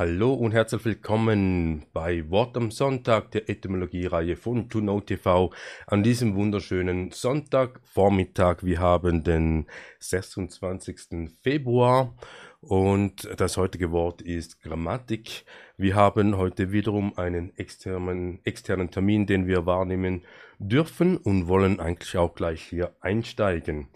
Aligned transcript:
Hallo 0.00 0.32
und 0.32 0.52
herzlich 0.52 0.82
willkommen 0.86 1.84
bei 1.92 2.30
Wort 2.30 2.56
am 2.56 2.70
Sonntag 2.70 3.32
der 3.32 3.50
Etymologie-Reihe 3.50 4.34
von 4.34 4.70
Tuno 4.70 5.02
TV 5.02 5.52
an 5.86 6.02
diesem 6.02 6.36
wunderschönen 6.36 7.10
Sonntagvormittag. 7.10 8.62
Wir 8.62 8.80
haben 8.80 9.24
den 9.24 9.66
26. 9.98 11.30
Februar 11.42 12.16
und 12.62 13.28
das 13.36 13.58
heutige 13.58 13.92
Wort 13.92 14.22
ist 14.22 14.62
Grammatik. 14.62 15.44
Wir 15.76 15.96
haben 15.96 16.38
heute 16.38 16.72
wiederum 16.72 17.18
einen 17.18 17.54
externen, 17.58 18.40
externen 18.44 18.90
Termin, 18.90 19.26
den 19.26 19.46
wir 19.46 19.66
wahrnehmen 19.66 20.22
dürfen 20.58 21.18
und 21.18 21.46
wollen 21.46 21.78
eigentlich 21.78 22.16
auch 22.16 22.34
gleich 22.34 22.62
hier 22.62 22.96
einsteigen. 23.02 23.88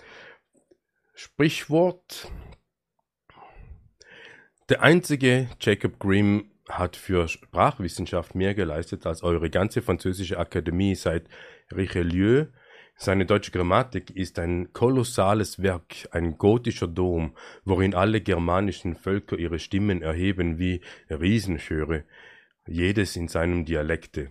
Sprichwort 1.15 2.31
der 4.69 4.83
einzige 4.83 5.49
Jacob 5.61 5.99
Grimm 5.99 6.51
hat 6.69 6.97
für 6.97 7.29
Sprachwissenschaft 7.29 8.35
mehr 8.35 8.55
geleistet 8.55 9.07
als 9.07 9.23
eure 9.23 9.51
ganze 9.51 9.83
französische 9.83 10.39
Akademie 10.39 10.95
seit 10.95 11.29
Richelieu. 11.75 12.47
Seine 12.97 13.27
deutsche 13.27 13.51
Grammatik 13.51 14.11
ist 14.11 14.39
ein 14.39 14.73
kolossales 14.73 15.61
Werk, 15.63 16.09
ein 16.13 16.39
gotischer 16.39 16.87
Dom, 16.87 17.37
worin 17.65 17.95
alle 17.95 18.21
germanischen 18.21 18.95
Völker 18.95 19.37
ihre 19.37 19.59
Stimmen 19.59 20.01
erheben 20.01 20.59
wie 20.59 20.81
Riesenchöre, 21.11 22.05
jedes 22.67 23.17
in 23.17 23.29
seinem 23.29 23.65
Dialekte. 23.65 24.31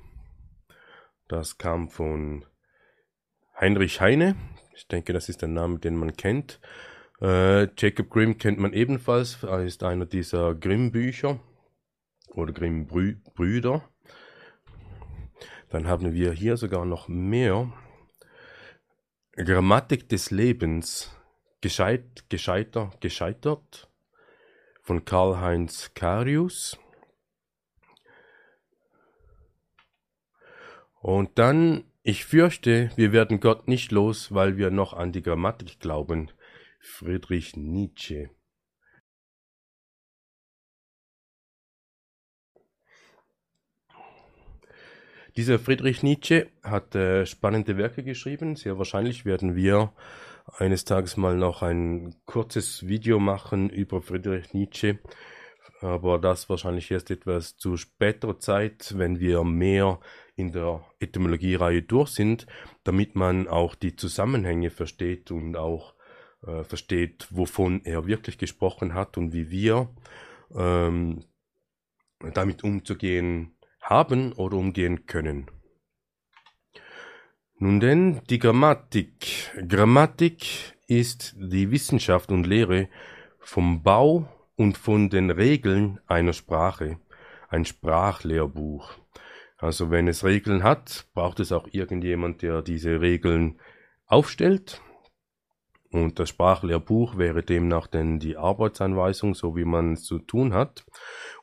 Das 1.27 1.57
kam 1.57 1.89
von 1.89 2.45
Heinrich 3.59 4.01
Heine. 4.01 4.35
Ich 4.75 4.87
denke, 4.87 5.13
das 5.13 5.29
ist 5.29 5.43
ein 5.43 5.53
Name, 5.53 5.79
den 5.79 5.95
man 5.95 6.15
kennt. 6.15 6.59
Äh, 7.21 7.67
Jacob 7.77 8.09
Grimm 8.09 8.37
kennt 8.37 8.59
man 8.59 8.73
ebenfalls, 8.73 9.43
er 9.43 9.63
ist 9.63 9.83
einer 9.83 10.05
dieser 10.05 10.55
Grimm-Bücher 10.55 11.39
oder 12.29 12.53
Grimm-Brüder. 12.53 13.87
Dann 15.69 15.87
haben 15.87 16.13
wir 16.13 16.33
hier 16.33 16.57
sogar 16.57 16.85
noch 16.85 17.07
mehr. 17.07 17.71
Grammatik 19.35 20.09
des 20.09 20.29
Lebens, 20.29 21.15
Gescheit, 21.61 22.25
Gescheiter, 22.29 22.91
Gescheitert 22.99 23.89
von 24.83 25.05
Karl-Heinz 25.05 25.91
Carius. 25.95 26.77
Und 31.01 31.39
dann, 31.39 31.85
ich 32.03 32.25
fürchte, 32.25 32.91
wir 32.95 33.11
werden 33.11 33.39
Gott 33.39 33.67
nicht 33.67 33.91
los, 33.91 34.33
weil 34.33 34.57
wir 34.57 34.69
noch 34.69 34.93
an 34.93 35.11
die 35.11 35.23
Grammatik 35.23 35.79
glauben. 35.79 36.29
Friedrich 36.85 37.55
Nietzsche 37.55 38.29
Dieser 45.37 45.59
Friedrich 45.59 46.03
Nietzsche 46.03 46.51
hat 46.61 46.93
äh, 46.93 47.25
spannende 47.25 47.77
Werke 47.77 48.03
geschrieben. 48.03 48.57
Sehr 48.57 48.77
wahrscheinlich 48.77 49.25
werden 49.25 49.55
wir 49.55 49.93
eines 50.57 50.83
Tages 50.83 51.15
mal 51.15 51.37
noch 51.37 51.63
ein 51.63 52.15
kurzes 52.25 52.85
Video 52.85 53.17
machen 53.17 53.69
über 53.69 54.01
Friedrich 54.01 54.53
Nietzsche. 54.53 54.99
Aber 55.79 56.19
das 56.19 56.49
wahrscheinlich 56.49 56.91
erst 56.91 57.09
etwas 57.11 57.55
zu 57.55 57.77
späterer 57.77 58.39
Zeit, 58.39 58.93
wenn 58.97 59.21
wir 59.21 59.43
mehr 59.45 60.01
in 60.35 60.51
der 60.51 60.85
Etymologie-Reihe 60.99 61.81
durch 61.81 62.09
sind, 62.09 62.45
damit 62.83 63.15
man 63.15 63.47
auch 63.47 63.73
die 63.73 63.95
Zusammenhänge 63.95 64.69
versteht 64.69 65.31
und 65.31 65.55
auch 65.55 65.95
äh, 66.45 66.63
versteht, 66.63 67.27
wovon 67.29 67.81
er 67.85 68.05
wirklich 68.07 68.37
gesprochen 68.37 68.93
hat 68.93 69.17
und 69.17 69.33
wie 69.33 69.49
wir 69.49 69.89
ähm, 70.55 71.23
damit 72.33 72.63
umzugehen 72.63 73.55
haben 73.81 74.33
oder 74.33 74.57
umgehen 74.57 75.05
können. 75.05 75.47
Nun 77.57 77.79
denn, 77.79 78.21
die 78.29 78.39
Grammatik. 78.39 79.51
Grammatik 79.67 80.75
ist 80.87 81.35
die 81.37 81.71
Wissenschaft 81.71 82.31
und 82.31 82.45
Lehre 82.45 82.89
vom 83.39 83.83
Bau 83.83 84.27
und 84.55 84.77
von 84.77 85.09
den 85.09 85.29
Regeln 85.29 85.99
einer 86.07 86.33
Sprache. 86.33 86.99
Ein 87.49 87.65
Sprachlehrbuch. 87.65 88.91
Also 89.57 89.91
wenn 89.91 90.07
es 90.07 90.23
Regeln 90.23 90.63
hat, 90.63 91.07
braucht 91.13 91.39
es 91.39 91.51
auch 91.51 91.67
irgendjemand, 91.71 92.41
der 92.41 92.61
diese 92.61 92.99
Regeln 92.99 93.61
aufstellt 94.07 94.81
und 95.93 96.17
das 96.17 96.29
Sprachlehrbuch 96.29 97.19
wäre 97.19 97.43
demnach 97.43 97.85
denn 97.85 98.17
die 98.17 98.35
Arbeitsanweisung, 98.35 99.35
so 99.35 99.55
wie 99.55 99.63
man 99.63 99.93
es 99.93 100.03
zu 100.03 100.17
tun 100.17 100.55
hat. 100.55 100.83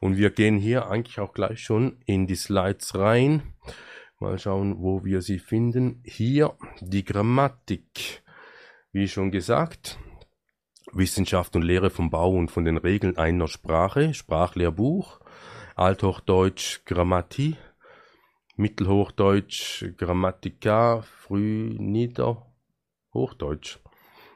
Und 0.00 0.16
wir 0.16 0.30
gehen 0.30 0.58
hier 0.58 0.90
eigentlich 0.90 1.20
auch 1.20 1.32
gleich 1.32 1.60
schon 1.60 1.98
in 2.04 2.26
die 2.26 2.34
Slides 2.34 2.96
rein. 2.96 3.54
Mal 4.18 4.40
schauen, 4.40 4.82
wo 4.82 5.04
wir 5.04 5.22
sie 5.22 5.38
finden. 5.38 6.02
Hier 6.04 6.56
die 6.80 7.04
Grammatik. 7.04 8.24
Wie 8.90 9.06
schon 9.06 9.30
gesagt, 9.30 10.00
Wissenschaft 10.90 11.54
und 11.54 11.62
Lehre 11.62 11.90
vom 11.90 12.10
Bau 12.10 12.32
und 12.32 12.50
von 12.50 12.64
den 12.64 12.76
Regeln 12.76 13.16
einer 13.16 13.46
Sprache, 13.46 14.14
Sprachlehrbuch, 14.14 15.20
Althochdeutsch 15.76 16.84
Grammatie, 16.86 17.56
Mittelhochdeutsch 18.56 19.84
Grammatica, 19.96 21.02
Frühniederhochdeutsch. 21.02 23.78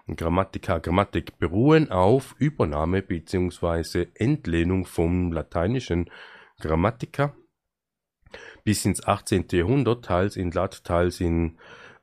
Grammatica, 0.06 0.78
Grammatik 0.78 1.38
beruhen 1.38 1.90
auf 1.90 2.34
Übernahme 2.38 3.00
bzw. 3.00 4.08
Entlehnung 4.14 4.84
vom 4.84 5.32
lateinischen 5.32 6.10
Grammatica 6.60 7.34
bis 8.64 8.84
ins 8.84 9.06
18. 9.06 9.46
Jahrhundert, 9.52 10.04
teils 10.04 10.36
in 10.36 10.50
Lat, 10.50 10.84
teils 10.84 11.20
in 11.20 11.58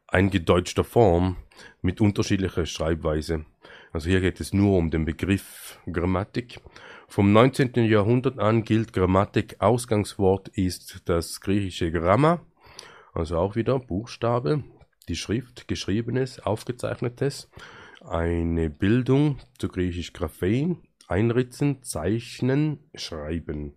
eingedeutschter 0.08 0.84
Form 0.84 1.38
mit 1.82 2.02
unterschiedlicher 2.02 2.66
Schreibweise. 2.66 3.46
Also 3.92 4.10
hier 4.10 4.22
geht 4.22 4.40
es 4.40 4.52
nur 4.52 4.78
um 4.78 4.90
den 4.90 5.06
Begriff 5.06 5.80
Grammatik. 5.92 6.60
Vom 7.08 7.32
19. 7.34 7.86
Jahrhundert 7.86 8.40
an 8.40 8.64
gilt 8.64 8.94
Grammatik, 8.94 9.58
Ausgangswort 9.60 10.48
ist 10.50 11.04
das 11.06 11.40
griechische 11.40 11.92
Gramma, 11.92 12.42
also 13.14 13.38
auch 13.38 13.56
wieder 13.56 13.78
Buchstabe, 13.80 14.64
die 15.08 15.16
Schrift, 15.16 15.68
geschriebenes, 15.68 16.40
aufgezeichnetes 16.40 17.50
eine 18.02 18.70
Bildung, 18.70 19.40
zu 19.58 19.68
griechisch 19.70 20.14
Graphein, 20.14 20.82
einritzen, 21.08 21.84
zeichnen, 21.84 22.80
schreiben. 22.96 23.76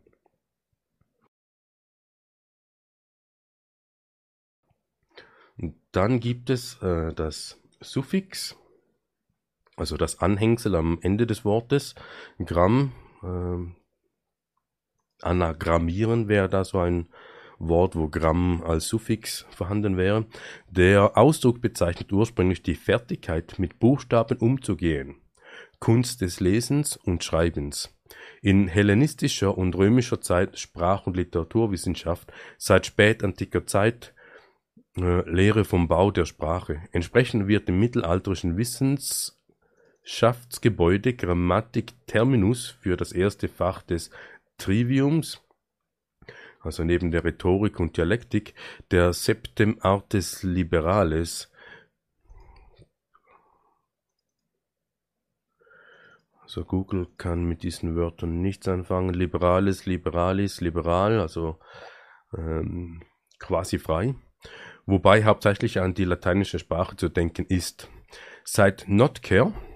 Dann 5.92 6.18
gibt 6.18 6.50
es 6.50 6.82
äh, 6.82 7.12
das 7.14 7.60
Suffix, 7.80 8.56
also 9.76 9.96
das 9.96 10.18
Anhängsel 10.20 10.74
am 10.74 10.98
Ende 11.02 11.26
des 11.26 11.44
Wortes. 11.44 11.94
Gramm, 12.44 12.92
äh, 13.22 13.74
anagrammieren 15.22 16.28
wäre 16.28 16.48
da 16.48 16.64
so 16.64 16.80
ein 16.80 17.08
Wort, 17.58 17.96
wo 17.96 18.08
Gramm 18.08 18.62
als 18.64 18.88
Suffix 18.88 19.46
vorhanden 19.50 19.96
wäre. 19.96 20.26
Der 20.70 21.16
Ausdruck 21.16 21.60
bezeichnet 21.60 22.12
ursprünglich 22.12 22.62
die 22.62 22.74
Fertigkeit, 22.74 23.58
mit 23.58 23.78
Buchstaben 23.78 24.38
umzugehen, 24.38 25.16
Kunst 25.78 26.20
des 26.20 26.40
Lesens 26.40 26.96
und 26.96 27.24
Schreibens. 27.24 27.94
In 28.42 28.68
hellenistischer 28.68 29.56
und 29.56 29.74
römischer 29.74 30.20
Zeit 30.20 30.58
Sprach- 30.58 31.06
und 31.06 31.16
Literaturwissenschaft, 31.16 32.32
seit 32.58 32.86
spätantiker 32.86 33.66
Zeit 33.66 34.14
äh, 34.96 35.28
Lehre 35.28 35.64
vom 35.64 35.88
Bau 35.88 36.10
der 36.10 36.26
Sprache. 36.26 36.82
Entsprechend 36.92 37.48
wird 37.48 37.68
im 37.68 37.80
mittelalterlichen 37.80 38.56
Wissenschaftsgebäude 38.56 41.14
Grammatik 41.14 41.94
Terminus 42.06 42.76
für 42.80 42.96
das 42.96 43.12
erste 43.12 43.48
Fach 43.48 43.82
des 43.82 44.10
Triviums 44.58 45.43
also 46.64 46.84
neben 46.84 47.10
der 47.10 47.24
Rhetorik 47.24 47.80
und 47.80 47.96
Dialektik, 47.96 48.54
der 48.90 49.12
Septem 49.12 49.78
Artes 49.80 50.42
Liberales. 50.42 51.50
Also 56.42 56.64
Google 56.64 57.08
kann 57.16 57.44
mit 57.44 57.62
diesen 57.62 57.96
Wörtern 57.96 58.40
nichts 58.40 58.68
anfangen. 58.68 59.14
Liberales, 59.14 59.86
Liberalis, 59.86 60.60
Liberal, 60.60 61.18
also 61.20 61.58
ähm, 62.36 63.02
quasi 63.38 63.78
frei. 63.78 64.14
Wobei 64.86 65.24
hauptsächlich 65.24 65.80
an 65.80 65.94
die 65.94 66.04
lateinische 66.04 66.58
Sprache 66.58 66.96
zu 66.96 67.08
denken 67.08 67.46
ist. 67.46 67.88
Seit 68.44 68.84
Notker, 68.86 69.46
äh, 69.48 69.73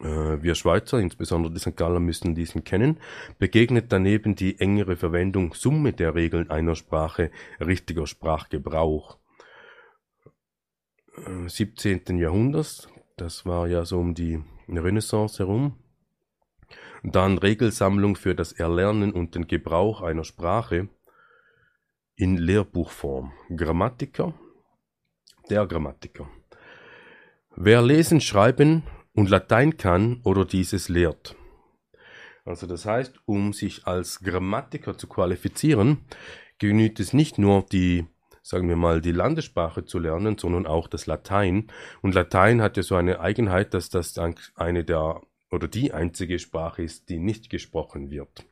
wir 0.00 0.54
Schweizer, 0.54 0.98
insbesondere 0.98 1.52
die 1.52 1.60
St. 1.60 1.76
Galler, 1.76 2.00
müssen 2.00 2.34
diesen 2.34 2.64
kennen, 2.64 2.98
begegnet 3.38 3.92
daneben 3.92 4.34
die 4.34 4.58
engere 4.58 4.96
Verwendung 4.96 5.54
Summe 5.54 5.92
der 5.92 6.14
Regeln 6.14 6.50
einer 6.50 6.74
Sprache, 6.74 7.30
richtiger 7.60 8.06
Sprachgebrauch. 8.06 9.18
17. 11.46 12.02
Äh, 12.06 12.22
Jahrhunderts, 12.22 12.88
das 13.16 13.46
war 13.46 13.68
ja 13.68 13.84
so 13.84 14.00
um 14.00 14.14
die 14.14 14.42
Renaissance 14.68 15.38
herum, 15.38 15.78
Dann 17.04 17.38
Regelsammlung 17.38 18.16
für 18.16 18.34
das 18.34 18.52
Erlernen 18.52 19.12
und 19.12 19.34
den 19.34 19.46
Gebrauch 19.46 20.02
einer 20.02 20.24
Sprache 20.24 20.88
in 22.16 22.36
Lehrbuchform. 22.36 23.32
Grammatiker, 23.54 24.34
der 25.50 25.66
Grammatiker. 25.66 26.28
Wer 27.54 27.82
lesen, 27.82 28.20
schreiben 28.20 28.82
und 29.14 29.30
Latein 29.30 29.76
kann 29.76 30.20
oder 30.24 30.44
dieses 30.44 30.88
lehrt. 30.88 31.36
Also 32.44 32.66
das 32.66 32.84
heißt, 32.84 33.20
um 33.24 33.52
sich 33.52 33.86
als 33.86 34.20
Grammatiker 34.20 34.98
zu 34.98 35.06
qualifizieren, 35.06 36.04
genügt 36.58 37.00
es 37.00 37.12
nicht 37.14 37.38
nur 37.38 37.64
die, 37.64 38.06
sagen 38.42 38.68
wir 38.68 38.76
mal, 38.76 39.00
die 39.00 39.12
Landessprache 39.12 39.86
zu 39.86 39.98
lernen, 39.98 40.36
sondern 40.36 40.66
auch 40.66 40.88
das 40.88 41.06
Latein. 41.06 41.68
Und 42.02 42.14
Latein 42.14 42.60
hat 42.60 42.76
ja 42.76 42.82
so 42.82 42.96
eine 42.96 43.20
Eigenheit, 43.20 43.72
dass 43.72 43.88
das 43.88 44.18
eine 44.56 44.84
der 44.84 45.22
oder 45.50 45.68
die 45.68 45.94
einzige 45.94 46.38
Sprache 46.38 46.82
ist, 46.82 47.08
die 47.08 47.18
nicht 47.18 47.48
gesprochen 47.48 48.10
wird. 48.10 48.46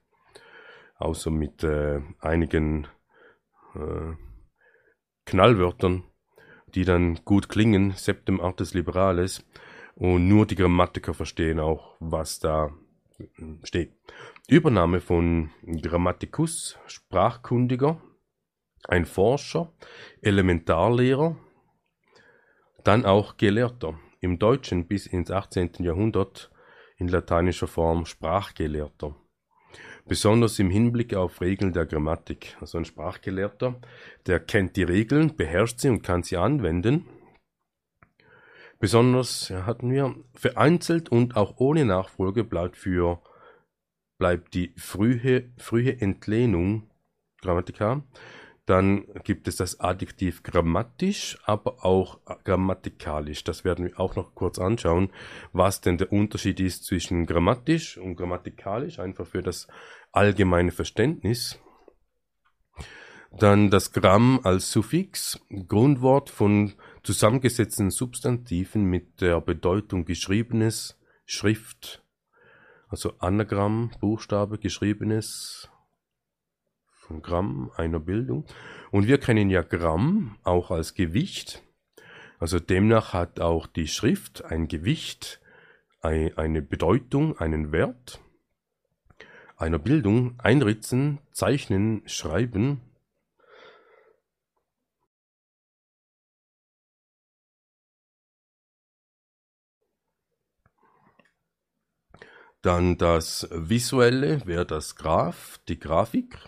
Außer 0.96 1.30
mit 1.30 1.64
äh, 1.64 2.00
einigen 2.20 2.86
äh, 3.74 4.14
Knallwörtern, 5.26 6.04
die 6.74 6.84
dann 6.84 7.16
gut 7.24 7.48
klingen, 7.48 7.92
septem 7.92 8.40
artes 8.40 8.72
liberales, 8.72 9.44
und 9.94 10.28
nur 10.28 10.46
die 10.46 10.56
Grammatiker 10.56 11.14
verstehen 11.14 11.60
auch, 11.60 11.96
was 12.00 12.38
da 12.38 12.70
steht. 13.62 13.94
Übernahme 14.48 15.00
von 15.00 15.50
Grammaticus, 15.64 16.78
Sprachkundiger, 16.86 18.00
ein 18.88 19.06
Forscher, 19.06 19.72
Elementarlehrer, 20.20 21.36
dann 22.84 23.04
auch 23.04 23.36
Gelehrter. 23.36 23.98
Im 24.20 24.38
Deutschen 24.38 24.86
bis 24.86 25.06
ins 25.06 25.30
18. 25.30 25.74
Jahrhundert 25.80 26.50
in 26.96 27.08
lateinischer 27.08 27.66
Form 27.66 28.06
Sprachgelehrter. 28.06 29.16
Besonders 30.06 30.58
im 30.58 30.70
Hinblick 30.70 31.14
auf 31.14 31.40
Regeln 31.40 31.72
der 31.72 31.86
Grammatik. 31.86 32.56
Also 32.60 32.78
ein 32.78 32.84
Sprachgelehrter, 32.84 33.80
der 34.26 34.40
kennt 34.40 34.76
die 34.76 34.82
Regeln, 34.82 35.36
beherrscht 35.36 35.80
sie 35.80 35.88
und 35.88 36.02
kann 36.02 36.22
sie 36.22 36.36
anwenden. 36.36 37.06
Besonders 38.82 39.48
hatten 39.48 39.92
wir 39.92 40.12
vereinzelt 40.34 41.08
und 41.08 41.36
auch 41.36 41.54
ohne 41.58 41.84
Nachfolge 41.84 42.42
bleibt 42.42 42.76
für 42.76 43.22
bleibt 44.18 44.54
die 44.54 44.74
frühe, 44.76 45.52
frühe 45.56 46.00
Entlehnung 46.00 46.90
Grammatika. 47.42 48.02
Dann 48.66 49.04
gibt 49.22 49.46
es 49.46 49.54
das 49.54 49.78
Adjektiv 49.78 50.42
grammatisch, 50.42 51.38
aber 51.44 51.84
auch 51.84 52.18
grammatikalisch. 52.42 53.44
Das 53.44 53.64
werden 53.64 53.84
wir 53.84 54.00
auch 54.00 54.16
noch 54.16 54.34
kurz 54.34 54.58
anschauen, 54.58 55.10
was 55.52 55.80
denn 55.80 55.96
der 55.96 56.10
Unterschied 56.10 56.58
ist 56.58 56.84
zwischen 56.84 57.24
grammatisch 57.24 57.98
und 57.98 58.16
grammatikalisch, 58.16 58.98
einfach 58.98 59.28
für 59.28 59.42
das 59.42 59.68
allgemeine 60.10 60.72
Verständnis. 60.72 61.56
Dann 63.30 63.70
das 63.70 63.92
Gramm 63.92 64.40
als 64.42 64.72
Suffix, 64.72 65.40
Grundwort 65.68 66.30
von 66.30 66.74
zusammengesetzten 67.02 67.90
Substantiven 67.90 68.84
mit 68.84 69.20
der 69.20 69.40
Bedeutung 69.40 70.04
geschriebenes, 70.04 70.98
Schrift, 71.24 72.04
also 72.88 73.14
Anagramm, 73.18 73.90
Buchstabe, 74.00 74.58
geschriebenes 74.58 75.70
von 76.90 77.22
Gramm 77.22 77.70
einer 77.76 78.00
Bildung. 78.00 78.44
Und 78.90 79.06
wir 79.06 79.18
kennen 79.18 79.50
ja 79.50 79.62
Gramm 79.62 80.36
auch 80.42 80.70
als 80.70 80.94
Gewicht. 80.94 81.62
Also 82.38 82.60
demnach 82.60 83.12
hat 83.12 83.40
auch 83.40 83.66
die 83.66 83.88
Schrift 83.88 84.44
ein 84.44 84.68
Gewicht, 84.68 85.40
eine 86.00 86.62
Bedeutung, 86.62 87.38
einen 87.38 87.70
Wert 87.70 88.20
einer 89.62 89.78
Bildung 89.78 90.34
einritzen, 90.38 91.20
zeichnen, 91.30 92.02
schreiben, 92.06 92.80
Dann 102.62 102.96
das 102.96 103.48
Visuelle 103.50 104.46
wäre 104.46 104.64
das 104.64 104.94
Graph, 104.94 105.58
die 105.68 105.80
Grafik. 105.80 106.38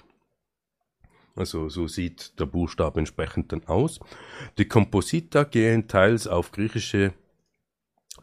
Also 1.34 1.68
so 1.68 1.88
sieht 1.88 2.38
der 2.38 2.46
Buchstabe 2.46 3.00
entsprechend 3.00 3.50
dann 3.50 3.66
aus. 3.66 3.98
Die 4.56 4.66
Komposita 4.66 5.42
gehen 5.42 5.88
teils 5.88 6.28
auf 6.28 6.52
griechische 6.52 7.12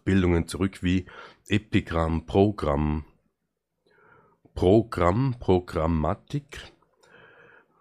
Bildungen 0.05 0.47
zurück 0.47 0.81
wie 0.81 1.05
Epigramm, 1.47 2.25
Programm, 2.25 3.03
Programm, 4.55 5.35
Programmatik, 5.38 6.71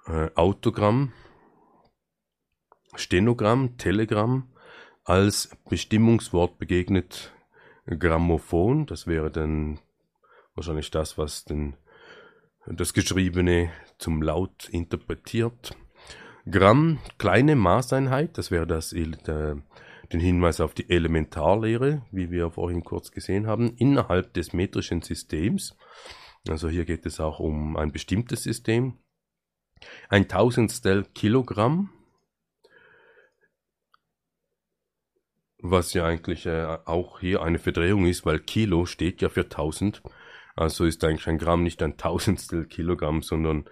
äh, 0.07 0.29
Autogramm, 0.35 1.13
Stenogramm, 2.97 3.77
Telegramm 3.77 4.51
als 5.05 5.51
Bestimmungswort 5.69 6.59
begegnet 6.59 7.33
Grammophon, 7.87 8.87
das 8.87 9.07
wäre 9.07 9.31
dann 9.31 9.79
wahrscheinlich 10.61 10.91
das, 10.91 11.17
was 11.17 11.47
den, 11.47 11.75
das 12.67 12.93
Geschriebene 12.93 13.73
zum 13.97 14.21
Laut 14.21 14.69
interpretiert. 14.69 15.75
Gramm, 16.51 16.99
kleine 17.17 17.57
Maßeinheit, 17.57 18.37
das 18.37 18.51
wäre 18.51 18.67
das, 18.67 18.91
der, 18.91 19.63
den 20.13 20.21
Hinweis 20.21 20.61
auf 20.61 20.75
die 20.75 20.91
Elementarlehre, 20.91 22.03
wie 22.13 22.31
wir 22.31 22.51
vorhin 22.51 22.85
kurz 22.85 23.11
gesehen 23.11 23.47
haben, 23.47 23.75
innerhalb 23.77 24.35
des 24.35 24.53
metrischen 24.53 25.01
Systems. 25.01 25.79
Also 26.47 26.69
hier 26.69 26.85
geht 26.85 27.07
es 27.07 27.21
auch 27.21 27.41
um 27.41 27.79
ein 27.79 27.91
bestimmtes 27.91 28.43
System. 28.43 28.99
Ein 30.11 30.29
Tausendstel 30.29 31.07
Kilogramm, 31.15 31.89
was 35.57 35.95
ja 35.95 36.05
eigentlich 36.05 36.45
äh, 36.45 36.77
auch 36.85 37.21
hier 37.21 37.41
eine 37.41 37.59
Verdrehung 37.59 38.05
ist, 38.05 38.27
weil 38.27 38.41
Kilo 38.41 38.85
steht 38.85 39.23
ja 39.23 39.31
für 39.31 39.45
1000 39.45 40.03
also 40.61 40.85
ist 40.85 41.03
eigentlich 41.05 41.27
ein 41.27 41.39
Gramm 41.39 41.63
nicht 41.63 41.83
ein 41.83 41.97
Tausendstel 41.97 42.67
Kilogramm, 42.67 43.23
sondern 43.23 43.65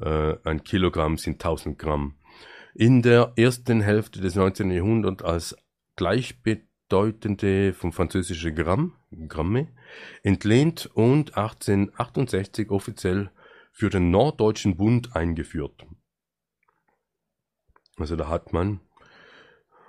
äh, 0.00 0.34
ein 0.42 0.64
Kilogramm 0.64 1.16
sind 1.16 1.34
1000 1.34 1.78
Gramm. 1.78 2.16
In 2.74 3.00
der 3.00 3.32
ersten 3.36 3.80
Hälfte 3.80 4.20
des 4.20 4.34
19. 4.34 4.72
Jahrhunderts 4.72 5.22
als 5.22 5.56
gleichbedeutende 5.94 7.72
vom 7.74 7.92
französischen 7.92 8.56
Gramm, 8.56 8.96
Gramme, 9.28 9.68
entlehnt 10.24 10.90
und 10.94 11.36
1868 11.36 12.70
offiziell 12.70 13.30
für 13.70 13.88
den 13.88 14.10
Norddeutschen 14.10 14.76
Bund 14.76 15.14
eingeführt. 15.14 15.86
Also 17.98 18.16
da 18.16 18.28
hat 18.28 18.52
man 18.52 18.80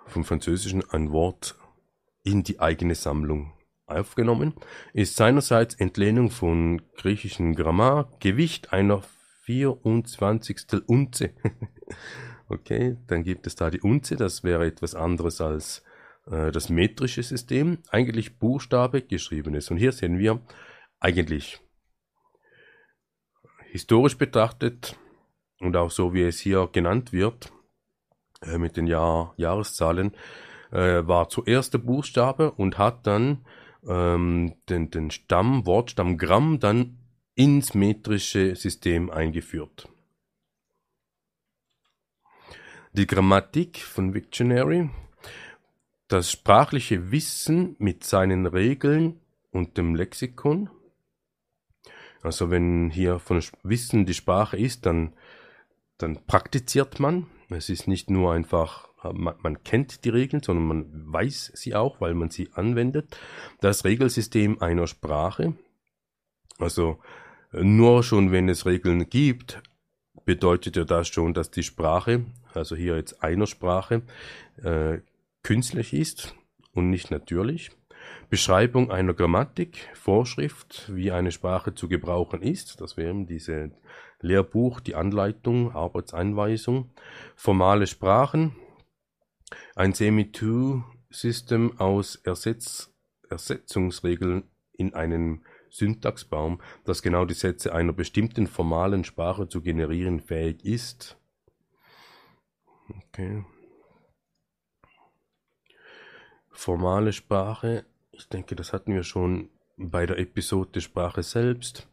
vom 0.06 0.24
Französischen 0.24 0.88
ein 0.92 1.12
Wort 1.12 1.56
in 2.22 2.44
die 2.44 2.60
eigene 2.60 2.94
Sammlung 2.94 3.54
aufgenommen, 3.86 4.54
ist 4.94 5.16
seinerseits 5.16 5.76
Entlehnung 5.76 6.32
von 6.32 6.82
griechischen 6.96 7.56
Grammar, 7.56 8.12
Gewicht 8.20 8.74
einer 8.74 9.02
24. 9.46 10.88
Unze. 10.88 11.32
okay, 12.48 12.98
dann 13.08 13.24
gibt 13.24 13.48
es 13.48 13.56
da 13.56 13.70
die 13.70 13.82
Unze, 13.82 14.16
das 14.16 14.44
wäre 14.44 14.66
etwas 14.66 14.96
anderes 14.96 15.42
als 15.42 15.84
äh, 16.28 16.52
das 16.52 16.70
metrische 16.70 17.24
System, 17.24 17.80
eigentlich 17.90 18.40
Buchstabe 18.40 19.02
geschriebenes. 19.02 19.70
Und 19.70 19.78
hier 19.78 19.92
sehen 19.92 20.18
wir 20.18 20.42
eigentlich 21.00 21.60
historisch 23.72 24.18
betrachtet 24.18 24.96
und 25.60 25.76
auch 25.76 25.92
so 25.92 26.14
wie 26.14 26.24
es 26.24 26.40
hier 26.40 26.70
genannt 26.72 27.12
wird, 27.12 27.52
äh, 28.42 28.58
mit 28.58 28.78
den 28.78 28.88
Jahr 28.88 29.34
Jahreszahlen, 29.38 30.14
äh, 30.72 31.06
war 31.08 31.30
zuerst 31.30 31.74
der 31.74 31.80
Buchstabe 31.80 32.52
und 32.52 32.78
hat 32.78 33.08
dann 33.08 33.46
ähm, 33.88 34.54
den, 34.70 34.90
den 34.92 35.12
Stamm, 35.12 35.66
Wortstamm 35.66 36.18
Gramm 36.18 36.60
dann 36.60 36.98
ins 37.36 37.74
metrische 37.74 38.56
System 38.56 39.10
eingeführt. 39.10 39.90
Die 42.94 43.08
Grammatik 43.08 43.80
von 43.80 44.14
Wiktionary, 44.14 44.90
das 46.08 46.32
sprachliche 46.32 47.12
Wissen 47.12 47.76
mit 47.80 48.04
seinen 48.04 48.46
Regeln 48.46 49.20
und 49.52 49.78
dem 49.78 49.96
Lexikon. 49.96 50.70
Also 52.22 52.52
wenn 52.52 52.92
hier 52.92 53.20
von 53.20 53.44
Wissen 53.64 54.06
die 54.06 54.14
Sprache 54.14 54.58
ist, 54.58 54.86
dann, 54.86 55.14
dann 55.98 56.24
praktiziert 56.26 57.00
man. 57.00 57.28
Es 57.50 57.70
ist 57.70 57.88
nicht 57.88 58.10
nur 58.10 58.32
einfach 58.32 58.93
man, 59.12 59.36
man, 59.42 59.64
kennt 59.64 60.06
die 60.06 60.10
Regeln, 60.10 60.42
sondern 60.42 60.66
man 60.66 61.14
weiß 61.14 61.52
sie 61.56 61.76
auch, 61.76 62.00
weil 62.00 62.14
man 62.14 62.30
sie 62.30 62.50
anwendet. 62.54 63.18
Das 63.60 63.84
Regelsystem 63.84 64.62
einer 64.62 64.88
Sprache, 64.88 65.56
also 66.60 67.00
nur 67.52 68.04
schon 68.04 68.32
wenn 68.32 68.50
es 68.50 68.66
Regeln 68.66 69.10
gibt, 69.10 69.62
bedeutet 70.26 70.76
ja 70.76 70.86
das 70.86 71.08
schon, 71.08 71.34
dass 71.34 71.52
die 71.52 71.64
Sprache, 71.64 72.26
also 72.54 72.76
hier 72.76 72.96
jetzt 72.96 73.24
einer 73.24 73.48
Sprache, 73.48 74.04
äh, 74.64 75.00
künstlich 75.44 75.94
ist 75.94 76.36
und 76.74 76.90
nicht 76.90 77.12
natürlich. 77.12 77.72
Beschreibung 78.30 78.92
einer 78.92 79.14
Grammatik, 79.14 79.90
Vorschrift, 79.94 80.92
wie 80.94 81.12
eine 81.12 81.32
Sprache 81.32 81.76
zu 81.76 81.88
gebrauchen 81.88 82.42
ist. 82.42 82.82
Das 82.82 82.98
wären 82.98 83.28
diese 83.28 83.72
Lehrbuch, 84.20 84.80
die 84.80 84.96
Anleitung, 84.96 85.74
Arbeitseinweisung. 85.74 86.90
Formale 87.36 87.88
Sprachen, 87.88 88.56
ein 89.76 89.94
Semi-2-System 89.94 91.80
aus 91.80 92.16
Ersetz 92.16 92.94
Ersetzungsregeln 93.30 94.44
in 94.74 94.94
einem 94.94 95.44
Syntaxbaum, 95.70 96.62
das 96.86 97.02
genau 97.02 97.26
die 97.26 97.34
Sätze 97.34 97.74
einer 97.74 97.94
bestimmten 97.94 98.48
formalen 98.48 99.04
Sprache 99.04 99.48
zu 99.48 99.62
generieren 99.62 100.20
fähig 100.20 100.64
ist. 100.64 101.18
Okay. 103.08 103.44
Formale 106.52 107.12
Sprache, 107.12 107.86
ich 108.12 108.30
denke, 108.30 108.56
das 108.56 108.72
hatten 108.72 108.94
wir 108.94 109.04
schon 109.04 109.50
bei 109.76 110.06
der 110.06 110.20
Episode 110.20 110.82
Sprache 110.82 111.24
selbst, 111.24 111.90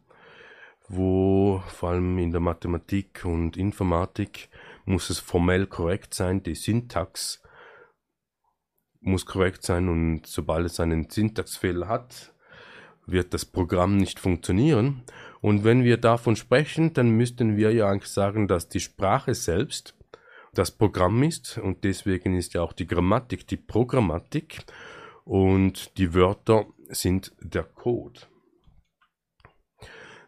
wo 0.87 1.63
vor 1.67 1.89
allem 1.89 2.19
in 2.19 2.31
der 2.31 2.41
Mathematik 2.41 3.25
und 3.25 3.57
Informatik 3.57 4.49
muss 4.85 5.09
es 5.09 5.17
formell 5.17 5.65
korrekt 5.65 6.13
sein, 6.13 6.43
die 6.43 6.53
Syntax 6.53 7.41
muss 9.01 9.25
korrekt 9.25 9.63
sein 9.63 9.89
und 9.89 10.25
sobald 10.25 10.65
es 10.65 10.79
einen 10.79 11.09
Syntaxfehler 11.09 11.87
hat, 11.87 12.33
wird 13.05 13.33
das 13.33 13.45
Programm 13.45 13.97
nicht 13.97 14.19
funktionieren. 14.19 15.03
Und 15.41 15.63
wenn 15.63 15.83
wir 15.83 15.97
davon 15.97 16.35
sprechen, 16.35 16.93
dann 16.93 17.09
müssten 17.09 17.57
wir 17.57 17.73
ja 17.73 17.89
eigentlich 17.89 18.11
sagen, 18.11 18.47
dass 18.47 18.69
die 18.69 18.79
Sprache 18.79 19.33
selbst 19.33 19.95
das 20.53 20.71
Programm 20.71 21.23
ist 21.23 21.57
und 21.57 21.83
deswegen 21.83 22.35
ist 22.37 22.53
ja 22.53 22.61
auch 22.61 22.73
die 22.73 22.87
Grammatik 22.87 23.47
die 23.47 23.57
Programmatik 23.57 24.65
und 25.23 25.97
die 25.97 26.13
Wörter 26.13 26.65
sind 26.89 27.33
der 27.39 27.63
Code. 27.63 28.21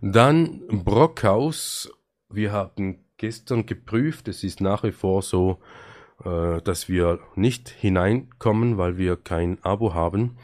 Dann 0.01 0.67
Brockhaus. 0.67 1.91
Wir 2.29 2.51
haben 2.51 3.05
gestern 3.17 3.65
geprüft, 3.65 4.27
es 4.27 4.43
ist 4.43 4.59
nach 4.59 4.83
wie 4.83 4.91
vor 4.91 5.21
so, 5.21 5.59
äh, 6.25 6.61
dass 6.61 6.89
wir 6.89 7.19
nicht 7.35 7.69
hineinkommen, 7.69 8.77
weil 8.77 8.97
wir 8.97 9.17
kein 9.17 9.63
Abo 9.63 9.93
haben. 9.93 10.37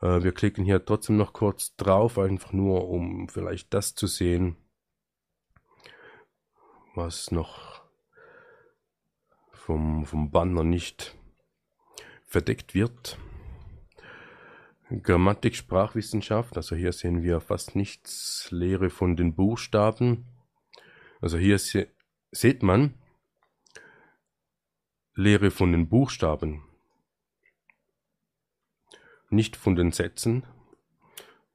Äh, 0.00 0.22
wir 0.22 0.32
klicken 0.32 0.64
hier 0.64 0.84
trotzdem 0.84 1.16
noch 1.16 1.32
kurz 1.32 1.76
drauf, 1.76 2.18
einfach 2.18 2.52
nur 2.52 2.88
um 2.88 3.28
vielleicht 3.28 3.74
das 3.74 3.94
zu 3.94 4.06
sehen, 4.06 4.56
was 6.94 7.30
noch 7.30 7.82
vom, 9.52 10.06
vom 10.06 10.30
Banner 10.30 10.64
nicht 10.64 11.14
verdeckt 12.24 12.74
wird. 12.74 13.18
Grammatik, 15.02 15.54
Sprachwissenschaft, 15.54 16.56
also 16.56 16.74
hier 16.74 16.92
sehen 16.92 17.22
wir 17.22 17.40
fast 17.40 17.76
nichts, 17.76 18.48
Lehre 18.50 18.88
von 18.88 19.16
den 19.16 19.34
Buchstaben. 19.34 20.24
Also 21.20 21.36
hier 21.36 21.58
se 21.58 21.88
sieht 22.30 22.62
man, 22.62 22.94
Lehre 25.18 25.50
von 25.50 25.72
den 25.72 25.88
Buchstaben, 25.88 26.62
nicht 29.30 29.56
von 29.56 29.74
den 29.74 29.90
Sätzen 29.90 30.44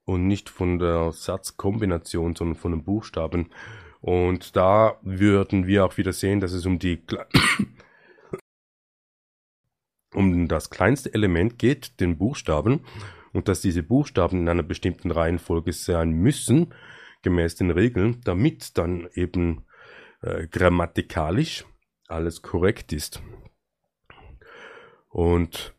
und 0.04 0.26
nicht 0.26 0.50
von 0.50 0.78
der 0.78 1.12
Satzkombination, 1.12 2.36
sondern 2.36 2.56
von 2.56 2.72
den 2.72 2.84
Buchstaben. 2.84 3.48
Und 4.02 4.54
da 4.54 4.98
würden 5.00 5.66
wir 5.66 5.86
auch 5.86 5.96
wieder 5.96 6.12
sehen, 6.12 6.40
dass 6.40 6.52
es 6.52 6.66
um 6.66 6.78
die 6.78 7.02
um 10.12 10.46
das 10.46 10.68
kleinste 10.68 11.14
Element 11.14 11.58
geht, 11.58 12.00
den 12.00 12.18
Buchstaben, 12.18 12.84
und 13.32 13.48
dass 13.48 13.62
diese 13.62 13.82
Buchstaben 13.82 14.40
in 14.40 14.48
einer 14.50 14.62
bestimmten 14.62 15.10
Reihenfolge 15.10 15.72
sein 15.72 16.10
müssen, 16.10 16.74
gemäß 17.22 17.56
den 17.56 17.70
Regeln, 17.70 18.20
damit 18.24 18.76
dann 18.76 19.08
eben 19.14 19.64
äh, 20.20 20.48
grammatikalisch 20.48 21.64
alles 22.08 22.42
korrekt 22.42 22.92
ist. 22.92 23.22
Und 25.14 25.76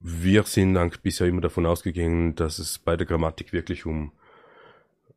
wir 0.00 0.44
sind 0.44 0.78
eigentlich 0.78 1.02
bisher 1.02 1.26
immer 1.26 1.42
davon 1.42 1.66
ausgegangen, 1.66 2.34
dass 2.34 2.58
es 2.58 2.78
bei 2.78 2.96
der 2.96 3.06
Grammatik 3.06 3.52
wirklich 3.52 3.84
um, 3.84 4.12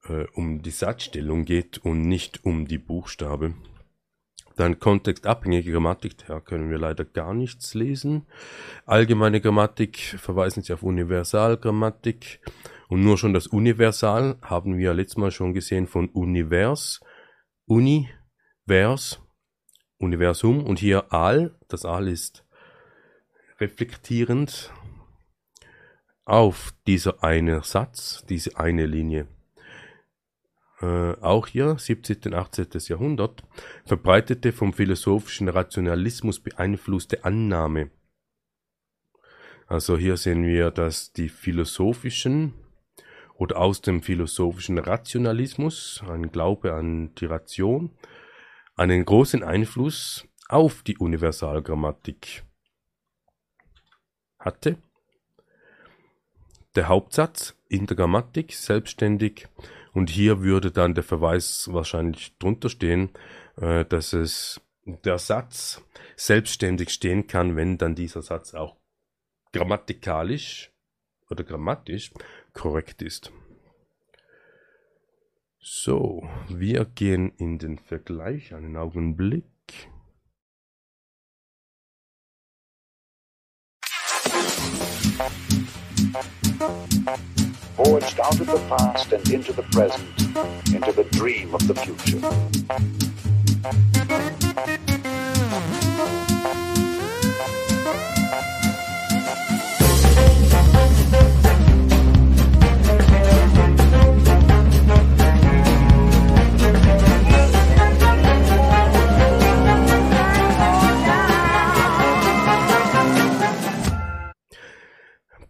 äh, 0.09 0.25
um 0.33 0.61
die 0.61 0.69
Satzstellung 0.69 1.45
geht 1.45 1.77
und 1.77 2.01
nicht 2.01 2.43
um 2.43 2.67
die 2.67 2.77
Buchstabe. 2.77 3.53
Dann 4.57 4.81
kontextabhängige 4.81 5.71
Grammatik, 5.71 6.17
da 6.27 6.41
können 6.41 6.69
wir 6.69 6.77
leider 6.77 7.05
gar 7.05 7.33
nichts 7.33 7.73
lesen. 7.73 8.25
Allgemeine 8.85 9.39
Grammatik 9.39 9.97
verweisen 9.97 10.61
Sie 10.61 10.73
auf 10.73 10.83
Universalgrammatik. 10.83 12.41
Und 12.89 13.01
nur 13.01 13.17
schon 13.17 13.33
das 13.33 13.47
Universal 13.47 14.35
haben 14.41 14.77
wir 14.77 14.93
letztes 14.93 15.15
Mal 15.15 15.31
schon 15.31 15.53
gesehen 15.53 15.87
von 15.87 16.09
Univers, 16.09 16.99
Uni, 17.65 18.09
Vers, 18.67 19.21
Universum 19.99 20.65
und 20.65 20.79
hier 20.79 21.13
Al. 21.13 21.57
Das 21.69 21.85
Al 21.85 22.09
ist 22.09 22.43
reflektierend 23.59 24.71
auf 26.25 26.73
dieser 26.85 27.23
eine 27.23 27.63
Satz, 27.63 28.25
diese 28.27 28.57
eine 28.59 28.85
Linie. 28.85 29.27
Äh, 30.81 31.13
auch 31.21 31.47
hier, 31.47 31.77
17. 31.77 32.17
und 32.25 32.33
18. 32.33 32.67
Jahrhundert, 32.87 33.43
verbreitete 33.85 34.51
vom 34.51 34.73
philosophischen 34.73 35.49
Rationalismus 35.49 36.39
beeinflusste 36.39 37.23
Annahme. 37.23 37.89
Also 39.65 39.97
hier 39.97 40.17
sehen 40.17 40.45
wir, 40.45 40.71
dass 40.71 41.13
die 41.13 41.29
philosophischen 41.29 42.53
oder 43.35 43.57
aus 43.57 43.81
dem 43.81 44.01
philosophischen 44.01 44.77
Rationalismus, 44.77 46.03
ein 46.07 46.31
Glaube 46.31 46.73
an 46.73 47.13
die 47.15 47.25
Ration, 47.25 47.91
einen 48.75 49.03
großen 49.03 49.43
Einfluss 49.43 50.27
auf 50.47 50.83
die 50.83 50.97
Universalgrammatik 50.97 52.46
hatte. 54.47 54.77
Der 56.75 56.87
Hauptsatz 56.87 57.55
in 57.67 57.85
der 57.85 57.97
Grammatik 57.97 58.53
selbstständig 58.53 59.47
und 59.93 60.09
hier 60.09 60.41
würde 60.41 60.71
dann 60.71 60.95
der 60.95 61.03
Verweis 61.03 61.69
wahrscheinlich 61.71 62.37
drunter 62.37 62.69
stehen, 62.69 63.09
äh, 63.57 63.83
dass 63.85 64.13
es 64.13 64.61
der 64.85 65.17
Satz 65.17 65.83
selbstständig 66.15 66.89
stehen 66.89 67.27
kann, 67.27 67.55
wenn 67.55 67.77
dann 67.77 67.95
dieser 67.95 68.21
Satz 68.21 68.53
auch 68.53 68.77
grammatikalisch 69.51 70.71
oder 71.29 71.43
grammatisch 71.43 72.11
korrekt 72.53 73.01
ist. 73.01 73.31
So, 75.59 76.29
wir 76.47 76.85
gehen 76.85 77.33
in 77.37 77.59
den 77.59 77.77
Vergleich 77.77 78.53
einen 78.53 78.77
Augenblick. 78.77 79.43
Forged 87.87 88.19
out 88.19 88.37
of 88.41 88.47
the 88.47 88.59
past 88.67 89.13
and 89.13 89.29
into 89.29 89.53
the 89.53 89.63
present, 89.71 90.03
into 90.75 90.91
the 90.91 91.05
dream 91.11 91.55
of 91.55 91.65
the 91.69 91.73
future. 91.73 92.19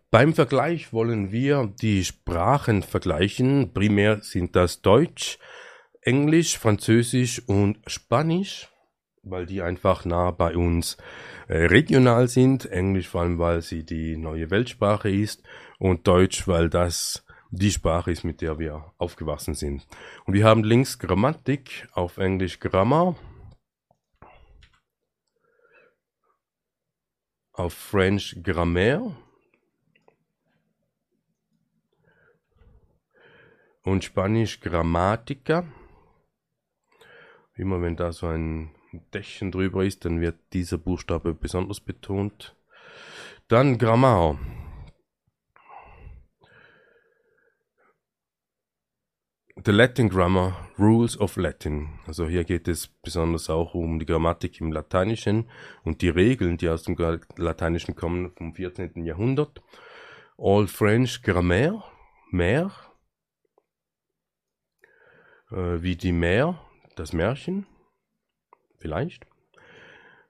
Beim 0.10 0.34
Vergleich 0.34 0.94
wollen 0.94 1.34
wir 1.34 1.68
die 1.82 2.06
Sprachen 2.06 2.82
vergleichen. 2.82 3.74
Primär 3.74 4.22
sind 4.22 4.56
das 4.56 4.82
Deutsch, 4.82 5.38
Englisch, 6.02 6.58
Französisch 6.58 7.46
und 7.46 7.80
Spanisch, 7.88 8.70
weil 9.22 9.46
die 9.46 9.62
einfach 9.62 10.06
nah 10.06 10.32
bei 10.32 10.56
uns 10.56 10.96
äh, 11.50 11.66
regional 11.66 12.30
sind. 12.30 12.66
Englisch 12.68 13.10
vor 13.10 13.20
allem, 13.20 13.38
weil 13.38 13.62
sie 13.62 13.84
die 13.84 14.16
neue 14.16 14.50
Weltsprache 14.50 15.10
ist 15.10 15.44
und 15.78 16.08
Deutsch, 16.08 16.48
weil 16.48 16.70
das 16.70 17.26
die 17.52 17.72
Sprache 17.72 18.10
ist, 18.12 18.24
mit 18.24 18.40
der 18.40 18.60
wir 18.60 18.94
aufgewachsen 18.98 19.56
sind. 19.56 19.86
Und 20.24 20.34
wir 20.34 20.46
haben 20.46 20.64
links 20.64 21.00
Grammatik, 21.00 21.86
auf 21.92 22.18
Englisch 22.18 22.62
Grammar, 22.62 23.18
auf 27.52 27.74
French 27.74 28.38
Grammaire 28.42 29.14
und 33.88 34.04
Spanisch 34.04 34.60
Grammatica. 34.60 35.66
Immer 37.56 37.82
wenn 37.82 37.96
da 37.96 38.12
so 38.12 38.28
ein 38.28 38.72
Dächchen 39.14 39.50
drüber 39.50 39.86
ist, 39.86 40.04
dann 40.04 40.20
wird 40.20 40.36
dieser 40.52 40.78
Buchstabe 40.78 41.34
besonders 41.34 41.80
betont. 41.80 42.54
Dann 43.48 43.78
Grammar. 43.78 44.38
The 49.64 49.72
Latin 49.72 50.10
Grammar, 50.10 50.70
Rules 50.78 51.18
of 51.18 51.38
Latin. 51.38 52.00
Also 52.08 52.28
hier 52.28 52.44
geht 52.44 52.68
es 52.68 52.88
besonders 52.88 53.50
auch 53.50 53.74
um 53.74 54.00
die 54.00 54.06
Grammatik 54.06 54.60
im 54.60 54.74
Lateinischen 54.74 55.50
und 55.86 56.02
die 56.02 56.10
Regeln, 56.10 56.58
die 56.58 56.68
aus 56.68 56.84
dem 56.84 56.98
Lateinischen 57.38 57.96
kommen 57.96 58.34
vom 58.36 58.54
14. 58.54 59.06
Jahrhundert. 59.06 59.64
All 60.38 60.68
French 60.68 61.24
Grammar, 61.24 61.90
mehr, 62.32 62.72
äh, 65.52 65.82
wie 65.82 65.96
die 65.96 66.12
Meer, 66.12 66.60
das 66.96 67.14
Märchen, 67.14 67.66
vielleicht. 68.80 69.26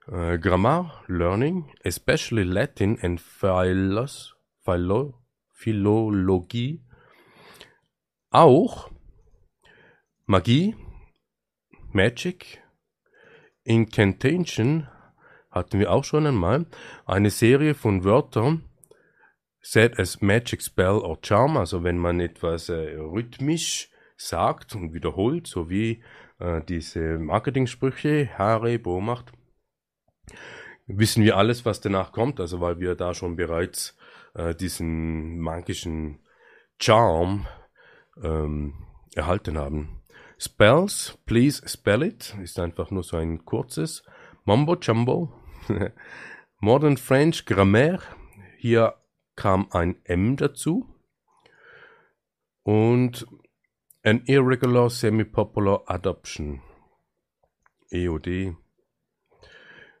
Äh, 0.06 0.38
Grammar, 0.38 1.04
Learning, 1.06 1.70
especially 1.82 2.42
Latin 2.42 2.98
and 3.00 3.20
Philos, 3.20 4.36
Philo, 4.64 5.14
Philologie. 5.52 6.84
Auch 8.30 8.90
Magie, 10.26 10.76
Magic, 11.92 12.62
Incantation 13.64 14.88
hatten 15.50 15.78
wir 15.78 15.90
auch 15.90 16.04
schon 16.04 16.26
einmal. 16.26 16.66
Eine 17.06 17.30
Serie 17.30 17.74
von 17.74 18.04
Wörtern, 18.04 18.64
set 19.60 19.98
as 19.98 20.20
Magic 20.20 20.62
Spell 20.62 20.98
or 20.98 21.18
Charm, 21.22 21.56
also 21.56 21.84
wenn 21.84 21.98
man 21.98 22.20
etwas 22.20 22.68
äh, 22.68 22.96
rhythmisch 22.96 23.90
sagt 24.18 24.74
und 24.74 24.92
wiederholt, 24.92 25.46
so 25.46 25.70
wie 25.70 26.02
äh, 26.38 26.60
diese 26.62 27.18
Marketing-Sprüche, 27.18 28.28
Haare, 28.36 28.78
macht, 29.00 29.32
wissen 30.86 31.24
wir 31.24 31.36
alles, 31.36 31.64
was 31.64 31.80
danach 31.80 32.12
kommt, 32.12 32.40
also 32.40 32.60
weil 32.60 32.80
wir 32.80 32.94
da 32.94 33.14
schon 33.14 33.36
bereits 33.36 33.96
äh, 34.34 34.54
diesen 34.54 35.38
magischen 35.38 36.18
Charm 36.80 37.46
ähm, 38.22 38.74
erhalten 39.14 39.56
haben. 39.56 40.02
Spells, 40.38 41.18
please 41.26 41.66
spell 41.66 42.02
it, 42.02 42.36
ist 42.42 42.58
einfach 42.58 42.90
nur 42.90 43.02
so 43.02 43.16
ein 43.16 43.44
kurzes. 43.44 44.04
Mumbo 44.44 44.76
Jumbo. 44.76 45.32
Modern 46.60 46.96
French 46.96 47.44
Grammaire, 47.44 48.02
hier 48.58 48.94
kam 49.36 49.68
ein 49.70 49.96
M 50.04 50.36
dazu. 50.36 50.86
Und 52.62 53.26
an 54.08 54.22
Irregular 54.24 54.88
Semi-Popular 54.88 55.82
Adoption. 55.86 56.62
EOD. 57.92 58.56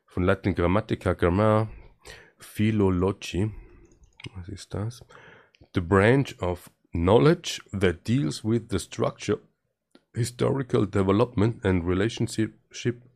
Von 0.06 0.22
Latin 0.22 0.54
Grammatica 0.54 1.12
Grammar. 1.12 1.68
Philology. 2.38 3.52
Was 4.34 4.48
ist 4.48 4.72
das? 4.72 5.02
The 5.74 5.82
branch 5.82 6.34
of 6.40 6.70
knowledge 6.94 7.60
that 7.70 8.04
deals 8.04 8.42
with 8.42 8.70
the 8.70 8.78
structure 8.78 9.40
historical 10.14 10.86
development 10.86 11.62
and 11.62 11.86
relationship 11.86 12.54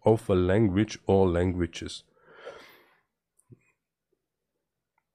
of 0.04 0.28
a 0.28 0.34
language 0.34 0.98
or 1.06 1.26
languages. 1.26 2.04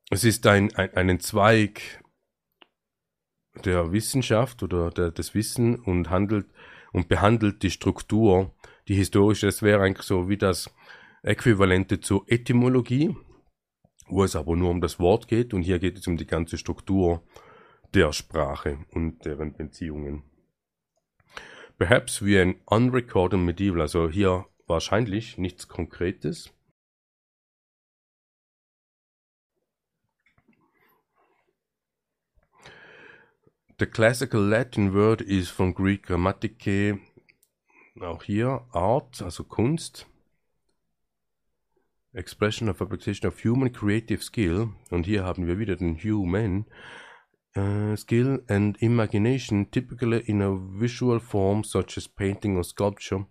Es 0.10 0.24
ist 0.24 0.48
ein, 0.48 0.74
ein 0.76 0.92
einen 0.96 1.20
Zweig 1.20 2.02
der 3.66 3.92
Wissenschaft 3.92 4.64
oder 4.64 4.90
der, 4.92 5.12
des 5.12 5.34
Wissen 5.34 5.76
und 5.76 6.10
handelt 6.10 6.48
und 6.92 7.10
behandelt 7.10 7.64
die 7.64 7.72
Struktur, 7.72 8.54
die 8.88 8.96
historische, 8.96 9.46
das 9.46 9.62
wäre 9.62 9.84
eigentlich 9.84 10.06
so 10.06 10.30
wie 10.30 10.38
das 10.38 10.74
Äquivalente 11.24 12.00
zur 12.00 12.24
Etymologie, 12.28 13.16
wo 14.08 14.24
es 14.24 14.36
aber 14.36 14.56
nur 14.56 14.70
um 14.70 14.82
das 14.82 15.00
Wort 15.00 15.28
geht 15.28 15.54
und 15.54 15.64
hier 15.64 15.80
geht 15.80 15.98
es 15.98 16.08
um 16.08 16.18
die 16.18 16.28
ganze 16.28 16.58
Struktur 16.58 17.24
der 17.94 18.14
Sprache 18.14 18.80
und 18.92 19.26
deren 19.26 19.54
Beziehungen. 19.54 20.24
Perhaps 21.78 22.26
wie 22.26 22.40
ein 22.40 22.56
unrecorded 22.66 23.40
medieval, 23.40 23.82
also 23.82 24.10
hier 24.10 24.46
wahrscheinlich 24.66 25.38
nichts 25.38 25.68
Konkretes. 25.68 26.54
The 33.80 33.86
classical 33.86 34.42
Latin 34.42 34.92
word 34.92 35.22
is 35.22 35.50
from 35.50 35.76
Greek 35.76 36.08
Grammatike, 36.08 37.00
auch 38.02 38.24
hier 38.24 38.66
Art, 38.72 39.22
also 39.22 39.44
Kunst. 39.44 40.08
Expression 42.12 42.70
of 42.70 42.82
application 42.82 43.28
of 43.28 43.44
human 43.44 43.72
creative 43.72 44.24
skill. 44.24 44.74
Und 44.90 45.06
hier 45.06 45.24
haben 45.24 45.46
wir 45.46 45.60
wieder 45.60 45.76
den 45.76 45.96
Human. 45.96 46.66
Uh, 47.56 47.96
skill 47.96 48.44
and 48.48 48.82
imagination, 48.82 49.70
typically 49.70 50.22
in 50.22 50.42
a 50.42 50.50
visual 50.50 51.20
form 51.20 51.64
such 51.64 51.98
as 51.98 52.08
painting 52.08 52.58
or 52.58 52.64
sculpture. 52.64 53.28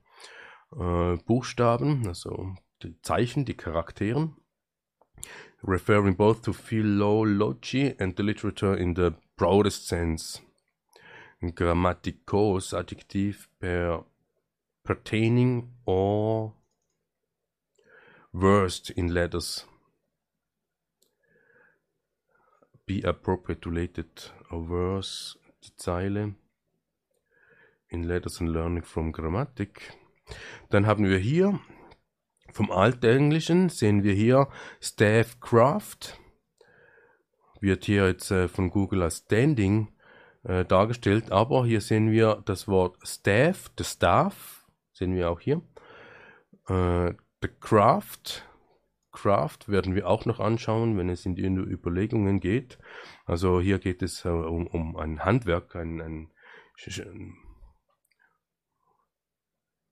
Uh, 0.70 1.16
Buchstaben, 1.26 2.06
also 2.06 2.54
die 2.84 2.94
Zeichen, 3.02 3.46
die 3.46 3.54
Charakteren, 3.54 4.36
referring 5.64 6.16
both 6.16 6.42
to 6.42 6.52
philology 6.52 7.96
and 7.98 8.16
the 8.16 8.22
literature 8.22 8.76
in 8.76 8.94
the 8.94 9.16
sense. 9.70 10.40
Grammatikos, 11.42 12.72
Adjektiv 12.72 13.48
per 13.60 14.04
pertaining 14.84 15.74
or 15.84 16.54
versed 18.32 18.90
in 18.90 19.08
letters. 19.08 19.66
be 22.86 23.02
appropriate 23.02 23.66
related 23.66 24.30
a 24.50 24.58
verse, 24.58 25.36
die 25.64 25.76
Zeile 25.76 26.34
in 27.88 28.04
Letters 28.04 28.40
and 28.40 28.50
Learning 28.50 28.84
from 28.84 29.12
Grammatik. 29.12 29.92
Dann 30.70 30.86
haben 30.86 31.04
wir 31.04 31.18
hier 31.18 31.60
vom 32.52 32.70
Altenglischen 32.70 33.68
sehen 33.68 34.02
wir 34.02 34.14
hier 34.14 34.48
Staffcraft. 34.80 36.18
Wird 37.60 37.84
hier 37.84 38.06
jetzt 38.06 38.30
äh, 38.30 38.48
von 38.48 38.70
Google 38.70 39.02
als 39.02 39.18
Standing 39.18 39.88
äh, 40.44 40.64
dargestellt, 40.64 41.32
aber 41.32 41.66
hier 41.66 41.80
sehen 41.80 42.10
wir 42.10 42.42
das 42.44 42.68
Wort 42.68 42.96
Staff, 43.02 43.70
the 43.76 43.84
Staff, 43.84 44.66
sehen 44.92 45.14
wir 45.14 45.30
auch 45.30 45.40
hier. 45.40 45.62
Äh, 46.68 47.14
the 47.42 47.48
Craft, 47.60 48.44
Craft 49.12 49.68
werden 49.68 49.94
wir 49.94 50.06
auch 50.08 50.24
noch 50.24 50.40
anschauen, 50.40 50.98
wenn 50.98 51.08
es 51.08 51.26
in 51.26 51.34
die 51.34 51.44
Überlegungen 51.44 52.38
geht. 52.38 52.78
Also 53.24 53.60
hier 53.60 53.78
geht 53.78 54.02
es 54.02 54.24
äh, 54.24 54.28
um, 54.28 54.66
um 54.66 54.96
ein 54.96 55.24
Handwerk, 55.24 55.74
ein, 55.74 56.00
ein, 56.00 56.30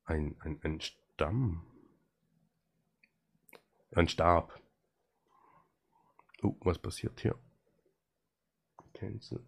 ein, 0.04 0.36
ein, 0.40 0.60
ein 0.62 0.80
Stamm, 0.80 1.66
ein 3.92 4.08
Stab. 4.08 4.60
Oh, 6.42 6.54
was 6.60 6.78
passiert 6.78 7.20
hier? 7.20 7.38
Cancel. 9.04 9.40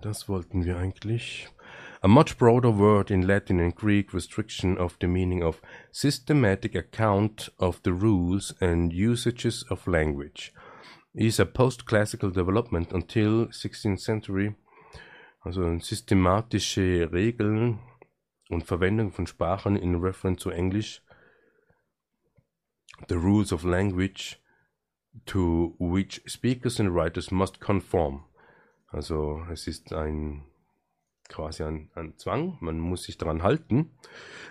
Das 0.00 0.28
wollten 0.28 0.64
wir 0.64 0.76
eigentlich. 0.76 1.48
A 2.02 2.08
much 2.08 2.38
broader 2.38 2.78
word 2.78 3.10
in 3.10 3.22
Latin 3.22 3.58
and 3.58 3.74
Greek 3.74 4.12
restriction 4.12 4.78
of 4.78 4.96
the 5.00 5.08
meaning 5.08 5.42
of 5.42 5.60
systematic 5.90 6.76
account 6.76 7.50
of 7.58 7.80
the 7.82 7.92
rules 7.92 8.54
and 8.60 8.92
usages 8.92 9.64
of 9.70 9.88
language 9.88 10.52
is 11.14 11.40
a 11.40 11.46
post-classical 11.46 12.30
development 12.30 12.92
until 12.92 13.48
16th 13.48 14.00
century. 14.00 14.54
Also 15.44 15.62
systematische 15.80 17.10
Regeln 17.10 17.80
und 18.48 18.64
Verwendung 18.64 19.12
von 19.12 19.26
Sprachen 19.26 19.76
in 19.76 19.96
reference 19.96 20.42
to 20.42 20.50
English. 20.50 21.02
The 23.08 23.14
rules 23.14 23.52
of 23.52 23.64
language 23.64 24.40
to 25.26 25.76
which 25.78 26.22
speakers 26.26 26.80
and 26.80 26.94
writers 26.94 27.30
must 27.30 27.60
conform. 27.60 28.24
Also 28.88 29.44
es 29.50 29.66
ist 29.66 29.92
ein 29.92 30.44
quasi 31.28 31.62
ein, 31.62 31.90
ein 31.94 32.16
Zwang, 32.16 32.56
man 32.60 32.80
muss 32.80 33.04
sich 33.04 33.18
daran 33.18 33.42
halten. 33.42 33.90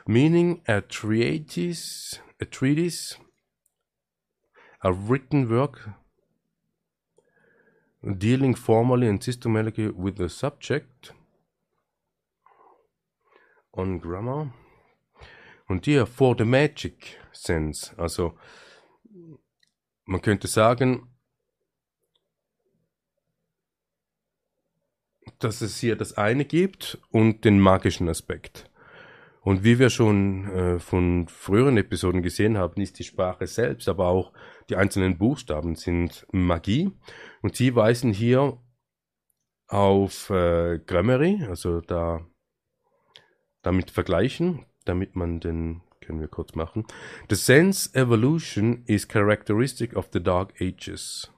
Meaning 0.05 0.61
a 0.67 0.81
treatise, 0.81 2.19
a 2.39 2.45
treatise, 2.45 3.17
a 4.79 4.91
written 4.91 5.49
work 5.49 5.89
dealing 8.03 8.55
formally 8.55 9.07
and 9.07 9.23
systematically 9.23 9.89
with 9.89 10.17
the 10.17 10.29
subject 10.29 11.13
on 13.77 13.99
grammar. 14.01 14.53
Und 15.67 15.85
hier 15.85 16.05
for 16.05 16.35
the 16.37 16.45
magic 16.45 17.19
sense, 17.31 17.97
also 17.97 18.37
man 20.05 20.21
könnte 20.21 20.47
sagen, 20.47 21.13
dass 25.39 25.61
es 25.61 25.79
hier 25.79 25.95
das 25.95 26.17
eine 26.17 26.45
gibt 26.45 26.97
und 27.11 27.45
den 27.45 27.59
magischen 27.59 28.09
Aspekt. 28.09 28.69
Und 29.41 29.63
wie 29.63 29.79
wir 29.79 29.89
schon 29.89 30.49
äh, 30.49 30.79
von 30.79 31.27
früheren 31.29 31.77
Episoden 31.77 32.21
gesehen 32.21 32.57
haben, 32.57 32.81
ist 32.81 32.99
die 32.99 33.05
Sprache 33.05 33.47
selbst, 33.47 33.87
aber 33.87 34.07
auch 34.07 34.33
die 34.69 34.75
einzelnen 34.75 35.17
Buchstaben 35.17 35.75
sind 35.75 36.27
Magie. 36.31 36.91
Und 37.41 37.55
sie 37.55 37.73
weisen 37.75 38.11
hier 38.11 38.61
auf 39.67 40.29
äh, 40.29 40.79
Grammary, 40.79 41.45
also 41.47 41.79
da 41.79 42.25
damit 43.67 43.91
vergleichen, 43.91 44.65
damit 44.85 45.15
man 45.17 45.41
den 45.41 45.81
können 45.99 46.21
wir 46.21 46.29
kurz 46.29 46.55
machen. 46.55 46.85
The 47.29 47.35
sense 47.35 47.93
evolution 47.93 48.83
is 48.85 49.07
characteristic 49.07 49.93
of 49.93 50.07
the 50.13 50.23
Dark 50.23 50.53
Ages. 50.61 51.29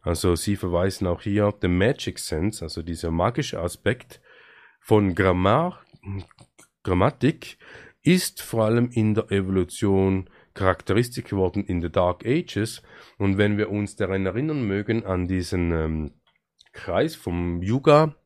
Also 0.00 0.34
sie 0.34 0.56
verweisen 0.56 1.06
auch 1.06 1.22
hier 1.22 1.46
auf 1.46 1.60
den 1.60 1.78
Magic 1.78 2.18
Sense, 2.18 2.64
also 2.64 2.82
dieser 2.82 3.12
magische 3.12 3.60
Aspekt 3.60 4.20
von 4.80 5.14
Grammar, 5.14 5.80
Grammatik 6.82 7.58
ist 8.02 8.42
vor 8.42 8.64
allem 8.64 8.90
in 8.90 9.14
der 9.14 9.30
Evolution 9.30 10.28
charakteristisch 10.54 11.24
geworden 11.24 11.64
in 11.64 11.80
the 11.80 11.90
Dark 11.90 12.26
Ages. 12.26 12.82
Und 13.18 13.38
wenn 13.38 13.56
wir 13.56 13.70
uns 13.70 13.94
daran 13.94 14.26
erinnern 14.26 14.66
mögen, 14.66 15.06
an 15.06 15.28
diesen 15.28 15.70
ähm, 15.70 16.14
Kreis 16.72 17.14
vom 17.14 17.62
Yuga, 17.62 18.16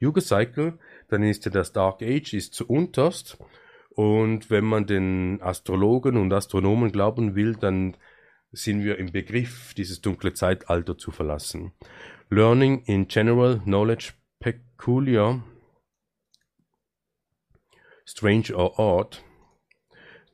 Yuga 0.00 0.20
Cycle, 0.20 0.78
dann 1.12 1.22
ist 1.22 1.44
ja 1.44 1.50
das 1.50 1.72
Dark 1.72 2.02
Age 2.02 2.34
ist 2.34 2.54
zu 2.54 2.66
unterst. 2.66 3.38
Und 3.90 4.50
wenn 4.50 4.64
man 4.64 4.86
den 4.86 5.42
Astrologen 5.42 6.16
und 6.16 6.32
Astronomen 6.32 6.92
glauben 6.92 7.34
will, 7.34 7.56
dann 7.56 7.96
sind 8.52 8.84
wir 8.84 8.98
im 8.98 9.12
Begriff, 9.12 9.74
dieses 9.74 10.00
dunkle 10.00 10.32
Zeitalter 10.32 10.96
zu 10.96 11.10
verlassen. 11.10 11.72
Learning 12.30 12.82
in 12.84 13.08
general 13.08 13.60
knowledge 13.60 14.12
peculiar, 14.40 15.42
strange 18.04 18.54
or 18.54 18.78
odd, 18.78 19.22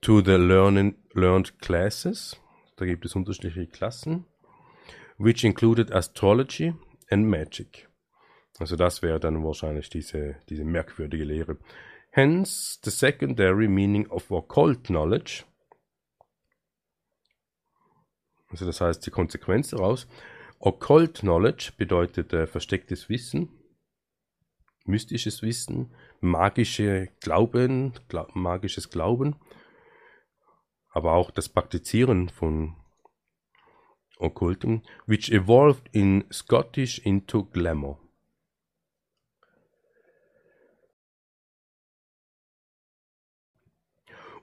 to 0.01 0.21
the 0.21 0.37
learning, 0.37 0.97
learned 1.15 1.59
classes, 1.61 2.41
da 2.77 2.85
gibt 2.85 3.05
es 3.05 3.15
unterschiedliche 3.17 3.67
Klassen, 3.67 4.27
which 5.19 5.45
included 5.45 5.93
astrology 5.93 6.75
and 7.11 7.27
magic. 7.27 7.89
Also 8.59 8.77
das 8.77 9.03
wäre 9.03 9.21
dann 9.21 9.45
wahrscheinlich 9.45 9.91
diese, 9.91 10.37
diese 10.49 10.65
merkwürdige 10.65 11.25
Lehre. 11.25 11.59
Hence 12.11 12.79
the 12.83 12.91
secondary 12.91 13.69
meaning 13.69 14.07
of 14.09 14.31
occult 14.31 14.85
knowledge, 14.85 15.45
also 18.49 18.65
das 18.65 18.81
heißt 18.81 19.05
die 19.07 19.11
Konsequenz 19.11 19.71
daraus. 19.71 20.07
Occult 20.59 21.21
Knowledge 21.21 21.73
bedeutet 21.77 22.33
äh, 22.33 22.47
verstecktes 22.47 23.09
Wissen, 23.09 23.51
mystisches 24.87 25.43
Wissen, 25.43 25.95
magische 26.21 27.09
Glauben, 27.21 27.93
glaub, 28.09 28.35
magisches 28.35 28.89
Glauben, 28.89 29.37
aber 30.91 31.13
auch 31.13 31.31
das 31.31 31.51
Praktizieren 31.51 32.31
von 32.31 32.77
Okkultem, 34.19 34.83
which 35.07 35.31
evolved 35.31 35.91
in 35.93 36.25
Scottish 36.33 36.99
into 37.01 37.45
Glamour. 37.45 38.01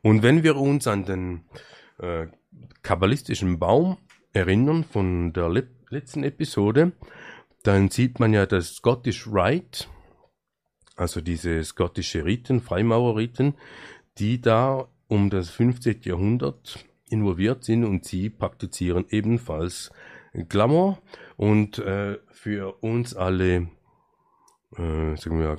Und 0.04 0.22
wenn 0.22 0.44
wir 0.44 0.58
uns 0.58 0.86
an 0.86 1.06
den 1.06 1.46
äh, 1.98 2.28
kabbalistischen 2.84 3.58
Baum 3.58 3.98
erinnern 4.34 4.84
von 4.84 5.34
der 5.34 5.50
letzten 5.90 6.24
Episode, 6.24 6.92
dann 7.64 7.90
sieht 7.90 8.20
man 8.20 8.34
ja 8.34 8.46
das 8.46 8.76
Scottish 8.76 9.28
Rite, 9.28 9.86
also 10.96 11.22
diese 11.22 11.64
skottische 11.64 12.26
Riten, 12.26 12.62
Freimaurerriten, 12.62 13.56
die 14.18 14.42
da 14.42 14.88
um 15.08 15.30
das 15.30 15.50
15. 15.50 16.02
Jahrhundert 16.04 16.86
involviert 17.10 17.64
sind 17.64 17.86
und 17.86 18.06
sie 18.06 18.30
praktizieren 18.30 19.06
ebenfalls 19.10 19.92
Glamour 20.34 21.00
und 21.38 21.78
äh, 21.80 22.18
für 22.30 22.84
uns 22.84 23.16
alle 23.16 23.70
äh, 24.76 25.16
sagen 25.16 25.40
wir 25.40 25.58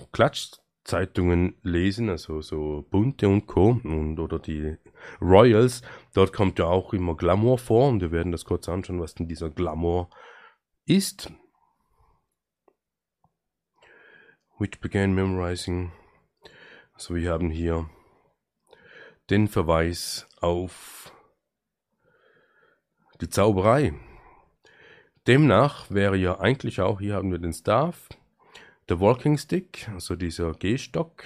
Klatschzeitungen 0.84 1.56
lesen, 1.62 2.10
also 2.10 2.42
so 2.42 2.86
bunte 2.90 3.28
und 3.28 3.46
Co. 3.46 3.80
und 3.82 4.18
oder 4.20 4.38
die 4.38 4.76
Royals. 5.20 5.82
Dort 6.12 6.32
kommt 6.32 6.58
ja 6.58 6.66
auch 6.66 6.92
immer 6.92 7.16
Glamour 7.16 7.58
vor 7.58 7.88
und 7.88 8.00
wir 8.00 8.12
werden 8.12 8.32
das 8.32 8.44
kurz 8.44 8.68
anschauen, 8.68 9.00
was 9.00 9.14
denn 9.14 9.26
dieser 9.26 9.50
Glamour 9.50 10.10
ist. 10.84 11.32
Which 14.58 14.80
began 14.80 15.14
memorizing. 15.14 15.90
Also 16.92 17.14
wir 17.14 17.32
haben 17.32 17.50
hier 17.50 17.88
den 19.30 19.48
Verweis 19.48 20.28
auf 20.40 21.12
die 23.20 23.28
Zauberei. 23.28 23.94
Demnach 25.26 25.90
wäre 25.90 26.16
ja 26.16 26.38
eigentlich 26.38 26.82
auch, 26.82 27.00
hier 27.00 27.14
haben 27.14 27.30
wir 27.30 27.38
den 27.38 27.54
Staff, 27.54 28.08
der 28.88 29.00
Walking 29.00 29.38
Stick, 29.38 29.88
also 29.92 30.14
dieser 30.14 30.52
Gehstock, 30.52 31.24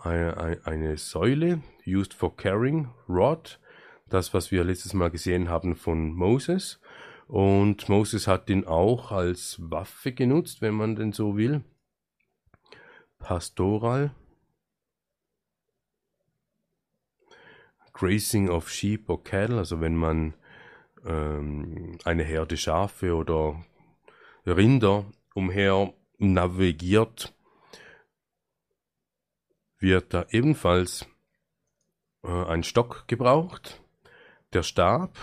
eine, 0.00 0.60
eine 0.64 0.96
Säule, 0.96 1.62
used 1.86 2.14
for 2.14 2.36
carrying, 2.36 2.88
rod, 3.08 3.60
das, 4.08 4.34
was 4.34 4.50
wir 4.50 4.64
letztes 4.64 4.94
Mal 4.94 5.10
gesehen 5.10 5.48
haben 5.48 5.76
von 5.76 6.12
Moses. 6.12 6.80
Und 7.28 7.88
Moses 7.88 8.26
hat 8.26 8.50
ihn 8.50 8.66
auch 8.66 9.10
als 9.10 9.58
Waffe 9.58 10.12
genutzt, 10.12 10.60
wenn 10.60 10.74
man 10.74 10.96
denn 10.96 11.12
so 11.12 11.36
will. 11.36 11.64
Pastoral. 13.18 14.14
Grazing 17.94 18.48
of 18.50 18.68
Sheep 18.68 19.08
or 19.08 19.22
Cattle, 19.22 19.58
also 19.58 19.80
wenn 19.80 19.96
man 19.96 20.34
ähm, 21.06 21.98
eine 22.04 22.24
Herde 22.24 22.56
Schafe 22.56 23.14
oder 23.14 23.64
Rinder 24.44 25.06
umher 25.34 25.94
navigiert, 26.22 27.34
wird 29.78 30.14
da 30.14 30.24
ebenfalls 30.30 31.06
äh, 32.22 32.44
ein 32.46 32.62
Stock 32.62 33.04
gebraucht, 33.08 33.82
der 34.52 34.62
Stab. 34.62 35.18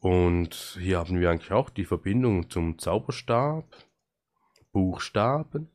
Und 0.00 0.78
hier 0.80 0.98
haben 0.98 1.20
wir 1.20 1.30
eigentlich 1.30 1.52
auch 1.52 1.70
die 1.70 1.84
Verbindung 1.84 2.50
zum 2.50 2.78
Zauberstab, 2.78 3.64
Buchstaben, 4.72 5.70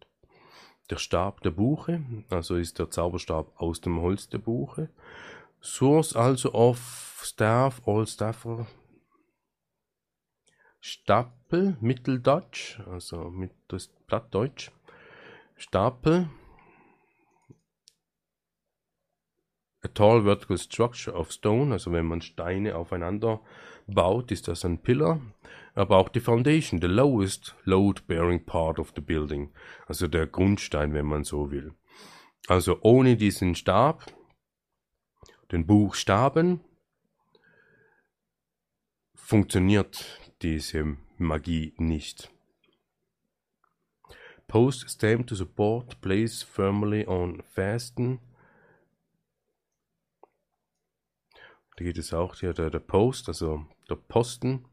der 0.89 0.97
Stab 0.97 1.41
der 1.41 1.51
Buche, 1.51 2.03
also 2.29 2.55
ist 2.55 2.79
der 2.79 2.89
Zauberstab 2.89 3.59
aus 3.59 3.81
dem 3.81 4.01
Holz 4.01 4.29
der 4.29 4.39
Buche. 4.39 4.89
Source 5.61 6.15
also 6.15 6.53
of 6.53 7.21
Staff, 7.23 7.81
All 7.85 8.07
Staffer, 8.07 8.67
Stapel, 10.79 11.77
Mitteldeutsch, 11.81 12.79
also 12.87 13.29
mit 13.29 13.51
das 13.67 13.87
Plattdeutsch, 14.07 14.71
Stapel, 15.55 16.29
A 19.83 19.87
tall 19.89 20.23
vertical 20.23 20.57
structure 20.57 21.13
of 21.13 21.31
stone, 21.31 21.71
also 21.71 21.91
wenn 21.91 22.07
man 22.07 22.21
Steine 22.21 22.75
aufeinander 22.75 23.41
baut, 23.85 24.31
ist 24.31 24.47
das 24.47 24.65
ein 24.65 24.81
Pillar. 24.81 25.21
Aber 25.75 25.97
auch 25.97 26.09
die 26.09 26.19
Foundation, 26.19 26.81
the 26.81 26.87
lowest 26.87 27.55
load-bearing 27.63 28.43
part 28.43 28.79
of 28.79 28.91
the 28.95 29.01
building, 29.01 29.53
also 29.85 30.07
der 30.07 30.25
Grundstein, 30.25 30.93
wenn 30.93 31.05
man 31.05 31.23
so 31.23 31.51
will. 31.51 31.73
Also 32.47 32.79
ohne 32.81 33.15
diesen 33.15 33.53
Stab, 33.53 34.05
den 35.51 35.67
Buchstaben, 35.67 36.61
funktioniert 39.13 40.26
diese 40.41 40.97
Magie 41.17 41.73
nicht. 41.77 42.31
Post 44.47 44.89
stamp 44.89 45.27
to 45.27 45.35
support, 45.35 45.99
place 46.01 46.41
firmly 46.43 47.05
on 47.05 47.43
fasten, 47.53 48.19
Da 51.77 51.83
geht 51.83 51.99
es 51.99 52.11
auch 52.11 52.35
hier 52.35 52.53
der, 52.53 52.71
der 52.71 52.79
Post, 52.79 53.27
also 53.27 53.65
der 53.87 53.95
Posten. 53.95 54.65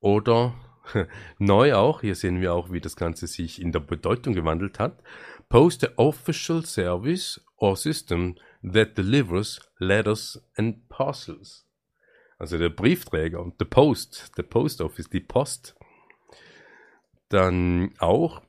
Oder 0.00 0.54
neu 1.38 1.74
auch, 1.74 2.00
hier 2.00 2.16
sehen 2.16 2.40
wir 2.40 2.52
auch, 2.52 2.72
wie 2.72 2.80
das 2.80 2.96
Ganze 2.96 3.28
sich 3.28 3.62
in 3.62 3.70
der 3.70 3.78
Bedeutung 3.78 4.34
gewandelt 4.34 4.80
hat. 4.80 5.00
Post 5.48 5.82
the 5.82 5.88
official 5.96 6.64
service 6.64 7.40
or 7.56 7.76
system 7.76 8.36
that 8.62 8.98
delivers 8.98 9.60
letters 9.78 10.42
and 10.56 10.88
parcels. 10.88 11.69
Also 12.40 12.58
der 12.58 12.70
Briefträger 12.70 13.40
und 13.40 13.54
the 13.58 13.64
Post, 13.64 14.32
the 14.36 14.42
Post 14.42 14.80
Office, 14.80 15.08
die 15.08 15.20
Post. 15.20 15.76
Dann 17.28 17.94
auch 17.98 18.42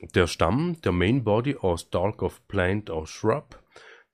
der 0.00 0.26
Stamm, 0.26 0.80
der 0.82 0.92
Main 0.92 1.24
Body 1.24 1.56
or 1.56 1.78
Stalk 1.78 2.22
of 2.22 2.46
Plant 2.48 2.90
or 2.90 3.06
Shrub 3.06 3.62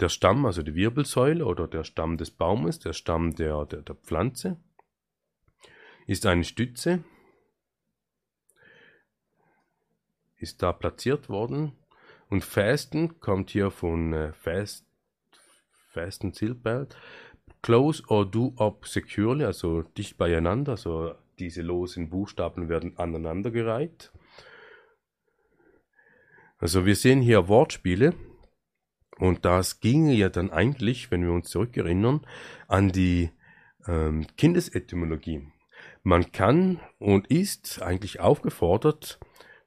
der 0.01 0.11
Stamm, 0.11 0.45
also 0.45 0.63
die 0.63 0.75
Wirbelsäule 0.75 1.47
oder 1.47 1.67
der 1.67 1.83
Stamm 1.83 2.19
des 2.19 2.31
Baumes, 2.31 2.79
der 2.79 2.93
Stamm 2.93 3.35
der, 3.35 3.65
der, 3.65 3.81
der 3.81 3.95
Pflanze, 3.95 4.61
ist 6.07 6.27
eine 6.27 6.45
Stütze, 6.45 7.03
ist 10.37 10.63
da 10.63 10.73
platziert 10.73 11.31
worden 11.31 11.73
Und 12.29 12.45
Fasten 12.45 13.21
kommt 13.21 13.51
hier 13.51 13.71
von 13.71 14.13
äh, 14.13 14.33
Fast, 14.35 14.85
Fasten 15.93 16.33
Seatbelt. 16.33 16.95
Close 17.67 18.01
or 18.07 18.25
do 18.25 18.55
up 18.59 18.87
securely, 18.87 19.45
also 19.45 19.83
dicht 19.83 20.17
beieinander, 20.19 20.71
also 20.71 21.15
diese 21.41 21.63
losen 21.63 22.09
Buchstaben 22.09 22.69
werden 22.69 22.97
aneinandergereiht. 22.97 24.13
Also 26.59 26.87
wir 26.87 26.95
sehen 26.95 27.21
hier 27.21 27.49
Wortspiele 27.49 28.15
und 29.19 29.45
das 29.45 29.81
ginge 29.81 30.15
ja 30.15 30.29
dann 30.29 30.53
eigentlich, 30.53 31.11
wenn 31.11 31.25
wir 31.25 31.33
uns 31.33 31.51
zurückerinnern, 31.51 32.25
an 32.69 32.93
die 32.93 33.31
ähm, 33.89 34.29
Kindesetymologie. 34.37 35.49
Man 36.05 36.31
kann 36.31 36.79
und 37.01 37.27
ist 37.33 37.83
eigentlich 37.83 38.21
aufgefordert, 38.21 39.19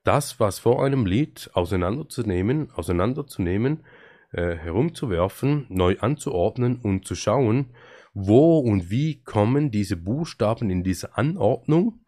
das, 0.05 0.39
was 0.39 0.59
vor 0.59 0.85
einem 0.85 1.05
Lied 1.05 1.49
auseinanderzunehmen, 1.51 2.71
auseinanderzunehmen, 2.71 3.83
äh, 4.31 4.55
herumzuwerfen, 4.55 5.65
neu 5.67 5.97
anzuordnen 5.99 6.77
und 6.77 7.05
zu 7.05 7.15
schauen, 7.15 7.75
wo 8.13 8.59
und 8.59 8.89
wie 8.89 9.21
kommen 9.21 9.71
diese 9.71 9.97
Buchstaben 9.97 10.69
in 10.69 10.83
dieser 10.83 11.17
Anordnung 11.17 12.01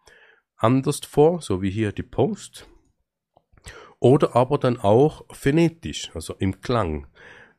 anders 0.58 1.00
vor, 1.00 1.42
so 1.42 1.62
wie 1.62 1.72
hier 1.72 1.92
die 1.92 2.04
Post, 2.04 2.68
oder 4.00 4.36
aber 4.36 4.58
dann 4.58 4.78
auch 4.78 5.26
phonetisch, 5.32 6.12
also 6.14 6.34
im 6.36 6.62
Klang. 6.62 7.08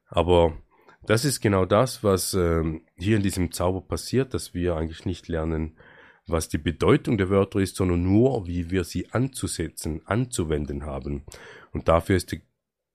Aber 0.06 0.56
das 1.04 1.24
ist 1.24 1.40
genau 1.40 1.64
das, 1.64 2.04
was 2.04 2.34
äh, 2.34 2.80
hier 2.96 3.16
in 3.16 3.22
diesem 3.22 3.52
Zauber 3.52 3.80
passiert, 3.80 4.34
dass 4.34 4.54
wir 4.54 4.76
eigentlich 4.76 5.04
nicht 5.04 5.28
lernen, 5.28 5.76
was 6.26 6.48
die 6.48 6.58
Bedeutung 6.58 7.18
der 7.18 7.30
Wörter 7.30 7.58
ist, 7.58 7.76
sondern 7.76 8.02
nur, 8.02 8.46
wie 8.46 8.70
wir 8.70 8.84
sie 8.84 9.10
anzusetzen, 9.10 10.02
anzuwenden 10.06 10.84
haben. 10.84 11.24
Und 11.72 11.88
dafür 11.88 12.16
ist 12.16 12.30
die 12.32 12.42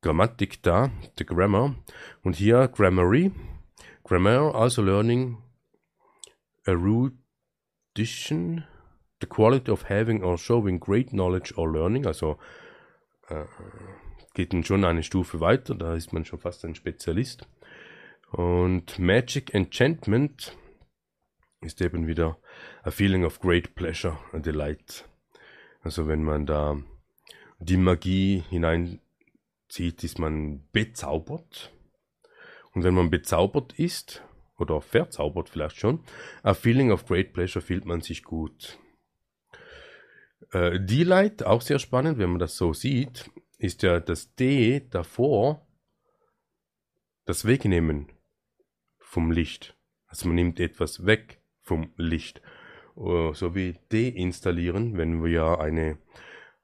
Grammatik 0.02 0.62
da, 0.64 0.92
the 1.18 1.26
Grammar. 1.26 1.76
Und 2.22 2.36
hier 2.36 2.68
Grammary. 2.70 3.32
Grammar, 4.08 4.56
also 4.56 4.82
learning 4.82 5.38
erudition, 6.66 8.64
the 9.20 9.28
quality 9.28 9.70
of 9.70 9.90
having 9.90 10.24
or 10.24 10.38
showing 10.38 10.80
great 10.80 11.10
knowledge 11.10 11.54
or 11.58 11.70
learning, 11.70 12.06
also 12.06 12.38
äh, 13.28 13.44
geht 14.34 14.54
dann 14.54 14.64
schon 14.64 14.86
eine 14.86 15.04
Stufe 15.04 15.42
weiter, 15.42 15.76
da 15.76 15.94
ist 15.94 16.14
man 16.14 16.24
schon 16.24 16.40
fast 16.40 16.64
ein 16.64 16.76
Spezialist. 16.76 17.46
Und 18.32 18.98
Magic 18.98 19.54
Enchantment 19.54 20.56
ist 21.60 21.82
eben 21.82 22.08
wieder 22.08 22.38
a 22.84 22.92
feeling 22.92 23.26
of 23.26 23.42
great 23.42 23.76
pleasure 23.76 24.18
and 24.32 24.46
delight. 24.46 25.06
Also 25.82 26.08
wenn 26.08 26.24
man 26.24 26.46
da 26.46 26.78
die 27.60 27.78
Magie 27.78 28.44
hineinzieht, 28.50 30.04
ist 30.04 30.18
man 30.18 30.64
bezaubert. 30.72 31.74
Und 32.78 32.84
wenn 32.84 32.94
man 32.94 33.10
bezaubert 33.10 33.74
ist, 33.80 34.24
oder 34.60 34.82
verzaubert 34.82 35.50
vielleicht 35.50 35.78
schon, 35.78 36.04
a 36.44 36.54
feeling 36.54 36.92
of 36.92 37.08
great 37.08 37.34
pleasure 37.34 37.60
fühlt 37.60 37.86
man 37.86 38.02
sich 38.02 38.22
gut. 38.22 38.78
Äh, 40.52 40.80
Delight, 40.80 41.42
auch 41.42 41.62
sehr 41.62 41.80
spannend, 41.80 42.20
wenn 42.20 42.30
man 42.30 42.38
das 42.38 42.56
so 42.56 42.74
sieht, 42.74 43.32
ist 43.58 43.82
ja 43.82 44.00
das 44.00 44.36
D 44.36 44.88
davor 44.92 45.66
das 47.26 47.46
Wegnehmen 47.46 48.12
vom 49.00 49.32
Licht. 49.32 49.76
Also 50.06 50.28
man 50.28 50.36
nimmt 50.36 50.60
etwas 50.60 51.08
weg 51.08 51.42
vom 51.62 51.94
Licht. 51.96 52.44
Uh, 52.96 53.34
so 53.34 53.56
wie 53.56 53.80
deinstallieren, 53.90 54.98
wenn 54.98 55.24
wir 55.24 55.32
ja 55.32 55.60
eine 55.60 55.98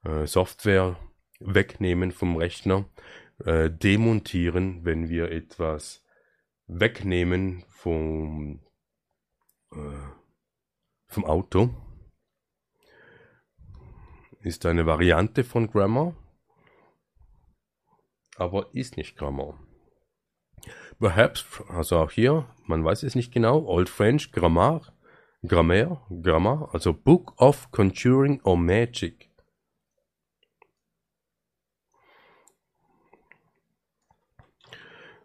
äh, 0.03 0.27
Software 0.27 0.95
wegnehmen 1.39 2.11
vom 2.11 2.37
Rechner, 2.37 2.85
äh, 3.45 3.71
demontieren, 3.71 4.85
wenn 4.85 5.09
wir 5.09 5.31
etwas 5.31 6.02
wegnehmen 6.67 7.65
vom, 7.69 8.61
äh, 9.71 9.77
vom 11.07 11.25
Auto, 11.25 11.69
ist 14.39 14.65
eine 14.65 14.85
Variante 14.85 15.43
von 15.43 15.69
Grammar 15.69 16.15
aber 18.37 18.73
ist 18.73 18.97
nicht 18.97 19.15
Grammar. 19.17 19.59
Perhaps, 20.99 21.45
also 21.69 21.97
auch 21.97 22.11
hier, 22.11 22.45
man 22.65 22.83
weiß 22.83 23.03
es 23.03 23.15
nicht 23.15 23.33
genau, 23.33 23.65
Old 23.65 23.89
French 23.89 24.31
Grammar, 24.31 24.93
Grammar, 25.45 26.05
Grammar, 26.09 26.69
also 26.73 26.93
Book 26.93 27.33
of 27.37 27.71
Conjuring 27.71 28.41
or 28.43 28.57
Magic. 28.57 29.29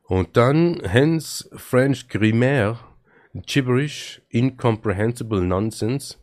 Und 0.08 0.36
dann 0.36 0.80
hence 0.84 1.48
French 1.54 2.08
Grammaire, 2.08 2.78
Gibberish, 3.34 4.22
Incomprehensible 4.30 5.42
Nonsense. 5.42 6.16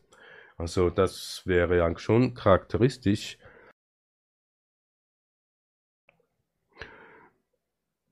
Also 0.58 0.90
das 0.90 1.44
wäre 1.46 1.78
ja 1.78 1.98
schon 1.98 2.34
charakteristisch 2.34 3.38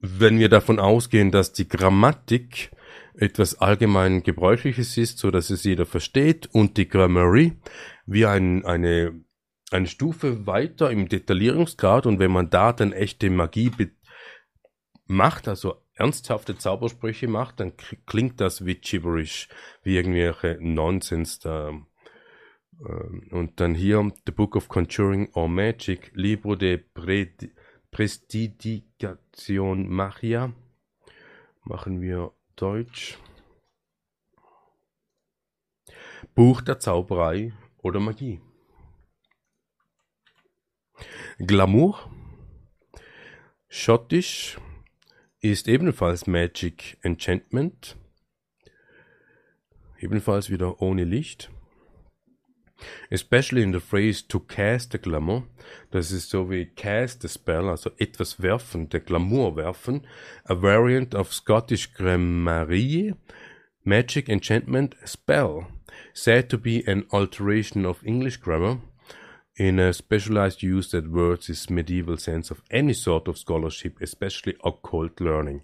wenn 0.04 0.38
wir 0.38 0.50
davon 0.50 0.80
ausgehen, 0.80 1.32
dass 1.32 1.54
die 1.54 1.68
Grammatik 1.68 2.72
etwas 3.16 3.62
allgemein 3.62 4.22
Gebräuchliches 4.22 4.98
ist, 4.98 5.18
so 5.18 5.32
dass 5.32 5.50
es 5.50 5.64
jeder 5.64 5.86
versteht 5.86 6.50
und 6.52 6.76
die 6.76 6.90
Grammary 6.90 7.54
wie 8.06 8.26
ein, 8.26 8.66
eine, 8.66 9.24
eine 9.72 9.88
Stufe 9.88 10.46
weiter 10.46 10.92
im 10.92 11.08
Detaillierungsgrad 11.08 12.06
und 12.06 12.20
wenn 12.20 12.32
man 12.32 12.50
da 12.50 12.74
dann 12.74 12.92
echte 12.92 13.30
Magie 13.30 13.70
macht, 15.14 15.48
also 15.48 15.78
ernsthafte 15.96 16.58
Zaubersprüche 16.58 17.28
macht, 17.28 17.60
dann 17.60 17.74
klingt 18.06 18.42
das 18.42 18.66
wie 18.66 18.76
Gibberish, 18.76 19.48
wie 19.84 19.96
irgendwelche 19.96 20.58
Nonsens 20.60 21.40
da. 21.40 21.70
Ähm, 21.70 23.28
und 23.32 23.60
dann 23.60 23.76
hier 23.76 24.12
The 24.26 24.32
Book 24.32 24.56
of 24.56 24.68
Conjuring 24.68 25.30
or 25.34 25.48
Magic, 25.48 26.12
Libro 26.14 26.56
de 26.56 26.78
Pred 26.78 27.52
Prestidigitation 27.92 29.88
Magia. 29.88 30.52
Machen 31.64 32.02
wir 32.02 32.34
Deutsch. 32.56 33.18
Buch 36.34 36.62
der 36.62 36.80
Zauberei 36.80 37.54
oder 37.78 38.00
Magie. 38.00 38.42
Glamour. 41.38 42.10
Schottisch 43.70 44.58
ist 45.52 45.68
ebenfalls 45.68 46.26
Magic 46.26 46.98
Enchantment. 47.04 47.98
Ebenfalls 50.00 50.50
wieder 50.50 50.82
ohne 50.82 51.04
Licht. 51.04 51.50
Especially 53.10 53.62
in 53.62 53.74
the 53.74 53.80
phrase 53.82 54.26
to 54.26 54.40
cast 54.40 54.96
a 54.96 54.98
glamour. 54.98 55.44
Das 55.92 56.12
ist 56.12 56.30
so 56.30 56.50
wie 56.50 56.66
cast 56.66 57.26
a 57.26 57.28
spell, 57.28 57.68
also 57.68 57.92
etwas 57.98 58.42
werfen, 58.42 58.88
der 58.88 59.02
Glamour 59.02 59.58
werfen. 59.58 60.08
A 60.46 60.56
variant 60.62 61.14
of 61.14 61.34
Scottish 61.34 61.94
Grammariae, 61.94 63.16
magic 63.84 64.30
enchantment 64.30 64.96
spell. 65.06 65.68
Said 66.14 66.50
to 66.50 66.58
be 66.58 66.84
an 66.88 67.06
alteration 67.12 67.86
of 67.86 68.04
English 68.04 68.40
grammar 68.40 68.82
in 69.56 69.80
a 69.80 69.94
specialized 69.94 70.64
use 70.64 70.90
that 70.90 71.08
words 71.08 71.50
is 71.50 71.70
medieval 71.70 72.18
sense 72.18 72.52
of 72.52 72.62
any 72.72 72.94
sort 72.94 73.28
of 73.28 73.38
scholarship, 73.38 74.02
especially 74.02 74.58
occult 74.64 75.20
learning. 75.20 75.62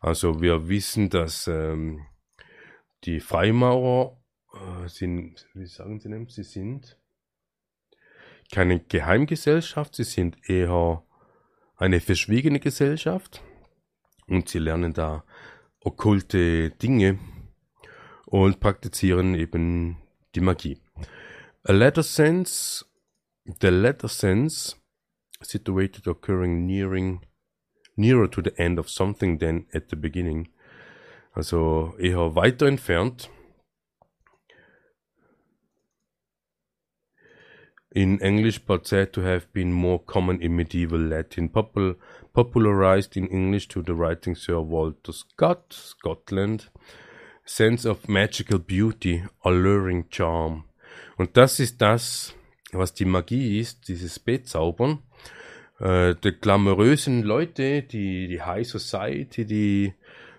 Also 0.00 0.40
wir 0.40 0.68
wissen, 0.68 1.10
dass 1.10 1.46
ähm, 1.46 2.06
die 3.04 3.20
Freimaurer 3.20 4.16
äh, 4.52 4.88
sind, 4.88 5.46
wie 5.54 5.66
sagen 5.66 6.00
Sie 6.00 6.08
denn, 6.08 6.28
sie 6.28 6.44
sind 6.44 6.98
keine 8.52 8.80
Geheimgesellschaft, 8.80 9.96
sie 9.96 10.04
sind 10.04 10.36
eher 10.48 11.02
eine 11.76 12.00
verschwiegene 12.00 12.60
Gesellschaft 12.60 13.42
und 14.28 14.48
sie 14.48 14.58
lernen 14.58 14.92
da 14.92 15.24
okkulte 15.80 16.70
Dinge 16.70 17.18
und 18.26 18.60
praktizieren 18.60 19.34
eben 19.34 19.98
die 20.34 20.40
Magie. 20.40 20.80
A 21.64 21.72
letter 21.72 22.02
sense, 22.02 22.84
the 23.60 23.70
latter 23.70 24.08
sense 24.08 24.74
situated 25.42 26.06
occurring 26.06 26.66
nearing 26.66 27.20
nearer 27.96 28.28
to 28.28 28.42
the 28.42 28.60
end 28.60 28.78
of 28.78 28.90
something 28.90 29.38
than 29.38 29.66
at 29.74 29.88
the 29.88 29.96
beginning. 29.96 30.48
Also 31.34 31.94
eher 31.98 32.34
weiter 32.34 32.66
entfernt 32.66 33.28
in 37.96 38.18
English 38.20 38.58
but 38.66 38.86
said 38.86 39.12
to 39.12 39.22
have 39.22 39.50
been 39.52 39.72
more 39.72 39.98
common 39.98 40.40
in 40.40 40.54
medieval 40.54 41.00
Latin, 41.00 41.48
popul 41.48 41.96
popularized 42.34 43.16
in 43.16 43.26
English 43.28 43.68
to 43.68 43.82
the 43.82 43.94
writing 43.94 44.34
Sir 44.34 44.60
Walter 44.60 45.12
Scott, 45.12 45.72
Scotland, 45.72 46.68
sense 47.46 47.86
of 47.86 48.08
magical 48.08 48.58
beauty, 48.58 49.24
alluring 49.44 50.04
charm. 50.10 50.64
Und 51.16 51.36
das 51.36 51.60
ist 51.60 51.80
das, 51.80 52.34
was 52.72 52.94
die 52.94 53.04
Magie 53.04 53.60
ist, 53.60 53.88
dieses 53.88 54.18
Bezaubern. 54.18 55.02
äh, 55.80 56.14
die 56.14 56.32
glamourösen 56.32 57.22
Leute, 57.22 57.82
die, 57.82 58.28
die 58.28 58.42
High 58.42 58.66
Society, 58.66 59.44
die 59.44 59.94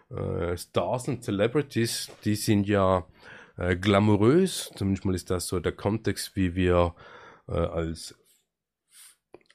äh, 0.09 0.57
Stars 0.57 1.07
und 1.07 1.23
Celebrities, 1.23 2.09
die 2.25 2.35
sind 2.35 2.67
ja 2.67 3.05
äh, 3.57 3.75
glamourös. 3.75 4.71
Zumindest 4.75 5.05
mal 5.05 5.15
ist 5.15 5.29
das 5.29 5.47
so 5.47 5.59
der 5.59 5.73
Kontext, 5.73 6.35
wie 6.35 6.55
wir 6.55 6.95
äh, 7.47 7.53
als 7.53 8.15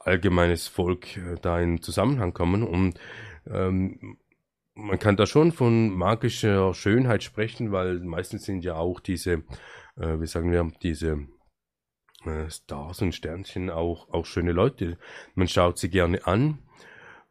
allgemeines 0.00 0.68
Volk 0.68 1.16
äh, 1.16 1.36
da 1.40 1.60
in 1.60 1.82
Zusammenhang 1.82 2.32
kommen. 2.32 2.62
Und 2.62 2.98
ähm, 3.46 4.18
man 4.74 4.98
kann 4.98 5.16
da 5.16 5.26
schon 5.26 5.52
von 5.52 5.90
magischer 5.90 6.74
Schönheit 6.74 7.22
sprechen, 7.22 7.72
weil 7.72 8.00
meistens 8.00 8.44
sind 8.44 8.64
ja 8.64 8.76
auch 8.76 9.00
diese, 9.00 9.42
äh, 9.96 10.20
wie 10.20 10.26
sagen 10.26 10.50
wir, 10.50 10.70
diese 10.82 11.26
äh, 12.24 12.50
Stars 12.50 13.02
und 13.02 13.14
Sternchen 13.14 13.70
auch, 13.70 14.08
auch 14.12 14.26
schöne 14.26 14.52
Leute. 14.52 14.98
Man 15.34 15.48
schaut 15.48 15.78
sie 15.78 15.90
gerne 15.90 16.26
an. 16.26 16.58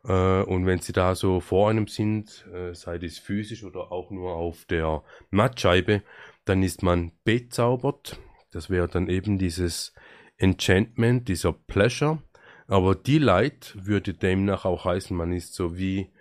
Äh, 0.03 0.43
und 0.43 0.65
wenn 0.65 0.79
sie 0.79 0.93
da 0.93 1.15
so 1.15 1.39
vor 1.39 1.69
einem 1.69 1.87
sind, 1.87 2.45
äh, 2.53 2.73
sei 2.73 2.97
es 2.97 3.19
physisch 3.19 3.63
oder 3.63 3.91
auch 3.91 4.11
nur 4.11 4.33
auf 4.33 4.65
der 4.65 5.03
Mattscheibe, 5.29 6.01
dann 6.45 6.63
ist 6.63 6.83
man 6.83 7.11
bezaubert. 7.23 8.19
Das 8.51 8.69
wäre 8.69 8.87
dann 8.87 9.07
eben 9.07 9.37
dieses 9.37 9.93
Enchantment, 10.37 11.27
dieser 11.27 11.53
Pleasure. 11.53 12.21
Aber 12.67 12.95
Delight 12.95 13.75
würde 13.79 14.13
demnach 14.13 14.65
auch 14.65 14.85
heißen, 14.85 15.15
man 15.15 15.33
ist 15.33 15.53
so 15.53 15.77
wie 15.77 16.11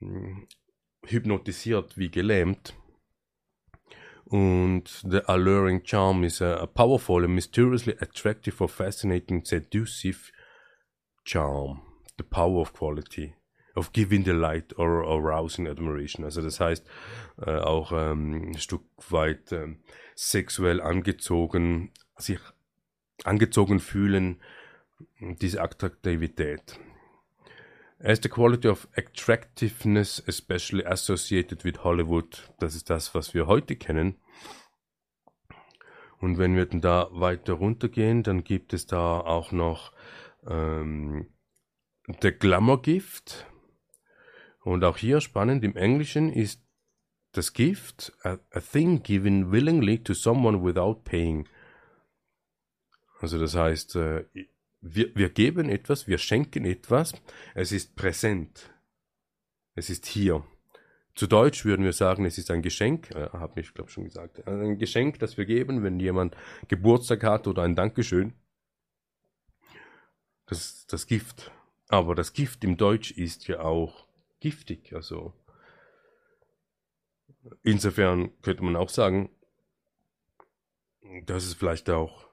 hm, 0.00 0.48
hypnotisiert, 1.06 1.96
wie 1.98 2.10
gelähmt. 2.10 2.74
Und 4.32 5.02
the 5.02 5.20
alluring 5.28 5.82
charm 5.82 6.24
is 6.24 6.40
a, 6.40 6.62
a 6.62 6.66
powerful 6.66 7.22
and 7.22 7.34
mysteriously 7.34 7.94
attractive 8.00 8.62
or 8.62 8.68
fascinating 8.68 9.44
seductive 9.44 10.32
charm. 11.22 11.82
The 12.16 12.24
power 12.24 12.62
of 12.62 12.72
quality. 12.72 13.34
Of 13.76 13.92
giving 13.92 14.24
delight 14.24 14.72
or 14.78 15.02
arousing 15.02 15.66
admiration. 15.66 16.24
Also 16.24 16.40
das 16.40 16.60
heißt 16.60 16.86
äh, 17.46 17.58
auch 17.58 17.92
ähm, 17.92 18.52
ein 18.52 18.58
Stück 18.58 18.82
weit 19.10 19.52
äh, 19.52 19.76
sexuell 20.14 20.80
angezogen, 20.80 21.90
sich 22.16 22.40
angezogen 23.24 23.80
fühlen, 23.80 24.40
diese 25.20 25.60
Attraktivität. 25.60 26.80
As 28.04 28.18
the 28.20 28.28
quality 28.28 28.66
of 28.66 28.88
attractiveness, 28.96 30.20
especially 30.26 30.84
associated 30.84 31.64
with 31.64 31.84
Hollywood, 31.84 32.50
das 32.58 32.74
ist 32.74 32.90
das, 32.90 33.14
was 33.14 33.32
wir 33.32 33.46
heute 33.46 33.76
kennen. 33.76 34.16
Und 36.18 36.36
wenn 36.36 36.56
wir 36.56 36.66
dann 36.66 36.80
da 36.80 37.08
weiter 37.12 37.52
runtergehen, 37.52 38.24
dann 38.24 38.42
gibt 38.42 38.72
es 38.72 38.86
da 38.86 39.20
auch 39.20 39.52
noch 39.52 39.92
ähm, 40.48 41.28
The 42.20 42.32
Glamour 42.32 42.82
Gift. 42.82 43.46
Und 44.64 44.82
auch 44.82 44.96
hier 44.96 45.20
spannend, 45.20 45.62
im 45.62 45.76
Englischen 45.76 46.32
ist 46.32 46.60
das 47.30 47.52
Gift 47.52 48.12
a, 48.24 48.38
a 48.50 48.60
thing 48.60 49.04
given 49.04 49.52
willingly 49.52 50.02
to 50.02 50.12
someone 50.12 50.64
without 50.64 51.02
paying. 51.04 51.48
Also 53.20 53.38
das 53.38 53.54
heißt, 53.54 53.94
äh, 53.94 54.24
wir, 54.82 55.14
wir 55.14 55.30
geben 55.30 55.68
etwas, 55.68 56.06
wir 56.06 56.18
schenken 56.18 56.64
etwas, 56.64 57.14
es 57.54 57.72
ist 57.72 57.96
präsent. 57.96 58.70
Es 59.74 59.88
ist 59.88 60.06
hier. 60.06 60.44
Zu 61.14 61.26
Deutsch 61.26 61.64
würden 61.64 61.84
wir 61.84 61.92
sagen, 61.92 62.24
es 62.24 62.36
ist 62.36 62.50
ein 62.50 62.62
Geschenk, 62.62 63.10
äh, 63.14 63.28
habe 63.32 63.60
ich 63.60 63.72
glaube 63.74 63.90
schon 63.90 64.04
gesagt, 64.04 64.46
ein 64.46 64.78
Geschenk, 64.78 65.18
das 65.18 65.36
wir 65.36 65.44
geben, 65.44 65.82
wenn 65.82 66.00
jemand 66.00 66.36
Geburtstag 66.68 67.22
hat 67.22 67.46
oder 67.46 67.62
ein 67.62 67.76
Dankeschön. 67.76 68.34
Das 70.46 70.58
ist 70.58 70.92
das 70.92 71.06
Gift. 71.06 71.50
Aber 71.88 72.14
das 72.14 72.32
Gift 72.32 72.64
im 72.64 72.76
Deutsch 72.76 73.12
ist 73.12 73.46
ja 73.48 73.60
auch 73.60 74.06
giftig, 74.40 74.92
also 74.94 75.32
insofern 77.62 78.30
könnte 78.42 78.64
man 78.64 78.76
auch 78.76 78.88
sagen, 78.88 79.30
dass 81.24 81.44
es 81.44 81.54
vielleicht 81.54 81.90
auch 81.90 82.31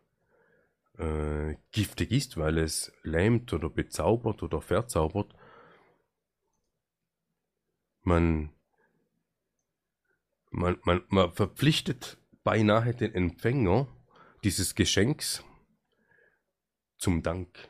äh, 1.00 1.56
giftig 1.72 2.12
ist, 2.12 2.38
weil 2.38 2.58
es 2.58 2.92
lähmt 3.04 3.54
oder 3.54 3.70
bezaubert 3.70 4.44
oder 4.44 4.62
verzaubert. 4.62 5.34
Man, 8.02 8.52
man, 10.52 10.78
man, 10.84 11.04
man 11.08 11.32
verpflichtet 11.32 12.18
beinahe 12.44 12.94
den 12.94 13.16
Empfänger 13.16 13.88
dieses 14.44 14.76
Geschenks 14.76 15.44
zum 16.98 17.24
Dank. 17.24 17.70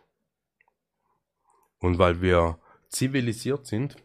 Und 1.80 1.98
weil 1.98 2.22
wir 2.22 2.60
zivilisiert 2.89 3.68
sind, 3.68 3.96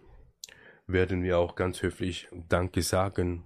werden 0.87 1.23
wir 1.23 1.39
auch 1.39 1.57
ganz 1.57 1.83
höflich 1.83 2.29
Danke 2.33 2.83
sagen. 2.83 3.45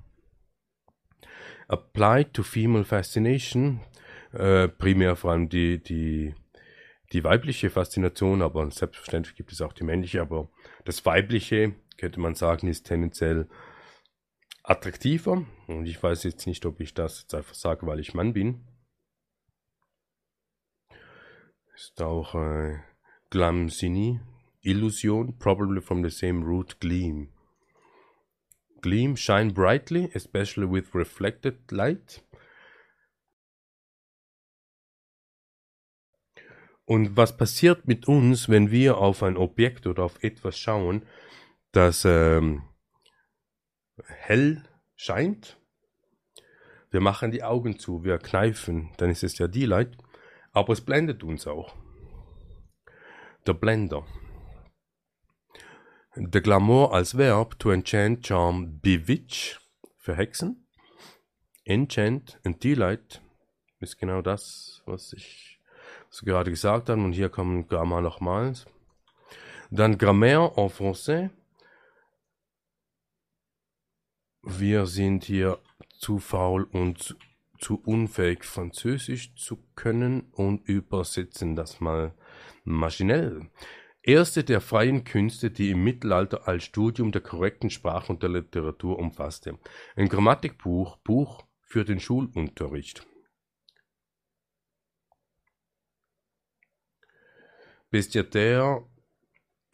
Applied 1.69 2.35
to 2.35 2.43
female 2.43 2.85
fascination, 2.85 3.81
äh, 4.33 4.69
primär 4.69 5.17
vor 5.17 5.33
allem 5.33 5.49
die, 5.49 5.83
die, 5.83 6.35
die 7.13 7.25
weibliche 7.25 7.71
Faszination, 7.71 8.43
aber 8.43 8.71
selbstverständlich 8.71 9.37
gibt 9.37 9.53
es 9.53 9.61
auch 9.61 9.73
die 9.73 9.85
männliche, 9.85 10.21
aber 10.21 10.51
das 10.85 11.05
weibliche, 11.07 11.75
könnte 11.97 12.21
man 12.21 12.35
sagen, 12.35 12.69
ist 12.69 12.85
tendenziell 12.85 13.49
attraktiver. 14.63 15.47
Und 15.67 15.87
ich 15.87 16.03
weiß 16.03 16.25
jetzt 16.25 16.47
nicht, 16.47 16.67
ob 16.67 16.81
ich 16.81 16.95
das 16.95 17.23
jetzt 17.23 17.35
einfach 17.35 17.55
sage, 17.55 17.87
weil 17.87 18.01
ich 18.01 18.15
Mann 18.15 18.33
bin. 18.33 18.65
Ist 21.75 22.01
auch 22.03 22.35
äh, 22.35 22.79
Glamsini, 23.31 24.21
Illusion, 24.63 25.39
probably 25.39 25.81
from 25.81 26.03
the 26.03 26.11
same 26.11 26.45
root 26.45 26.81
gleam. 26.81 27.33
Gleam, 28.81 29.17
shine 29.17 29.53
brightly, 29.53 30.11
especially 30.15 30.71
with 30.71 30.95
reflected 30.95 31.71
light. 31.73 32.23
Und 36.89 37.19
was 37.19 37.37
passiert 37.37 37.87
mit 37.87 38.09
uns, 38.09 38.49
wenn 38.49 38.71
wir 38.71 38.97
auf 38.97 39.23
ein 39.23 39.37
Objekt 39.37 39.87
oder 39.87 40.05
auf 40.05 40.25
etwas 40.25 40.59
schauen, 40.59 41.03
das 41.71 42.07
ähm, 42.07 42.63
hell 44.07 44.65
scheint? 44.97 45.59
Wir 46.91 47.03
machen 47.03 47.31
die 47.31 47.45
Augen 47.45 47.79
zu, 47.79 48.05
wir 48.05 48.17
kneifen, 48.17 48.89
dann 48.97 49.11
ist 49.11 49.23
es 49.23 49.37
ja 49.37 49.49
die 49.49 49.67
Light, 49.67 49.99
aber 50.53 50.73
es 50.73 50.81
blendet 50.81 51.23
uns 51.23 51.47
auch. 51.47 51.77
Der 53.47 53.53
Blender. 53.53 54.07
Der 56.17 56.41
Glamour 56.41 56.95
als 56.95 57.19
Verb 57.19 57.59
to 57.59 57.71
enchant, 57.71 58.27
charm, 58.27 58.81
bewitch, 58.81 59.61
verhexen. 59.99 60.67
Enchant 61.67 62.41
und 62.45 62.65
Delight 62.65 63.21
ist 63.79 63.99
genau 63.99 64.23
das, 64.23 64.83
was 64.87 65.13
ich 65.13 65.58
was 66.11 66.21
gerade 66.21 66.51
gesagt 66.51 66.89
haben. 66.89 67.05
Und 67.05 67.13
hier 67.13 67.29
kommen 67.29 67.69
Grammar 67.69 68.01
nochmals. 68.01 68.67
Dann 69.71 69.99
Grammaire 69.99 70.53
en 70.57 70.69
français. 70.71 71.31
Wir 74.43 74.87
sind 74.87 75.25
hier 75.25 75.59
zu 75.99 76.19
faul 76.19 76.65
und 76.73 77.17
zu 77.59 77.81
unfähig, 77.85 78.45
Französisch 78.45 79.35
zu 79.35 79.59
können 79.75 80.31
und 80.33 80.67
übersetzen 80.69 81.57
das 81.57 81.81
mal 81.81 82.15
maschinell. 82.65 83.51
Erste 84.03 84.45
der 84.45 84.61
freien 84.61 85.05
Künste, 85.05 85.51
die 85.51 85.71
im 85.71 85.85
Mittelalter 85.85 86.49
als 86.49 86.65
Studium 86.65 87.13
der 87.13 87.21
korrekten 87.21 87.69
Sprache 87.69 88.13
und 88.13 88.23
der 88.23 88.31
Literatur 88.31 88.99
umfasste. 88.99 89.59
Ein 89.97 90.09
Grammatikbuch, 90.09 90.97
Buch 90.99 91.45
für 91.61 91.85
den 91.85 92.01
Schulunterricht. 92.01 93.07
Bestiataire. 97.91 98.87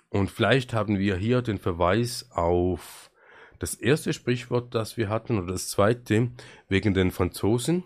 Und 0.09 0.31
vielleicht 0.31 0.73
haben 0.73 0.99
wir 0.99 1.17
hier 1.17 1.43
den 1.43 1.59
Verweis 1.59 2.31
auf 2.31 3.11
das 3.59 3.75
erste 3.75 4.13
Sprichwort, 4.13 4.75
das 4.75 4.97
wir 4.97 5.09
hatten, 5.09 5.39
oder 5.39 5.53
das 5.53 5.69
zweite, 5.69 6.31
wegen 6.69 6.95
den 6.95 7.11
Franzosen. 7.11 7.85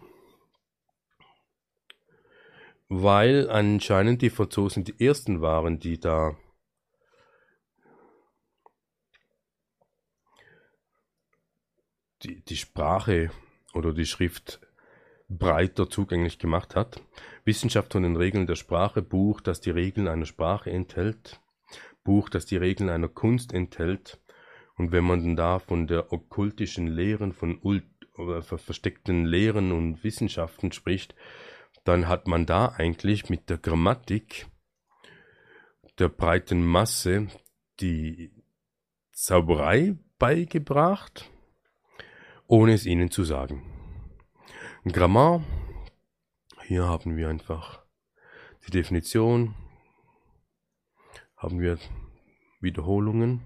Weil 2.88 3.50
anscheinend 3.50 4.22
die 4.22 4.30
Franzosen 4.30 4.84
die 4.84 5.04
ersten 5.04 5.40
waren, 5.40 5.78
die 5.78 6.00
da 6.00 6.36
die, 12.22 12.42
die 12.42 12.56
Sprache 12.56 13.30
oder 13.74 13.92
die 13.92 14.06
Schrift 14.06 14.60
breiter 15.28 15.90
zugänglich 15.90 16.38
gemacht 16.38 16.74
hat. 16.74 17.02
Wissenschaft 17.44 17.92
von 17.92 18.02
den 18.02 18.16
Regeln 18.16 18.46
der 18.46 18.56
Sprache, 18.56 19.02
Buch, 19.02 19.40
das 19.40 19.60
die 19.60 19.70
Regeln 19.70 20.08
einer 20.08 20.26
Sprache 20.26 20.70
enthält, 20.70 21.40
Buch, 22.04 22.28
das 22.28 22.46
die 22.46 22.56
Regeln 22.56 22.88
einer 22.88 23.08
Kunst 23.08 23.52
enthält. 23.52 24.20
Und 24.76 24.92
wenn 24.92 25.04
man 25.04 25.36
da 25.36 25.58
von 25.58 25.86
der 25.86 26.12
okkultischen 26.12 26.86
Lehren, 26.86 27.32
von 27.32 27.60
versteckten 28.40 29.24
Lehren 29.24 29.72
und 29.72 30.02
Wissenschaften 30.02 30.72
spricht, 30.72 31.14
dann 31.84 32.08
hat 32.08 32.26
man 32.26 32.46
da 32.46 32.68
eigentlich 32.76 33.28
mit 33.28 33.50
der 33.50 33.58
Grammatik 33.58 34.46
der 35.98 36.08
breiten 36.08 36.64
Masse 36.64 37.28
die 37.80 38.32
Zauberei 39.12 39.96
beigebracht, 40.18 41.30
ohne 42.46 42.72
es 42.72 42.86
ihnen 42.86 43.10
zu 43.10 43.24
sagen. 43.24 43.77
Grammar, 44.84 45.42
hier 46.66 46.86
haben 46.86 47.16
wir 47.16 47.28
einfach 47.28 47.82
die 48.66 48.70
Definition, 48.70 49.56
haben 51.36 51.60
wir 51.60 51.78
Wiederholungen. 52.60 53.42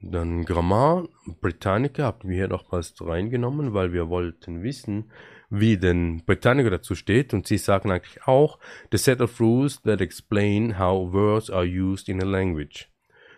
Dann 0.00 0.44
Grammar 0.44 1.08
Britannica 1.40 2.04
haben 2.04 2.28
wir 2.28 2.36
hier 2.36 2.48
nochmals 2.48 2.94
reingenommen, 3.00 3.74
weil 3.74 3.92
wir 3.92 4.08
wollten 4.08 4.62
wissen, 4.62 5.10
wie 5.50 5.76
denn 5.76 6.24
Britannica 6.24 6.70
dazu 6.70 6.94
steht. 6.94 7.34
Und 7.34 7.46
sie 7.46 7.58
sagen 7.58 7.90
eigentlich 7.90 8.26
auch, 8.26 8.58
the 8.90 8.98
set 8.98 9.20
of 9.20 9.38
rules 9.40 9.82
that 9.82 10.00
explain 10.00 10.78
how 10.78 11.12
words 11.12 11.50
are 11.50 11.66
used 11.66 12.08
in 12.08 12.22
a 12.22 12.26
language. 12.26 12.88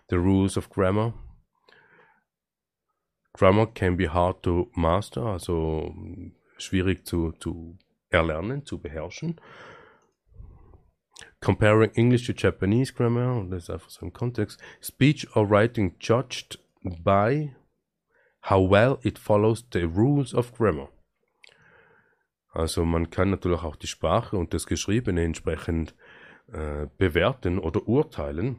The 0.09 0.17
rules 0.17 0.57
of 0.57 0.71
grammar. 0.71 1.15
Grammar 3.39 3.69
can 3.69 3.97
be 3.97 4.13
hard 4.13 4.43
to 4.43 4.69
master, 4.75 5.23
also 5.23 5.95
schwierig 6.59 7.07
zu, 7.07 7.33
zu 7.39 7.79
erlernen, 8.11 8.67
zu 8.67 8.79
beherrschen. 8.79 9.41
Comparing 11.41 11.93
English 11.95 12.27
to 12.27 12.33
Japanese 12.37 12.93
grammar, 12.93 13.47
das 13.49 13.65
ist 13.65 13.71
einfach 13.71 13.91
so 13.91 14.05
im 14.05 14.13
Kontext. 14.13 14.61
Speech 14.83 15.37
or 15.37 15.49
writing 15.49 15.95
judged 16.01 16.59
by 16.83 17.55
how 18.43 18.69
well 18.69 18.99
it 19.03 19.21
follows 19.21 19.65
the 19.73 19.85
rules 19.85 20.35
of 20.35 20.53
grammar. 20.53 20.89
Also 22.51 22.85
man 22.85 23.11
kann 23.11 23.31
natürlich 23.31 23.63
auch 23.63 23.77
die 23.77 23.87
Sprache 23.87 24.37
und 24.37 24.53
das 24.53 24.67
Geschriebene 24.67 25.23
entsprechend 25.23 25.95
äh, 26.53 26.89
bewerten 26.97 27.61
oder 27.61 27.87
urteilen, 27.87 28.59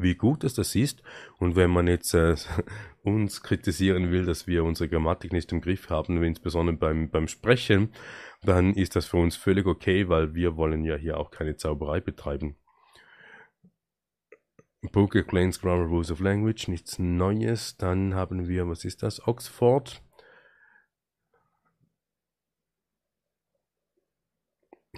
wie 0.00 0.14
gut 0.14 0.44
es 0.44 0.54
das 0.54 0.74
ist. 0.74 1.02
Und 1.38 1.56
wenn 1.56 1.70
man 1.70 1.88
jetzt 1.88 2.14
äh, 2.14 2.36
uns 3.02 3.42
kritisieren 3.42 4.10
will, 4.10 4.24
dass 4.24 4.46
wir 4.46 4.64
unsere 4.64 4.88
Grammatik 4.88 5.32
nicht 5.32 5.52
im 5.52 5.60
Griff 5.60 5.90
haben, 5.90 6.22
insbesondere 6.22 6.76
beim, 6.76 7.10
beim 7.10 7.28
Sprechen, 7.28 7.92
dann 8.42 8.74
ist 8.74 8.96
das 8.96 9.06
für 9.06 9.16
uns 9.16 9.36
völlig 9.36 9.66
okay, 9.66 10.08
weil 10.08 10.34
wir 10.34 10.56
wollen 10.56 10.84
ja 10.84 10.96
hier 10.96 11.18
auch 11.18 11.30
keine 11.30 11.56
Zauberei 11.56 12.00
betreiben. 12.00 12.56
Book 14.92 15.16
explains 15.16 15.60
Grammar 15.60 15.86
Rules 15.86 16.10
of 16.10 16.20
Language, 16.20 16.68
nichts 16.68 16.98
Neues. 16.98 17.76
Dann 17.76 18.14
haben 18.14 18.48
wir, 18.48 18.68
was 18.68 18.84
ist 18.84 19.02
das? 19.02 19.26
Oxford. 19.26 20.02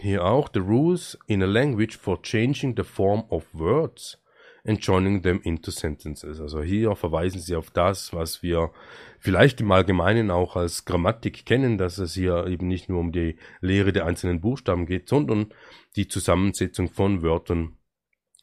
Hier 0.01 0.25
auch, 0.25 0.49
the 0.53 0.61
rules 0.61 1.19
in 1.27 1.43
a 1.43 1.47
language 1.47 1.97
for 1.97 2.23
changing 2.23 2.75
the 2.77 2.85
form 2.85 3.25
of 3.31 3.45
words 3.53 4.19
and 4.69 4.85
joining 4.85 5.23
them 5.23 5.41
into 5.43 5.71
sentences. 5.71 6.41
Also 6.41 6.63
hier 6.63 6.95
verweisen 6.95 7.41
sie 7.41 7.57
auf 7.57 7.71
das, 7.71 8.13
was 8.13 8.43
wir 8.43 8.71
vielleicht 9.19 9.61
im 9.61 9.73
Allgemeinen 9.73 10.31
auch 10.31 10.57
als 10.57 10.85
Grammatik 10.85 11.47
kennen, 11.47 11.79
dass 11.79 11.99
es 11.99 12.15
hier 12.15 12.47
eben 12.47 12.69
nicht 12.69 12.89
nur 12.89 13.01
um 13.01 13.11
die 13.11 13.37
Lehre 13.61 13.93
der 13.93 14.05
einzelnen 14.05 14.41
Buchstaben 14.41 14.87
geht, 14.87 15.09
sondern 15.09 15.53
die 15.97 16.07
Zusammensetzung 16.07 16.91
von 16.91 17.23
Wörtern 17.23 17.79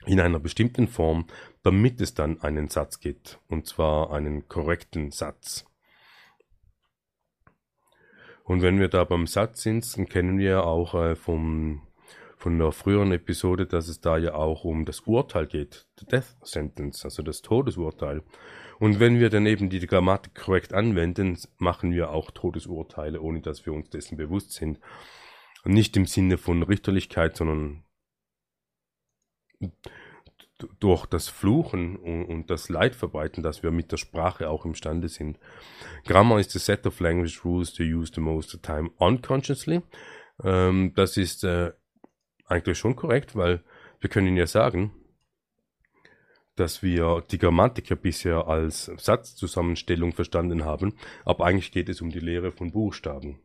in 0.05 0.19
einer 0.19 0.39
bestimmten 0.39 0.87
Form, 0.87 1.27
damit 1.63 2.01
es 2.01 2.13
dann 2.13 2.41
einen 2.41 2.67
Satz 2.69 2.99
gibt, 2.99 3.39
und 3.47 3.67
zwar 3.67 4.11
einen 4.11 4.47
korrekten 4.47 5.11
Satz. 5.11 5.65
Und 8.43 8.61
wenn 8.61 8.79
wir 8.79 8.89
da 8.89 9.03
beim 9.03 9.25
Satz 9.25 9.63
sind, 9.63 9.97
dann 9.97 10.07
kennen 10.07 10.37
wir 10.37 10.65
auch 10.65 10.93
äh, 10.93 11.15
vom 11.15 11.81
von 12.45 12.59
der 12.59 12.71
früheren 12.71 13.11
Episode, 13.11 13.65
dass 13.65 13.87
es 13.87 14.01
da 14.01 14.19
ja 14.19 14.35
auch 14.35 14.65
um 14.65 14.85
das 14.85 14.99
Urteil 14.99 15.47
geht, 15.47 15.87
the 15.99 16.05
Death 16.05 16.37
Sentence, 16.43 17.03
also 17.03 17.23
das 17.23 17.41
Todesurteil. 17.41 18.21
Und 18.77 18.99
wenn 18.99 19.19
wir 19.19 19.31
dann 19.31 19.47
eben 19.47 19.71
die 19.71 19.79
Grammatik 19.79 20.35
korrekt 20.35 20.71
anwenden, 20.71 21.39
machen 21.57 21.91
wir 21.91 22.11
auch 22.11 22.29
Todesurteile, 22.29 23.19
ohne 23.19 23.41
dass 23.41 23.65
wir 23.65 23.73
uns 23.73 23.89
dessen 23.89 24.15
bewusst 24.15 24.51
sind. 24.51 24.79
nicht 25.63 25.97
im 25.97 26.05
Sinne 26.05 26.37
von 26.37 26.61
Richterlichkeit, 26.61 27.35
sondern 27.35 27.83
durch 30.79 31.07
das 31.07 31.27
Fluchen 31.27 31.95
und, 31.95 32.51
das 32.51 32.69
Leid 32.69 32.93
verbreiten, 32.93 33.41
dass 33.41 33.63
wir 33.63 33.71
mit 33.71 33.91
der 33.91 33.97
Sprache 33.97 34.49
auch 34.49 34.65
imstande 34.65 35.09
sind. 35.09 35.39
Grammar 36.05 36.39
ist 36.39 36.55
a 36.55 36.59
set 36.59 36.85
of 36.85 36.99
language 36.99 37.43
rules 37.43 37.73
to 37.73 37.81
use 37.81 38.11
the 38.13 38.21
most 38.21 38.51
the 38.51 38.59
time 38.59 38.91
unconsciously. 38.97 39.81
Ähm, 40.43 40.93
das 40.93 41.17
ist 41.17 41.43
äh, 41.43 41.71
eigentlich 42.45 42.77
schon 42.77 42.95
korrekt, 42.95 43.35
weil 43.35 43.63
wir 43.99 44.09
können 44.09 44.37
ja 44.37 44.47
sagen, 44.47 44.91
dass 46.55 46.81
wir 46.83 47.23
die 47.31 47.37
Grammatik 47.37 47.89
ja 47.89 47.95
bisher 47.95 48.47
als 48.47 48.85
Satzzusammenstellung 48.97 50.13
verstanden 50.13 50.63
haben, 50.63 50.95
aber 51.25 51.45
eigentlich 51.45 51.71
geht 51.71 51.89
es 51.89 52.01
um 52.01 52.11
die 52.11 52.19
Lehre 52.19 52.51
von 52.51 52.71
Buchstaben. 52.71 53.39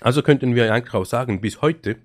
Also 0.00 0.22
könnten 0.22 0.54
wir 0.54 0.72
eigentlich 0.72 0.94
auch 0.94 1.04
sagen, 1.06 1.40
bis 1.40 1.62
heute, 1.62 1.96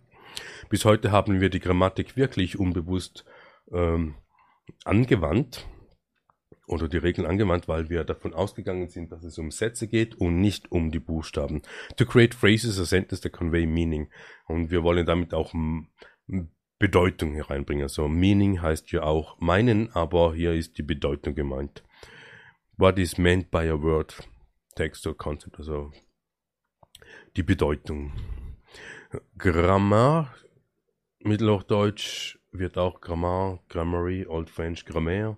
bis 0.69 0.85
heute 0.85 1.11
haben 1.11 1.41
wir 1.41 1.49
die 1.49 1.59
Grammatik 1.59 2.15
wirklich 2.15 2.57
unbewusst 2.57 3.25
ähm, 3.71 4.15
angewandt 4.85 5.67
oder 6.69 6.87
die 6.87 6.97
Regeln 6.97 7.25
angewandt, 7.25 7.67
weil 7.67 7.89
wir 7.89 8.03
davon 8.03 8.33
ausgegangen 8.33 8.89
sind, 8.89 9.11
dass 9.11 9.23
es 9.23 9.37
um 9.39 9.49
Sätze 9.49 9.87
geht 9.87 10.15
und 10.15 10.39
nicht 10.39 10.71
um 10.71 10.91
die 10.91 10.99
Buchstaben. 10.99 11.63
To 11.97 12.05
create 12.05 12.35
phrases 12.35 12.79
or 12.79 12.85
sentences 12.85 13.21
that 13.21 13.33
convey 13.33 13.65
meaning. 13.65 14.09
Und 14.47 14.69
wir 14.69 14.83
wollen 14.83 15.05
damit 15.05 15.33
auch 15.33 15.53
Bedeutung 16.77 17.33
hereinbringen. 17.33 17.83
Also 17.83 18.07
Meaning 18.07 18.61
heißt 18.61 18.91
ja 18.91 19.03
auch 19.03 19.39
meinen, 19.39 19.91
aber 19.93 20.35
hier 20.35 20.53
ist 20.53 20.77
die 20.77 20.83
Bedeutung 20.83 21.33
gemeint. 21.33 21.83
What 22.77 22.99
is 22.99 23.17
meant 23.17 23.51
by 23.51 23.67
a 23.67 23.81
word, 23.81 24.15
text 24.75 25.05
or 25.07 25.17
concept, 25.17 25.57
also 25.57 25.91
die 27.35 27.43
Bedeutung. 27.43 28.13
Grammar, 29.37 30.33
Mittelhochdeutsch 31.21 32.37
wird 32.51 32.77
auch 32.77 33.01
Grammar, 33.01 33.59
Grammary, 33.67 34.25
Old 34.27 34.49
French, 34.49 34.85
Grammaire 34.85 35.37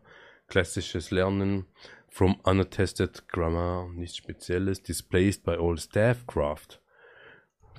klassisches 0.51 1.11
Lernen 1.11 1.65
from 2.09 2.35
unattested 2.43 3.25
grammar, 3.29 3.87
nichts 3.93 4.17
Spezielles, 4.17 4.83
displaced 4.83 5.43
by 5.43 5.55
all 5.55 5.77
staffcraft. 5.77 6.81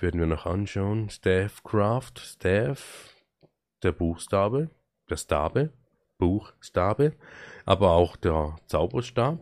Werden 0.01 0.19
wir 0.19 0.27
noch 0.27 0.47
anschauen. 0.47 1.11
Staffcraft, 1.11 2.19
Staff, 2.19 3.15
der 3.83 3.93
Buchstabe, 3.93 4.71
der 5.11 5.17
Stabe, 5.19 5.71
Buchstabe, 6.17 7.13
aber 7.67 7.91
auch 7.91 8.17
der 8.17 8.57
Zauberstab, 8.69 9.41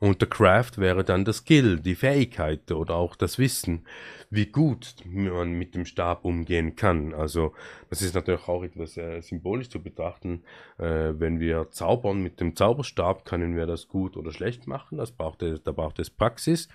und 0.00 0.20
der 0.20 0.28
Craft 0.28 0.72
wäre 0.76 1.04
dann 1.04 1.24
der 1.24 1.34
Skill, 1.34 1.80
die 1.80 1.94
Fähigkeit 1.94 2.70
oder 2.72 2.94
auch 2.94 3.16
das 3.16 3.38
Wissen, 3.38 3.86
wie 4.30 4.46
gut 4.46 4.96
man 5.04 5.52
mit 5.52 5.74
dem 5.74 5.84
Stab 5.84 6.24
umgehen 6.24 6.76
kann. 6.76 7.14
Also 7.14 7.52
das 7.90 8.02
ist 8.02 8.14
natürlich 8.14 8.48
auch 8.48 8.62
etwas 8.62 8.96
äh, 8.96 9.20
symbolisch 9.20 9.70
zu 9.70 9.80
betrachten. 9.80 10.42
Äh, 10.78 11.12
wenn 11.18 11.40
wir 11.40 11.70
zaubern 11.70 12.22
mit 12.22 12.40
dem 12.40 12.56
Zauberstab, 12.56 13.24
können 13.24 13.56
wir 13.56 13.66
das 13.66 13.88
gut 13.88 14.16
oder 14.16 14.32
schlecht 14.32 14.66
machen. 14.66 14.98
Das 14.98 15.12
braucht, 15.12 15.42
da 15.42 15.72
braucht 15.72 15.98
es 15.98 16.10
Praxis. 16.10 16.68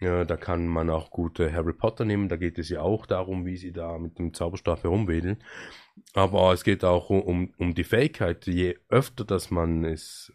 Äh, 0.00 0.26
da 0.26 0.36
kann 0.36 0.66
man 0.66 0.90
auch 0.90 1.10
gute 1.10 1.52
Harry 1.52 1.72
Potter 1.72 2.04
nehmen. 2.04 2.28
Da 2.28 2.36
geht 2.36 2.58
es 2.58 2.68
ja 2.68 2.80
auch 2.80 3.06
darum, 3.06 3.46
wie 3.46 3.56
sie 3.56 3.72
da 3.72 3.98
mit 3.98 4.18
dem 4.18 4.34
Zauberstab 4.34 4.82
herumwedeln. 4.82 5.38
Aber 6.14 6.52
es 6.52 6.64
geht 6.64 6.84
auch 6.84 7.10
um, 7.10 7.52
um 7.58 7.74
die 7.74 7.84
Fähigkeit. 7.84 8.46
Je 8.46 8.76
öfter, 8.88 9.24
dass 9.24 9.50
man 9.50 9.84
es 9.84 10.32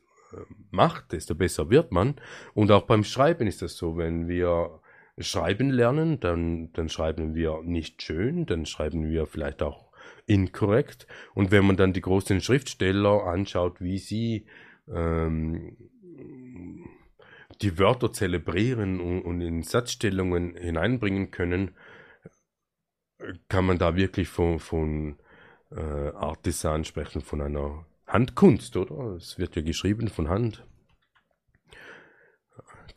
macht, 0.69 1.11
desto 1.11 1.35
besser 1.35 1.69
wird 1.69 1.91
man. 1.91 2.15
Und 2.53 2.71
auch 2.71 2.83
beim 2.83 3.03
Schreiben 3.03 3.47
ist 3.47 3.61
das 3.61 3.75
so, 3.75 3.97
wenn 3.97 4.27
wir 4.27 4.79
schreiben 5.17 5.69
lernen, 5.69 6.19
dann, 6.19 6.71
dann 6.73 6.89
schreiben 6.89 7.35
wir 7.35 7.61
nicht 7.63 8.01
schön, 8.01 8.45
dann 8.45 8.65
schreiben 8.65 9.09
wir 9.09 9.27
vielleicht 9.27 9.61
auch 9.61 9.91
inkorrekt. 10.25 11.07
Und 11.33 11.51
wenn 11.51 11.65
man 11.65 11.77
dann 11.77 11.93
die 11.93 12.01
großen 12.01 12.41
Schriftsteller 12.41 13.25
anschaut, 13.25 13.81
wie 13.81 13.97
sie 13.97 14.45
ähm, 14.87 15.77
die 17.61 17.77
Wörter 17.77 18.11
zelebrieren 18.11 18.99
und, 18.99 19.21
und, 19.21 19.41
in 19.41 19.63
Satzstellungen 19.63 20.55
hineinbringen 20.55 21.31
können, 21.31 21.71
kann 23.49 23.65
man 23.65 23.77
da 23.77 23.95
wirklich 23.95 24.29
von, 24.29 24.59
von 24.59 25.19
äh, 25.71 25.79
Artisan 25.79 26.83
sprechen, 26.85 27.21
von 27.21 27.41
einer 27.41 27.85
Handkunst, 28.11 28.75
oder? 28.75 29.15
Es 29.15 29.37
wird 29.37 29.55
ja 29.55 29.61
geschrieben 29.61 30.09
von 30.09 30.27
Hand. 30.27 30.65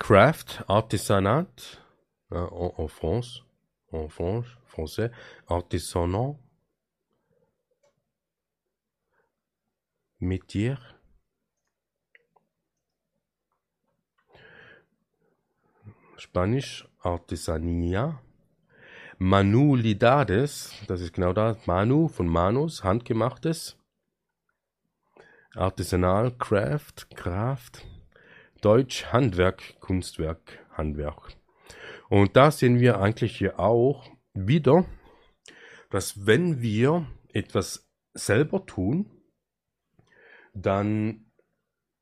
Craft, 0.00 0.64
Artisanat, 0.66 1.80
en, 2.30 2.48
en 2.76 2.88
France, 2.88 3.44
en 3.92 4.08
France, 4.08 4.48
français, 4.66 5.12
artisanat, 5.46 6.36
métier. 10.18 10.78
Spanisch 16.16 16.88
Artesania. 16.98 18.20
Manualidades, 19.18 20.72
das 20.88 21.00
ist 21.00 21.12
genau 21.12 21.32
das, 21.32 21.68
Manu 21.68 22.08
von 22.08 22.26
Manus, 22.26 22.82
handgemachtes. 22.82 23.76
Artisanal, 25.56 26.32
Craft, 26.32 27.08
Craft. 27.14 27.84
Deutsch, 28.64 29.12
Handwerk, 29.12 29.78
Kunstwerk, 29.80 30.64
Handwerk. 30.72 31.36
Und 32.08 32.34
da 32.34 32.50
sehen 32.50 32.80
wir 32.80 32.98
eigentlich 32.98 33.36
hier 33.36 33.60
auch 33.60 34.10
wieder, 34.32 34.86
dass 35.90 36.26
wenn 36.26 36.62
wir 36.62 37.06
etwas 37.34 37.86
selber 38.14 38.64
tun, 38.64 39.10
dann 40.54 41.26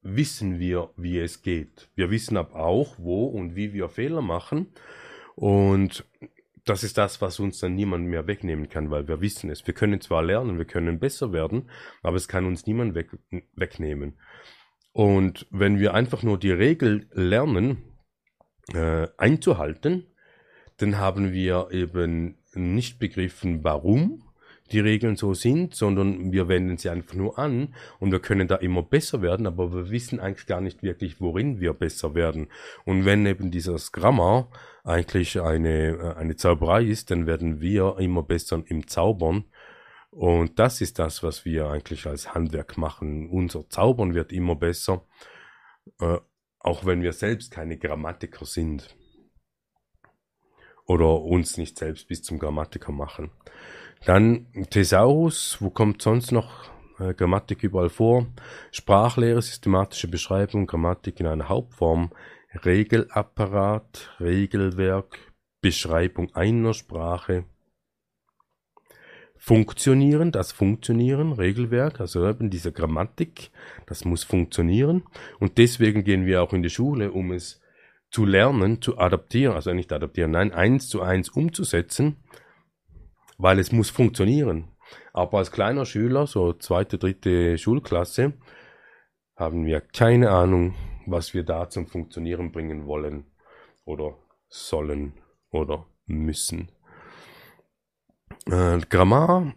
wissen 0.02 0.60
wir, 0.60 0.90
wie 0.96 1.18
es 1.18 1.42
geht. 1.42 1.90
Wir 1.96 2.10
wissen 2.12 2.36
aber 2.36 2.54
auch, 2.54 2.96
wo 2.98 3.26
und 3.26 3.56
wie 3.56 3.72
wir 3.72 3.88
Fehler 3.88 4.22
machen. 4.22 4.72
Und 5.34 6.04
das 6.64 6.84
ist 6.84 6.96
das, 6.98 7.20
was 7.20 7.40
uns 7.40 7.58
dann 7.58 7.74
niemand 7.74 8.06
mehr 8.06 8.26
wegnehmen 8.26 8.68
kann, 8.68 8.90
weil 8.90 9.08
wir 9.08 9.20
wissen 9.20 9.50
es. 9.50 9.66
Wir 9.66 9.74
können 9.74 10.00
zwar 10.00 10.22
lernen, 10.22 10.58
wir 10.58 10.64
können 10.64 11.00
besser 11.00 11.32
werden, 11.32 11.70
aber 12.02 12.16
es 12.16 12.28
kann 12.28 12.46
uns 12.46 12.66
niemand 12.66 12.94
weg, 12.94 13.10
wegnehmen. 13.54 14.18
Und 14.92 15.46
wenn 15.50 15.80
wir 15.80 15.94
einfach 15.94 16.22
nur 16.22 16.38
die 16.38 16.52
Regel 16.52 17.08
lernen, 17.12 17.78
äh, 18.72 19.08
einzuhalten, 19.16 20.06
dann 20.76 20.98
haben 20.98 21.32
wir 21.32 21.68
eben 21.72 22.38
nicht 22.54 22.98
begriffen, 22.98 23.64
warum 23.64 24.22
die 24.70 24.80
Regeln 24.80 25.16
so 25.16 25.34
sind, 25.34 25.74
sondern 25.74 26.32
wir 26.32 26.48
wenden 26.48 26.78
sie 26.78 26.88
einfach 26.88 27.14
nur 27.14 27.38
an 27.38 27.74
und 27.98 28.12
wir 28.12 28.20
können 28.20 28.48
da 28.48 28.56
immer 28.56 28.82
besser 28.82 29.20
werden, 29.20 29.46
aber 29.46 29.72
wir 29.72 29.90
wissen 29.90 30.20
eigentlich 30.20 30.46
gar 30.46 30.60
nicht 30.60 30.82
wirklich, 30.82 31.20
worin 31.20 31.60
wir 31.60 31.74
besser 31.74 32.14
werden. 32.14 32.48
Und 32.84 33.04
wenn 33.04 33.26
eben 33.26 33.50
dieses 33.50 33.92
Grammar 33.92 34.48
eigentlich 34.84 35.40
eine, 35.40 35.88
äh, 35.88 36.14
eine 36.16 36.36
Zauberei 36.36 36.84
ist, 36.84 37.10
dann 37.10 37.26
werden 37.26 37.60
wir 37.60 37.98
immer 37.98 38.22
besser 38.22 38.62
im 38.66 38.86
Zaubern. 38.86 39.44
Und 40.10 40.58
das 40.58 40.80
ist 40.80 40.98
das, 40.98 41.22
was 41.22 41.44
wir 41.44 41.68
eigentlich 41.68 42.06
als 42.06 42.34
Handwerk 42.34 42.76
machen. 42.76 43.30
Unser 43.30 43.68
Zaubern 43.70 44.14
wird 44.14 44.32
immer 44.32 44.56
besser, 44.56 45.06
äh, 46.00 46.18
auch 46.58 46.84
wenn 46.84 47.02
wir 47.02 47.12
selbst 47.12 47.50
keine 47.50 47.78
Grammatiker 47.78 48.44
sind. 48.44 48.94
Oder 50.84 51.22
uns 51.22 51.56
nicht 51.56 51.78
selbst 51.78 52.08
bis 52.08 52.22
zum 52.22 52.38
Grammatiker 52.38 52.92
machen. 52.92 53.30
Dann 54.04 54.52
Thesaurus, 54.68 55.58
wo 55.60 55.70
kommt 55.70 56.02
sonst 56.02 56.32
noch 56.32 56.70
äh, 56.98 57.14
Grammatik 57.14 57.62
überall 57.62 57.88
vor? 57.88 58.26
Sprachlehre, 58.72 59.40
systematische 59.40 60.08
Beschreibung, 60.08 60.66
Grammatik 60.66 61.20
in 61.20 61.26
einer 61.26 61.48
Hauptform, 61.48 62.10
Regelapparat, 62.64 64.16
Regelwerk, 64.20 65.18
Beschreibung 65.60 66.34
einer 66.34 66.74
Sprache, 66.74 67.44
Funktionieren, 69.36 70.30
das 70.30 70.52
Funktionieren, 70.52 71.32
Regelwerk, 71.32 72.00
also 72.00 72.28
eben 72.28 72.48
diese 72.48 72.70
Grammatik, 72.70 73.50
das 73.86 74.04
muss 74.04 74.22
funktionieren. 74.22 75.02
Und 75.40 75.58
deswegen 75.58 76.04
gehen 76.04 76.26
wir 76.26 76.42
auch 76.44 76.52
in 76.52 76.62
die 76.62 76.70
Schule, 76.70 77.10
um 77.10 77.32
es 77.32 77.60
zu 78.10 78.24
lernen, 78.24 78.80
zu 78.80 78.98
adaptieren, 78.98 79.56
also 79.56 79.72
nicht 79.72 79.92
adaptieren, 79.92 80.30
nein, 80.30 80.52
eins 80.52 80.88
zu 80.88 81.02
eins 81.02 81.28
umzusetzen 81.28 82.18
weil 83.42 83.58
es 83.58 83.72
muss 83.72 83.90
funktionieren. 83.90 84.68
Aber 85.12 85.38
als 85.38 85.50
kleiner 85.50 85.84
Schüler, 85.84 86.26
so 86.26 86.52
zweite, 86.52 86.96
dritte 86.96 87.58
Schulklasse, 87.58 88.34
haben 89.36 89.66
wir 89.66 89.80
keine 89.80 90.30
Ahnung, 90.30 90.74
was 91.06 91.34
wir 91.34 91.44
da 91.44 91.68
zum 91.68 91.86
Funktionieren 91.86 92.52
bringen 92.52 92.86
wollen 92.86 93.24
oder 93.84 94.16
sollen 94.48 95.14
oder 95.50 95.86
müssen. 96.06 96.70
Äh, 98.46 98.80
Grammar, 98.88 99.54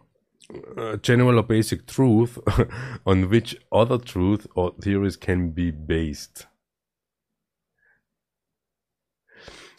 uh, 0.49 0.97
general 1.01 1.37
or 1.37 1.43
basic 1.43 1.87
truth 1.87 2.39
on 3.05 3.29
which 3.31 3.57
other 3.71 3.99
truth 3.99 4.47
or 4.55 4.77
theories 4.79 5.19
can 5.19 5.53
be 5.53 5.71
based. 5.71 6.47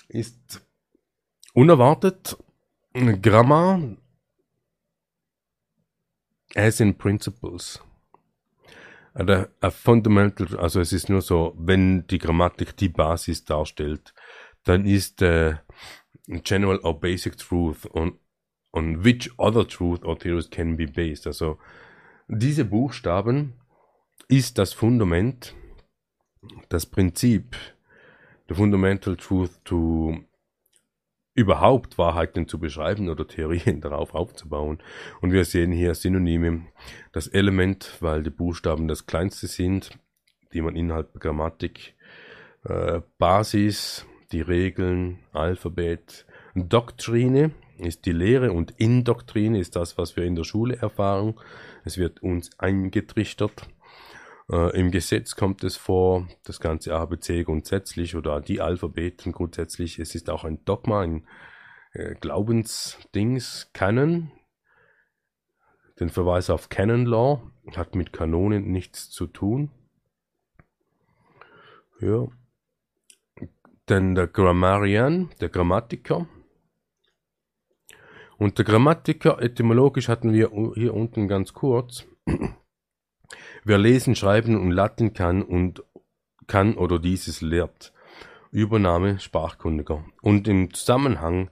Ist 0.08 0.62
unerwartet 1.54 2.36
Grammar 3.22 3.96
as 6.54 6.80
in 6.80 6.94
principles. 6.94 7.80
A, 9.16 9.70
fundamental, 9.70 10.58
also 10.58 10.80
es 10.80 10.92
ist 10.92 11.08
nur 11.08 11.22
so, 11.22 11.54
wenn 11.56 12.06
die 12.06 12.18
Grammatik 12.18 12.76
die 12.76 12.90
Basis 12.90 13.44
darstellt, 13.44 14.12
dann 14.64 14.84
ist 14.84 15.22
äh, 15.22 15.54
general 16.26 16.78
or 16.82 17.00
basic 17.00 17.38
truth 17.38 17.88
on, 17.94 18.18
on 18.72 19.04
which 19.04 19.30
other 19.38 19.66
truth 19.66 20.04
or 20.04 20.18
theories 20.18 20.50
can 20.50 20.76
be 20.76 20.86
based. 20.86 21.26
Also 21.26 21.58
diese 22.28 22.66
Buchstaben 22.66 23.54
ist 24.28 24.58
das 24.58 24.74
Fundament, 24.74 25.54
das 26.68 26.84
Prinzip, 26.84 27.56
the 28.48 28.54
fundamental 28.54 29.16
truth 29.16 29.64
to 29.64 30.25
überhaupt 31.36 31.98
Wahrheiten 31.98 32.48
zu 32.48 32.58
beschreiben 32.58 33.08
oder 33.08 33.28
Theorien 33.28 33.80
darauf 33.82 34.14
aufzubauen. 34.14 34.78
Und 35.20 35.32
wir 35.32 35.44
sehen 35.44 35.70
hier 35.70 35.94
Synonyme. 35.94 36.66
Das 37.12 37.28
Element, 37.28 37.96
weil 38.00 38.22
die 38.22 38.30
Buchstaben 38.30 38.88
das 38.88 39.06
kleinste 39.06 39.46
sind, 39.46 39.90
die 40.52 40.62
man 40.62 40.74
innerhalb 40.74 41.12
der 41.12 41.20
Grammatik, 41.20 41.94
äh, 42.64 43.00
Basis, 43.18 44.06
die 44.32 44.40
Regeln, 44.40 45.20
Alphabet, 45.32 46.26
Doktrine 46.54 47.52
ist 47.78 48.06
die 48.06 48.12
Lehre 48.12 48.52
und 48.52 48.72
Indoktrine 48.78 49.58
ist 49.58 49.76
das, 49.76 49.98
was 49.98 50.16
wir 50.16 50.24
in 50.24 50.34
der 50.34 50.44
Schule 50.44 50.76
erfahren. 50.76 51.34
Es 51.84 51.98
wird 51.98 52.22
uns 52.22 52.50
eingetrichtert. 52.58 53.68
Äh, 54.50 54.78
Im 54.78 54.90
Gesetz 54.90 55.34
kommt 55.34 55.64
es 55.64 55.76
vor, 55.76 56.28
das 56.44 56.60
ganze 56.60 56.94
ABC 56.94 57.42
grundsätzlich 57.44 58.14
oder 58.14 58.40
die 58.40 58.60
Alphabeten 58.60 59.32
grundsätzlich. 59.32 59.98
Es 59.98 60.14
ist 60.14 60.30
auch 60.30 60.44
ein 60.44 60.64
Dogma, 60.64 61.00
ein 61.00 61.26
äh, 61.92 62.14
Glaubensdings, 62.14 63.70
Canon. 63.72 64.30
Den 65.98 66.10
Verweis 66.10 66.50
auf 66.50 66.68
Canon 66.68 67.06
Law 67.06 67.42
hat 67.74 67.94
mit 67.94 68.12
Kanonen 68.12 68.70
nichts 68.70 69.10
zu 69.10 69.26
tun. 69.26 69.70
Ja. 72.00 72.28
Denn 73.88 74.14
der 74.14 74.26
Grammarian, 74.26 75.30
der 75.40 75.48
Grammatiker. 75.48 76.28
Und 78.36 78.58
der 78.58 78.64
Grammatiker, 78.64 79.40
etymologisch 79.40 80.08
hatten 80.08 80.32
wir 80.32 80.50
hier 80.74 80.92
unten 80.92 81.28
ganz 81.28 81.54
kurz. 81.54 82.06
Wer 83.64 83.78
lesen, 83.78 84.14
schreiben 84.14 84.60
und 84.60 84.70
Latin 84.70 85.12
kann 85.12 85.42
und 85.42 85.82
kann 86.46 86.76
oder 86.76 86.98
dieses 86.98 87.40
lehrt. 87.40 87.92
Übernahme 88.50 89.18
Sprachkundiger. 89.18 90.04
Und 90.22 90.48
im 90.48 90.72
Zusammenhang 90.72 91.50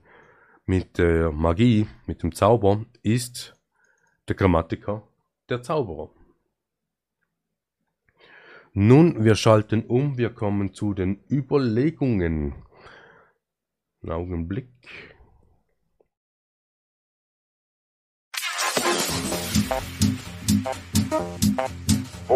mit 0.66 0.99
der 0.99 1.33
Magie, 1.33 1.87
mit 2.07 2.22
dem 2.22 2.35
Zauber, 2.35 2.85
ist 3.03 3.55
der 4.29 4.37
Grammatiker 4.37 5.07
der 5.49 5.62
Zauberer. 5.62 6.11
Nun, 8.72 9.25
wir 9.25 9.37
schalten 9.37 9.85
um, 9.85 10.18
wir 10.18 10.31
kommen 10.31 10.75
zu 10.75 10.95
den 10.95 11.22
Überlegungen. 11.31 12.55
Einen 14.03 14.12
Augenblick. 14.12 14.68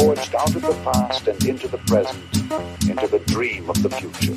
Forged 0.01 0.35
out 0.35 0.55
of 0.55 0.63
the 0.63 0.75
past 0.85 1.27
and 1.29 1.45
into 1.45 1.69
the 1.69 1.79
present, 1.79 2.23
into 2.89 3.07
the 3.09 3.19
dream 3.27 3.69
of 3.69 3.83
the 3.83 3.91
future. 3.91 4.35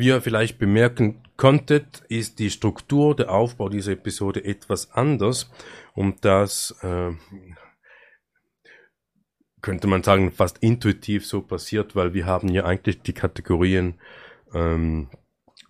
Wie 0.00 0.06
ihr 0.06 0.22
vielleicht 0.22 0.58
bemerken 0.58 1.20
konntet, 1.36 2.04
ist 2.08 2.38
die 2.38 2.48
Struktur, 2.48 3.14
der 3.14 3.30
Aufbau 3.30 3.68
dieser 3.68 3.92
Episode 3.92 4.42
etwas 4.42 4.92
anders 4.92 5.50
und 5.92 6.24
das 6.24 6.74
äh, 6.80 7.10
könnte 9.60 9.88
man 9.88 10.02
sagen 10.02 10.32
fast 10.32 10.56
intuitiv 10.62 11.26
so 11.26 11.42
passiert, 11.42 11.96
weil 11.96 12.14
wir 12.14 12.24
haben 12.24 12.48
ja 12.48 12.64
eigentlich 12.64 13.02
die 13.02 13.12
Kategorien 13.12 14.00
ähm, 14.54 15.10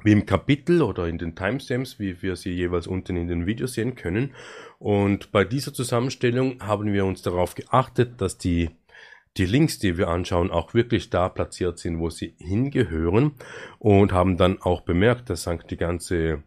wie 0.05 0.13
im 0.13 0.27
Kapitel 0.27 0.81
oder 0.83 1.09
in 1.09 1.19
den 1.19 1.35
Timestamps, 1.35 1.99
wie 1.99 2.23
wir 2.23 2.37
sie 2.37 2.53
jeweils 2.53 2.87
unten 2.87 3.17
in 3.17 3.27
den 3.27 3.47
Videos 3.47 3.75
sehen 3.75 3.97
können. 3.97 4.33
Und 4.79 5.33
bei 5.33 5.43
dieser 5.43 5.75
Zusammenstellung 5.75 6.63
haben 6.63 6.93
wir 6.93 7.05
uns 7.05 7.23
darauf 7.23 7.57
geachtet, 7.57 8.21
dass 8.21 8.39
die, 8.39 8.71
die 9.37 9.47
Links, 9.47 9.79
die 9.79 9.97
wir 9.97 10.09
anschauen, 10.09 10.51
auch 10.51 10.75
wirklich 10.75 11.11
da 11.11 11.29
platziert 11.29 11.79
sind, 11.79 12.01
wo 12.01 12.11
sie 12.11 12.35
hingehören 12.39 13.37
und 13.79 14.13
haben 14.13 14.37
dann 14.37 14.61
auch 14.61 14.83
bemerkt, 14.83 15.31
dass 15.31 15.49
die 15.69 15.77
ganze, 15.77 16.43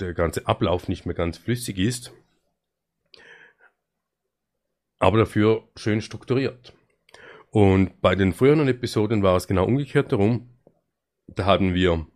der 0.00 0.14
ganze 0.14 0.46
Ablauf 0.46 0.88
nicht 0.88 1.06
mehr 1.06 1.14
ganz 1.14 1.38
flüssig 1.38 1.78
ist, 1.78 2.12
aber 4.98 5.18
dafür 5.18 5.68
schön 5.76 6.00
strukturiert. 6.00 6.72
Und 7.50 8.00
bei 8.00 8.16
den 8.16 8.32
früheren 8.32 8.66
Episoden 8.66 9.22
war 9.22 9.36
es 9.36 9.46
genau 9.46 9.64
umgekehrt 9.64 10.10
darum. 10.10 10.48
Da 11.26 11.44
hatten 11.44 11.74
wir 11.74 12.06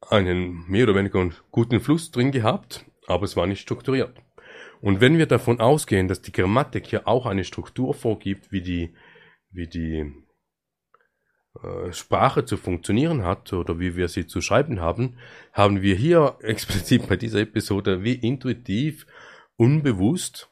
einen 0.00 0.64
mehr 0.68 0.84
oder 0.84 0.94
weniger 0.94 1.30
guten 1.50 1.80
Fluss 1.80 2.10
drin 2.10 2.30
gehabt, 2.30 2.84
aber 3.06 3.24
es 3.24 3.36
war 3.36 3.46
nicht 3.46 3.60
strukturiert. 3.60 4.20
Und 4.82 5.00
wenn 5.00 5.16
wir 5.16 5.26
davon 5.26 5.60
ausgehen, 5.60 6.08
dass 6.08 6.22
die 6.22 6.32
Grammatik 6.32 6.88
hier 6.88 7.06
auch 7.06 7.24
eine 7.24 7.44
Struktur 7.44 7.94
vorgibt, 7.94 8.50
wie 8.50 8.62
die, 8.62 8.92
wie 9.52 9.68
die 9.68 10.12
äh, 11.62 11.92
Sprache 11.92 12.44
zu 12.44 12.56
funktionieren 12.56 13.24
hat 13.24 13.52
oder 13.52 13.78
wie 13.78 13.94
wir 13.94 14.08
sie 14.08 14.26
zu 14.26 14.40
schreiben 14.40 14.80
haben, 14.80 15.18
haben 15.52 15.82
wir 15.82 15.94
hier 15.94 16.36
explizit 16.42 17.08
bei 17.08 17.16
dieser 17.16 17.38
Episode 17.38 18.02
wie 18.02 18.14
intuitiv, 18.14 19.06
unbewusst 19.56 20.50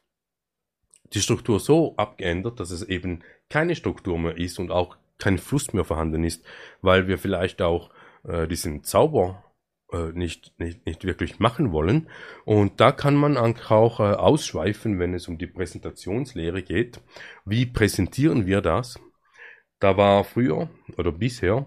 die 1.13 1.21
Struktur 1.21 1.59
so 1.59 1.97
abgeändert, 1.97 2.61
dass 2.61 2.71
es 2.71 2.85
eben 2.85 3.25
keine 3.49 3.75
Struktur 3.75 4.17
mehr 4.17 4.37
ist 4.39 4.61
und 4.61 4.71
auch 4.71 4.97
kein 5.19 5.39
Fluss 5.39 5.73
mehr 5.73 5.85
vorhanden 5.85 6.23
ist, 6.23 6.45
weil 6.83 7.09
wir 7.09 7.19
vielleicht 7.19 7.63
auch 7.63 7.91
äh, 8.23 8.47
diesen 8.47 8.85
Zauber 8.85 9.43
nicht, 10.13 10.59
nicht, 10.59 10.87
nicht 10.87 11.05
wirklich 11.05 11.39
machen 11.39 11.73
wollen. 11.73 12.09
Und 12.45 12.81
da 12.81 12.93
kann 12.93 13.17
man 13.17 13.37
auch 13.37 14.01
äh, 14.01 14.03
ausschweifen, 14.03 14.99
wenn 14.99 15.15
es 15.15 15.29
um 15.29 15.39
die 15.39 15.47
Präsentationslehre 15.47 16.63
geht. 16.63 17.01
Wie 17.45 17.67
präsentieren 17.67 18.47
wir 18.47 18.61
das? 18.61 18.99
Da 19.79 19.97
war 19.97 20.25
früher 20.25 20.69
oder 20.97 21.13
bisher 21.13 21.67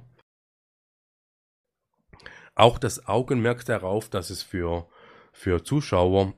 auch 2.56 2.78
das 2.78 3.08
Augenmerk 3.08 3.66
darauf, 3.66 4.10
dass 4.10 4.30
es 4.30 4.44
für, 4.44 4.88
für 5.32 5.64
Zuschauer, 5.64 6.34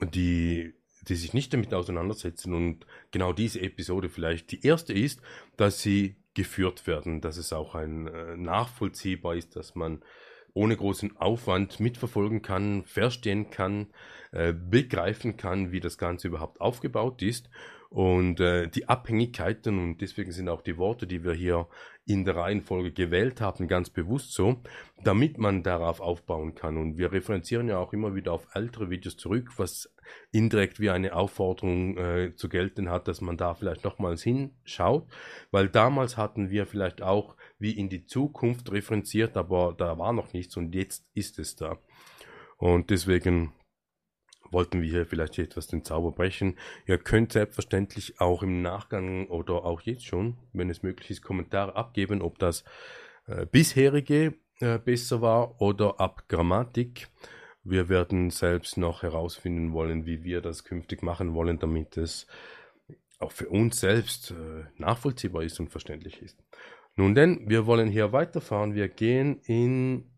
die 0.00 0.74
die 1.08 1.14
sich 1.14 1.32
nicht 1.32 1.52
damit 1.54 1.72
auseinandersetzen 1.72 2.52
und 2.54 2.86
genau 3.10 3.32
diese 3.32 3.60
Episode 3.60 4.08
vielleicht 4.08 4.52
die 4.52 4.64
erste 4.64 4.92
ist, 4.92 5.22
dass 5.56 5.80
sie 5.80 6.16
geführt 6.34 6.86
werden, 6.86 7.20
dass 7.20 7.36
es 7.36 7.52
auch 7.52 7.74
ein 7.74 8.06
äh, 8.06 8.36
nachvollziehbar 8.36 9.34
ist, 9.34 9.56
dass 9.56 9.74
man 9.74 10.02
ohne 10.54 10.76
großen 10.76 11.16
Aufwand 11.16 11.80
mitverfolgen 11.80 12.42
kann, 12.42 12.84
verstehen 12.84 13.50
kann, 13.50 13.88
äh, 14.32 14.52
begreifen 14.52 15.36
kann, 15.36 15.72
wie 15.72 15.80
das 15.80 15.98
Ganze 15.98 16.28
überhaupt 16.28 16.60
aufgebaut 16.60 17.22
ist 17.22 17.48
und 17.90 18.38
äh, 18.40 18.68
die 18.68 18.88
Abhängigkeiten 18.88 19.78
und 19.78 20.00
deswegen 20.02 20.30
sind 20.30 20.48
auch 20.48 20.60
die 20.60 20.76
Worte, 20.76 21.06
die 21.06 21.24
wir 21.24 21.32
hier 21.32 21.68
in 22.04 22.24
der 22.24 22.36
Reihenfolge 22.36 22.92
gewählt 22.92 23.40
haben, 23.40 23.68
ganz 23.68 23.90
bewusst 23.90 24.32
so, 24.32 24.62
damit 25.04 25.38
man 25.38 25.62
darauf 25.62 26.00
aufbauen 26.00 26.54
kann. 26.54 26.76
Und 26.76 26.96
wir 26.96 27.12
referenzieren 27.12 27.68
ja 27.68 27.78
auch 27.78 27.92
immer 27.92 28.14
wieder 28.14 28.32
auf 28.32 28.46
ältere 28.54 28.90
Videos 28.90 29.16
zurück, 29.16 29.52
was 29.58 29.90
indirekt 30.32 30.80
wie 30.80 30.90
eine 30.90 31.14
Aufforderung 31.14 31.96
äh, 31.98 32.34
zu 32.34 32.48
gelten 32.48 32.90
hat, 32.90 33.08
dass 33.08 33.20
man 33.20 33.36
da 33.36 33.54
vielleicht 33.54 33.84
nochmals 33.84 34.22
hinschaut, 34.22 35.06
weil 35.50 35.68
damals 35.68 36.16
hatten 36.16 36.50
wir 36.50 36.66
vielleicht 36.66 37.02
auch 37.02 37.36
wie 37.58 37.72
in 37.72 37.88
die 37.88 38.06
Zukunft 38.06 38.70
referenziert, 38.70 39.36
aber 39.36 39.74
da 39.76 39.98
war 39.98 40.12
noch 40.12 40.32
nichts 40.32 40.56
und 40.56 40.74
jetzt 40.74 41.04
ist 41.14 41.38
es 41.38 41.56
da. 41.56 41.78
Und 42.56 42.90
deswegen 42.90 43.52
wollten 44.50 44.82
wir 44.82 44.88
hier 44.88 45.06
vielleicht 45.06 45.38
etwas 45.38 45.66
den 45.66 45.84
Zauber 45.84 46.12
brechen. 46.12 46.58
Ihr 46.86 46.98
könnt 46.98 47.32
selbstverständlich 47.32 48.20
auch 48.20 48.42
im 48.42 48.62
Nachgang 48.62 49.26
oder 49.28 49.64
auch 49.64 49.80
jetzt 49.82 50.06
schon, 50.06 50.38
wenn 50.52 50.70
es 50.70 50.82
möglich 50.82 51.10
ist, 51.10 51.22
Kommentare 51.22 51.76
abgeben, 51.76 52.22
ob 52.22 52.38
das 52.38 52.64
äh, 53.26 53.46
bisherige 53.46 54.34
äh, 54.60 54.78
besser 54.78 55.20
war 55.20 55.60
oder 55.60 56.00
ab 56.00 56.24
Grammatik. 56.28 57.08
Wir 57.62 57.88
werden 57.88 58.30
selbst 58.30 58.78
noch 58.78 59.02
herausfinden 59.02 59.72
wollen, 59.72 60.06
wie 60.06 60.24
wir 60.24 60.40
das 60.40 60.64
künftig 60.64 61.02
machen 61.02 61.34
wollen, 61.34 61.58
damit 61.58 61.96
es 61.96 62.26
auch 63.18 63.32
für 63.32 63.48
uns 63.48 63.80
selbst 63.80 64.30
äh, 64.30 64.64
nachvollziehbar 64.76 65.42
ist 65.42 65.60
und 65.60 65.68
verständlich 65.68 66.22
ist. 66.22 66.38
Nun 66.98 67.14
denn, 67.14 67.48
wir 67.48 67.66
wollen 67.66 67.88
hier 67.88 68.12
weiterfahren. 68.12 68.74
Wir 68.74 68.88
gehen 68.88 69.40
in 69.44 70.10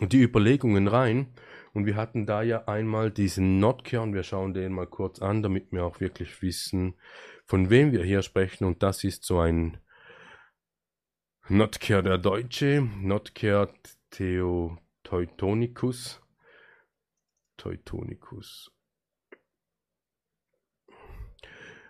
die 0.00 0.22
Überlegungen 0.22 0.88
rein 0.88 1.34
und 1.74 1.84
wir 1.84 1.96
hatten 1.96 2.24
da 2.24 2.40
ja 2.40 2.66
einmal 2.66 3.10
diesen 3.10 3.60
Notker 3.60 4.00
und 4.00 4.14
wir 4.14 4.22
schauen 4.22 4.54
den 4.54 4.72
mal 4.72 4.86
kurz 4.86 5.20
an, 5.20 5.42
damit 5.42 5.70
wir 5.70 5.84
auch 5.84 6.00
wirklich 6.00 6.40
wissen, 6.40 6.94
von 7.44 7.68
wem 7.68 7.92
wir 7.92 8.02
hier 8.04 8.22
sprechen. 8.22 8.64
Und 8.64 8.82
das 8.82 9.04
ist 9.04 9.22
so 9.24 9.40
ein 9.40 9.76
Notker 11.50 12.02
der 12.02 12.16
Deutsche, 12.16 12.80
Notker 13.02 13.68
Theo 14.08 14.78
Teutonicus. 15.02 16.22
Teutonicus. 17.58 18.72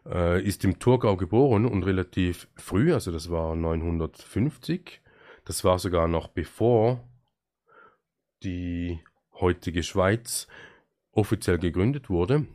Äh, 0.07 0.43
ist 0.43 0.65
im 0.65 0.79
Thurgau 0.79 1.17
geboren 1.17 1.67
und 1.67 1.83
relativ 1.83 2.49
früh, 2.57 2.95
also 2.95 3.13
das 3.13 3.31
war 3.31 3.55
950. 3.55 5.01
Das 5.45 5.65
war 5.65 5.79
sogar 5.79 6.09
noch 6.09 6.29
bevor 6.29 7.05
die 8.43 9.01
heutige 9.35 9.83
Schweiz, 9.83 10.49
offiziell 11.13 11.59
gegründet 11.59 12.09
wurde, 12.09 12.47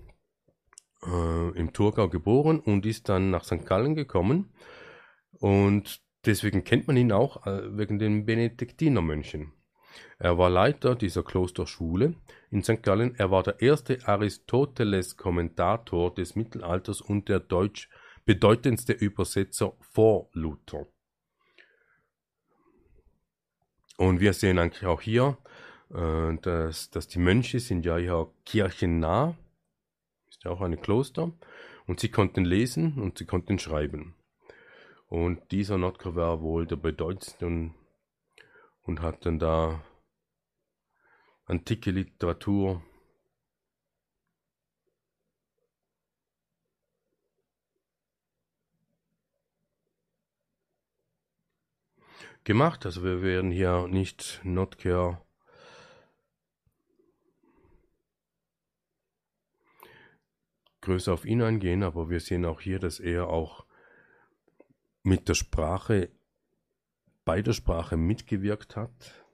äh, 1.05 1.49
im 1.57 1.73
Thurgau 1.73 2.09
geboren 2.09 2.59
und 2.59 2.85
ist 2.85 3.09
dann 3.09 3.29
nach 3.29 3.43
St. 3.43 3.65
Gallen 3.65 3.95
gekommen. 3.95 4.53
Und 5.31 6.01
deswegen 6.25 6.63
kennt 6.63 6.87
man 6.87 6.97
ihn 6.97 7.11
auch 7.11 7.45
äh, 7.45 7.77
wegen 7.77 7.99
den 7.99 8.25
Benediktinermönchen. 8.25 9.51
Er 10.17 10.37
war 10.37 10.49
Leiter 10.49 10.95
dieser 10.95 11.23
Klosterschule 11.23 12.15
in 12.51 12.63
St. 12.63 12.83
Gallen. 12.83 13.15
Er 13.15 13.31
war 13.31 13.43
der 13.43 13.61
erste 13.61 14.07
Aristoteles-Kommentator 14.07 16.13
des 16.13 16.35
Mittelalters 16.35 17.01
und 17.01 17.29
der 17.29 17.39
deutsch 17.39 17.89
bedeutendste 18.25 18.93
Übersetzer 18.93 19.73
vor 19.79 20.29
Luther. 20.33 20.87
Und 23.97 24.19
wir 24.19 24.33
sehen 24.33 24.59
eigentlich 24.59 24.85
auch 24.85 25.01
hier, 25.01 25.37
äh, 25.93 26.35
dass, 26.41 26.89
dass 26.89 27.07
die 27.07 27.19
Mönche 27.19 27.59
sind 27.59 27.85
ja 27.85 27.97
ja 27.97 28.27
kirchennah, 28.45 29.35
ist 30.29 30.43
ja 30.43 30.51
auch 30.51 30.61
ein 30.61 30.81
Kloster, 30.81 31.31
und 31.87 31.99
sie 31.99 32.09
konnten 32.09 32.45
lesen 32.45 32.99
und 32.99 33.17
sie 33.17 33.25
konnten 33.25 33.59
schreiben. 33.59 34.15
Und 35.07 35.51
dieser 35.51 35.77
Notker 35.77 36.15
war 36.15 36.41
wohl 36.41 36.65
der 36.65 36.77
bedeutendste 36.77 37.71
und 38.85 39.01
hat 39.01 39.25
dann 39.25 39.39
da 39.39 39.83
antike 41.45 41.91
Literatur 41.91 42.83
gemacht. 52.43 52.85
Also 52.85 53.03
wir 53.03 53.21
werden 53.21 53.51
hier 53.51 53.87
nicht 53.87 54.39
Notker 54.43 55.25
größer 60.81 61.13
auf 61.13 61.25
ihn 61.25 61.41
eingehen, 61.41 61.81
aber 61.81 62.09
wir 62.09 62.19
sehen 62.19 62.45
auch 62.45 62.61
hier, 62.61 62.77
dass 62.77 62.99
er 62.99 63.27
auch 63.27 63.65
mit 65.01 65.27
der 65.27 65.33
Sprache, 65.33 66.11
bei 67.25 67.41
der 67.41 67.53
Sprache 67.53 67.97
mitgewirkt 67.97 68.75
hat. 68.75 69.25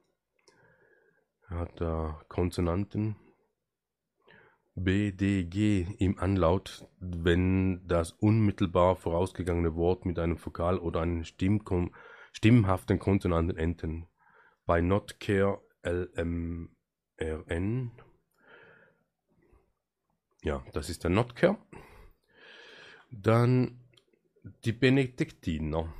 Er 1.49 1.59
hat 1.59 1.79
da 1.81 2.21
Konsonanten 2.29 3.17
B, 4.73 5.11
D, 5.11 5.43
G 5.43 5.85
im 5.99 6.17
Anlaut, 6.17 6.87
wenn 6.99 7.85
das 7.87 8.13
unmittelbar 8.13 8.95
vorausgegangene 8.95 9.75
Wort 9.75 10.05
mit 10.05 10.17
einem 10.17 10.37
Vokal 10.43 10.79
oder 10.79 11.01
einem 11.01 11.25
Stimmkom 11.25 11.93
stimmhaften 12.31 12.97
Konsonanten 12.97 13.57
enden. 13.57 14.07
Bei 14.65 14.79
Notcare 14.79 15.61
LMRN 15.83 16.71
ja, 20.43 20.63
das 20.73 20.89
ist 20.89 21.03
der 21.03 21.11
Notker. 21.11 21.57
Dann 23.11 23.79
die 24.65 24.71
Benediktiner 24.71 25.93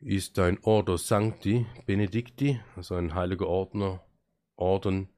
ist 0.00 0.38
ein 0.38 0.58
Ordo 0.62 0.96
Sancti 0.96 1.66
Benedicti, 1.86 2.60
also 2.74 2.94
ein 2.94 3.14
heiliger 3.14 3.46
Ordner, 3.46 4.02
Orden 4.56 5.10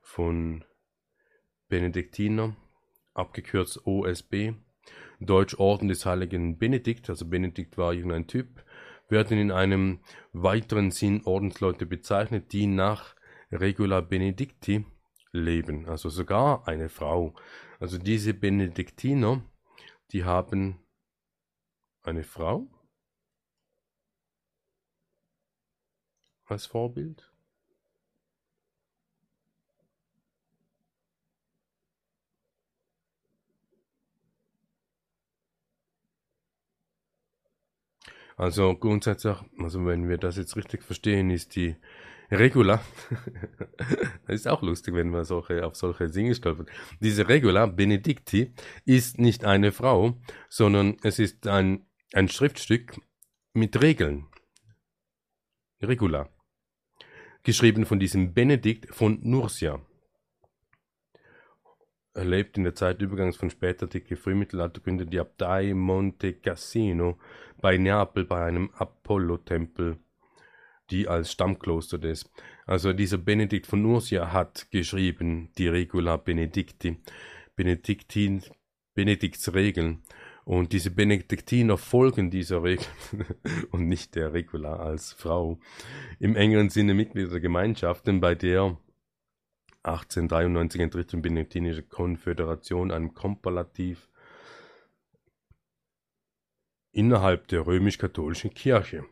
von 0.00 0.64
Benediktiner, 1.68 2.56
abgekürzt 3.14 3.86
OSB. 3.86 4.52
Deutsch 5.20 5.54
Orden 5.58 5.88
des 5.88 6.04
heiligen 6.06 6.58
Benedikt, 6.58 7.08
also 7.08 7.26
Benedikt 7.28 7.78
war 7.78 7.92
irgendein 7.92 8.26
Typ. 8.26 8.64
werden 9.08 9.38
in 9.38 9.52
einem 9.52 10.00
weiteren 10.32 10.90
Sinn 10.90 11.22
Ordensleute 11.24 11.84
bezeichnet, 11.84 12.52
die 12.52 12.66
nach 12.66 13.14
Regula 13.50 14.00
Benedicti 14.00 14.86
leben, 15.32 15.86
also 15.86 16.08
sogar 16.08 16.66
eine 16.66 16.88
Frau. 16.88 17.34
Also 17.78 17.98
diese 17.98 18.32
Benediktiner, 18.32 19.42
die 20.12 20.24
haben 20.24 20.78
eine 22.02 22.24
Frau 22.24 22.68
als 26.52 26.66
Vorbild. 26.66 27.32
Also 38.36 38.74
grundsätzlich, 38.76 39.36
also 39.58 39.84
wenn 39.86 40.08
wir 40.08 40.18
das 40.18 40.36
jetzt 40.36 40.56
richtig 40.56 40.82
verstehen, 40.82 41.30
ist 41.30 41.54
die 41.54 41.76
Regula, 42.30 42.82
das 44.26 44.36
ist 44.36 44.48
auch 44.48 44.62
lustig, 44.62 44.94
wenn 44.94 45.10
man 45.10 45.24
solche, 45.24 45.66
auf 45.66 45.76
solche 45.76 46.08
Dinge 46.08 46.34
stolpert. 46.34 46.70
Diese 47.00 47.28
Regula 47.28 47.66
Benedicti 47.66 48.54
ist 48.86 49.18
nicht 49.18 49.44
eine 49.44 49.70
Frau, 49.70 50.18
sondern 50.48 50.96
es 51.02 51.18
ist 51.18 51.46
ein, 51.46 51.86
ein 52.14 52.28
Schriftstück 52.28 52.98
mit 53.52 53.80
Regeln. 53.82 54.26
Regula. 55.82 56.28
Geschrieben 57.44 57.86
von 57.86 57.98
diesem 57.98 58.34
Benedikt 58.34 58.94
von 58.94 59.18
Nursia. 59.22 59.84
Er 62.14 62.24
lebt 62.24 62.56
in 62.56 62.62
der 62.62 62.76
Zeit 62.76 63.02
Übergangs 63.02 63.36
von 63.36 63.50
spätantike 63.50 64.14
Frühmittelalter, 64.14 64.80
gründet 64.80 65.12
die 65.12 65.18
Abtei 65.18 65.74
Monte 65.74 66.34
Cassino 66.34 67.18
bei 67.60 67.78
Neapel 67.78 68.26
bei 68.26 68.44
einem 68.44 68.70
Apollo-Tempel, 68.74 69.98
die 70.90 71.08
als 71.08 71.32
Stammkloster 71.32 71.98
des. 71.98 72.30
Also 72.64 72.92
dieser 72.92 73.18
Benedikt 73.18 73.66
von 73.66 73.82
Nursia 73.82 74.32
hat 74.32 74.70
geschrieben 74.70 75.50
die 75.58 75.66
Regula 75.66 76.18
Benedicti, 76.18 76.98
Benediktin, 77.56 78.44
Benediktsregeln. 78.94 80.04
Und 80.44 80.72
diese 80.72 80.90
Benediktiner 80.90 81.78
folgen 81.78 82.30
dieser 82.30 82.64
Regel 82.64 82.86
und 83.70 83.88
nicht 83.88 84.16
der 84.16 84.32
Regula 84.32 84.76
als 84.76 85.12
Frau. 85.12 85.58
Im 86.18 86.34
engeren 86.34 86.68
Sinne 86.68 86.94
Mitglieder 86.94 87.30
der 87.30 87.40
Gemeinschaften, 87.40 88.20
bei 88.20 88.34
der 88.34 88.76
1893 89.84 90.80
entritt 90.80 91.12
die 91.12 91.16
Benediktinische 91.16 91.82
Konföderation 91.82 92.90
ein 92.90 93.14
Komparativ 93.14 94.08
innerhalb 96.92 97.48
der 97.48 97.66
römisch-katholischen 97.66 98.52
Kirche. 98.54 99.04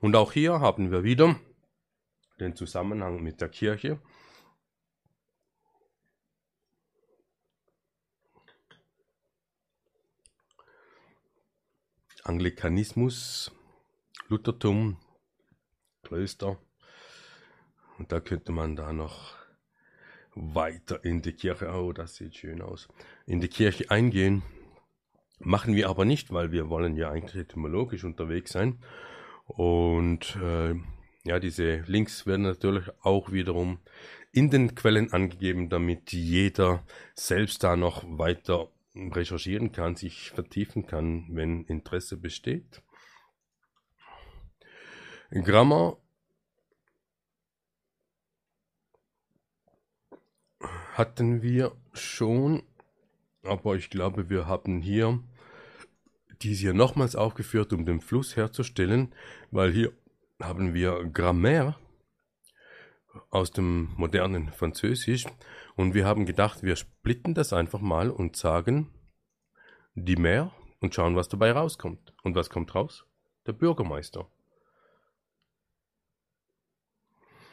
Und 0.00 0.16
auch 0.16 0.32
hier 0.32 0.60
haben 0.60 0.90
wir 0.90 1.02
wieder 1.02 1.38
den 2.38 2.54
Zusammenhang 2.54 3.22
mit 3.22 3.40
der 3.40 3.48
Kirche. 3.48 4.00
Anglikanismus, 12.28 13.52
Luthertum, 14.28 14.98
Klöster. 16.02 16.58
Und 17.98 18.12
da 18.12 18.20
könnte 18.20 18.52
man 18.52 18.76
da 18.76 18.92
noch 18.92 19.34
weiter 20.34 21.02
in 21.04 21.22
die 21.22 21.32
Kirche, 21.32 21.72
oh, 21.72 21.92
das 21.94 22.16
sieht 22.16 22.36
schön 22.36 22.60
aus, 22.60 22.88
in 23.24 23.40
die 23.40 23.48
Kirche 23.48 23.90
eingehen. 23.90 24.42
Machen 25.38 25.74
wir 25.74 25.88
aber 25.88 26.04
nicht, 26.04 26.30
weil 26.30 26.52
wir 26.52 26.68
wollen 26.68 26.96
ja 26.96 27.10
eigentlich 27.10 27.36
etymologisch 27.36 28.04
unterwegs 28.04 28.52
sein. 28.52 28.78
Und 29.46 30.36
äh, 30.36 30.74
ja, 31.24 31.40
diese 31.40 31.78
Links 31.86 32.26
werden 32.26 32.42
natürlich 32.42 32.84
auch 33.00 33.32
wiederum 33.32 33.78
in 34.32 34.50
den 34.50 34.74
Quellen 34.74 35.14
angegeben, 35.14 35.70
damit 35.70 36.12
jeder 36.12 36.84
selbst 37.14 37.64
da 37.64 37.76
noch 37.76 38.04
weiter 38.06 38.68
recherchieren 39.12 39.72
kann, 39.72 39.96
sich 39.96 40.30
vertiefen 40.30 40.86
kann, 40.86 41.26
wenn 41.30 41.64
Interesse 41.64 42.16
besteht. 42.16 42.82
Grammar 45.30 45.98
hatten 50.94 51.42
wir 51.42 51.76
schon, 51.92 52.62
aber 53.42 53.76
ich 53.76 53.90
glaube, 53.90 54.30
wir 54.30 54.46
haben 54.46 54.80
hier 54.80 55.22
dies 56.42 56.60
hier 56.60 56.74
nochmals 56.74 57.14
aufgeführt, 57.14 57.72
um 57.72 57.84
den 57.84 58.00
Fluss 58.00 58.36
herzustellen, 58.36 59.14
weil 59.50 59.72
hier 59.72 59.92
haben 60.40 60.74
wir 60.74 61.04
Grammaire 61.04 61.76
aus 63.30 63.50
dem 63.50 63.94
modernen 63.96 64.52
Französisch 64.52 65.26
und 65.76 65.94
wir 65.94 66.06
haben 66.06 66.26
gedacht, 66.26 66.62
wir 66.62 66.76
splitten 66.76 67.34
das 67.34 67.52
einfach 67.52 67.80
mal 67.80 68.10
und 68.10 68.36
sagen 68.36 68.90
die 69.94 70.16
Mehr 70.16 70.52
und 70.80 70.94
schauen, 70.94 71.16
was 71.16 71.28
dabei 71.28 71.52
rauskommt. 71.52 72.14
Und 72.22 72.34
was 72.34 72.50
kommt 72.50 72.74
raus? 72.74 73.04
Der 73.46 73.52
Bürgermeister. 73.52 74.30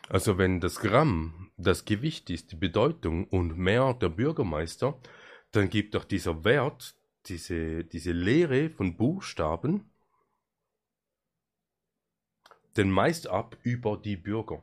Also 0.10 0.38
wenn 0.38 0.60
das 0.60 0.80
Gramm 0.80 1.52
das 1.58 1.86
Gewicht 1.86 2.30
ist, 2.30 2.52
die 2.52 2.58
Bedeutung 2.58 3.28
und 3.28 3.58
mehr 3.58 3.94
der 3.94 4.10
Bürgermeister, 4.10 5.00
dann 5.52 5.70
gibt 5.70 5.96
doch 5.96 6.04
dieser 6.04 6.44
Wert, 6.44 6.96
diese, 7.26 7.84
diese 7.86 8.12
Lehre 8.12 8.70
von 8.70 8.98
Buchstaben, 8.98 9.90
den 12.78 12.92
meist 12.92 13.28
ab 13.28 13.58
über 13.64 13.98
die 13.98 14.18
Bürger. 14.18 14.62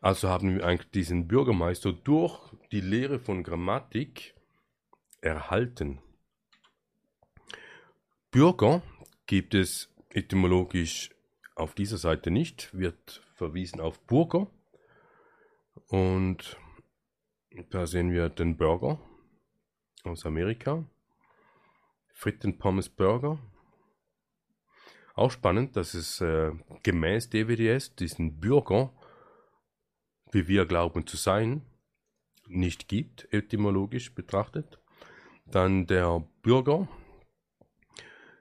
Also 0.00 0.28
haben 0.28 0.56
wir 0.56 0.64
eigentlich 0.64 0.90
diesen 0.90 1.28
Bürgermeister 1.28 1.92
durch 1.92 2.40
die 2.72 2.80
Lehre 2.80 3.18
von 3.18 3.42
Grammatik 3.42 4.34
erhalten. 5.20 6.00
Bürger 8.30 8.82
gibt 9.26 9.54
es 9.54 9.94
etymologisch 10.08 11.10
auf 11.54 11.74
dieser 11.74 11.98
Seite 11.98 12.30
nicht, 12.30 12.72
wird 12.72 13.22
verwiesen 13.34 13.80
auf 13.80 14.00
Burger. 14.06 14.46
Und 15.88 16.56
da 17.70 17.86
sehen 17.86 18.12
wir 18.12 18.28
den 18.28 18.56
Burger 18.56 19.00
aus 20.04 20.24
Amerika. 20.24 20.84
Fritten 22.14 22.58
Pommes 22.58 22.88
Burger. 22.88 23.38
Auch 25.14 25.30
spannend, 25.30 25.76
dass 25.76 25.94
es 25.94 26.20
äh, 26.20 26.52
gemäß 26.82 27.28
DWDS 27.28 27.94
diesen 27.96 28.40
Bürger, 28.40 28.92
wie 30.32 30.48
wir 30.48 30.66
glauben 30.66 31.06
zu 31.06 31.16
sein, 31.16 31.62
nicht 32.46 32.88
gibt, 32.88 33.32
etymologisch 33.32 34.14
betrachtet. 34.14 34.80
Dann 35.46 35.86
der 35.86 36.24
Bürger. 36.42 36.88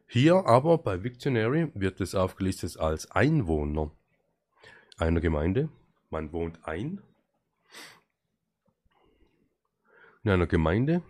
Hier 0.08 0.46
aber 0.46 0.78
bei 0.78 1.04
Victionary 1.04 1.72
wird 1.74 2.02
es 2.02 2.16
aufgelistet 2.16 2.78
als 2.78 3.10
Einwohner 3.12 3.92
einer 4.98 5.22
Gemeinde. 5.22 5.70
Man 6.10 6.32
wohnt 6.32 6.68
ein 6.68 7.02
in 10.24 10.32
einer 10.32 10.48
Gemeinde. 10.48 11.02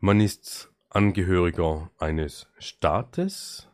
Man 0.00 0.20
ist 0.20 0.72
Angehöriger 0.88 1.90
eines 1.98 2.48
Staates, 2.58 3.69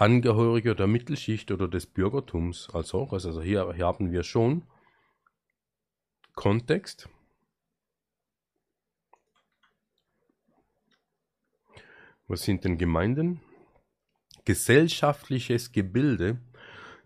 Angehöriger 0.00 0.74
der 0.74 0.86
Mittelschicht 0.86 1.50
oder 1.50 1.68
des 1.68 1.84
Bürgertums 1.84 2.70
als 2.72 2.94
auch. 2.94 3.12
Also 3.12 3.42
hier, 3.42 3.70
hier 3.74 3.84
haben 3.84 4.12
wir 4.12 4.22
schon 4.22 4.62
Kontext. 6.34 7.10
Was 12.26 12.44
sind 12.44 12.64
denn 12.64 12.78
Gemeinden? 12.78 13.42
Gesellschaftliches 14.46 15.70
Gebilde 15.72 16.40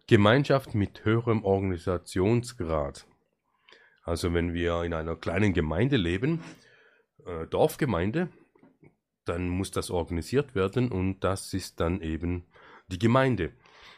Gemeinschaft 0.07 0.77
mit 0.77 1.05
höherem 1.05 1.45
Organisationsgrad. 1.45 3.09
Also 4.05 4.35
wenn 4.35 4.55
wir 4.55 4.85
in 4.85 4.93
einer 4.93 5.17
kleinen 5.17 5.53
Gemeinde 5.53 5.97
leben, 5.97 6.45
äh, 7.27 7.47
Dorfgemeinde, 7.49 8.29
dann 9.25 9.49
muss 9.49 9.73
das 9.73 9.91
organisiert 9.91 10.55
werden 10.55 10.93
und 10.93 11.25
das 11.25 11.55
ist 11.55 11.81
dann 11.81 12.01
eben 12.01 12.47
die 12.95 12.99
Gemeinde. 12.99 13.53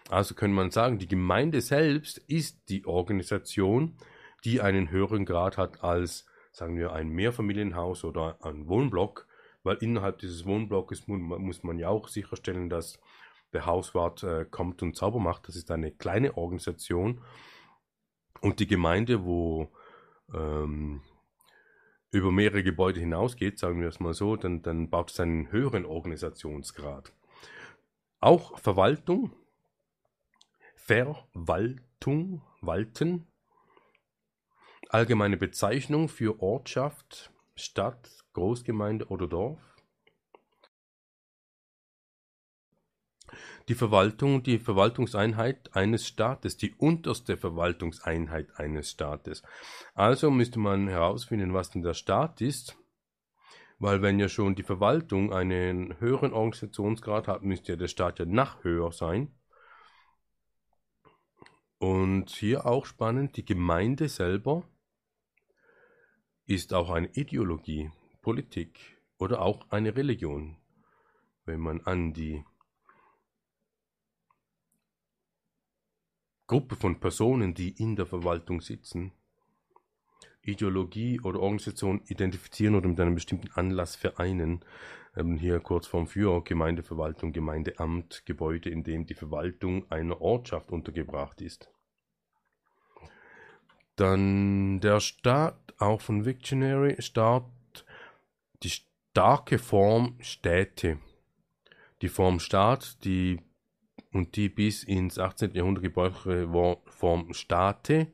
Also 0.08 0.34
kann 0.34 0.52
man 0.52 0.70
sagen, 0.70 0.98
die 0.98 1.08
Gemeinde 1.08 1.60
selbst 1.60 2.18
ist 2.28 2.68
die 2.68 2.86
Organisation, 2.86 3.96
die 4.44 4.60
einen 4.60 4.90
höheren 4.90 5.24
Grad 5.24 5.58
hat 5.58 5.82
als, 5.82 6.26
sagen 6.52 6.76
wir, 6.76 6.92
ein 6.92 7.08
Mehrfamilienhaus 7.08 8.04
oder 8.04 8.38
ein 8.42 8.68
Wohnblock, 8.68 9.26
weil 9.62 9.76
innerhalb 9.80 10.18
dieses 10.18 10.46
Wohnblocks 10.46 11.06
muss 11.08 11.62
man 11.62 11.78
ja 11.78 11.88
auch 11.88 12.08
sicherstellen, 12.08 12.70
dass 12.70 13.00
der 13.52 13.66
Hauswart 13.66 14.22
äh, 14.22 14.46
kommt 14.48 14.82
und 14.82 14.96
sauber 14.96 15.18
macht. 15.18 15.48
Das 15.48 15.56
ist 15.56 15.70
eine 15.70 15.90
kleine 15.90 16.36
Organisation. 16.36 17.20
Und 18.40 18.60
die 18.60 18.66
Gemeinde, 18.66 19.24
wo 19.24 19.72
ähm, 20.32 21.00
über 22.12 22.30
mehrere 22.30 22.62
Gebäude 22.62 23.00
hinausgeht, 23.00 23.58
sagen 23.58 23.80
wir 23.80 23.88
es 23.88 24.00
mal 24.00 24.14
so, 24.14 24.36
dann, 24.36 24.62
dann 24.62 24.88
baut 24.88 25.10
es 25.10 25.20
einen 25.20 25.50
höheren 25.50 25.84
Organisationsgrad. 25.84 27.12
Auch 28.20 28.58
Verwaltung, 28.58 29.32
Verwaltung, 30.74 32.42
Walten, 32.60 33.26
allgemeine 34.88 35.36
Bezeichnung 35.36 36.08
für 36.08 36.40
Ortschaft, 36.40 37.32
Stadt, 37.54 38.10
Großgemeinde 38.32 39.08
oder 39.08 39.26
Dorf. 39.26 39.60
Die 43.68 43.74
Verwaltung, 43.74 44.44
die 44.44 44.58
Verwaltungseinheit 44.60 45.74
eines 45.74 46.06
Staates, 46.06 46.56
die 46.56 46.74
unterste 46.74 47.36
Verwaltungseinheit 47.36 48.48
eines 48.58 48.90
Staates. 48.90 49.42
Also 49.94 50.30
müsste 50.30 50.60
man 50.60 50.86
herausfinden, 50.86 51.52
was 51.52 51.70
denn 51.70 51.82
der 51.82 51.94
Staat 51.94 52.40
ist, 52.40 52.78
weil 53.78 54.02
wenn 54.02 54.18
ja 54.18 54.28
schon 54.28 54.54
die 54.54 54.62
Verwaltung 54.62 55.32
einen 55.32 56.00
höheren 56.00 56.32
Organisationsgrad 56.32 57.28
hat, 57.28 57.42
müsste 57.42 57.72
ja 57.72 57.76
der 57.76 57.88
Staat 57.88 58.18
ja 58.18 58.24
nach 58.24 58.64
höher 58.64 58.92
sein. 58.92 59.34
Und 61.78 62.30
hier 62.30 62.64
auch 62.64 62.86
spannend, 62.86 63.36
die 63.36 63.44
Gemeinde 63.44 64.08
selber 64.08 64.66
ist 66.46 66.72
auch 66.72 66.90
eine 66.90 67.08
Ideologie, 67.08 67.90
Politik 68.22 68.98
oder 69.18 69.42
auch 69.42 69.70
eine 69.70 69.94
Religion, 69.94 70.56
wenn 71.44 71.60
man 71.60 71.82
an 71.82 72.14
die 72.14 72.44
Gruppe 76.46 76.76
von 76.76 77.00
Personen, 77.00 77.54
die 77.54 77.70
in 77.70 77.96
der 77.96 78.06
Verwaltung 78.06 78.60
sitzen, 78.60 79.12
Ideologie 80.46 81.20
oder 81.20 81.40
Organisation 81.40 82.00
identifizieren 82.06 82.74
oder 82.74 82.88
mit 82.88 83.00
einem 83.00 83.14
bestimmten 83.14 83.50
Anlass 83.54 83.96
vereinen. 83.96 84.64
Ähm, 85.16 85.36
hier 85.36 85.60
Kurzform 85.60 86.06
für 86.06 86.42
Gemeindeverwaltung, 86.42 87.32
Gemeindeamt, 87.32 88.24
Gebäude, 88.26 88.70
in 88.70 88.84
dem 88.84 89.06
die 89.06 89.14
Verwaltung 89.14 89.90
einer 89.90 90.20
Ortschaft 90.20 90.70
untergebracht 90.70 91.40
ist. 91.40 91.70
Dann 93.96 94.80
der 94.80 95.00
Staat, 95.00 95.74
auch 95.78 96.00
von 96.00 96.24
Wiktionary, 96.26 97.00
Staat, 97.00 97.44
die 98.62 98.70
starke 98.70 99.58
Form 99.58 100.16
Städte. 100.20 100.98
Die 102.02 102.08
Form 102.08 102.38
Staat, 102.38 103.04
die 103.04 103.40
und 104.12 104.36
die 104.36 104.48
bis 104.48 104.82
ins 104.82 105.18
18. 105.18 105.54
Jahrhundert 105.54 105.84
gebräuchliche 105.84 106.48
Form 106.86 107.32
State 107.32 108.08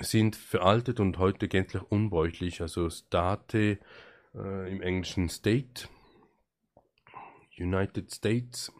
sind 0.00 0.36
veraltet 0.36 1.00
und 1.00 1.18
heute 1.18 1.48
gänzlich 1.48 1.82
unbräuchlich. 1.82 2.60
Also 2.60 2.90
State 2.90 3.78
äh, 4.34 4.72
im 4.72 4.82
Englischen 4.82 5.28
State, 5.28 5.88
United 7.58 8.12
States, 8.12 8.72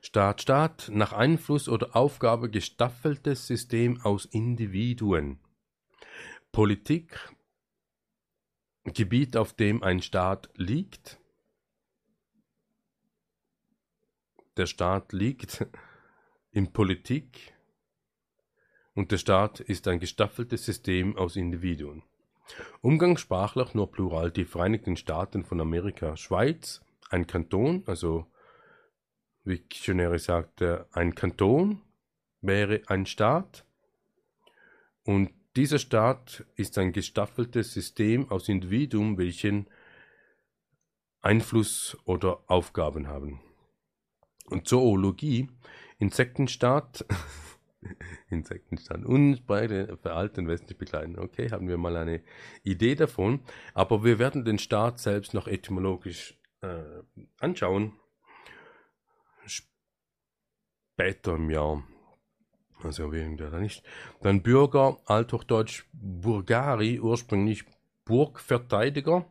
Staat, 0.00 0.42
Staat, 0.42 0.90
nach 0.92 1.12
Einfluss 1.12 1.68
oder 1.68 1.94
Aufgabe 1.94 2.50
gestaffeltes 2.50 3.46
System 3.46 4.00
aus 4.00 4.24
Individuen. 4.24 5.38
Politik, 6.50 7.32
Gebiet, 8.84 9.36
auf 9.36 9.54
dem 9.54 9.82
ein 9.82 10.02
Staat 10.02 10.50
liegt. 10.56 11.20
Der 14.56 14.66
Staat 14.66 15.12
liegt 15.12 15.66
in 16.50 16.72
Politik 16.72 17.51
und 18.94 19.10
der 19.10 19.18
Staat 19.18 19.60
ist 19.60 19.88
ein 19.88 20.00
gestaffeltes 20.00 20.64
System 20.64 21.16
aus 21.16 21.36
Individuen. 21.36 22.02
Umgangssprachlich 22.80 23.74
nur 23.74 23.90
plural 23.90 24.30
die 24.30 24.44
Vereinigten 24.44 24.96
Staaten 24.96 25.44
von 25.44 25.60
Amerika, 25.60 26.16
Schweiz, 26.16 26.82
ein 27.10 27.26
Kanton, 27.26 27.82
also 27.86 28.26
Wiktionary 29.44 30.18
sagte, 30.18 30.86
ein 30.92 31.14
Kanton 31.14 31.80
wäre 32.40 32.82
ein 32.86 33.06
Staat 33.06 33.64
und 35.04 35.30
dieser 35.56 35.78
Staat 35.78 36.44
ist 36.56 36.78
ein 36.78 36.92
gestaffeltes 36.92 37.74
System 37.74 38.30
aus 38.30 38.48
Individuen, 38.48 39.18
welchen 39.18 39.68
Einfluss 41.20 41.96
oder 42.04 42.42
Aufgaben 42.46 43.06
haben. 43.06 43.40
Und 44.46 44.66
Zoologie, 44.66 45.50
Insektenstaat, 45.98 47.04
Insektenstaat 48.30 49.04
und 49.04 49.46
beide 49.46 49.96
veralten 49.98 50.48
westlich 50.48 50.78
begleiten. 50.78 51.18
Okay, 51.18 51.50
haben 51.50 51.68
wir 51.68 51.78
mal 51.78 51.96
eine 51.96 52.22
Idee 52.62 52.94
davon. 52.94 53.40
Aber 53.74 54.04
wir 54.04 54.18
werden 54.18 54.44
den 54.44 54.58
Staat 54.58 54.98
selbst 54.98 55.34
noch 55.34 55.46
etymologisch 55.48 56.38
äh, 56.60 56.82
anschauen 57.38 57.92
später 60.94 61.34
im 61.34 61.50
Jahr. 61.50 61.82
Also 62.82 63.12
wegen 63.12 63.36
der 63.36 63.50
nicht. 63.60 63.84
Dann 64.22 64.42
Bürger, 64.42 64.98
Althochdeutsch 65.06 65.84
Burgari, 65.92 67.00
ursprünglich 67.00 67.64
Burgverteidiger, 68.04 69.26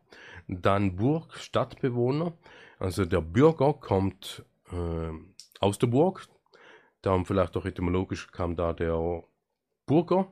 dann 0.47 0.95
Burg, 0.95 1.38
Stadtbewohner. 1.38 2.34
Also 2.80 3.06
der 3.06 3.22
Bürger 3.22 3.74
kommt 3.74 4.45
äh, 4.72 5.12
aus 5.60 5.80
der 5.80 5.88
Burg, 5.88 6.28
darum 7.02 7.26
vielleicht 7.26 7.56
auch 7.58 7.66
etymologisch 7.66 8.32
kam 8.32 8.56
da 8.56 8.74
der 8.74 9.24
Burger. 9.86 10.32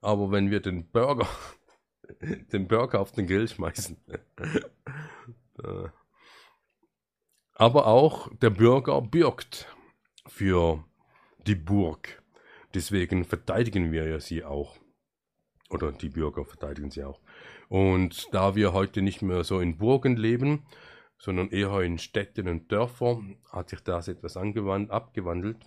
Aber 0.00 0.30
wenn 0.30 0.50
wir 0.50 0.60
den 0.60 0.90
Burger, 0.90 1.28
den 2.52 2.68
Burger 2.68 3.00
auf 3.00 3.12
den 3.12 3.26
Grill 3.26 3.48
schmeißen, 3.48 3.96
äh, 5.64 5.88
aber 7.54 7.86
auch 7.86 8.32
der 8.36 8.50
Bürger 8.50 9.00
bürgt 9.02 9.66
für 10.26 10.84
die 11.46 11.56
Burg. 11.56 12.22
Deswegen 12.74 13.24
verteidigen 13.24 13.90
wir 13.90 14.06
ja 14.06 14.20
sie 14.20 14.44
auch. 14.44 14.76
Oder 15.70 15.90
die 15.92 16.08
Bürger 16.08 16.44
verteidigen 16.44 16.90
sie 16.90 17.04
auch. 17.04 17.20
Und 17.68 18.32
da 18.32 18.54
wir 18.54 18.72
heute 18.72 19.02
nicht 19.02 19.22
mehr 19.22 19.44
so 19.44 19.60
in 19.60 19.76
Burgen 19.76 20.16
leben, 20.16 20.66
sondern 21.18 21.50
eher 21.50 21.80
in 21.80 21.98
Städten 21.98 22.48
und 22.48 22.70
Dörfern, 22.72 23.38
hat 23.50 23.70
sich 23.70 23.80
das 23.80 24.08
etwas 24.08 24.36
abgewandelt. 24.36 25.58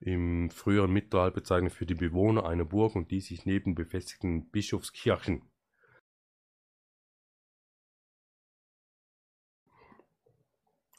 Im 0.00 0.50
früheren 0.50 0.92
Mittelalter 0.92 1.36
bezeichnet 1.36 1.72
für 1.72 1.86
die 1.86 1.94
Bewohner 1.94 2.46
einer 2.46 2.64
Burg 2.64 2.96
und 2.96 3.10
die 3.10 3.20
sich 3.20 3.46
neben 3.46 3.74
befestigten 3.74 4.50
Bischofskirchen 4.50 5.42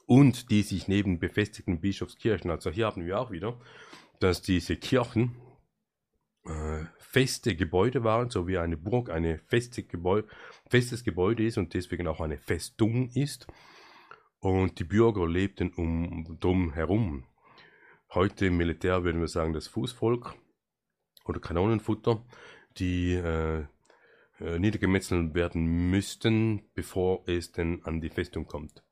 und 0.08 0.50
die 0.50 0.64
sich 0.64 0.88
neben 0.88 1.20
befestigten 1.20 1.80
Bischofskirchen, 1.80 2.50
also 2.50 2.72
hier 2.72 2.88
haben 2.88 3.06
wir 3.06 3.20
auch 3.20 3.30
wieder, 3.30 3.60
dass 4.20 4.42
diese 4.42 4.78
Kirchen 4.78 5.36
äh, 6.46 6.86
feste 6.98 7.56
Gebäude 7.56 8.04
waren, 8.04 8.30
so 8.30 8.48
wie 8.48 8.58
eine 8.58 8.78
Burg 8.78 9.10
eine 9.10 9.38
feste 9.38 9.84
Gebäu 9.84 10.24
festes 10.70 11.04
Gebäude 11.04 11.46
ist 11.46 11.58
und 11.58 11.74
deswegen 11.74 12.08
auch 12.08 12.22
eine 12.22 12.38
Festung 12.38 13.10
ist. 13.10 13.48
Und 14.40 14.80
die 14.80 14.84
Bürger 14.84 15.28
lebten 15.28 15.74
um 15.74 16.38
drum 16.40 16.74
herum. 16.74 17.26
Heute 18.14 18.48
im 18.48 18.58
Militär 18.58 19.04
würden 19.04 19.22
wir 19.22 19.28
sagen 19.28 19.54
das 19.54 19.68
Fußvolk 19.68 20.36
oder 21.26 21.40
Kanonenfutter, 21.40 22.24
die 22.78 23.14
äh, 23.14 23.66
äh, 24.40 24.60
niedergemetzelt 24.60 25.34
werden 25.34 25.90
müssten, 25.90 26.70
bevor 26.74 27.28
es 27.28 27.52
denn 27.52 27.84
an 27.84 28.00
die 28.00 28.10
Festung 28.10 28.46
kommt 28.46 28.84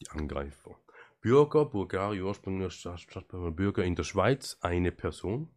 die 0.00 0.08
Angreifer. 0.10 0.78
Bürger, 1.20 1.66
Bulgari, 1.66 2.22
ursprünglich 2.22 2.86
Bürger 3.54 3.84
in 3.84 3.96
der 3.96 4.04
Schweiz, 4.04 4.56
eine 4.60 4.92
Person. 4.92 5.50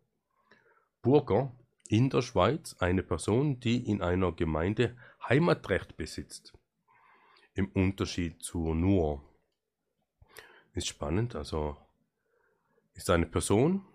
Bürger 1.01 1.55
in 1.87 2.09
der 2.09 2.21
Schweiz, 2.21 2.75
eine 2.79 3.03
Person, 3.03 3.59
die 3.59 3.87
in 3.87 4.01
einer 4.01 4.31
Gemeinde 4.31 4.97
Heimatrecht 5.27 5.97
besitzt. 5.97 6.53
Im 7.53 7.69
Unterschied 7.71 8.41
zur 8.41 8.75
nur. 8.75 9.23
Ist 10.73 10.87
spannend, 10.87 11.35
also 11.35 11.77
ist 12.93 13.09
eine 13.09 13.25
Person, 13.25 13.85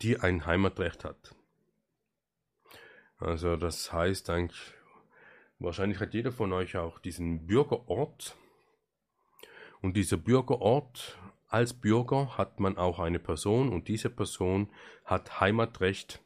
die 0.00 0.18
ein 0.18 0.46
Heimatrecht 0.46 1.04
hat. 1.04 1.34
Also 3.18 3.56
das 3.56 3.92
heißt 3.92 4.30
eigentlich 4.30 4.72
Wahrscheinlich 5.60 6.00
hat 6.00 6.14
jeder 6.14 6.32
von 6.32 6.54
euch 6.54 6.78
auch 6.78 6.98
diesen 6.98 7.46
Bürgerort. 7.46 8.34
Und 9.82 9.94
dieser 9.94 10.16
Bürgerort, 10.16 11.18
als 11.48 11.74
Bürger 11.74 12.38
hat 12.38 12.60
man 12.60 12.78
auch 12.78 12.98
eine 12.98 13.18
Person 13.18 13.70
und 13.70 13.86
diese 13.86 14.08
Person 14.08 14.70
hat 15.04 15.38
Heimatrecht 15.38 16.22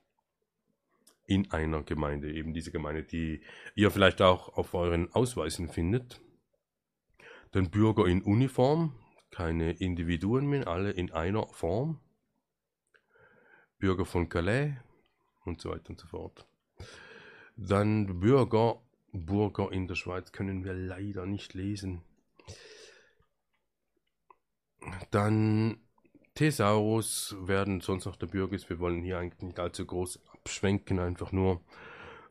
in 1.26 1.50
einer 1.50 1.82
Gemeinde, 1.82 2.32
eben 2.32 2.52
diese 2.52 2.70
Gemeinde, 2.70 3.02
die 3.02 3.42
ihr 3.74 3.90
vielleicht 3.90 4.20
auch 4.20 4.56
auf 4.56 4.74
euren 4.74 5.12
Ausweisen 5.12 5.68
findet. 5.68 6.20
Den 7.54 7.70
Bürger 7.70 8.06
in 8.06 8.22
Uniform, 8.22 8.94
keine 9.30 9.72
Individuen 9.72 10.46
mehr, 10.46 10.68
alle 10.68 10.90
in 10.90 11.12
einer 11.12 11.46
Form. 11.48 12.00
Bürger 13.78 14.04
von 14.04 14.28
Calais, 14.28 14.74
und 15.44 15.60
so 15.60 15.70
weiter 15.70 15.90
und 15.90 16.00
so 16.00 16.06
fort. 16.06 16.46
Dann 17.56 18.20
Bürger, 18.20 18.82
Bürger 19.12 19.70
in 19.70 19.86
der 19.86 19.94
Schweiz 19.94 20.32
können 20.32 20.64
wir 20.64 20.74
leider 20.74 21.26
nicht 21.26 21.54
lesen. 21.54 22.02
Dann 25.10 25.78
Thesaurus 26.34 27.36
werden 27.40 27.80
sonst 27.80 28.06
noch 28.06 28.16
der 28.16 28.26
Bürger 28.26 28.54
ist. 28.54 28.68
Wir 28.68 28.80
wollen 28.80 29.02
hier 29.02 29.18
eigentlich 29.18 29.42
nicht 29.42 29.60
allzu 29.60 29.86
groß 29.86 30.20
abschwenken, 30.44 30.98
einfach 30.98 31.32
nur 31.32 31.62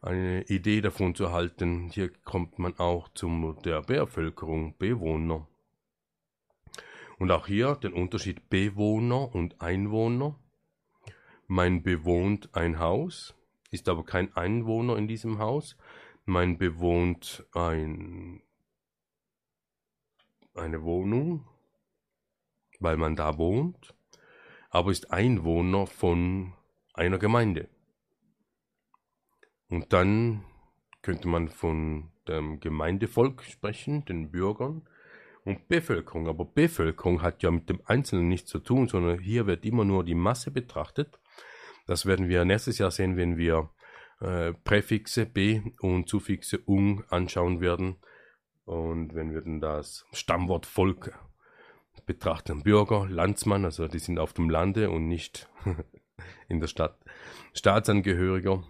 eine 0.03 0.43
Idee 0.43 0.81
davon 0.81 1.15
zu 1.15 1.23
erhalten. 1.23 1.89
Hier 1.89 2.09
kommt 2.09 2.59
man 2.59 2.77
auch 2.77 3.09
zum 3.15 3.57
der 3.65 3.81
Bevölkerung, 3.81 4.77
Bewohner. 4.77 5.47
Und 7.17 7.31
auch 7.31 7.47
hier 7.47 7.73
den 7.75 7.93
Unterschied 7.93 8.49
Bewohner 8.51 9.33
und 9.33 9.61
Einwohner. 9.61 10.35
Mein 11.47 11.81
bewohnt 11.81 12.53
ein 12.53 12.77
Haus, 12.77 13.33
ist 13.71 13.89
aber 13.89 14.05
kein 14.05 14.35
Einwohner 14.35 14.95
in 14.97 15.07
diesem 15.07 15.39
Haus. 15.39 15.75
Mein 16.25 16.59
bewohnt 16.59 17.47
ein, 17.53 18.43
eine 20.53 20.83
Wohnung, 20.83 21.47
weil 22.79 22.97
man 22.97 23.15
da 23.15 23.39
wohnt, 23.39 23.95
aber 24.69 24.91
ist 24.91 25.11
Einwohner 25.11 25.87
von 25.87 26.53
einer 26.93 27.17
Gemeinde. 27.17 27.69
Und 29.73 29.91
dann 29.91 30.43
könnte 31.01 31.27
man 31.27 31.49
von 31.49 32.11
dem 32.27 32.59
Gemeindevolk 32.59 33.41
sprechen, 33.41 34.05
den 34.05 34.29
Bürgern 34.29 34.87
und 35.45 35.67
Bevölkerung. 35.67 36.27
Aber 36.27 36.45
Bevölkerung 36.45 37.23
hat 37.23 37.41
ja 37.41 37.49
mit 37.49 37.71
dem 37.71 37.81
Einzelnen 37.85 38.27
nichts 38.27 38.51
zu 38.51 38.59
tun, 38.59 38.87
sondern 38.87 39.17
hier 39.17 39.47
wird 39.47 39.65
immer 39.65 39.83
nur 39.83 40.03
die 40.03 40.13
Masse 40.13 40.51
betrachtet. 40.51 41.19
Das 41.87 42.05
werden 42.05 42.29
wir 42.29 42.45
nächstes 42.45 42.77
Jahr 42.77 42.91
sehen, 42.91 43.17
wenn 43.17 43.35
wir 43.35 43.71
äh, 44.21 44.53
Präfixe 44.53 45.25
B 45.25 45.63
und 45.79 46.07
Suffixe 46.07 46.59
ung 46.59 47.03
anschauen 47.09 47.59
werden. 47.59 47.95
Und 48.65 49.15
wenn 49.15 49.33
wir 49.33 49.41
dann 49.41 49.59
das 49.59 50.05
Stammwort 50.11 50.67
Volk 50.67 51.17
betrachten, 52.05 52.61
Bürger, 52.61 53.07
Landsmann, 53.09 53.65
also 53.65 53.87
die 53.87 53.97
sind 53.97 54.19
auf 54.19 54.33
dem 54.33 54.51
Lande 54.51 54.91
und 54.91 55.07
nicht 55.07 55.49
in 56.47 56.59
der 56.59 56.67
Stadt, 56.67 56.99
Staatsangehöriger, 57.53 58.63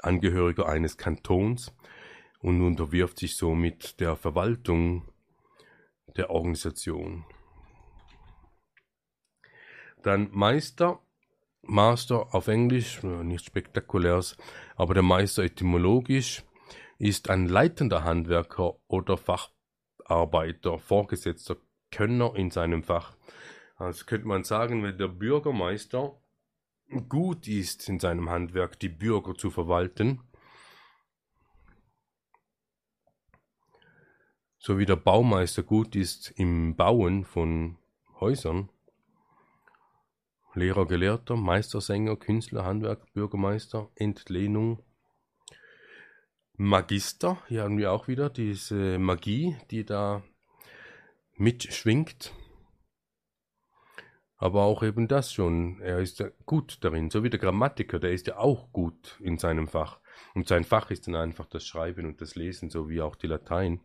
Angehöriger 0.00 0.68
eines 0.68 0.96
Kantons 0.96 1.74
und 2.40 2.62
unterwirft 2.62 3.18
sich 3.18 3.36
somit 3.36 4.00
der 4.00 4.16
Verwaltung 4.16 5.08
der 6.16 6.30
Organisation. 6.30 7.24
Dann 10.02 10.28
Meister, 10.32 11.00
Master 11.62 12.34
auf 12.34 12.48
Englisch, 12.48 13.02
nichts 13.02 13.46
Spektakuläres, 13.46 14.36
aber 14.76 14.94
der 14.94 15.02
Meister 15.02 15.42
etymologisch 15.42 16.44
ist 16.98 17.30
ein 17.30 17.46
leitender 17.46 18.04
Handwerker 18.04 18.76
oder 18.86 19.16
Facharbeiter, 19.16 20.78
Vorgesetzter, 20.78 21.56
Könner 21.90 22.34
in 22.36 22.50
seinem 22.50 22.82
Fach. 22.82 23.16
Also 23.76 24.04
könnte 24.04 24.28
man 24.28 24.44
sagen, 24.44 24.82
wenn 24.82 24.98
der 24.98 25.08
Bürgermeister 25.08 26.20
gut 27.08 27.48
ist 27.48 27.88
in 27.88 28.00
seinem 28.00 28.30
Handwerk, 28.30 28.78
die 28.78 28.88
Bürger 28.88 29.34
zu 29.34 29.50
verwalten, 29.50 30.20
so 34.58 34.78
wie 34.78 34.86
der 34.86 34.96
Baumeister 34.96 35.62
gut 35.62 35.94
ist 35.96 36.32
im 36.36 36.76
Bauen 36.76 37.24
von 37.24 37.78
Häusern, 38.20 38.70
Lehrer, 40.54 40.86
Gelehrter, 40.86 41.36
Meistersänger, 41.36 42.16
Künstler, 42.16 42.64
Handwerk, 42.64 43.12
Bürgermeister, 43.12 43.90
Entlehnung, 43.94 44.82
Magister, 46.54 47.40
hier 47.46 47.62
haben 47.62 47.78
wir 47.78 47.92
auch 47.92 48.08
wieder 48.08 48.30
diese 48.30 48.98
Magie, 48.98 49.56
die 49.70 49.84
da 49.84 50.24
mitschwingt. 51.36 52.32
Aber 54.38 54.62
auch 54.62 54.84
eben 54.84 55.08
das 55.08 55.32
schon, 55.32 55.80
er 55.80 55.98
ist 55.98 56.24
gut 56.46 56.78
darin, 56.82 57.10
so 57.10 57.24
wie 57.24 57.30
der 57.30 57.40
Grammatiker, 57.40 57.98
der 57.98 58.12
ist 58.12 58.28
ja 58.28 58.38
auch 58.38 58.72
gut 58.72 59.18
in 59.20 59.36
seinem 59.36 59.66
Fach. 59.66 59.98
Und 60.34 60.46
sein 60.46 60.62
Fach 60.62 60.90
ist 60.90 61.08
dann 61.08 61.16
einfach 61.16 61.46
das 61.46 61.66
Schreiben 61.66 62.06
und 62.06 62.20
das 62.20 62.36
Lesen, 62.36 62.70
so 62.70 62.88
wie 62.88 63.00
auch 63.00 63.16
die 63.16 63.26
Latein. 63.26 63.80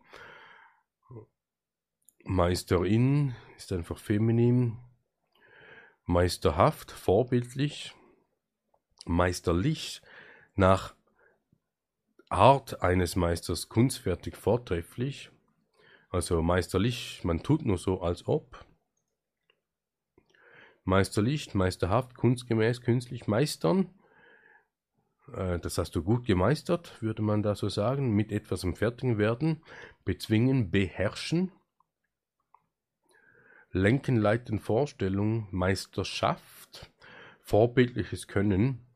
Meisterin 2.22 3.34
ist 3.56 3.72
einfach 3.72 3.98
feminin. 3.98 4.78
Meisterhaft, 6.06 6.92
vorbildlich. 6.92 7.94
Meisterlich, 9.06 10.02
nach 10.54 10.94
Art 12.28 12.80
eines 12.82 13.16
Meisters 13.16 13.68
kunstfertig, 13.68 14.36
vortrefflich. 14.36 15.30
Also 16.10 16.42
meisterlich, 16.42 17.22
man 17.24 17.42
tut 17.42 17.64
nur 17.64 17.76
so, 17.76 18.00
als 18.00 18.28
ob. 18.28 18.64
Meisterlich, 20.84 21.54
meisterhaft, 21.54 22.14
kunstgemäß, 22.14 22.82
künstlich, 22.82 23.26
meistern. 23.26 23.88
Äh, 25.32 25.58
das 25.58 25.78
hast 25.78 25.96
du 25.96 26.02
gut 26.02 26.26
gemeistert, 26.26 27.00
würde 27.02 27.22
man 27.22 27.42
da 27.42 27.54
so 27.54 27.68
sagen. 27.68 28.14
Mit 28.14 28.30
etwas 28.30 28.64
im 28.64 28.76
Fertigen 28.76 29.18
werden, 29.18 29.62
bezwingen, 30.04 30.70
beherrschen 30.70 31.52
Lenken, 33.76 34.14
Leiten, 34.14 34.60
Vorstellung, 34.60 35.48
Meisterschaft, 35.50 36.92
vorbildliches 37.40 38.28
Können, 38.28 38.86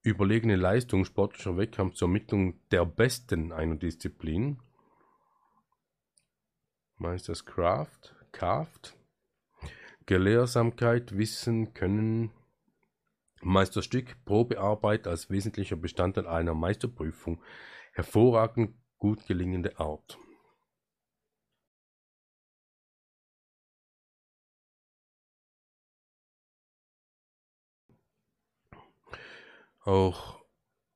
überlegene 0.00 0.56
Leistung, 0.56 1.04
sportlicher 1.04 1.58
Wettkampf 1.58 1.94
zur 1.94 2.08
Ermittlung 2.08 2.58
der 2.70 2.86
Besten 2.86 3.52
einer 3.52 3.76
Disziplin, 3.76 4.58
Meisterscraft, 6.96 8.14
Kraft, 8.32 8.96
Gelehrsamkeit, 10.06 11.16
Wissen, 11.16 11.72
Können, 11.72 12.30
Meisterstück, 13.40 14.22
Probearbeit 14.24 15.06
als 15.06 15.30
wesentlicher 15.30 15.76
Bestandteil 15.76 16.26
einer 16.26 16.54
Meisterprüfung, 16.54 17.42
hervorragend 17.92 18.74
gut 18.98 19.26
gelingende 19.26 19.78
Art. 19.78 20.18
Auch 29.80 30.42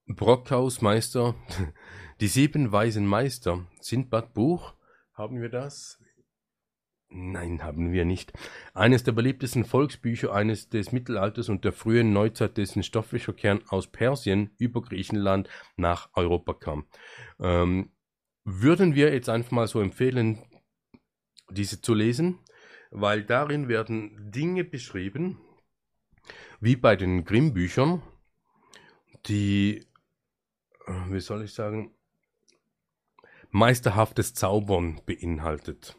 Brockhaus 0.07 0.81
Meister, 0.81 1.35
die 2.21 2.29
sieben 2.29 2.73
weisen 2.73 3.07
Meister, 3.07 3.67
Sindbad 3.81 4.33
Buch, 4.33 4.75
haben 5.13 5.41
wir 5.41 5.51
das? 5.51 5.99
Nein, 7.11 7.63
haben 7.63 7.93
wir 7.93 8.05
nicht. 8.05 8.33
Eines 8.75 9.03
der 9.03 9.13
beliebtesten 9.13 9.65
Volksbücher 9.65 10.33
eines 10.35 10.69
des 10.69 10.93
Mittelalters 10.93 11.49
und 11.49 11.65
der 11.65 11.73
frühen 11.73 12.13
Neuzeit, 12.13 12.59
dessen 12.59 12.83
stofflicher 12.83 13.33
Kern 13.33 13.63
aus 13.69 13.87
Persien 13.87 14.51
über 14.59 14.83
Griechenland 14.83 15.49
nach 15.77 16.11
Europa 16.15 16.53
kam. 16.53 16.87
Ähm, 17.41 17.91
würden 18.45 18.95
wir 18.95 19.13
jetzt 19.13 19.31
einfach 19.31 19.53
mal 19.53 19.67
so 19.67 19.81
empfehlen, 19.81 20.43
diese 21.51 21.81
zu 21.81 21.95
lesen, 21.95 22.41
weil 22.91 23.25
darin 23.25 23.69
werden 23.69 24.31
Dinge 24.31 24.65
beschrieben, 24.65 25.41
wie 26.61 26.77
bei 26.77 26.95
den 26.95 27.25
Grimm-Büchern, 27.25 28.03
die, 29.27 29.87
äh, 30.87 30.93
wie 31.11 31.21
soll 31.21 31.45
ich 31.45 31.55
sagen, 31.55 31.95
meisterhaftes 33.51 34.35
Zaubern 34.35 35.01
beinhaltet. 35.07 35.97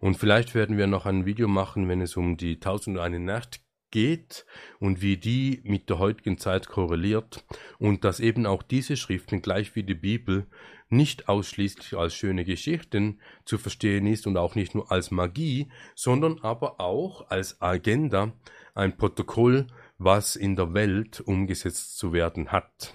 Und 0.00 0.16
vielleicht 0.16 0.54
werden 0.54 0.76
wir 0.76 0.86
noch 0.86 1.06
ein 1.06 1.26
Video 1.26 1.48
machen, 1.48 1.88
wenn 1.88 2.00
es 2.00 2.16
um 2.16 2.36
die 2.36 2.60
Tausend 2.60 2.96
und 2.96 3.02
eine 3.02 3.20
Nacht 3.20 3.60
geht 3.90 4.44
und 4.80 5.00
wie 5.00 5.16
die 5.16 5.60
mit 5.64 5.88
der 5.88 5.98
heutigen 5.98 6.38
Zeit 6.38 6.68
korreliert 6.68 7.44
und 7.78 8.04
dass 8.04 8.20
eben 8.20 8.46
auch 8.46 8.62
diese 8.62 8.96
Schriften 8.96 9.40
gleich 9.40 9.74
wie 9.74 9.82
die 9.82 9.94
Bibel 9.94 10.46
nicht 10.90 11.28
ausschließlich 11.28 11.96
als 11.96 12.14
schöne 12.14 12.44
Geschichten 12.44 13.20
zu 13.44 13.58
verstehen 13.58 14.06
ist 14.06 14.26
und 14.26 14.36
auch 14.36 14.54
nicht 14.54 14.74
nur 14.74 14.90
als 14.90 15.10
Magie, 15.10 15.68
sondern 15.94 16.38
aber 16.40 16.80
auch 16.80 17.30
als 17.30 17.60
Agenda, 17.60 18.32
ein 18.74 18.96
Protokoll 18.96 19.66
was 19.98 20.36
in 20.36 20.54
der 20.54 20.74
Welt 20.74 21.20
umgesetzt 21.20 21.98
zu 21.98 22.12
werden 22.12 22.52
hat. 22.52 22.94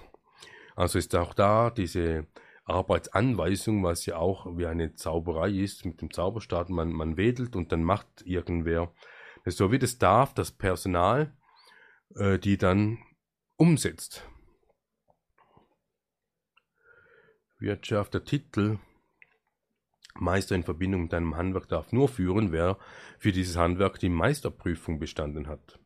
Also 0.74 0.98
ist 0.98 1.14
auch 1.14 1.34
da 1.34 1.70
diese 1.70 2.26
Arbeitsanweisung, 2.64 3.82
was 3.84 4.06
ja 4.06 4.16
auch 4.16 4.56
wie 4.56 4.66
eine 4.66 4.94
Zauberei 4.94 5.50
ist 5.50 5.84
mit 5.84 6.00
dem 6.00 6.10
Zauberstab. 6.10 6.70
Man, 6.70 6.92
man 6.92 7.16
wedelt 7.16 7.56
und 7.56 7.72
dann 7.72 7.84
macht 7.84 8.22
irgendwer. 8.24 8.92
So 9.44 9.70
wie 9.70 9.78
das 9.78 9.98
darf, 9.98 10.32
das 10.32 10.50
Personal, 10.50 11.36
äh, 12.16 12.38
die 12.38 12.56
dann 12.56 12.98
umsetzt. 13.56 14.26
Wirtschaft, 17.58 18.14
der 18.14 18.24
Titel 18.24 18.78
Meister 20.16 20.54
in 20.54 20.62
Verbindung 20.62 21.02
mit 21.02 21.14
einem 21.14 21.36
Handwerk 21.36 21.68
darf 21.68 21.92
nur 21.92 22.08
führen, 22.08 22.52
wer 22.52 22.78
für 23.18 23.32
dieses 23.32 23.56
Handwerk 23.56 23.98
die 23.98 24.08
Meisterprüfung 24.08 25.00
bestanden 25.00 25.48
hat. 25.48 25.80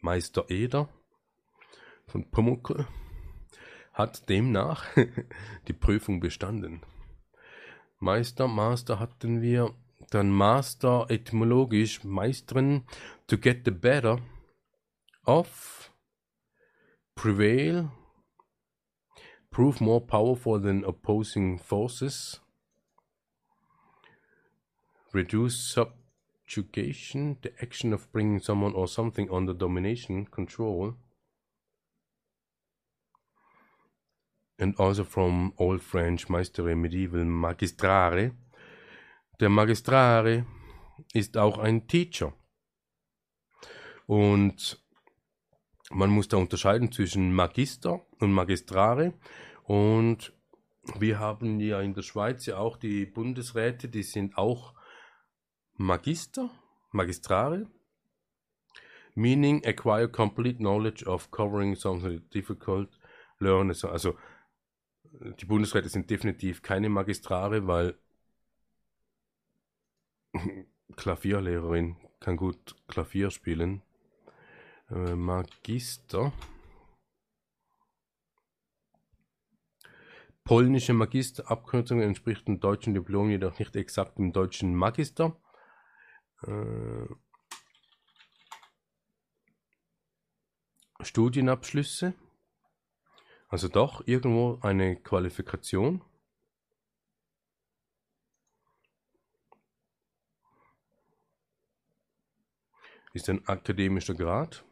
Meister 0.00 0.46
Eder 0.48 0.88
von 2.06 2.30
Pumuckl 2.30 2.86
hat 3.96 4.28
demnach 4.28 4.84
die 5.68 5.72
Prüfung 5.72 6.20
bestanden. 6.20 6.82
Meister, 7.98 8.46
Master 8.46 9.00
hatten 9.00 9.40
wir, 9.40 9.74
dann 10.10 10.30
Master 10.30 11.06
etymologisch 11.08 12.04
Meistern 12.04 12.84
to 13.26 13.38
get 13.38 13.64
the 13.64 13.70
better 13.70 14.18
of, 15.24 15.90
prevail, 17.14 17.90
prove 19.50 19.80
more 19.80 20.06
powerful 20.06 20.60
than 20.60 20.84
opposing 20.84 21.58
forces, 21.58 22.42
reduce 25.14 25.72
subjugation, 25.72 27.38
the 27.42 27.52
action 27.62 27.94
of 27.94 28.12
bringing 28.12 28.40
someone 28.40 28.74
or 28.74 28.86
something 28.86 29.30
under 29.30 29.54
domination, 29.54 30.26
control, 30.26 30.96
and 34.58 34.78
also 34.78 35.04
from 35.04 35.52
Old 35.56 35.82
French 35.82 36.28
Maistere 36.28 36.74
Medieval 36.76 37.24
Magistrare. 37.24 38.32
Der 39.40 39.48
Magistrare 39.48 40.46
ist 41.12 41.36
auch 41.36 41.58
ein 41.58 41.86
Teacher. 41.86 42.32
Und 44.06 44.82
man 45.90 46.10
muss 46.10 46.28
da 46.28 46.36
unterscheiden 46.36 46.90
zwischen 46.90 47.34
Magister 47.34 48.06
und 48.18 48.32
Magistrare. 48.32 49.14
Und 49.64 50.32
wir 50.98 51.18
haben 51.18 51.60
ja 51.60 51.80
in 51.80 51.94
der 51.94 52.02
Schweiz 52.02 52.46
ja 52.46 52.58
auch 52.58 52.76
die 52.76 53.04
Bundesräte, 53.06 53.88
die 53.88 54.04
sind 54.04 54.38
auch 54.38 54.74
Magister, 55.74 56.50
Magistrare, 56.92 57.66
meaning 59.14 59.64
acquire 59.64 60.08
complete 60.08 60.58
knowledge 60.58 61.04
of 61.04 61.30
covering 61.30 61.74
something 61.74 62.22
difficult, 62.30 62.88
learn. 63.38 63.70
Also 63.70 64.16
die 65.20 65.44
Bundesräte 65.44 65.88
sind 65.88 66.10
definitiv 66.10 66.62
keine 66.62 66.88
Magistrare, 66.88 67.66
weil 67.66 67.98
Klavierlehrerin 70.96 71.96
kann 72.20 72.36
gut 72.36 72.76
Klavier 72.88 73.30
spielen. 73.30 73.82
Äh, 74.90 75.14
Magister. 75.14 76.32
Polnische 80.44 80.92
Magisterabkürzung 80.92 82.00
entspricht 82.00 82.46
dem 82.46 82.60
deutschen 82.60 82.94
Diplom 82.94 83.30
jedoch 83.30 83.58
nicht 83.58 83.74
exakt 83.74 84.18
dem 84.18 84.32
deutschen 84.32 84.76
Magister. 84.76 85.36
Äh, 86.42 87.06
Studienabschlüsse. 91.00 92.14
Also 93.48 93.68
doch 93.68 94.06
irgendwo 94.06 94.58
eine 94.62 94.96
Qualifikation. 94.96 96.02
Ist 103.12 103.30
ein 103.30 103.46
akademischer 103.48 104.14
Grad. 104.14 104.64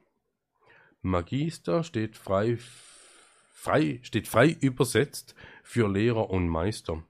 Magister 1.03 1.85
steht 1.85 2.16
frei, 2.16 2.59
frei, 2.59 4.01
steht 4.03 4.29
frei 4.29 4.49
übersetzt 4.49 5.35
für 5.62 5.89
Lehrer 5.89 6.31
und 6.31 6.49
Meister. 6.49 7.03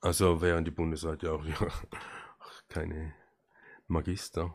Also 0.00 0.40
wären 0.40 0.64
die 0.64 0.70
Bundesseite 0.72 1.32
auch 1.32 1.44
ja, 1.46 1.72
keine 2.68 3.14
Magister. 3.86 4.54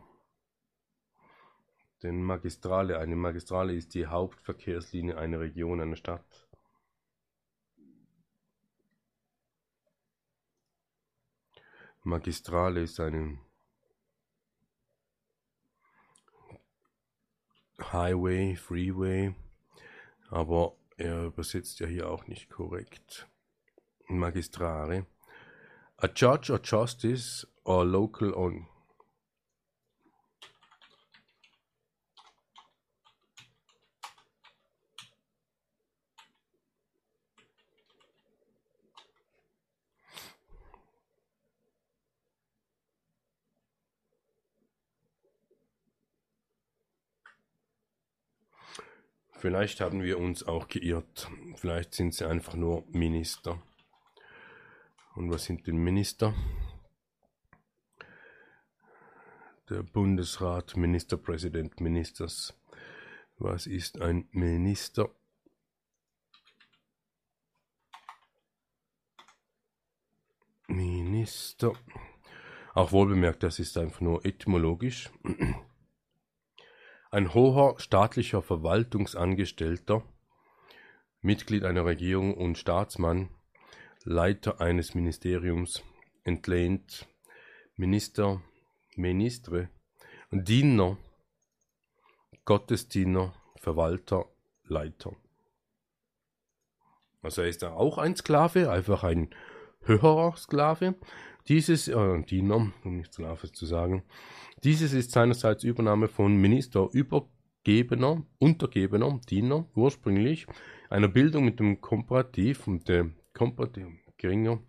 Denn 2.04 2.22
Magistrale, 2.24 3.00
eine 3.00 3.16
Magistrale 3.16 3.74
ist 3.74 3.94
die 3.94 4.06
Hauptverkehrslinie 4.06 5.18
einer 5.18 5.40
Region, 5.40 5.82
einer 5.82 5.96
Stadt. 5.96 6.48
Magistrale 12.04 12.82
ist 12.82 13.00
eine 13.00 13.40
Highway, 17.80 18.56
Freeway, 18.56 19.36
aber 20.30 20.78
er 20.98 21.26
übersetzt 21.26 21.80
ja 21.80 21.88
hier 21.88 22.10
auch 22.10 22.28
nicht 22.28 22.50
korrekt. 22.50 23.28
Magistrare. 24.08 25.06
A 25.98 26.08
judge 26.08 26.54
or 26.54 26.60
justice 26.64 27.48
or 27.64 27.84
local 27.84 28.34
on 28.34 28.68
Vielleicht 49.40 49.82
haben 49.82 50.02
wir 50.02 50.18
uns 50.18 50.48
auch 50.48 50.68
geirrt. 50.68 51.30
Vielleicht 51.56 51.94
sind 51.94 52.16
sie 52.16 52.28
einfach 52.28 52.56
nur 52.56 52.84
Minister. 52.88 53.62
Und 55.14 55.30
was 55.30 55.46
sind 55.46 55.68
denn 55.68 55.78
Minister? 55.78 56.34
Der 59.70 59.84
Bundesrat, 59.84 60.76
Ministerpräsident, 60.76 61.80
Ministers. 61.80 62.60
Was 63.38 63.68
ist 63.68 64.02
ein 64.02 64.28
Minister? 64.32 65.12
Minister. 70.68 71.74
Auch 72.74 72.92
wohlbemerkt, 72.92 73.44
das 73.44 73.60
ist 73.60 73.78
einfach 73.78 74.02
nur 74.02 74.26
etymologisch. 74.26 75.12
Ein 77.10 77.34
hoher 77.34 77.80
staatlicher 77.80 78.42
Verwaltungsangestellter, 78.42 80.04
Mitglied 81.22 81.64
einer 81.64 81.86
Regierung 81.86 82.34
und 82.34 82.58
Staatsmann, 82.58 83.30
Leiter 84.04 84.60
eines 84.60 84.94
Ministeriums, 84.94 85.84
entlehnt, 86.26 87.08
Minister, 87.76 88.42
Ministre, 88.96 89.70
Diener, 90.32 90.98
Gottesdiener, 92.44 93.34
Verwalter, 93.56 94.26
Leiter. 94.66 95.16
Also 97.22 97.42
er 97.42 97.48
ist 97.48 97.64
auch 97.64 97.98
ein 97.98 98.16
Sklave, 98.16 98.70
einfach 98.70 99.04
ein 99.04 99.30
höherer 99.82 100.36
Sklave. 100.36 100.96
Dieses, 101.48 101.88
äh, 101.88 102.22
Diener, 102.24 102.72
um 102.84 102.98
nicht 102.98 103.14
Sklave 103.14 103.52
zu 103.52 103.66
sagen, 103.66 104.04
dieses 104.64 104.94
ist 104.94 105.12
seinerseits 105.12 105.64
Übernahme 105.64 106.08
von 106.08 106.36
Minister, 106.36 106.90
Übergebener, 106.92 108.26
Untergebener, 108.40 109.20
Diener, 109.30 109.70
ursprünglich 109.76 110.48
einer 110.90 111.08
Bildung 111.08 111.46
mit 111.46 111.60
dem 111.60 111.82
Komparativ 111.82 112.68
und 112.68 112.88
der 112.88 113.12
Komparativ 113.34 113.88
geringer. 114.18 114.62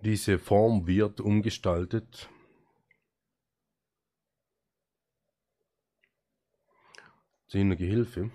Diese 0.00 0.38
Form 0.38 0.86
wird 0.86 1.20
umgestaltet. 1.20 2.30
Diener 7.52 7.76
Gehilfe. 7.76 8.30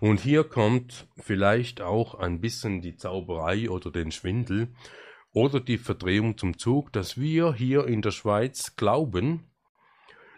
Und 0.00 0.20
hier 0.20 0.44
kommt 0.44 1.08
vielleicht 1.16 1.80
auch 1.80 2.14
ein 2.14 2.40
bisschen 2.40 2.80
die 2.82 2.96
Zauberei 2.96 3.68
oder 3.68 3.90
den 3.90 4.12
Schwindel 4.12 4.68
oder 5.32 5.60
die 5.60 5.78
Verdrehung 5.78 6.38
zum 6.38 6.58
Zug, 6.58 6.92
dass 6.92 7.18
wir 7.18 7.52
hier 7.54 7.86
in 7.86 8.02
der 8.02 8.12
Schweiz 8.12 8.76
glauben, 8.76 9.50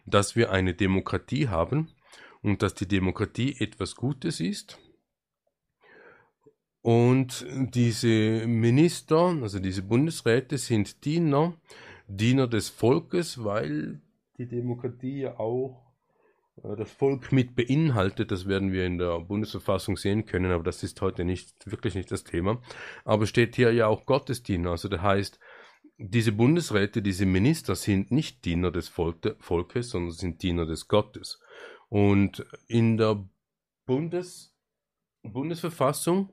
dass 0.07 0.35
wir 0.35 0.51
eine 0.51 0.74
Demokratie 0.74 1.49
haben 1.49 1.93
und 2.43 2.62
dass 2.62 2.74
die 2.74 2.89
Demokratie 2.89 3.57
etwas 3.59 3.95
Gutes 3.95 4.41
ist. 4.41 4.78
Und 6.82 7.47
diese 7.51 8.47
Minister, 8.47 9.37
also 9.43 9.59
diese 9.59 9.82
Bundesräte 9.82 10.57
sind 10.57 11.05
Diener, 11.05 11.55
Diener 12.09 12.47
des 12.47 12.70
Volkes, 12.70 13.45
weil 13.45 14.01
die 14.39 14.49
Demokratie 14.49 15.20
ja 15.20 15.39
auch 15.39 15.90
das 16.62 16.91
Volk 16.91 17.32
mit 17.32 17.55
beinhaltet. 17.57 18.31
Das 18.31 18.47
werden 18.47 18.73
wir 18.73 18.85
in 18.87 18.99
der 18.99 19.20
Bundesverfassung 19.20 19.97
sehen 19.97 20.27
können, 20.27 20.51
aber 20.53 20.65
das 20.65 20.82
ist 20.82 21.01
heute 21.01 21.24
nicht, 21.24 21.55
wirklich 21.70 21.95
nicht 21.95 22.11
das 22.11 22.24
Thema. 22.24 22.61
Aber 23.05 23.27
steht 23.27 23.57
hier 23.57 23.73
ja 23.73 23.87
auch 23.87 24.07
Gottesdiener. 24.07 24.70
Also 24.70 24.89
das 24.89 25.01
heißt, 25.01 25.39
diese 25.97 26.32
Bundesräte, 26.32 27.03
diese 27.03 27.27
Minister 27.27 27.74
sind 27.74 28.11
nicht 28.11 28.45
Diener 28.45 28.70
des 28.70 28.89
Volkes, 28.89 29.91
sondern 29.91 30.12
sind 30.12 30.43
Diener 30.43 30.66
des 30.66 30.89
Gottes. 30.89 31.41
Und 31.89 32.47
in 32.69 32.97
der 32.97 33.23
Bundes, 33.87 34.57
Bundesverfassung 35.23 36.31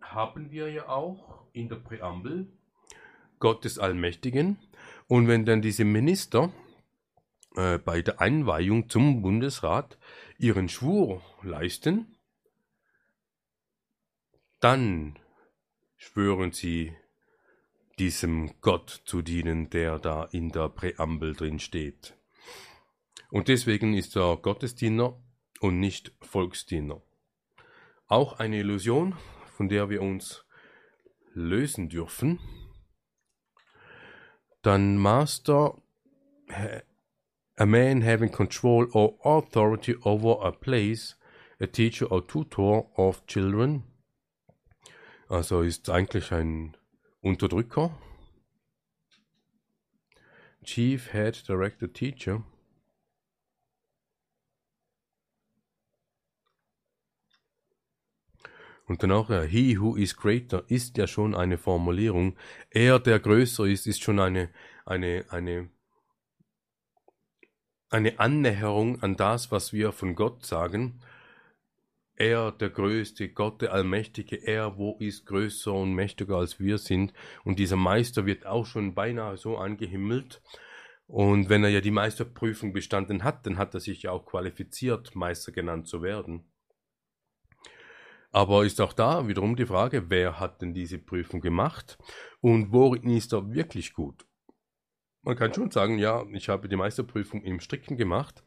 haben 0.00 0.50
wir 0.50 0.70
ja 0.70 0.88
auch 0.88 1.46
in 1.52 1.68
der 1.68 1.76
Präambel 1.76 2.48
Gott 3.38 3.64
des 3.64 3.78
Allmächtigen. 3.78 4.58
Und 5.06 5.28
wenn 5.28 5.44
dann 5.44 5.62
diese 5.62 5.84
Minister 5.84 6.52
äh, 7.58 7.78
bei 7.78 8.02
der 8.02 8.20
Einweihung 8.20 8.88
zum 8.88 9.20
Bundesrat 9.20 9.98
ihren 10.38 10.68
Schwur 10.68 11.20
leisten, 11.42 12.16
dann 14.60 15.18
schwören 15.96 16.52
sie 16.52 16.94
diesem 17.98 18.60
Gott 18.60 19.02
zu 19.04 19.22
dienen, 19.22 19.70
der 19.70 19.98
da 19.98 20.24
in 20.30 20.50
der 20.50 20.68
Präambel 20.68 21.34
drin 21.34 21.58
steht. 21.58 22.14
Und 23.28 23.48
deswegen 23.48 23.92
ist 23.92 24.16
er 24.16 24.36
Gottesdiener 24.36 25.20
und 25.58 25.80
nicht 25.80 26.12
Volksdiener. 26.20 27.02
Auch 28.06 28.38
eine 28.38 28.60
Illusion, 28.60 29.16
von 29.56 29.68
der 29.68 29.90
wir 29.90 30.00
uns 30.00 30.44
lösen 31.34 31.88
dürfen. 31.88 32.38
Dann 34.62 34.96
Master, 34.96 35.76
a 37.58 37.66
man 37.66 38.02
having 38.02 38.30
control 38.30 38.86
or 38.92 39.16
authority 39.24 39.94
over 40.04 40.36
a 40.46 40.52
place, 40.52 41.16
a 41.60 41.66
teacher 41.66 42.06
or 42.06 42.22
tutor 42.22 42.86
of 42.96 43.26
children. 43.26 43.82
Also 45.28 45.62
ist 45.62 45.90
eigentlich 45.90 46.32
ein 46.32 46.76
Unterdrücker. 47.20 47.90
Chief 50.64 51.12
Head 51.12 51.48
Director 51.48 51.92
Teacher. 51.92 52.44
Und 58.86 59.02
danach, 59.02 59.28
ja, 59.28 59.42
he 59.42 59.78
who 59.78 59.96
is 59.96 60.16
greater 60.16 60.64
ist 60.68 60.96
ja 60.96 61.06
schon 61.06 61.34
eine 61.34 61.58
Formulierung. 61.58 62.36
Er, 62.70 62.98
der 62.98 63.18
größer 63.18 63.64
ist, 63.64 63.86
ist 63.86 64.02
schon 64.02 64.18
eine, 64.18 64.48
eine, 64.86 65.26
eine, 65.28 65.68
eine 67.90 68.18
Annäherung 68.20 69.02
an 69.02 69.16
das, 69.16 69.50
was 69.50 69.72
wir 69.72 69.92
von 69.92 70.14
Gott 70.14 70.44
sagen. 70.44 71.00
Er, 72.16 72.50
der 72.50 72.70
Größte, 72.70 73.28
Gott, 73.28 73.62
der 73.62 73.72
Allmächtige, 73.72 74.36
er, 74.36 74.76
wo 74.76 74.96
ist 74.98 75.24
größer 75.26 75.72
und 75.72 75.94
mächtiger 75.94 76.36
als 76.36 76.58
wir 76.58 76.78
sind. 76.78 77.12
Und 77.44 77.58
dieser 77.58 77.76
Meister 77.76 78.26
wird 78.26 78.44
auch 78.44 78.66
schon 78.66 78.94
beinahe 78.94 79.36
so 79.36 79.56
angehimmelt. 79.56 80.42
Und 81.06 81.48
wenn 81.48 81.64
er 81.64 81.70
ja 81.70 81.80
die 81.80 81.92
Meisterprüfung 81.92 82.72
bestanden 82.72 83.24
hat, 83.24 83.46
dann 83.46 83.56
hat 83.56 83.72
er 83.72 83.80
sich 83.80 84.02
ja 84.02 84.10
auch 84.10 84.26
qualifiziert, 84.26 85.14
Meister 85.14 85.52
genannt 85.52 85.86
zu 85.88 86.02
werden. 86.02 86.44
Aber 88.30 88.66
ist 88.66 88.80
auch 88.80 88.92
da 88.92 89.26
wiederum 89.26 89.56
die 89.56 89.64
Frage, 89.64 90.10
wer 90.10 90.38
hat 90.38 90.60
denn 90.60 90.74
diese 90.74 90.98
Prüfung 90.98 91.40
gemacht 91.40 91.98
und 92.40 92.72
worin 92.72 93.08
ist 93.08 93.32
er 93.32 93.54
wirklich 93.54 93.94
gut? 93.94 94.27
Man 95.22 95.36
kann 95.36 95.52
schon 95.52 95.70
sagen, 95.70 95.98
ja, 95.98 96.24
ich 96.32 96.48
habe 96.48 96.68
die 96.68 96.76
Meisterprüfung 96.76 97.42
im 97.42 97.60
Stricken 97.60 97.96
gemacht 97.96 98.42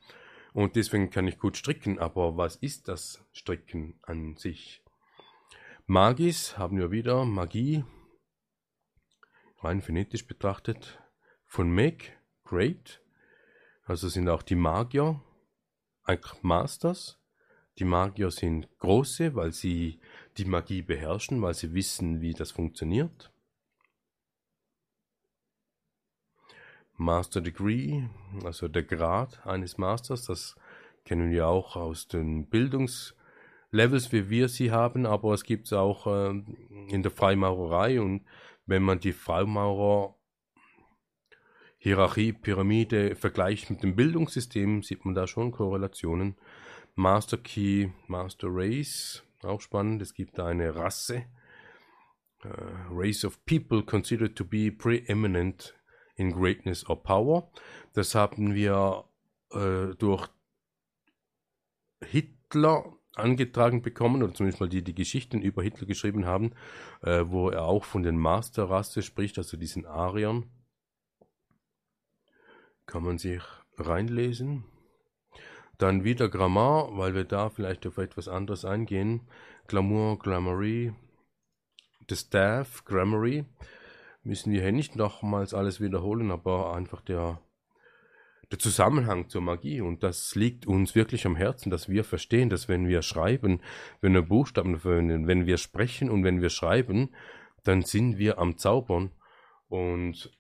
und 0.54 0.76
deswegen 0.76 1.10
kann 1.10 1.28
ich 1.28 1.38
gut 1.38 1.58
stricken, 1.58 2.00
aber 2.00 2.38
was 2.38 2.56
ist 2.56 2.88
das 2.88 3.24
Stricken 3.32 4.00
an 4.04 4.36
sich? 4.36 4.84
Magis 5.86 6.58
haben 6.58 6.78
wir 6.78 6.92
wieder, 6.92 7.26
Magie, 7.26 7.84
rein 9.60 9.82
phonetisch 9.82 10.26
betrachtet, 10.26 11.00
von 11.46 11.70
Make, 11.72 12.14
Great, 12.44 13.02
also 13.86 14.08
sind 14.08 14.30
auch 14.30 14.42
die 14.42 14.56
Magier, 14.56 15.22
eigentlich 16.04 16.42
Masters, 16.44 17.20
die 17.78 17.86
Magier 17.86 18.32
sind 18.32 18.70
große, 18.80 19.36
weil 19.36 19.52
sie 19.52 20.00
die 20.38 20.46
Magie 20.46 20.82
beherrschen, 20.82 21.42
weil 21.42 21.54
sie 21.54 21.74
wissen, 21.74 22.22
wie 22.22 22.34
das 22.34 22.52
funktioniert. 22.52 23.31
Master 27.02 27.42
Degree, 27.42 28.04
also 28.46 28.68
der 28.68 28.84
Grad 28.84 29.46
eines 29.46 29.80
Masters, 29.80 30.26
das 30.26 30.56
kennen 31.04 31.32
wir 31.32 31.48
auch 31.48 31.76
aus 31.76 32.08
den 32.08 32.48
Bildungslevels, 32.48 34.12
wie 34.12 34.30
wir 34.30 34.48
sie 34.48 34.72
haben, 34.72 35.08
aber 35.08 35.34
es 35.34 35.44
gibt 35.44 35.66
es 35.66 35.74
auch 35.74 36.06
äh, 36.06 36.30
in 36.90 37.02
der 37.02 37.12
Freimaurerei 37.12 38.00
und 38.00 38.24
wenn 38.68 38.84
man 38.84 39.00
die 39.00 39.14
Freimaurer 39.14 40.16
Hierarchie, 41.80 42.34
Pyramide 42.34 43.16
vergleicht 43.16 43.72
mit 43.72 43.82
dem 43.82 43.96
Bildungssystem, 43.96 44.84
sieht 44.84 45.04
man 45.04 45.16
da 45.16 45.26
schon 45.26 45.52
Korrelationen. 45.52 46.36
Master 46.94 47.38
Key, 47.38 47.90
Master 48.06 48.50
Race, 48.52 49.24
auch 49.42 49.62
spannend. 49.62 50.04
Es 50.04 50.14
gibt 50.14 50.40
eine 50.40 50.76
Rasse, 50.76 51.26
uh, 52.46 52.50
Race 52.92 53.26
of 53.26 53.44
People 53.48 53.82
considered 53.82 54.36
to 54.36 54.46
be 54.46 54.72
preeminent 54.72 55.74
in 56.16 56.32
Greatness 56.32 56.88
or 56.90 57.02
Power. 57.02 57.52
Das 57.94 58.16
haben 58.16 58.54
wir 58.54 59.06
äh, 59.52 59.96
durch 59.98 60.28
Hitler 62.04 62.94
angetragen 63.16 63.82
bekommen, 63.82 64.24
oder 64.24 64.34
zumindest 64.34 64.62
mal 64.62 64.70
die, 64.70 64.84
die 64.84 64.96
Geschichten 64.96 65.42
über 65.42 65.64
Hitler 65.64 65.86
geschrieben 65.86 66.26
haben, 66.26 66.54
äh, 67.02 67.24
wo 67.28 67.50
er 67.50 67.66
auch 67.66 67.84
von 67.84 68.04
den 68.04 68.18
Masterrasse 68.18 69.02
spricht, 69.02 69.38
also 69.38 69.58
diesen 69.58 69.86
Ariern. 69.86 70.50
Kann 72.86 73.04
man 73.04 73.18
sich 73.18 73.42
reinlesen. 73.78 74.64
Dann 75.78 76.04
wieder 76.04 76.30
Grammar, 76.30 76.96
weil 76.98 77.16
wir 77.16 77.24
da 77.24 77.50
vielleicht 77.50 77.88
auf 77.88 77.98
etwas 77.98 78.28
anderes 78.28 78.66
eingehen. 78.66 79.28
Glamour, 79.68 80.20
Glamoury, 80.20 80.94
The 82.08 82.16
Staff, 82.16 82.86
Grammary. 82.86 83.46
Müssen 84.24 84.52
wir 84.52 84.62
hier 84.62 84.72
nicht 84.72 84.96
nochmals 84.96 85.54
alles 85.54 85.82
wiederholen, 85.82 86.32
aber 86.32 86.76
einfach 86.76 87.02
der, 87.02 87.42
der 88.52 88.60
Zusammenhang 88.60 89.30
zur 89.30 89.42
Magie. 89.42 89.82
Und 89.82 90.04
das 90.04 90.36
liegt 90.36 90.68
uns 90.68 90.94
wirklich 90.94 91.26
am 91.26 91.36
Herzen, 91.36 91.72
dass 91.72 91.90
wir 91.90 92.04
verstehen, 92.04 92.50
dass 92.50 92.68
wenn 92.68 92.88
wir 92.88 93.02
schreiben, 93.02 93.62
wenn 94.00 94.14
wir 94.14 94.22
Buchstaben 94.22 94.80
verwenden, 94.80 95.28
wenn 95.28 95.48
wir 95.48 95.58
sprechen 95.58 96.10
und 96.10 96.24
wenn 96.24 96.42
wir 96.42 96.50
schreiben, 96.50 97.10
dann 97.64 97.82
sind 97.82 98.20
wir 98.20 98.38
am 98.38 98.58
Zaubern. 98.58 99.12
Und 99.68 100.32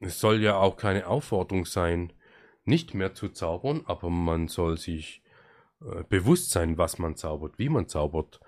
es 0.00 0.20
soll 0.20 0.40
ja 0.40 0.56
auch 0.56 0.76
keine 0.76 1.08
Aufforderung 1.08 1.64
sein, 1.64 2.12
nicht 2.64 2.94
mehr 2.94 3.14
zu 3.14 3.30
zaubern, 3.30 3.82
aber 3.86 4.10
man 4.10 4.46
soll 4.46 4.76
sich 4.78 5.22
äh, 5.80 6.04
bewusst 6.08 6.50
sein, 6.50 6.78
was 6.78 6.98
man 6.98 7.16
zaubert, 7.16 7.58
wie 7.58 7.68
man 7.68 7.88
zaubert. 7.88 8.40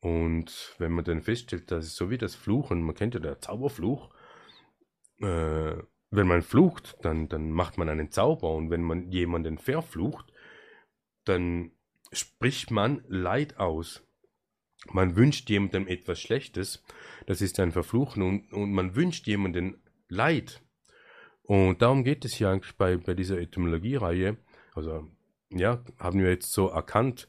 Und 0.00 0.74
wenn 0.78 0.92
man 0.92 1.04
dann 1.04 1.22
feststellt, 1.22 1.70
dass 1.70 1.84
es 1.84 1.94
so 1.94 2.10
wie 2.10 2.18
das 2.18 2.34
Fluchen, 2.34 2.82
man 2.82 2.94
kennt 2.94 3.14
ja 3.14 3.20
der 3.20 3.40
Zauberfluch, 3.40 4.10
äh, 5.20 5.76
wenn 6.10 6.26
man 6.26 6.42
flucht, 6.42 6.96
dann, 7.02 7.28
dann 7.28 7.50
macht 7.50 7.78
man 7.78 7.88
einen 7.88 8.10
Zauber 8.10 8.54
und 8.54 8.70
wenn 8.70 8.82
man 8.82 9.10
jemanden 9.10 9.58
verflucht, 9.58 10.32
dann 11.24 11.72
spricht 12.12 12.70
man 12.70 13.04
Leid 13.08 13.58
aus. 13.58 14.02
Man 14.90 15.14
wünscht 15.14 15.50
jemandem 15.50 15.86
etwas 15.86 16.20
Schlechtes, 16.20 16.82
das 17.26 17.42
ist 17.42 17.60
ein 17.60 17.70
Verfluchen 17.70 18.22
und, 18.22 18.52
und 18.52 18.72
man 18.72 18.96
wünscht 18.96 19.26
jemandem 19.26 19.82
Leid. 20.08 20.62
Und 21.42 21.82
darum 21.82 22.04
geht 22.04 22.24
es 22.24 22.34
hier 22.34 22.48
eigentlich 22.48 22.76
bei, 22.76 22.96
bei 22.96 23.14
dieser 23.14 23.38
Etymologie-Reihe. 23.38 24.38
Also, 24.74 25.10
ja, 25.50 25.84
haben 25.98 26.20
wir 26.20 26.30
jetzt 26.30 26.52
so 26.52 26.68
erkannt, 26.68 27.28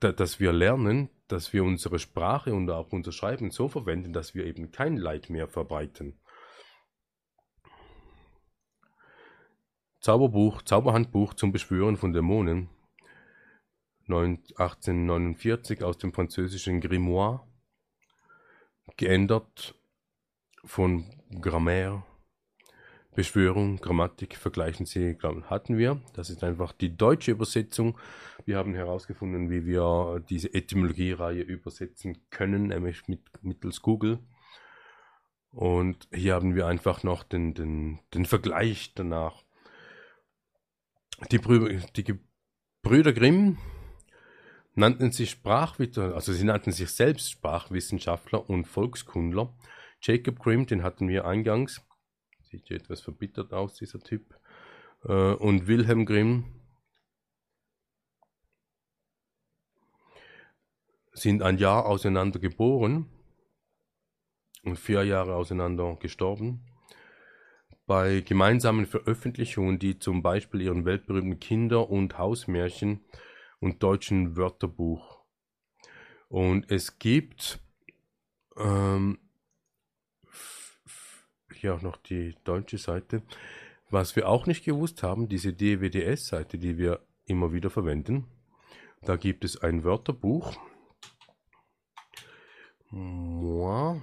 da, 0.00 0.10
dass 0.10 0.40
wir 0.40 0.52
lernen, 0.52 1.10
dass 1.28 1.52
wir 1.52 1.64
unsere 1.64 1.98
Sprache 1.98 2.54
und 2.54 2.68
auch 2.70 2.92
unser 2.92 3.12
Schreiben 3.12 3.50
so 3.50 3.68
verwenden, 3.68 4.12
dass 4.12 4.34
wir 4.34 4.44
eben 4.44 4.70
kein 4.70 4.96
Leid 4.96 5.30
mehr 5.30 5.48
verbreiten. 5.48 6.20
Zauberbuch, 10.00 10.62
Zauberhandbuch 10.62 11.34
zum 11.34 11.52
Beschwören 11.52 11.96
von 11.96 12.12
Dämonen. 12.12 12.68
1849 14.08 15.82
aus 15.84 15.96
dem 15.96 16.12
französischen 16.12 16.80
Grimoire. 16.80 17.46
Geändert 18.96 19.74
von 20.64 21.04
Grammaire 21.40 22.04
Beschwörung, 23.14 23.76
Grammatik 23.76 24.36
vergleichen 24.36 24.86
Sie, 24.86 25.18
hatten 25.50 25.76
wir. 25.76 26.00
Das 26.14 26.30
ist 26.30 26.42
einfach 26.42 26.72
die 26.72 26.96
deutsche 26.96 27.32
Übersetzung. 27.32 27.98
Wir 28.46 28.56
haben 28.56 28.74
herausgefunden, 28.74 29.50
wie 29.50 29.66
wir 29.66 30.24
diese 30.30 30.52
Etymologie-Reihe 30.54 31.42
übersetzen 31.42 32.18
können, 32.30 32.68
nämlich 32.68 33.06
mit, 33.08 33.20
mittels 33.42 33.82
Google. 33.82 34.18
Und 35.50 36.08
hier 36.12 36.34
haben 36.34 36.54
wir 36.54 36.66
einfach 36.66 37.02
noch 37.02 37.22
den, 37.22 37.52
den, 37.52 38.00
den 38.14 38.24
Vergleich 38.24 38.94
danach. 38.94 39.44
Die, 41.30 41.38
Brü 41.38 41.80
die 41.94 42.18
Brüder 42.80 43.12
Grimm 43.12 43.58
nannten 44.74 45.12
sich 45.12 45.30
Sprachwissenschaftler, 45.30 46.14
also 46.14 46.32
sie 46.32 46.44
nannten 46.44 46.72
sich 46.72 46.88
selbst 46.90 47.30
Sprachwissenschaftler 47.30 48.48
und 48.48 48.66
Volkskundler. 48.66 49.54
Jacob 50.00 50.38
Grimm, 50.38 50.66
den 50.66 50.82
hatten 50.82 51.08
wir 51.08 51.26
eingangs, 51.26 51.82
sieht 52.52 52.68
ja 52.68 52.76
etwas 52.76 53.00
verbittert 53.00 53.52
aus, 53.52 53.74
dieser 53.74 53.98
Typ. 54.00 54.38
Äh, 55.04 55.32
und 55.32 55.66
Wilhelm 55.66 56.04
Grimm, 56.04 56.44
sind 61.14 61.42
ein 61.42 61.58
Jahr 61.58 61.86
auseinander 61.86 62.38
geboren 62.38 63.06
und 64.64 64.78
vier 64.78 65.02
Jahre 65.04 65.34
auseinander 65.34 65.96
gestorben. 65.96 66.64
Bei 67.86 68.20
gemeinsamen 68.20 68.86
Veröffentlichungen, 68.86 69.78
die 69.78 69.98
zum 69.98 70.22
Beispiel 70.22 70.62
ihren 70.62 70.84
weltberühmten 70.84 71.38
Kinder- 71.40 71.90
und 71.90 72.16
Hausmärchen 72.16 73.04
und 73.60 73.82
deutschen 73.82 74.36
Wörterbuch. 74.36 75.22
Und 76.28 76.70
es 76.70 76.98
gibt 76.98 77.60
ähm, 78.56 79.18
hier 81.54 81.74
auch 81.74 81.82
noch 81.82 81.96
die 81.96 82.34
deutsche 82.44 82.78
Seite. 82.78 83.22
Was 83.90 84.16
wir 84.16 84.28
auch 84.28 84.46
nicht 84.46 84.64
gewusst 84.64 85.02
haben, 85.02 85.28
diese 85.28 85.52
DWDS-Seite, 85.52 86.58
die 86.58 86.78
wir 86.78 87.00
immer 87.26 87.52
wieder 87.52 87.70
verwenden, 87.70 88.26
da 89.02 89.16
gibt 89.16 89.44
es 89.44 89.60
ein 89.60 89.84
Wörterbuch. 89.84 90.56
Moi. 92.90 94.00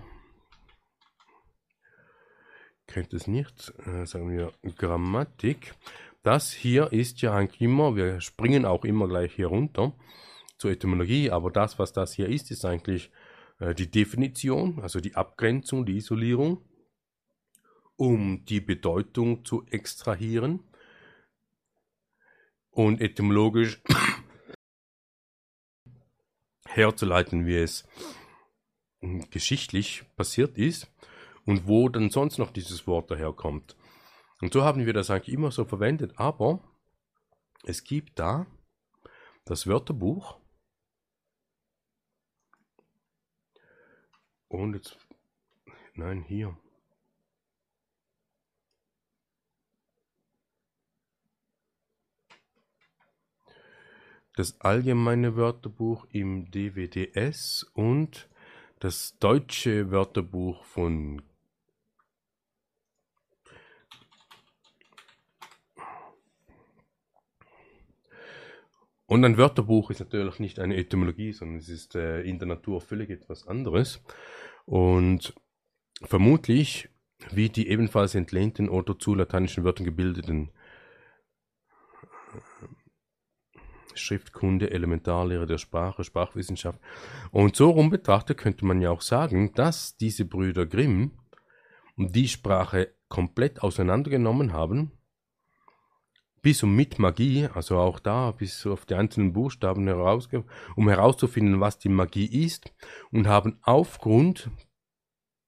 Kennt 2.87 3.13
es 3.13 3.27
nicht, 3.27 3.71
äh, 3.85 4.05
sagen 4.05 4.29
wir 4.31 4.51
Grammatik. 4.75 5.75
Das 6.23 6.51
hier 6.51 6.91
ist 6.91 7.21
ja 7.21 7.33
eigentlich 7.33 7.61
immer, 7.61 7.95
wir 7.95 8.19
springen 8.19 8.65
auch 8.65 8.83
immer 8.83 9.07
gleich 9.07 9.33
hier 9.33 9.47
runter 9.47 9.93
zur 10.57 10.71
Etymologie, 10.71 11.31
aber 11.31 11.51
das, 11.51 11.79
was 11.79 11.93
das 11.93 12.13
hier 12.13 12.27
ist, 12.27 12.51
ist 12.51 12.65
eigentlich 12.65 13.11
äh, 13.59 13.73
die 13.73 13.89
Definition, 13.89 14.79
also 14.81 14.99
die 14.99 15.15
Abgrenzung, 15.15 15.85
die 15.85 15.97
Isolierung, 15.97 16.61
um 17.99 18.45
die 18.45 18.61
Bedeutung 18.61 19.43
zu 19.43 19.65
extrahieren 19.67 20.63
und 22.71 23.01
etymologisch 23.01 23.81
herzuleiten, 26.65 27.45
wie 27.45 27.57
es 27.57 27.85
geschichtlich 29.31 30.05
passiert 30.15 30.57
ist 30.57 30.89
und 31.45 31.67
wo 31.67 31.89
dann 31.89 32.09
sonst 32.09 32.37
noch 32.37 32.51
dieses 32.51 32.87
Wort 32.87 33.11
daherkommt. 33.11 33.75
Und 34.39 34.53
so 34.53 34.63
haben 34.63 34.85
wir 34.85 34.93
das 34.93 35.09
eigentlich 35.09 35.35
immer 35.35 35.51
so 35.51 35.65
verwendet, 35.65 36.13
aber 36.15 36.63
es 37.63 37.83
gibt 37.83 38.17
da 38.17 38.47
das 39.43 39.67
Wörterbuch 39.67 40.39
und 44.47 44.75
jetzt, 44.75 44.97
nein, 45.95 46.23
hier. 46.23 46.57
Das 54.39 54.61
allgemeine 54.61 55.35
Wörterbuch 55.35 56.07
im 56.13 56.49
DWDS 56.49 57.69
und 57.73 58.29
das 58.79 59.17
deutsche 59.19 59.91
Wörterbuch 59.91 60.63
von 60.63 61.21
Und 69.07 69.25
ein 69.25 69.35
Wörterbuch 69.37 69.91
ist 69.91 69.99
natürlich 69.99 70.39
nicht 70.39 70.59
eine 70.59 70.77
Etymologie, 70.77 71.33
sondern 71.33 71.57
es 71.57 71.67
ist 71.67 71.95
äh, 71.95 72.21
in 72.21 72.39
der 72.39 72.47
Natur 72.47 72.79
völlig 72.79 73.09
etwas 73.09 73.45
anderes. 73.45 74.01
Und 74.63 75.33
vermutlich, 76.01 76.87
wie 77.31 77.49
die 77.49 77.67
ebenfalls 77.67 78.15
entlehnten 78.15 78.69
oder 78.69 78.97
zu 78.97 79.15
lateinischen 79.15 79.65
Wörtern 79.65 79.83
gebildeten 79.83 80.51
Schriftkunde, 83.93 84.71
Elementarlehre 84.71 85.45
der 85.45 85.57
Sprache, 85.57 86.03
Sprachwissenschaft. 86.03 86.79
Und 87.31 87.55
so 87.55 87.69
rum 87.69 87.89
betrachtet 87.89 88.37
könnte 88.37 88.65
man 88.65 88.81
ja 88.81 88.91
auch 88.91 89.01
sagen, 89.01 89.53
dass 89.53 89.97
diese 89.97 90.25
Brüder 90.25 90.65
Grimm 90.65 91.11
die 91.97 92.27
Sprache 92.27 92.93
komplett 93.09 93.61
auseinandergenommen 93.61 94.53
haben, 94.53 94.91
bis 96.41 96.63
und 96.63 96.75
mit 96.75 96.99
Magie, 96.99 97.47
also 97.53 97.77
auch 97.77 97.99
da 97.99 98.31
bis 98.31 98.65
auf 98.65 98.85
die 98.85 98.95
einzelnen 98.95 99.33
Buchstaben 99.33 99.85
heraus, 99.87 100.29
um 100.75 100.87
herauszufinden, 100.87 101.59
was 101.59 101.79
die 101.79 101.89
Magie 101.89 102.43
ist, 102.45 102.73
und 103.11 103.27
haben 103.27 103.59
aufgrund 103.63 104.49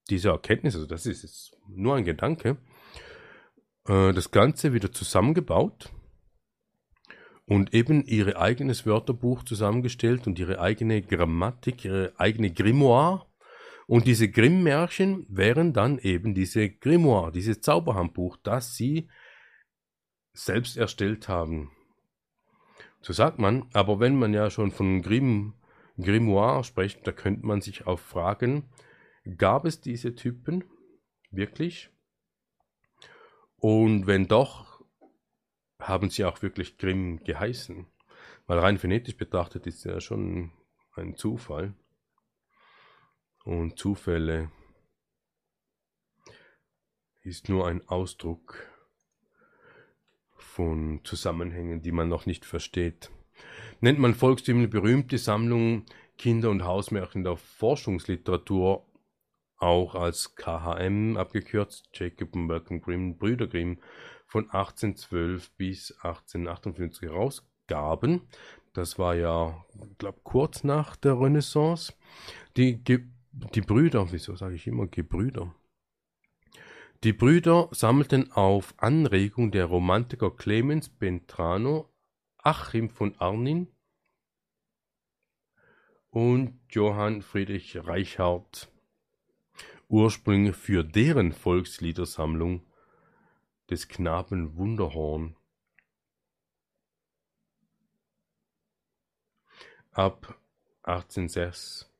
dieser 0.10 0.32
Erkenntnis, 0.32 0.76
also 0.76 0.88
das 0.88 1.06
ist 1.06 1.24
jetzt 1.24 1.58
nur 1.70 1.96
ein 1.96 2.04
Gedanke, 2.04 2.58
äh, 3.88 4.12
das 4.12 4.32
Ganze 4.32 4.74
wieder 4.74 4.92
zusammengebaut 4.92 5.92
und 7.52 7.74
eben 7.74 8.06
ihr 8.06 8.40
eigenes 8.40 8.86
Wörterbuch 8.86 9.44
zusammengestellt 9.44 10.26
und 10.26 10.40
ihre 10.40 10.62
eigene 10.62 11.02
Grammatik, 11.02 11.84
ihre 11.84 12.14
eigene 12.18 12.50
Grimoire. 12.50 13.26
Und 13.88 14.08
diese 14.08 14.30
Grimm-Märchen 14.30 15.26
wären 15.28 15.74
dann 15.74 16.00
eben 16.00 16.34
diese 16.34 16.70
Grimoire, 16.70 17.34
dieses 17.34 17.60
Zauberhandbuch, 17.60 18.38
das 18.42 18.78
sie 18.78 19.10
selbst 20.32 20.78
erstellt 20.78 21.28
haben. 21.28 21.72
So 23.02 23.12
sagt 23.12 23.38
man, 23.38 23.66
aber 23.74 24.00
wenn 24.00 24.16
man 24.16 24.34
ja 24.34 24.50
schon 24.50 24.72
von 24.72 25.02
Grimm, 25.02 25.56
Grimoire 25.98 26.64
spricht, 26.64 27.06
da 27.06 27.12
könnte 27.12 27.46
man 27.46 27.60
sich 27.60 27.86
auch 27.86 28.00
fragen, 28.00 28.70
gab 29.36 29.66
es 29.66 29.82
diese 29.82 30.16
Typen 30.16 30.64
wirklich? 31.32 31.90
Und 33.58 34.08
wenn 34.08 34.30
doch, 34.30 34.71
haben 35.82 36.10
sie 36.10 36.26
auch 36.26 36.42
wirklich 36.42 36.78
Grimm 36.78 37.24
geheißen? 37.24 37.88
Weil 38.48 38.60
rein 38.60 38.78
phonetisch 38.78 39.18
betrachtet 39.18 39.68
ist 39.68 39.84
ja 39.84 40.00
schon 40.02 40.52
ein 40.96 41.16
Zufall. 41.16 41.74
Und 43.44 43.78
Zufälle 43.78 44.52
ist 47.22 47.50
nur 47.50 47.68
ein 47.68 47.88
Ausdruck 47.88 48.68
von 50.36 51.02
Zusammenhängen, 51.04 51.82
die 51.82 51.92
man 51.92 52.10
noch 52.10 52.26
nicht 52.26 52.46
versteht. 52.46 53.12
Nennt 53.80 54.00
man 54.00 54.14
volkstümliche 54.14 54.68
berühmte 54.68 55.18
Sammlung 55.18 55.86
Kinder- 56.18 56.52
und 56.52 56.64
Hausmärchen 56.64 57.24
der 57.24 57.38
Forschungsliteratur 57.38 58.86
auch 59.58 59.96
als 59.96 60.36
KHM 60.36 61.18
abgekürzt, 61.18 61.90
Jacob 61.94 62.36
und 62.36 62.48
Malcolm 62.48 62.82
Grimm, 62.82 63.18
Brüder 63.18 63.48
Grimm, 63.48 63.80
von 64.32 64.46
1812 64.46 65.52
bis 65.58 65.92
1858 66.04 67.10
herausgaben. 67.10 68.22
Das 68.72 68.98
war 68.98 69.14
ja, 69.14 69.66
glaube 69.98 70.22
kurz 70.24 70.64
nach 70.64 70.96
der 70.96 71.20
Renaissance. 71.20 71.94
Die, 72.56 72.82
die 72.82 73.62
Brüder, 73.62 74.10
wieso 74.14 74.34
sage 74.38 74.56
ich 74.56 74.68
immer 74.68 74.88
Gebrüder? 74.88 75.54
Die 77.04 77.12
Brüder 77.12 77.68
sammelten 77.72 78.32
auf 78.32 78.74
Anregung 78.78 79.52
der 79.52 79.66
Romantiker 79.66 80.32
Clemens 80.32 80.88
Bentrano, 80.88 81.90
Achim 82.38 82.90
von 82.90 83.14
Arnin 83.18 83.68
und 86.10 86.58
Johann 86.70 87.22
Friedrich 87.22 87.86
Reichhardt 87.86 88.72
Ursprünge 89.90 90.54
für 90.54 90.86
deren 90.86 91.34
Volksliedersammlung 91.34 92.66
des 93.70 93.88
Knaben 93.88 94.56
Wunderhorn. 94.58 95.36
Ab 99.92 100.40
1806 100.84 101.92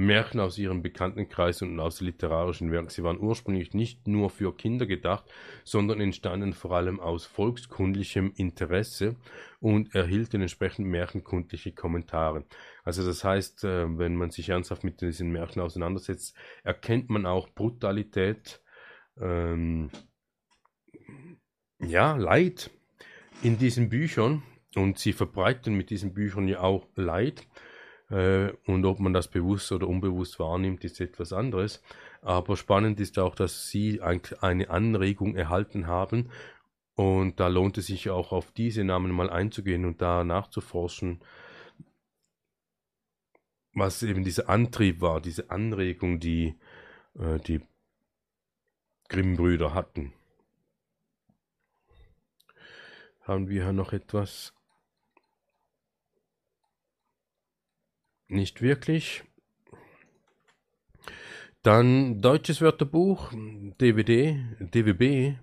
Märchen 0.00 0.40
aus 0.40 0.56
ihrem 0.56 0.82
Bekanntenkreis 0.82 1.62
und 1.62 1.78
aus 1.78 2.00
literarischen 2.00 2.70
Werken. 2.70 2.88
Sie 2.88 3.02
waren 3.02 3.20
ursprünglich 3.20 3.74
nicht 3.74 4.08
nur 4.08 4.30
für 4.30 4.56
Kinder 4.56 4.86
gedacht, 4.86 5.24
sondern 5.64 6.00
entstanden 6.00 6.54
vor 6.54 6.72
allem 6.72 7.00
aus 7.00 7.26
volkskundlichem 7.26 8.32
Interesse 8.36 9.16
und 9.60 9.94
erhielten 9.94 10.40
entsprechend 10.40 10.86
märchenkundliche 10.86 11.72
Kommentare. 11.72 12.44
Also 12.84 13.04
das 13.04 13.24
heißt, 13.24 13.64
äh, 13.64 13.98
wenn 13.98 14.16
man 14.16 14.30
sich 14.30 14.48
ernsthaft 14.48 14.84
mit 14.84 15.00
diesen 15.00 15.30
Märchen 15.30 15.60
auseinandersetzt, 15.60 16.34
erkennt 16.62 17.10
man 17.10 17.26
auch 17.26 17.48
Brutalität, 17.50 18.62
ähm, 19.20 19.90
ja, 21.80 22.16
Leid 22.16 22.70
in 23.42 23.58
diesen 23.58 23.88
Büchern 23.88 24.42
und 24.74 24.98
sie 24.98 25.12
verbreiten 25.12 25.74
mit 25.74 25.90
diesen 25.90 26.14
Büchern 26.14 26.48
ja 26.48 26.60
auch 26.60 26.86
Leid. 26.94 27.46
Äh, 28.10 28.52
und 28.66 28.84
ob 28.84 29.00
man 29.00 29.12
das 29.12 29.28
bewusst 29.28 29.72
oder 29.72 29.88
unbewusst 29.88 30.38
wahrnimmt, 30.38 30.84
ist 30.84 31.00
etwas 31.00 31.32
anderes. 31.32 31.82
Aber 32.22 32.56
spannend 32.56 33.00
ist 33.00 33.18
auch, 33.18 33.34
dass 33.34 33.68
sie 33.68 34.02
eine 34.02 34.70
Anregung 34.70 35.36
erhalten 35.36 35.86
haben. 35.86 36.30
Und 36.94 37.40
da 37.40 37.48
lohnt 37.48 37.78
es 37.78 37.86
sich 37.86 38.10
auch 38.10 38.32
auf 38.32 38.52
diese 38.52 38.84
Namen 38.84 39.10
mal 39.12 39.30
einzugehen 39.30 39.86
und 39.86 40.02
da 40.02 40.22
nachzuforschen, 40.22 41.20
was 43.72 44.02
eben 44.02 44.24
dieser 44.24 44.48
Antrieb 44.48 45.00
war, 45.00 45.20
diese 45.20 45.50
Anregung, 45.50 46.20
die 46.20 46.56
äh, 47.18 47.38
die 47.38 47.62
Grimm-Brüder 49.08 49.72
hatten. 49.72 50.12
Haben 53.30 53.48
wir 53.48 53.72
noch 53.72 53.92
etwas? 53.92 54.52
nicht 58.26 58.60
wirklich. 58.60 59.22
Dann 61.62 62.20
deutsches 62.20 62.60
Wörterbuch, 62.60 63.32
DVD, 63.32 64.36
DWB, 64.58 65.36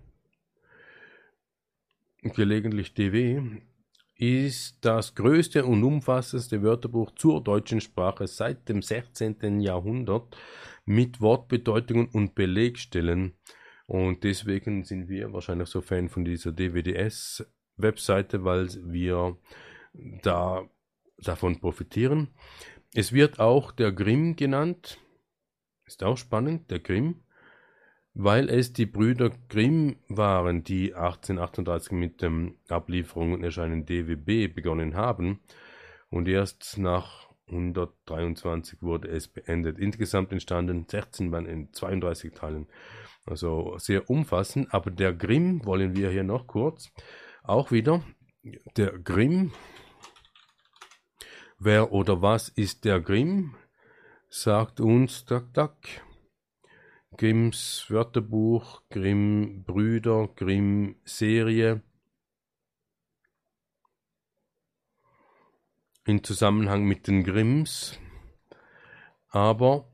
gelegentlich 2.23 2.93
DW, 2.93 3.61
ist 4.15 4.80
das 4.81 5.15
größte 5.15 5.64
und 5.64 5.81
umfassendste 5.81 6.64
Wörterbuch 6.64 7.11
zur 7.11 7.41
deutschen 7.41 7.80
Sprache 7.80 8.27
seit 8.27 8.68
dem 8.68 8.81
16. 8.81 9.61
Jahrhundert 9.61 10.35
mit 10.84 11.22
Wortbedeutungen 11.22 12.07
und 12.07 12.35
Belegstellen. 12.35 13.38
Und 13.85 14.26
deswegen 14.26 14.84
sind 14.84 15.07
wir 15.07 15.31
wahrscheinlich 15.31 15.69
so 15.69 15.80
Fan 15.80 16.09
von 16.09 16.26
dieser 16.26 16.51
DWDS-Webseite, 17.77 18.43
weil 18.43 18.67
wir 18.83 19.37
da 19.93 20.67
davon 21.19 21.59
profitieren. 21.59 22.29
Es 22.93 23.11
wird 23.11 23.39
auch 23.39 23.71
der 23.71 23.91
Grimm 23.91 24.35
genannt. 24.35 24.99
Ist 25.85 26.03
auch 26.03 26.17
spannend, 26.17 26.69
der 26.71 26.79
Grimm 26.79 27.23
weil 28.19 28.49
es 28.49 28.73
die 28.73 28.87
Brüder 28.87 29.29
Grimm 29.47 29.97
waren, 30.07 30.63
die 30.63 30.95
1838 30.95 31.91
mit 31.91 32.21
der 32.23 32.31
Ablieferung 32.67 33.33
und 33.33 33.43
Erscheinen 33.43 33.85
DWB 33.85 34.47
begonnen 34.47 34.95
haben 34.95 35.39
und 36.09 36.27
erst 36.27 36.79
nach 36.79 37.29
123 37.47 38.81
wurde 38.81 39.09
es 39.09 39.27
beendet. 39.27 39.77
Insgesamt 39.77 40.31
entstanden 40.31 40.87
16 40.89 41.29
Band 41.29 41.47
in 41.47 41.71
32 41.71 42.33
Teilen. 42.33 42.65
Also 43.27 43.77
sehr 43.77 44.09
umfassend, 44.09 44.73
aber 44.73 44.89
der 44.89 45.13
Grimm 45.13 45.63
wollen 45.63 45.95
wir 45.95 46.09
hier 46.09 46.23
noch 46.23 46.47
kurz. 46.47 46.91
Auch 47.47 47.71
wieder 47.71 48.03
der 48.75 48.99
Grimm. 48.99 49.53
Wer 51.57 51.93
oder 51.93 52.21
was 52.21 52.49
ist 52.49 52.83
der 52.83 52.99
Grimm? 52.99 53.55
Sagt 54.27 54.81
uns, 54.81 55.23
tak, 55.23 55.53
tak. 55.53 55.77
Grimms 57.15 57.85
Wörterbuch, 57.87 58.81
Grimm 58.89 59.63
Brüder, 59.63 60.27
Grimm 60.35 60.97
Serie. 61.05 61.81
In 66.05 66.25
Zusammenhang 66.25 66.83
mit 66.83 67.07
den 67.07 67.23
Grimms. 67.23 67.97
Aber 69.29 69.89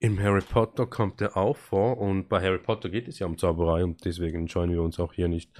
im 0.00 0.18
Harry 0.18 0.40
Potter 0.40 0.86
kommt 0.86 1.20
er 1.20 1.36
auch 1.36 1.56
vor 1.56 1.98
und 1.98 2.28
bei 2.28 2.40
Harry 2.40 2.58
Potter 2.58 2.88
geht 2.88 3.06
es 3.06 3.18
ja 3.18 3.26
um 3.26 3.36
Zauberei 3.36 3.84
und 3.84 4.02
deswegen 4.06 4.48
scheuen 4.48 4.72
wir 4.72 4.82
uns 4.82 4.98
auch 4.98 5.12
hier 5.12 5.28
nicht 5.28 5.56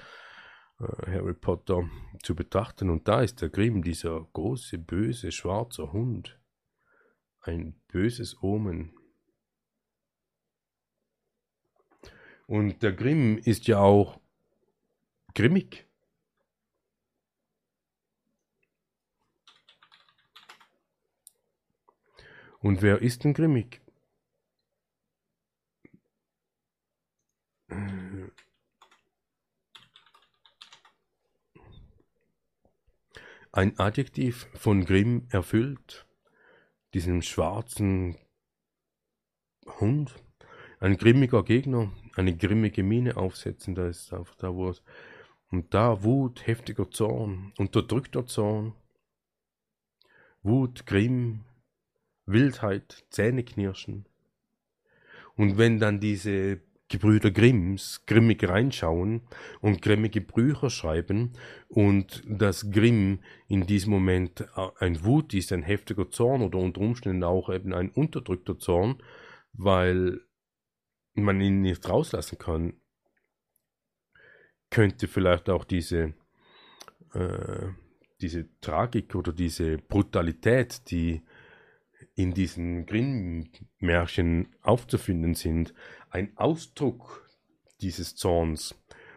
äh, 0.79 1.11
Harry 1.11 1.35
Potter 1.35 1.87
zu 2.23 2.35
betrachten. 2.35 2.89
Und 2.89 3.07
da 3.07 3.21
ist 3.21 3.41
der 3.41 3.49
Grimm, 3.49 3.83
dieser 3.83 4.27
große, 4.33 4.79
böse, 4.79 5.31
schwarze 5.31 5.93
Hund. 5.93 6.39
Ein 7.41 7.79
böses 7.87 8.41
Omen. 8.41 8.95
Und 12.47 12.81
der 12.81 12.93
Grimm 12.93 13.37
ist 13.37 13.67
ja 13.67 13.79
auch 13.79 14.19
grimmig. 15.35 15.87
Und 22.59 22.81
wer 22.81 23.01
ist 23.01 23.23
denn 23.23 23.33
grimmig? 23.33 23.80
Ein 33.53 33.77
Adjektiv 33.79 34.47
von 34.53 34.85
Grimm 34.85 35.27
erfüllt 35.29 36.07
diesem 36.93 37.21
schwarzen 37.21 38.17
Hund, 39.79 40.15
ein 40.79 40.97
grimmiger 40.97 41.43
Gegner, 41.43 41.91
eine 42.15 42.35
grimmige 42.35 42.83
Miene 42.83 43.17
aufsetzen, 43.17 43.75
da 43.75 43.87
ist 43.87 44.13
einfach 44.13 44.35
da, 44.35 44.53
wo 44.55 44.69
es, 44.69 44.81
und 45.49 45.73
da 45.73 46.03
Wut, 46.03 46.47
heftiger 46.47 46.89
Zorn, 46.91 47.53
unterdrückter 47.57 48.25
Zorn, 48.25 48.73
Wut, 50.43 50.85
Grimm, 50.85 51.43
Wildheit, 52.25 53.05
Zähneknirschen. 53.09 54.05
Und 55.35 55.57
wenn 55.57 55.79
dann 55.79 55.99
diese 55.99 56.61
Gebrüder 56.91 57.31
Grimms 57.31 58.05
grimmig 58.05 58.43
reinschauen 58.47 59.21
und 59.61 59.81
grimmige 59.81 60.19
Bücher 60.19 60.69
schreiben 60.69 61.31
und 61.69 62.21
dass 62.27 62.69
Grimm 62.69 63.19
in 63.47 63.65
diesem 63.65 63.91
Moment 63.91 64.45
ein 64.77 65.03
Wut 65.05 65.33
ist, 65.33 65.53
ein 65.53 65.63
heftiger 65.63 66.09
Zorn 66.09 66.41
oder 66.41 66.59
unter 66.59 66.81
Umständen 66.81 67.23
auch 67.23 67.49
eben 67.49 67.73
ein 67.73 67.91
unterdrückter 67.91 68.59
Zorn, 68.59 69.01
weil 69.53 70.19
man 71.13 71.39
ihn 71.39 71.61
nicht 71.61 71.87
rauslassen 71.87 72.37
kann, 72.37 72.73
könnte 74.69 75.07
vielleicht 75.07 75.49
auch 75.49 75.63
diese, 75.63 76.13
äh, 77.13 77.67
diese 78.19 78.49
Tragik 78.59 79.15
oder 79.15 79.31
diese 79.31 79.77
Brutalität, 79.77 80.91
die 80.91 81.21
in 82.15 82.33
diesen 82.33 82.85
Grimm-Märchen 82.85 84.55
aufzufinden 84.61 85.33
sind, 85.33 85.73
ein 86.09 86.35
Ausdruck 86.37 87.29
dieses 87.81 88.15
Zorns, 88.15 88.75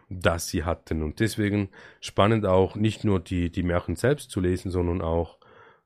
das 0.09 0.47
sie 0.47 0.63
hatten. 0.63 1.03
Und 1.03 1.19
deswegen 1.19 1.69
spannend 1.99 2.45
auch 2.45 2.75
nicht 2.75 3.03
nur 3.03 3.19
die, 3.19 3.51
die 3.51 3.63
Märchen 3.63 3.95
selbst 3.95 4.31
zu 4.31 4.39
lesen, 4.39 4.71
sondern 4.71 5.01
auch 5.01 5.39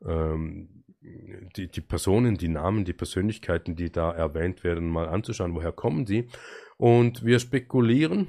ähm, 0.06 0.84
die, 1.02 1.68
die 1.68 1.81
Personen, 1.81 2.38
die 2.38 2.49
Namen, 2.49 2.86
die 2.86 2.94
Persönlichkeiten, 2.94 3.76
die 3.76 3.91
da 3.91 4.11
erwähnt 4.11 4.64
werden, 4.64 4.90
mal 4.90 5.07
anzuschauen, 5.07 5.56
woher 5.56 5.72
kommen 5.72 6.06
sie. 6.06 6.30
Und 6.77 7.26
wir 7.26 7.40
spekulieren, 7.40 8.27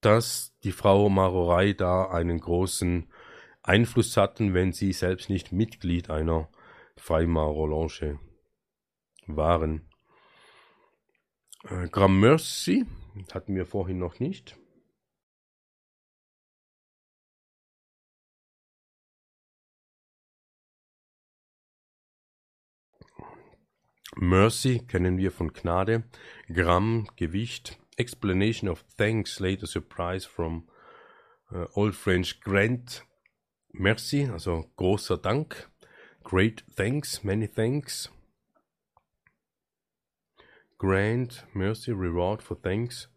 dass 0.00 0.56
die 0.64 0.72
Frau 0.72 1.08
Marorei 1.08 1.74
da 1.74 2.10
einen 2.10 2.40
großen 2.40 3.10
Einfluss 3.62 4.16
hatten, 4.16 4.54
wenn 4.54 4.72
sie 4.72 4.92
selbst 4.92 5.28
nicht 5.28 5.52
Mitglied 5.52 6.10
einer 6.10 6.48
Freimaurerloge 6.96 8.18
waren. 9.26 9.88
Äh, 11.64 11.88
Gramercy 11.88 12.86
hatten 13.32 13.54
wir 13.54 13.66
vorhin 13.66 13.98
noch 13.98 14.20
nicht. 14.20 14.56
Mercy 24.16 24.80
kennen 24.86 25.16
wir 25.18 25.30
von 25.30 25.52
Gnade, 25.52 26.04
Gramm, 26.52 27.08
Gewicht, 27.16 27.78
Explanation 27.96 28.68
of 28.68 28.84
Thanks, 28.96 29.40
later 29.40 29.66
Surprise 29.66 30.28
from 30.28 30.68
uh, 31.52 31.66
Old 31.74 31.94
French 31.94 32.40
Grant, 32.40 33.06
Merci, 33.72 34.28
also 34.28 34.70
großer 34.76 35.16
Dank, 35.16 35.69
Great 36.22 36.62
Thanks, 36.76 37.24
Many 37.24 37.46
Thanks, 37.46 38.08
Grant, 40.78 41.44
Mercy, 41.54 41.92
Reward 41.92 42.42
for 42.42 42.54
Thanks. 42.54 43.08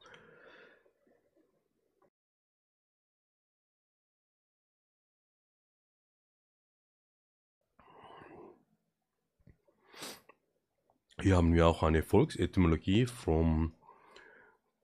Hier 11.22 11.38
haben 11.38 11.54
wir 11.54 11.68
auch 11.68 11.84
eine 11.84 12.04
Volksetymologie 12.04 13.06
from 13.06 13.74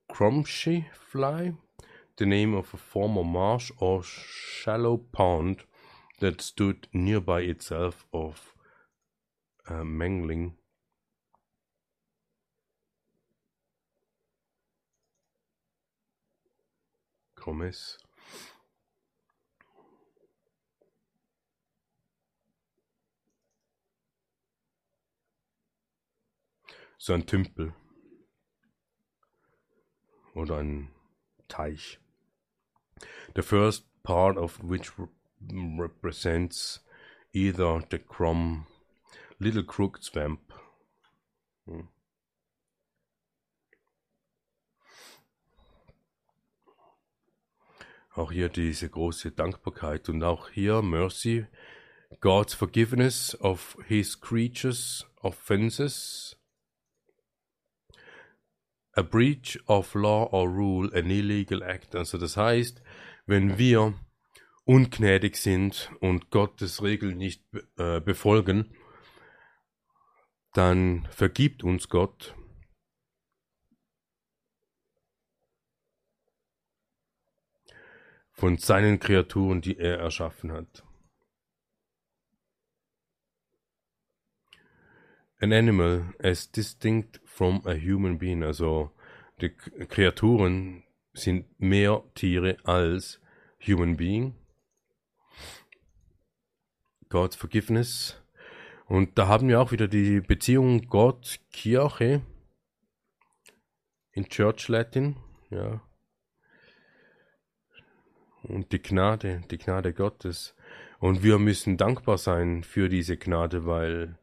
Crumshy 0.08 0.86
Fly, 0.92 1.54
the 2.18 2.24
name 2.24 2.56
of 2.56 2.72
a 2.72 2.78
former 2.78 3.24
marsh 3.24 3.72
or 3.78 4.02
shallow 4.02 4.96
pond 4.96 5.66
that 6.20 6.40
stood 6.40 6.86
nearby 6.92 7.40
itself 7.40 8.06
of 8.12 8.54
uh, 9.68 9.84
Mangling 9.84 10.54
Gomez. 17.34 17.98
So 26.98 27.14
ein 27.14 27.24
Tümpel. 27.24 27.72
Oder 30.34 30.58
ein 30.58 30.90
Teich. 31.48 31.98
The 33.34 33.42
first 33.42 33.86
part 34.02 34.36
of 34.36 34.62
which 34.62 34.92
represents 35.48 36.80
either 37.32 37.82
the 37.90 37.98
Crom 37.98 38.66
Little 39.38 39.62
Crooked 39.62 40.04
Swamp. 40.04 40.52
Hmm. 41.66 41.88
Auch 48.14 48.32
hier 48.32 48.48
diese 48.48 48.88
große 48.88 49.30
Dankbarkeit 49.30 50.08
und 50.08 50.22
auch 50.24 50.50
hier 50.50 50.82
Mercy, 50.82 51.46
God's 52.20 52.54
forgiveness 52.54 53.34
of 53.40 53.78
his 53.86 54.20
creatures' 54.20 55.06
offenses. 55.22 56.36
A 58.94 59.02
breach 59.02 59.58
of 59.66 59.94
law 59.94 60.24
or 60.32 60.48
rule, 60.48 60.90
an 60.92 61.08
illegal 61.08 61.62
act. 61.62 61.94
Also 61.94 62.18
das 62.18 62.36
heißt, 62.36 62.82
wenn 63.26 63.56
wir 63.56 63.94
ungnädig 64.70 65.34
sind 65.34 65.90
und 65.98 66.30
Gottes 66.30 66.80
Regeln 66.80 67.16
nicht 67.16 67.44
äh, 67.76 68.00
befolgen, 68.00 68.72
dann 70.52 71.08
vergibt 71.10 71.64
uns 71.64 71.88
Gott. 71.88 72.36
von 78.32 78.56
seinen 78.56 78.98
Kreaturen, 78.98 79.60
die 79.60 79.76
er 79.76 79.98
erschaffen 79.98 80.50
hat. 80.50 80.82
An 85.40 85.52
animal 85.52 86.14
as 86.22 86.50
distinct 86.50 87.20
from 87.26 87.60
a 87.66 87.74
human 87.74 88.18
being, 88.18 88.42
also 88.42 88.92
die 89.42 89.50
Kreaturen 89.50 90.84
sind 91.12 91.60
mehr 91.60 92.02
Tiere 92.14 92.56
als 92.64 93.20
human 93.58 93.98
being. 93.98 94.39
God's 97.10 97.36
forgiveness 97.36 98.20
und 98.90 99.18
da 99.18 99.28
haben 99.28 99.46
wir 99.46 99.60
auch 99.60 99.70
wieder 99.70 99.86
die 99.86 100.20
Beziehung 100.20 100.88
Gott-Kirche 100.88 102.22
in 104.10 104.28
Church 104.28 104.66
Latin, 104.66 105.14
ja. 105.48 105.80
Und 108.42 108.72
die 108.72 108.82
Gnade, 108.82 109.42
die 109.48 109.58
Gnade 109.58 109.92
Gottes. 109.92 110.56
Und 110.98 111.22
wir 111.22 111.38
müssen 111.38 111.76
dankbar 111.76 112.18
sein 112.18 112.64
für 112.64 112.88
diese 112.88 113.16
Gnade, 113.16 113.64
weil 113.64 114.18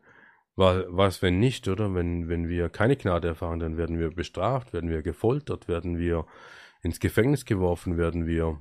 was, 0.58 1.22
wenn 1.22 1.40
nicht, 1.40 1.70
oder? 1.70 1.96
Wenn, 1.96 2.28
wenn 2.28 2.50
wir 2.50 2.68
keine 2.68 2.98
Gnade 2.98 3.30
erfahren, 3.30 3.60
dann 3.60 3.78
werden 3.78 3.98
wir 4.00 4.10
bestraft, 4.10 4.74
werden 4.74 4.90
wir 4.90 5.02
gefoltert, 5.02 5.70
werden 5.70 5.98
wir 5.98 6.26
ins 6.82 7.00
Gefängnis 7.00 7.46
geworfen, 7.46 7.98
werden 7.98 8.26
wir 8.26 8.60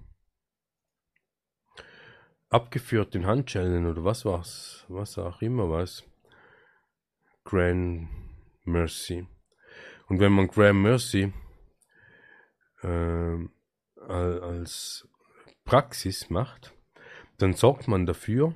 abgeführt 2.48 3.14
in 3.14 3.26
Handschellen 3.26 3.86
oder 3.86 4.04
was 4.04 4.24
war's, 4.24 4.84
was 4.88 5.18
auch 5.18 5.42
immer 5.42 5.70
was. 5.70 6.04
Grand 7.44 8.08
Mercy. 8.64 9.26
Und 10.08 10.20
wenn 10.20 10.32
man 10.32 10.48
Grand 10.48 10.80
Mercy 10.80 11.32
äh, 12.82 13.38
als 14.08 15.08
Praxis 15.64 16.30
macht, 16.30 16.72
dann 17.38 17.54
sorgt 17.54 17.88
man 17.88 18.06
dafür, 18.06 18.54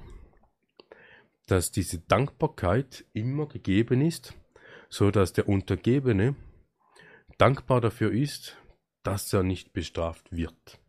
dass 1.46 1.72
diese 1.72 1.98
Dankbarkeit 1.98 3.04
immer 3.12 3.46
gegeben 3.46 4.00
ist, 4.00 4.34
so 4.88 5.10
dass 5.10 5.32
der 5.32 5.48
Untergebene 5.48 6.36
dankbar 7.38 7.80
dafür 7.80 8.12
ist, 8.12 8.56
dass 9.02 9.32
er 9.32 9.42
nicht 9.42 9.72
bestraft 9.72 10.30
wird. 10.30 10.80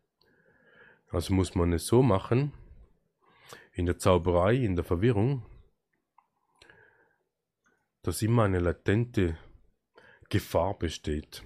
Also 1.10 1.34
muss 1.34 1.54
man 1.54 1.72
es 1.72 1.86
so 1.86 2.02
machen, 2.02 2.52
in 3.72 3.86
der 3.86 3.98
Zauberei, 3.98 4.56
in 4.56 4.76
der 4.76 4.84
Verwirrung, 4.84 5.44
dass 8.02 8.22
immer 8.22 8.44
eine 8.44 8.60
latente 8.60 9.36
Gefahr 10.28 10.78
besteht. 10.78 11.42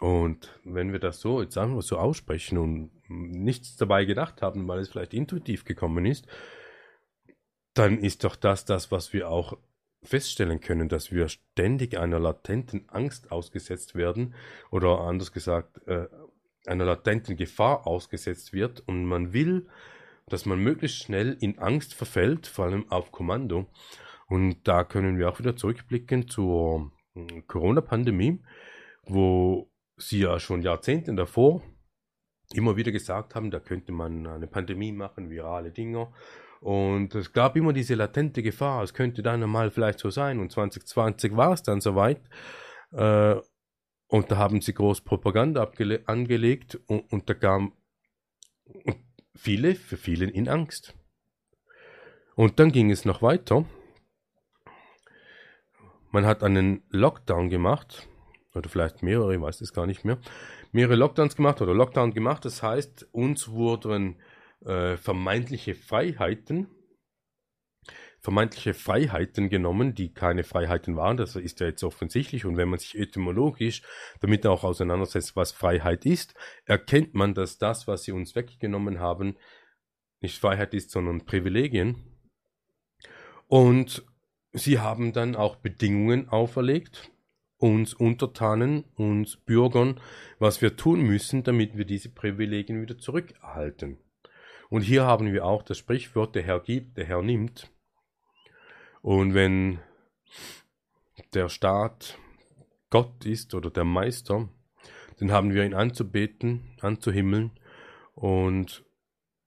Und 0.00 0.60
wenn 0.64 0.92
wir 0.92 0.98
das 0.98 1.20
so 1.20 1.40
jetzt 1.40 1.56
einfach 1.56 1.82
so 1.82 1.98
aussprechen 1.98 2.58
und 2.58 2.90
nichts 3.08 3.76
dabei 3.76 4.04
gedacht 4.04 4.42
haben, 4.42 4.66
weil 4.66 4.80
es 4.80 4.88
vielleicht 4.88 5.14
intuitiv 5.14 5.64
gekommen 5.64 6.04
ist, 6.04 6.26
dann 7.74 7.98
ist 7.98 8.24
doch 8.24 8.36
das 8.36 8.64
das, 8.64 8.90
was 8.90 9.12
wir 9.12 9.28
auch 9.28 9.56
feststellen 10.02 10.60
können, 10.60 10.88
dass 10.88 11.10
wir 11.10 11.28
ständig 11.28 11.98
einer 11.98 12.18
latenten 12.18 12.88
Angst 12.88 13.32
ausgesetzt 13.32 13.94
werden 13.94 14.34
oder 14.70 15.00
anders 15.00 15.32
gesagt 15.32 15.86
äh, 15.86 16.06
einer 16.66 16.84
latenten 16.84 17.36
Gefahr 17.36 17.86
ausgesetzt 17.86 18.52
wird 18.52 18.82
und 18.86 19.04
man 19.04 19.32
will, 19.32 19.66
dass 20.26 20.46
man 20.46 20.58
möglichst 20.58 20.98
schnell 20.98 21.36
in 21.40 21.58
Angst 21.58 21.94
verfällt, 21.94 22.46
vor 22.46 22.66
allem 22.66 22.90
auf 22.90 23.12
Kommando. 23.12 23.66
Und 24.28 24.66
da 24.66 24.84
können 24.84 25.18
wir 25.18 25.28
auch 25.28 25.38
wieder 25.38 25.56
zurückblicken 25.56 26.28
zur 26.28 26.92
hm, 27.14 27.46
Corona-Pandemie, 27.46 28.40
wo 29.04 29.70
sie 29.96 30.20
ja 30.20 30.40
schon 30.40 30.62
Jahrzehnte 30.62 31.14
davor 31.14 31.62
immer 32.52 32.76
wieder 32.76 32.92
gesagt 32.92 33.34
haben, 33.34 33.50
da 33.50 33.60
könnte 33.60 33.92
man 33.92 34.26
eine 34.26 34.46
Pandemie 34.46 34.92
machen, 34.92 35.30
virale 35.30 35.70
Dinger. 35.70 36.12
Und 36.60 37.14
es 37.14 37.32
gab 37.32 37.56
immer 37.56 37.72
diese 37.72 37.94
latente 37.94 38.42
Gefahr, 38.42 38.82
es 38.82 38.94
könnte 38.94 39.22
dann 39.22 39.40
mal 39.48 39.70
vielleicht 39.70 39.98
so 39.98 40.10
sein. 40.10 40.40
Und 40.40 40.52
2020 40.52 41.36
war 41.36 41.52
es 41.52 41.62
dann 41.62 41.80
soweit. 41.80 42.20
Äh, 42.92 43.36
und 44.08 44.30
da 44.30 44.36
haben 44.36 44.60
sie 44.60 44.74
groß 44.74 45.02
Propaganda 45.02 45.70
angelegt 46.06 46.78
und, 46.86 47.12
und 47.12 47.28
da 47.28 47.34
kam 47.34 47.72
viele, 49.34 49.74
für 49.74 49.96
viele 49.96 50.26
in 50.26 50.48
Angst. 50.48 50.94
Und 52.36 52.58
dann 52.58 52.72
ging 52.72 52.90
es 52.90 53.04
noch 53.04 53.22
weiter. 53.22 53.64
Man 56.10 56.26
hat 56.26 56.42
einen 56.42 56.82
Lockdown 56.90 57.50
gemacht, 57.50 58.08
oder 58.54 58.68
vielleicht 58.68 59.02
mehrere, 59.02 59.34
ich 59.34 59.40
weiß 59.40 59.60
es 59.60 59.72
gar 59.72 59.86
nicht 59.86 60.04
mehr, 60.04 60.18
mehrere 60.72 60.96
Lockdowns 60.96 61.36
gemacht 61.36 61.60
oder 61.60 61.74
Lockdown 61.74 62.14
gemacht. 62.14 62.44
Das 62.44 62.62
heißt, 62.62 63.08
uns 63.12 63.48
wurden 63.48 64.16
äh, 64.64 64.96
vermeintliche 64.96 65.74
Freiheiten 65.74 66.68
vermeintliche 68.24 68.72
Freiheiten 68.72 69.50
genommen, 69.50 69.94
die 69.94 70.14
keine 70.14 70.44
Freiheiten 70.44 70.96
waren. 70.96 71.18
Das 71.18 71.36
ist 71.36 71.60
ja 71.60 71.66
jetzt 71.66 71.84
offensichtlich. 71.84 72.46
Und 72.46 72.56
wenn 72.56 72.70
man 72.70 72.78
sich 72.78 72.98
etymologisch 72.98 73.82
damit 74.20 74.46
auch 74.46 74.64
auseinandersetzt, 74.64 75.36
was 75.36 75.52
Freiheit 75.52 76.06
ist, 76.06 76.34
erkennt 76.64 77.12
man, 77.12 77.34
dass 77.34 77.58
das, 77.58 77.86
was 77.86 78.04
sie 78.04 78.12
uns 78.12 78.34
weggenommen 78.34 78.98
haben, 78.98 79.36
nicht 80.22 80.38
Freiheit 80.38 80.72
ist, 80.72 80.90
sondern 80.90 81.26
Privilegien. 81.26 81.96
Und 83.46 84.06
sie 84.52 84.78
haben 84.78 85.12
dann 85.12 85.36
auch 85.36 85.56
Bedingungen 85.56 86.30
auferlegt, 86.30 87.10
uns 87.58 87.92
Untertanen, 87.92 88.84
uns 88.94 89.36
Bürgern, 89.36 90.00
was 90.38 90.62
wir 90.62 90.76
tun 90.76 91.02
müssen, 91.02 91.42
damit 91.42 91.76
wir 91.76 91.84
diese 91.84 92.08
Privilegien 92.08 92.80
wieder 92.80 92.96
zurückerhalten. 92.96 93.98
Und 94.70 94.80
hier 94.80 95.04
haben 95.04 95.30
wir 95.34 95.44
auch 95.44 95.62
das 95.62 95.76
Sprichwort, 95.76 96.34
der 96.34 96.42
Herr 96.42 96.60
gibt, 96.60 96.96
der 96.96 97.04
Herr 97.04 97.20
nimmt. 97.20 97.70
Und 99.04 99.34
wenn 99.34 99.80
der 101.34 101.50
Staat 101.50 102.18
Gott 102.88 103.26
ist 103.26 103.52
oder 103.54 103.70
der 103.70 103.84
Meister, 103.84 104.48
dann 105.18 105.30
haben 105.30 105.52
wir 105.52 105.62
ihn 105.62 105.74
anzubeten, 105.74 106.78
anzuhimmeln. 106.80 107.50
Und 108.14 108.82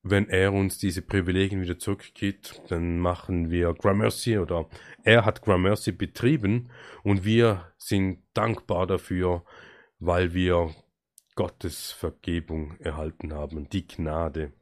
wenn 0.04 0.30
er 0.30 0.54
uns 0.54 0.78
diese 0.78 1.02
Privilegien 1.02 1.60
wieder 1.64 1.80
zurückgibt, 1.80 2.62
dann 2.68 3.00
machen 3.00 3.50
wir 3.50 3.74
Gramercy 3.74 4.38
oder 4.38 4.70
er 5.04 5.26
hat 5.26 5.42
Gramercy 5.42 5.92
betrieben 5.92 6.70
und 7.02 7.26
wir 7.26 7.74
sind 7.80 8.20
dankbar 8.36 8.86
dafür, 8.86 9.44
weil 9.98 10.36
wir 10.36 10.76
Gottes 11.34 11.92
Vergebung 11.94 12.78
erhalten 12.78 13.34
haben, 13.34 13.68
die 13.70 13.88
Gnade. 13.88 14.54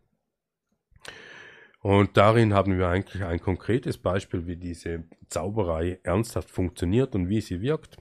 Und 1.85 2.17
darin 2.17 2.55
haben 2.55 2.79
wir 2.79 2.87
eigentlich 2.87 3.23
ein 3.23 3.39
konkretes 3.39 3.99
Beispiel, 3.99 4.47
wie 4.47 4.55
diese 4.55 5.03
Zauberei 5.29 5.99
ernsthaft 6.01 6.49
funktioniert 6.49 7.13
und 7.13 7.29
wie 7.29 7.41
sie 7.41 7.61
wirkt. 7.61 7.97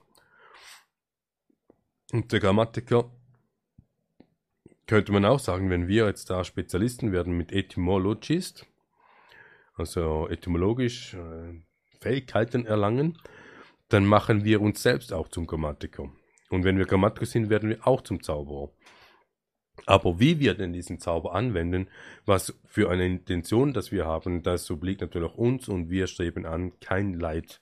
Und 2.11 2.33
der 2.33 2.41
Grammatiker 2.41 3.11
könnte 4.87 5.13
man 5.13 5.27
auch 5.27 5.39
sagen, 5.39 5.69
wenn 5.69 5.87
wir 5.87 6.07
jetzt 6.07 6.31
da 6.31 6.45
Spezialisten 6.45 7.13
werden 7.13 7.37
mit 7.37 7.53
Etymologist, 7.53 8.65
also 9.75 10.31
etymologisch 10.31 11.13
äh, 11.13 11.61
Fähigkeiten 12.01 12.65
erlangen, 12.65 13.19
dann 13.91 14.07
machen 14.07 14.45
wir 14.45 14.63
uns 14.63 14.83
selbst 14.83 15.13
auch 15.13 15.29
zum 15.29 15.47
Grammatiker. 15.47 16.11
Und 16.49 16.65
wenn 16.65 16.79
wir 16.79 16.87
Grammatiker 16.87 17.27
sind, 17.27 17.51
werden 17.51 17.69
wir 17.69 17.87
auch 17.87 18.01
zum 18.01 18.23
Zauberer. 18.23 18.71
Aber 19.87 20.19
wie 20.19 20.39
wir 20.39 20.55
denn 20.55 20.73
diesen 20.73 20.99
Zauber 20.99 21.35
anwenden, 21.35 21.89
was 22.25 22.59
für 22.65 22.91
eine 22.91 23.07
Intention 23.07 23.75
das 23.75 23.93
wir 23.93 24.07
haben, 24.07 24.43
das 24.43 24.71
obliegt 24.71 25.03
natürlich 25.03 25.35
uns 25.35 25.69
und 25.69 25.91
wir 25.91 26.07
streben 26.07 26.47
an, 26.47 26.79
kein 26.81 27.15
Leid 27.15 27.61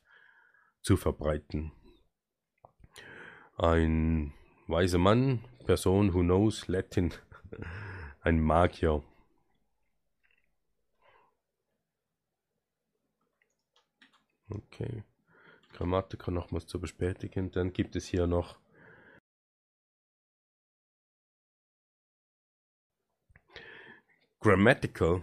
zu 0.83 0.97
verbreiten. 0.97 1.73
Ein 3.57 4.33
weiser 4.69 4.99
Mann, 4.99 5.45
Person 5.67 6.15
who 6.15 6.21
knows 6.21 6.69
Latin, 6.69 7.13
ein 8.21 8.41
Magier. 8.41 9.03
Okay. 14.49 15.03
Grammatiker 15.73 16.31
nochmals 16.31 16.67
zu 16.67 16.79
bestätigen. 16.81 17.51
Dann 17.51 17.73
gibt 17.73 17.97
es 17.97 18.07
hier 18.07 18.27
noch 18.27 18.59
grammatical 24.43 25.23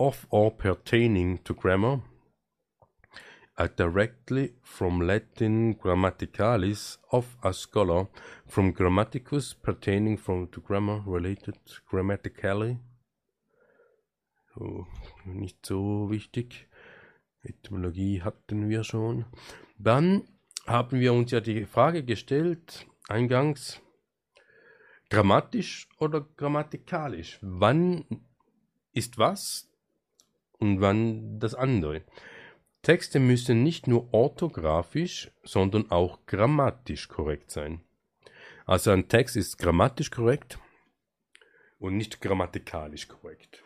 of 0.00 0.26
or 0.30 0.50
pertaining 0.50 1.38
to 1.44 1.54
grammar 1.54 2.00
are 3.56 3.68
directly 3.68 4.52
from 4.64 5.00
Latin 5.00 5.76
grammaticalis 5.76 6.98
of 7.12 7.36
a 7.44 7.52
scholar, 7.52 8.08
from 8.48 8.72
grammaticus 8.72 9.54
pertaining 9.54 10.16
from 10.16 10.48
to 10.48 10.60
grammar 10.60 11.04
related 11.06 11.56
grammatically. 11.88 12.80
So, 14.54 14.86
nicht 15.24 15.64
so 15.64 16.10
wichtig. 16.10 16.66
Etymologie 17.44 18.22
hatten 18.22 18.68
wir 18.68 18.82
schon. 18.82 19.24
Dann 19.78 20.24
haben 20.66 20.98
wir 20.98 21.12
uns 21.12 21.30
ja 21.30 21.40
die 21.40 21.64
Frage 21.64 22.02
gestellt, 22.02 22.88
eingangs, 23.08 23.80
grammatisch 25.14 25.88
oder 25.98 26.22
grammatikalisch? 26.36 27.38
Wann 27.40 28.04
ist 28.92 29.16
was 29.16 29.70
und 30.58 30.80
wann 30.80 31.38
das 31.38 31.54
andere? 31.54 32.02
Texte 32.82 33.20
müssen 33.20 33.62
nicht 33.62 33.86
nur 33.86 34.12
orthografisch, 34.12 35.30
sondern 35.44 35.88
auch 35.92 36.26
grammatisch 36.26 37.06
korrekt 37.06 37.52
sein. 37.52 37.80
Also 38.66 38.90
ein 38.90 39.08
Text 39.08 39.36
ist 39.36 39.56
grammatisch 39.56 40.10
korrekt 40.10 40.58
und 41.78 41.96
nicht 41.96 42.20
grammatikalisch 42.20 43.06
korrekt. 43.06 43.62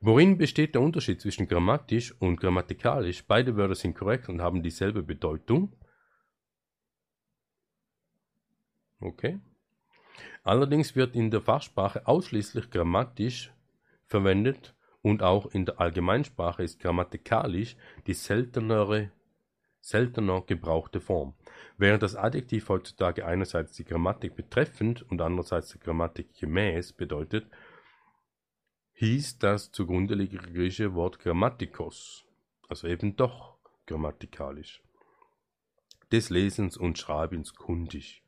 Worin 0.00 0.38
besteht 0.38 0.74
der 0.74 0.82
Unterschied 0.82 1.20
zwischen 1.20 1.46
grammatisch 1.46 2.12
und 2.20 2.40
grammatikalisch? 2.40 3.24
Beide 3.24 3.56
Wörter 3.56 3.76
sind 3.76 3.94
korrekt 3.94 4.28
und 4.28 4.42
haben 4.42 4.64
dieselbe 4.64 5.04
Bedeutung. 5.04 5.72
Okay. 8.98 9.38
Allerdings 10.42 10.96
wird 10.96 11.14
in 11.14 11.30
der 11.30 11.40
Fachsprache 11.40 12.06
ausschließlich 12.06 12.70
grammatisch 12.70 13.52
verwendet 14.06 14.74
und 15.00 15.22
auch 15.22 15.46
in 15.46 15.64
der 15.66 15.80
Allgemeinsprache 15.80 16.62
ist 16.62 16.80
grammatikalisch 16.80 17.76
die 18.06 18.14
seltenere, 18.14 19.10
seltener 19.80 20.42
gebrauchte 20.42 21.00
Form. 21.00 21.34
Während 21.76 22.02
das 22.02 22.16
Adjektiv 22.16 22.68
heutzutage 22.68 23.26
einerseits 23.26 23.72
die 23.72 23.84
Grammatik 23.84 24.34
betreffend 24.34 25.02
und 25.10 25.20
andererseits 25.20 25.72
die 25.72 25.78
Grammatik 25.78 26.34
gemäß 26.38 26.92
bedeutet, 26.92 27.46
hieß 28.94 29.38
das 29.38 29.72
zugrunde 29.72 30.14
liegende 30.14 30.52
griechische 30.52 30.94
Wort 30.94 31.18
Grammatikos, 31.18 32.24
also 32.68 32.86
eben 32.86 33.16
doch 33.16 33.56
grammatikalisch. 33.86 34.82
Des 36.12 36.30
Lesens 36.30 36.76
und 36.76 36.98
Schreibens 36.98 37.54
kundig. 37.54 38.22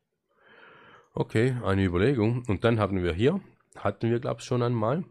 Okay, 1.16 1.56
eine 1.62 1.84
Überlegung. 1.84 2.42
Und 2.48 2.64
dann 2.64 2.80
haben 2.80 3.02
wir 3.02 3.12
hier, 3.14 3.40
hatten 3.76 4.10
wir 4.10 4.18
glaube 4.18 4.40
ich 4.40 4.46
schon 4.46 4.62
einmal, 4.62 5.04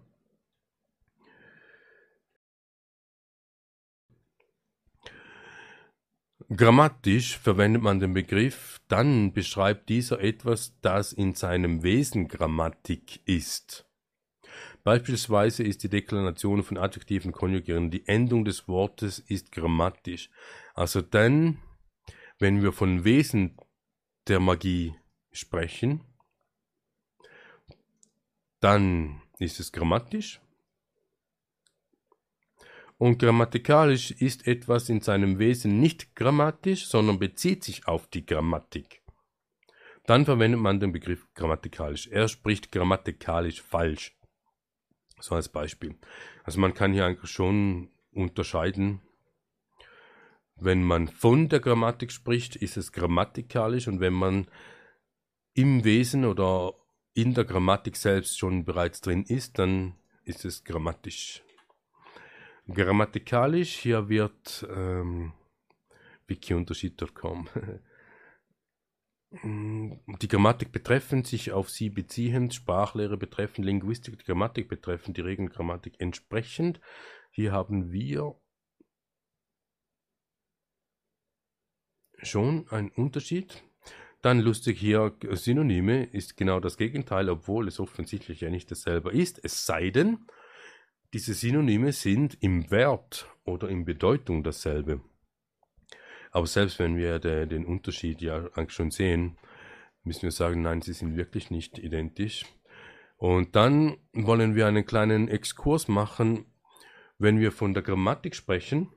Grammatisch 6.55 7.37
verwendet 7.37 7.81
man 7.81 7.99
den 7.99 8.13
Begriff, 8.13 8.79
dann 8.87 9.33
beschreibt 9.33 9.89
dieser 9.89 10.19
etwas, 10.19 10.77
das 10.81 11.13
in 11.13 11.33
seinem 11.33 11.81
Wesen 11.81 12.27
Grammatik 12.27 13.21
ist. 13.25 13.87
Beispielsweise 14.83 15.63
ist 15.63 15.83
die 15.83 15.89
Deklination 15.89 16.61
von 16.61 16.77
Adjektiven 16.77 17.31
konjugieren, 17.31 17.89
die 17.89 18.05
Endung 18.07 18.45
des 18.45 18.67
Wortes 18.67 19.19
ist 19.19 19.51
grammatisch. 19.51 20.29
Also 20.75 21.01
dann, 21.01 21.59
wenn 22.37 22.61
wir 22.61 22.73
von 22.73 23.03
Wesen 23.03 23.57
der 24.27 24.39
Magie 24.39 24.93
sprechen, 25.33 26.01
dann 28.59 29.21
ist 29.39 29.59
es 29.59 29.71
grammatisch. 29.71 30.39
Und 32.97 33.17
grammatikalisch 33.17 34.11
ist 34.11 34.47
etwas 34.47 34.87
in 34.87 35.01
seinem 35.01 35.39
Wesen 35.39 35.81
nicht 35.81 36.15
grammatisch, 36.15 36.87
sondern 36.87 37.19
bezieht 37.19 37.63
sich 37.63 37.87
auf 37.87 38.07
die 38.07 38.25
Grammatik. 38.25 39.01
Dann 40.05 40.25
verwendet 40.25 40.61
man 40.61 40.79
den 40.79 40.93
Begriff 40.93 41.27
grammatikalisch. 41.33 42.07
Er 42.07 42.27
spricht 42.27 42.71
grammatikalisch 42.71 43.61
falsch. 43.61 44.17
So 45.19 45.35
als 45.35 45.49
Beispiel. 45.49 45.97
Also 46.43 46.59
man 46.59 46.73
kann 46.73 46.93
hier 46.93 47.05
eigentlich 47.05 47.31
schon 47.31 47.89
unterscheiden, 48.11 49.01
wenn 50.55 50.83
man 50.83 51.07
von 51.07 51.49
der 51.49 51.59
Grammatik 51.59 52.11
spricht, 52.11 52.55
ist 52.55 52.77
es 52.77 52.91
grammatikalisch 52.91 53.87
und 53.87 53.99
wenn 53.99 54.13
man 54.13 54.47
im 55.53 55.83
Wesen 55.83 56.25
oder 56.25 56.73
in 57.13 57.33
der 57.33 57.45
Grammatik 57.45 57.95
selbst 57.95 58.39
schon 58.39 58.65
bereits 58.65 59.01
drin 59.01 59.23
ist, 59.23 59.59
dann 59.59 59.95
ist 60.23 60.45
es 60.45 60.63
grammatisch. 60.63 61.43
Grammatikalisch, 62.67 63.77
hier 63.77 64.09
wird 64.09 64.65
ähm, 64.73 65.33
wikiunterschied.com 66.27 67.49
die 69.41 70.27
Grammatik 70.27 70.71
betreffend, 70.71 71.25
sich 71.25 71.51
auf 71.51 71.69
sie 71.69 71.89
beziehend, 71.89 72.53
Sprachlehre 72.53 73.17
betreffend, 73.17 73.65
Linguistik, 73.65 74.19
die 74.19 74.25
Grammatik 74.25 74.69
betreffend, 74.69 75.17
die 75.17 75.21
Regelgrammatik 75.21 75.95
entsprechend. 75.99 76.79
Hier 77.31 77.51
haben 77.51 77.91
wir 77.91 78.39
schon 82.21 82.67
einen 82.69 82.89
Unterschied. 82.89 83.63
Dann 84.23 84.39
lustig 84.39 84.79
hier, 84.79 85.13
Synonyme 85.31 86.05
ist 86.05 86.37
genau 86.37 86.61
das 86.61 86.77
Gegenteil, 86.77 87.29
obwohl 87.29 87.67
es 87.67 87.81
offensichtlich 87.81 88.39
ja 88.39 88.49
nicht 88.49 88.71
dasselbe 88.71 89.11
ist. 89.11 89.37
Es 89.43 89.65
sei 89.65 89.89
denn, 89.89 90.19
diese 91.11 91.33
Synonyme 91.33 91.91
sind 91.91 92.37
im 92.39 92.71
Wert 92.71 93.29
oder 93.43 93.67
in 93.67 93.83
Bedeutung 93.83 94.41
dasselbe. 94.41 95.01
Aber 96.31 96.47
selbst 96.47 96.79
wenn 96.79 96.95
wir 96.95 97.19
de, 97.19 97.47
den 97.47 97.65
Unterschied 97.65 98.21
ja 98.21 98.49
schon 98.69 98.91
sehen, 98.91 99.37
müssen 100.05 100.21
wir 100.21 100.31
sagen, 100.31 100.61
nein, 100.61 100.81
sie 100.81 100.93
sind 100.93 101.17
wirklich 101.17 101.51
nicht 101.51 101.77
identisch. 101.77 102.45
Und 103.17 103.57
dann 103.57 103.97
wollen 104.13 104.55
wir 104.55 104.67
einen 104.67 104.85
kleinen 104.85 105.27
Exkurs 105.27 105.89
machen, 105.89 106.45
wenn 107.17 107.41
wir 107.41 107.51
von 107.51 107.73
der 107.73 107.83
Grammatik 107.83 108.35
sprechen 108.35 108.87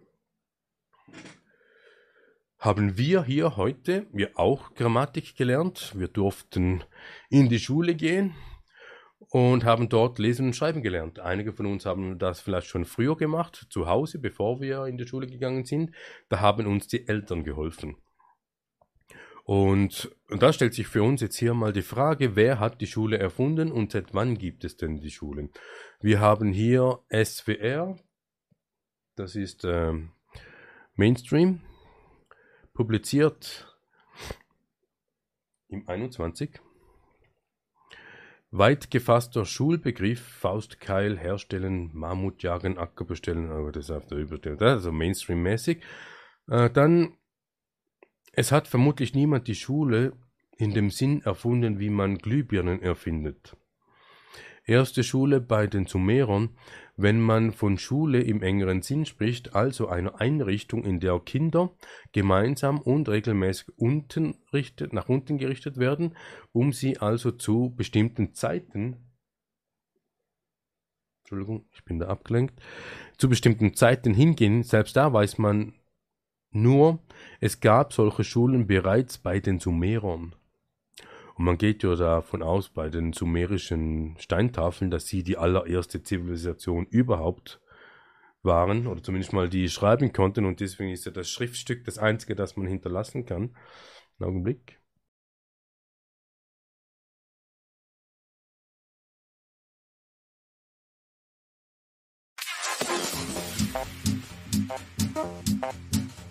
haben 2.66 2.98
wir 2.98 3.22
hier 3.22 3.56
heute 3.56 4.08
wir 4.12 4.40
auch 4.40 4.74
Grammatik 4.74 5.36
gelernt. 5.36 5.92
Wir 5.94 6.08
durften 6.08 6.82
in 7.30 7.48
die 7.48 7.60
Schule 7.60 7.94
gehen 7.94 8.34
und 9.30 9.64
haben 9.64 9.88
dort 9.88 10.18
Lesen 10.18 10.46
und 10.46 10.56
Schreiben 10.56 10.82
gelernt. 10.82 11.20
Einige 11.20 11.52
von 11.52 11.66
uns 11.66 11.86
haben 11.86 12.18
das 12.18 12.40
vielleicht 12.40 12.66
schon 12.66 12.84
früher 12.84 13.16
gemacht, 13.16 13.68
zu 13.70 13.86
Hause, 13.86 14.18
bevor 14.18 14.60
wir 14.60 14.86
in 14.86 14.98
die 14.98 15.06
Schule 15.06 15.28
gegangen 15.28 15.64
sind. 15.64 15.92
Da 16.28 16.40
haben 16.40 16.66
uns 16.66 16.88
die 16.88 17.06
Eltern 17.06 17.44
geholfen. 17.44 17.98
Und, 19.44 20.10
und 20.28 20.42
da 20.42 20.52
stellt 20.52 20.74
sich 20.74 20.88
für 20.88 21.04
uns 21.04 21.20
jetzt 21.20 21.38
hier 21.38 21.54
mal 21.54 21.72
die 21.72 21.82
Frage, 21.82 22.34
wer 22.34 22.58
hat 22.58 22.80
die 22.80 22.88
Schule 22.88 23.16
erfunden 23.16 23.70
und 23.70 23.92
seit 23.92 24.12
wann 24.12 24.38
gibt 24.38 24.64
es 24.64 24.76
denn 24.76 25.00
die 25.00 25.12
Schule? 25.12 25.50
Wir 26.00 26.18
haben 26.18 26.52
hier 26.52 26.98
SWR, 27.12 27.96
das 29.14 29.36
ist 29.36 29.64
äh, 29.64 29.92
Mainstream, 30.96 31.60
publiziert 32.76 33.66
im 35.68 35.88
21. 35.88 36.60
Weit 38.50 38.90
gefasster 38.90 39.44
Schulbegriff, 39.44 40.20
Faustkeil 40.20 41.18
herstellen, 41.18 41.90
Mammutjagen, 41.94 42.78
Acker 42.78 43.04
bestellen, 43.04 43.50
aber 43.50 43.72
das 43.72 43.90
auf 43.90 44.06
der 44.06 44.18
Überstellung, 44.18 44.60
also 44.60 44.92
Mainstream-mäßig. 44.92 45.82
Äh, 46.48 46.70
dann, 46.70 47.16
es 48.32 48.52
hat 48.52 48.68
vermutlich 48.68 49.14
niemand 49.14 49.48
die 49.48 49.54
Schule 49.54 50.12
in 50.58 50.72
dem 50.72 50.90
Sinn 50.90 51.22
erfunden, 51.22 51.80
wie 51.80 51.90
man 51.90 52.18
Glühbirnen 52.18 52.82
erfindet. 52.82 53.56
Erste 54.66 55.04
Schule 55.04 55.40
bei 55.40 55.66
den 55.66 55.86
Sumerern 55.86 56.50
wenn 56.96 57.20
man 57.20 57.52
von 57.52 57.78
Schule 57.78 58.22
im 58.22 58.42
engeren 58.42 58.82
Sinn 58.82 59.04
spricht, 59.04 59.54
also 59.54 59.88
einer 59.88 60.20
Einrichtung, 60.20 60.84
in 60.84 60.98
der 60.98 61.20
Kinder 61.20 61.74
gemeinsam 62.12 62.80
und 62.80 63.08
regelmäßig 63.08 63.68
unten 63.76 64.36
richtet, 64.52 64.92
nach 64.92 65.08
unten 65.08 65.36
gerichtet 65.36 65.76
werden, 65.76 66.16
um 66.52 66.72
sie 66.72 66.98
also 66.98 67.32
zu 67.32 67.74
bestimmten 67.76 68.34
Zeiten 68.34 69.02
Entschuldigung, 71.20 71.66
ich 71.72 71.84
bin 71.84 71.98
da 71.98 72.06
abgelenkt, 72.06 72.62
zu 73.18 73.28
bestimmten 73.28 73.74
Zeiten 73.74 74.14
hingehen, 74.14 74.62
selbst 74.62 74.96
da 74.96 75.12
weiß 75.12 75.38
man 75.38 75.74
nur, 76.52 77.00
es 77.40 77.58
gab 77.58 77.92
solche 77.92 78.22
Schulen 78.22 78.68
bereits 78.68 79.18
bei 79.18 79.40
den 79.40 79.58
Sumerern. 79.58 80.36
Und 81.36 81.44
man 81.44 81.58
geht 81.58 81.82
ja 81.82 81.94
davon 81.94 82.42
aus, 82.42 82.70
bei 82.70 82.88
den 82.88 83.12
sumerischen 83.12 84.16
Steintafeln, 84.18 84.90
dass 84.90 85.06
sie 85.06 85.22
die 85.22 85.36
allererste 85.36 86.02
Zivilisation 86.02 86.86
überhaupt 86.86 87.60
waren 88.42 88.86
oder 88.86 89.02
zumindest 89.02 89.34
mal 89.34 89.48
die 89.50 89.68
schreiben 89.68 90.14
konnten 90.14 90.46
und 90.46 90.60
deswegen 90.60 90.92
ist 90.92 91.04
ja 91.04 91.12
das 91.12 91.28
Schriftstück 91.28 91.84
das 91.84 91.98
einzige, 91.98 92.34
das 92.34 92.56
man 92.56 92.66
hinterlassen 92.66 93.26
kann. 93.26 93.54
Einen 94.18 94.30
Augenblick. 94.30 94.80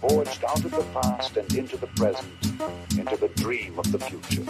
Forward 0.01 0.43
of 0.43 0.63
the 0.63 0.83
past 0.93 1.37
and 1.37 1.53
into 1.53 1.77
the 1.77 1.87
present. 1.95 2.44
Into 3.05 3.17
the 3.17 3.27
dream 3.41 3.77
of 3.77 3.91
the 3.91 3.99
future. 3.99 4.43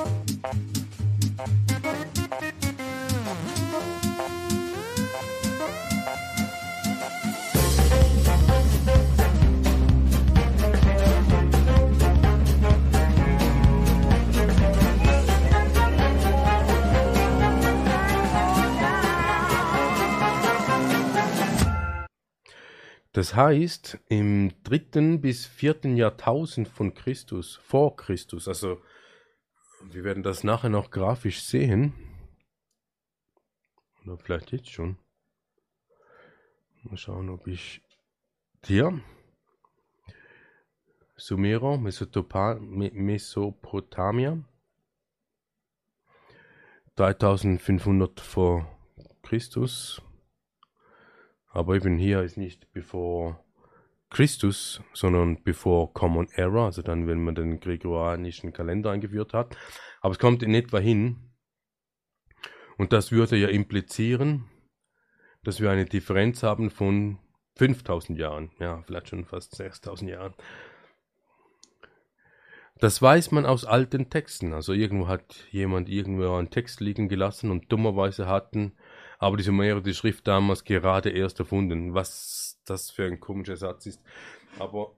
Das 23.15 23.33
heißt, 23.33 23.97
im 24.09 24.51
dritten 24.63 25.21
bis 25.21 25.45
vierten 25.45 25.95
Jahrtausend 25.95 26.67
von 26.67 26.93
Christus, 26.93 27.55
vor 27.55 27.95
Christus, 27.95 28.49
also 28.49 28.81
wir 29.83 30.03
werden 30.03 30.21
das 30.21 30.43
nachher 30.43 30.69
noch 30.69 30.91
grafisch 30.91 31.41
sehen, 31.41 31.93
oder 34.03 34.17
vielleicht 34.17 34.51
jetzt 34.51 34.69
schon. 34.69 34.97
Mal 36.83 36.97
schauen, 36.97 37.29
ob 37.29 37.47
ich 37.47 37.81
hier 38.65 38.99
Sumerer, 41.15 41.77
Mesopotamia, 41.77 44.43
3500 46.97 48.19
vor 48.19 48.77
Christus, 49.23 50.01
aber 51.55 51.75
eben 51.75 51.97
hier 51.97 52.21
ist 52.21 52.37
nicht 52.37 52.71
bevor 52.73 53.43
Christus, 54.09 54.81
sondern 54.93 55.41
bevor 55.43 55.93
Common 55.93 56.27
Era, 56.33 56.65
also 56.65 56.81
dann, 56.81 57.07
wenn 57.07 57.23
man 57.23 57.33
den 57.33 57.59
gregorianischen 57.59 58.51
Kalender 58.51 58.91
eingeführt 58.91 59.33
hat. 59.33 59.57
Aber 60.01 60.11
es 60.11 60.19
kommt 60.19 60.43
in 60.43 60.53
etwa 60.53 60.79
hin. 60.79 61.31
Und 62.77 62.91
das 62.91 63.11
würde 63.13 63.37
ja 63.37 63.47
implizieren, 63.47 64.49
dass 65.43 65.61
wir 65.61 65.71
eine 65.71 65.85
Differenz 65.85 66.43
haben 66.43 66.69
von 66.69 67.19
5000 67.55 68.19
Jahren, 68.19 68.51
ja, 68.59 68.83
vielleicht 68.85 69.07
schon 69.09 69.23
fast 69.23 69.55
6000 69.55 70.11
Jahren. 70.11 70.33
Das 72.79 73.01
weiß 73.01 73.31
man 73.31 73.45
aus 73.45 73.63
alten 73.63 74.09
Texten. 74.09 74.51
Also 74.51 74.73
irgendwo 74.73 75.07
hat 75.07 75.45
jemand 75.51 75.87
irgendwo 75.87 76.35
einen 76.35 76.49
Text 76.49 76.81
liegen 76.81 77.07
gelassen 77.07 77.49
und 77.49 77.71
dummerweise 77.71 78.27
hatten 78.27 78.73
aber 79.19 79.37
die 79.37 79.43
Sumerer 79.43 79.81
die 79.81 79.93
Schrift 79.93 80.27
damals 80.27 80.63
gerade 80.63 81.09
erst 81.09 81.39
erfunden. 81.39 81.93
Was 81.93 82.61
das 82.65 82.91
für 82.91 83.05
ein 83.05 83.19
komischer 83.19 83.57
Satz 83.57 83.85
ist. 83.85 84.01
Aber 84.59 84.95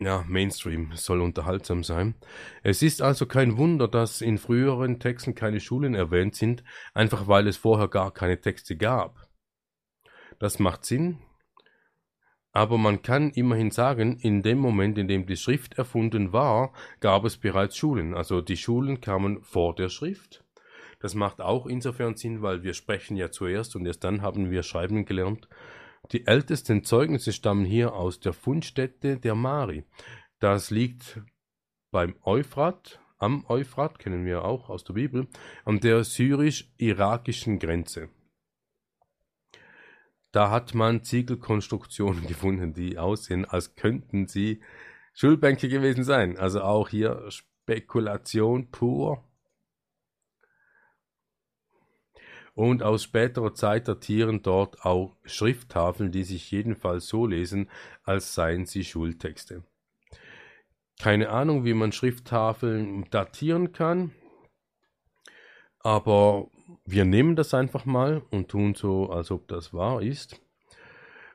ja, 0.00 0.24
Mainstream 0.28 0.90
soll 0.94 1.20
unterhaltsam 1.20 1.84
sein. 1.84 2.14
Es 2.62 2.82
ist 2.82 3.00
also 3.00 3.26
kein 3.26 3.56
Wunder, 3.56 3.88
dass 3.88 4.20
in 4.20 4.38
früheren 4.38 4.98
Texten 4.98 5.34
keine 5.34 5.60
Schulen 5.60 5.94
erwähnt 5.94 6.34
sind, 6.34 6.64
einfach 6.94 7.28
weil 7.28 7.46
es 7.46 7.56
vorher 7.56 7.88
gar 7.88 8.12
keine 8.12 8.40
Texte 8.40 8.76
gab. 8.76 9.28
Das 10.38 10.58
macht 10.58 10.84
Sinn, 10.84 11.20
aber 12.54 12.78
man 12.78 13.02
kann 13.02 13.30
immerhin 13.30 13.72
sagen, 13.72 14.16
in 14.18 14.42
dem 14.42 14.58
Moment, 14.58 14.96
in 14.96 15.08
dem 15.08 15.26
die 15.26 15.36
Schrift 15.36 15.76
erfunden 15.76 16.32
war, 16.32 16.72
gab 17.00 17.24
es 17.24 17.36
bereits 17.36 17.76
Schulen. 17.76 18.14
Also 18.14 18.40
die 18.40 18.56
Schulen 18.56 19.00
kamen 19.00 19.42
vor 19.42 19.74
der 19.74 19.88
Schrift. 19.88 20.43
Das 21.04 21.14
macht 21.14 21.42
auch 21.42 21.66
insofern 21.66 22.16
Sinn, 22.16 22.40
weil 22.40 22.62
wir 22.62 22.72
sprechen 22.72 23.18
ja 23.18 23.30
zuerst 23.30 23.76
und 23.76 23.84
erst 23.84 24.04
dann 24.04 24.22
haben 24.22 24.50
wir 24.50 24.62
Schreiben 24.62 25.04
gelernt. 25.04 25.50
Die 26.12 26.26
ältesten 26.26 26.82
Zeugnisse 26.82 27.34
stammen 27.34 27.66
hier 27.66 27.92
aus 27.92 28.20
der 28.20 28.32
Fundstätte 28.32 29.18
der 29.18 29.34
Mari. 29.34 29.84
Das 30.38 30.70
liegt 30.70 31.20
beim 31.90 32.16
Euphrat, 32.24 33.00
am 33.18 33.44
Euphrat, 33.50 33.98
kennen 33.98 34.24
wir 34.24 34.46
auch 34.46 34.70
aus 34.70 34.82
der 34.82 34.94
Bibel, 34.94 35.28
an 35.66 35.78
der 35.80 36.04
syrisch-irakischen 36.04 37.58
Grenze. 37.58 38.08
Da 40.32 40.50
hat 40.50 40.74
man 40.74 41.04
Ziegelkonstruktionen 41.04 42.26
gefunden, 42.26 42.72
die 42.72 42.96
aussehen, 42.96 43.44
als 43.44 43.74
könnten 43.76 44.26
sie 44.26 44.62
Schulbänke 45.12 45.68
gewesen 45.68 46.02
sein. 46.02 46.38
Also 46.38 46.62
auch 46.62 46.88
hier 46.88 47.26
Spekulation 47.28 48.70
pur. 48.70 49.22
Und 52.54 52.82
aus 52.82 53.02
späterer 53.02 53.54
Zeit 53.54 53.88
datieren 53.88 54.42
dort 54.42 54.84
auch 54.84 55.16
Schrifttafeln, 55.24 56.12
die 56.12 56.24
sich 56.24 56.50
jedenfalls 56.50 57.08
so 57.08 57.26
lesen, 57.26 57.68
als 58.04 58.34
seien 58.34 58.66
sie 58.66 58.84
Schultexte. 58.84 59.64
Keine 61.00 61.30
Ahnung, 61.30 61.64
wie 61.64 61.74
man 61.74 61.92
Schrifttafeln 61.92 63.06
datieren 63.10 63.72
kann, 63.72 64.12
aber 65.80 66.48
wir 66.86 67.04
nehmen 67.04 67.36
das 67.36 67.52
einfach 67.52 67.84
mal 67.84 68.22
und 68.30 68.48
tun 68.48 68.74
so, 68.74 69.10
als 69.10 69.30
ob 69.30 69.48
das 69.48 69.74
wahr 69.74 70.02
ist. 70.02 70.40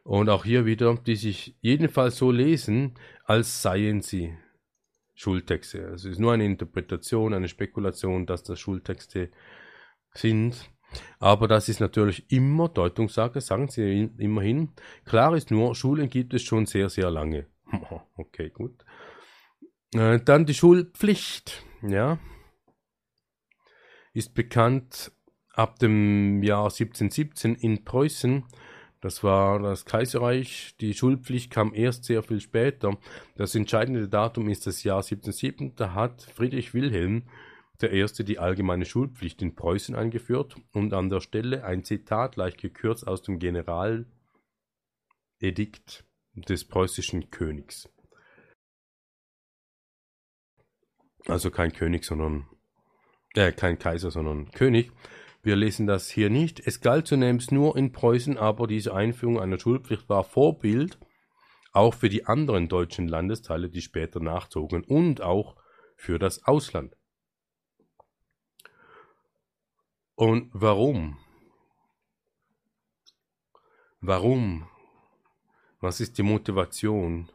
Und 0.04 0.30
auch 0.30 0.44
hier 0.46 0.66
wieder, 0.66 0.96
die 0.96 1.16
sich 1.16 1.56
jedenfalls 1.62 2.18
so 2.18 2.32
lesen, 2.32 2.96
als 3.26 3.62
seien 3.62 4.02
sie 4.02 4.36
Schultexte. 5.14 5.80
Es 5.90 6.06
ist 6.06 6.18
nur 6.18 6.34
eine 6.34 6.46
Interpretation, 6.46 7.34
eine 7.34 7.50
Spekulation, 7.50 8.26
dass 8.26 8.42
das 8.44 8.60
Schultexte 8.60 9.30
sind. 10.14 10.70
Aber 11.20 11.48
das 11.48 11.70
ist 11.70 11.80
natürlich 11.80 12.32
immer 12.32 12.70
Deutungssache, 12.70 13.42
sagen 13.42 13.68
Sie 13.70 14.10
immerhin. 14.18 14.70
Klar 15.06 15.36
ist 15.36 15.52
nur, 15.52 15.76
Schulen 15.76 16.10
gibt 16.10 16.34
es 16.34 16.44
schon 16.44 16.66
sehr, 16.66 16.90
sehr 16.90 17.12
lange. 17.12 17.48
Okay, 18.16 18.50
gut. 18.50 18.86
Äh, 19.94 20.20
dann 20.20 20.46
die 20.46 20.54
Schulpflicht, 20.54 21.64
ja. 21.82 22.20
Ist 24.14 24.34
bekannt 24.34 25.12
ab 25.54 25.80
dem 25.80 26.44
Jahr 26.44 26.66
1717 26.66 27.56
in 27.56 27.84
Preußen. 27.84 28.44
Das 29.02 29.24
war 29.24 29.60
das 29.60 29.86
Kaiserreich. 29.86 30.76
Die 30.82 30.94
Schulpflicht 30.94 31.52
kam 31.52 31.74
erst 31.74 32.04
sehr 32.04 32.22
viel 32.22 32.42
später. 32.42 32.98
Das 33.36 33.56
entscheidende 33.56 34.10
Datum 34.10 34.50
ist 34.50 34.68
das 34.68 34.84
Jahr 34.84 34.98
1707. 34.98 35.76
Da 35.76 35.94
hat 35.94 36.22
Friedrich 36.22 36.74
Wilhelm 36.74 37.24
der 37.82 37.92
erste 37.92 38.24
die 38.24 38.40
allgemeine 38.40 38.86
Schulpflicht 38.86 39.42
in 39.42 39.56
Preußen 39.56 39.96
eingeführt 39.96 40.56
und 40.74 40.94
an 40.94 41.10
der 41.10 41.22
Stelle 41.22 41.64
ein 41.64 41.84
Zitat 41.84 42.36
leicht 42.36 42.60
gekürzt 42.60 43.08
aus 43.08 43.22
dem 43.22 43.40
Generaledikt 43.40 44.06
des 46.34 46.66
preußischen 46.68 47.32
Königs. 47.32 47.90
Also 51.28 51.52
kein 51.52 51.72
König, 51.72 52.06
sondern 52.06 52.48
äh, 53.36 53.52
kein 53.52 53.78
Kaiser, 53.78 54.12
sondern 54.12 54.52
König. 54.52 54.92
Wir 55.42 55.56
lesen 55.56 55.88
das 55.88 56.10
hier 56.10 56.30
nicht. 56.30 56.60
Es 56.60 56.82
galt 56.82 57.08
zunächst 57.08 57.52
nur 57.52 57.78
in 57.78 57.92
Preußen, 57.92 58.38
aber 58.38 58.68
diese 58.68 58.94
Einführung 58.94 59.40
einer 59.40 59.60
Schulpflicht 59.60 60.10
war 60.10 60.24
Vorbild 60.24 61.00
auch 61.72 61.94
für 61.94 62.10
die 62.10 62.26
anderen 62.26 62.68
deutschen 62.68 63.08
Landesteile, 63.08 63.70
die 63.70 63.82
später 63.82 64.20
nachzogen 64.20 64.84
und 64.84 65.22
auch 65.22 65.56
für 65.96 66.20
das 66.20 66.44
Ausland. 66.46 66.99
Und 70.20 70.50
warum? 70.52 71.18
Warum? 74.02 74.68
Was 75.80 76.02
ist 76.02 76.18
die 76.18 76.24
Motivation? 76.24 77.32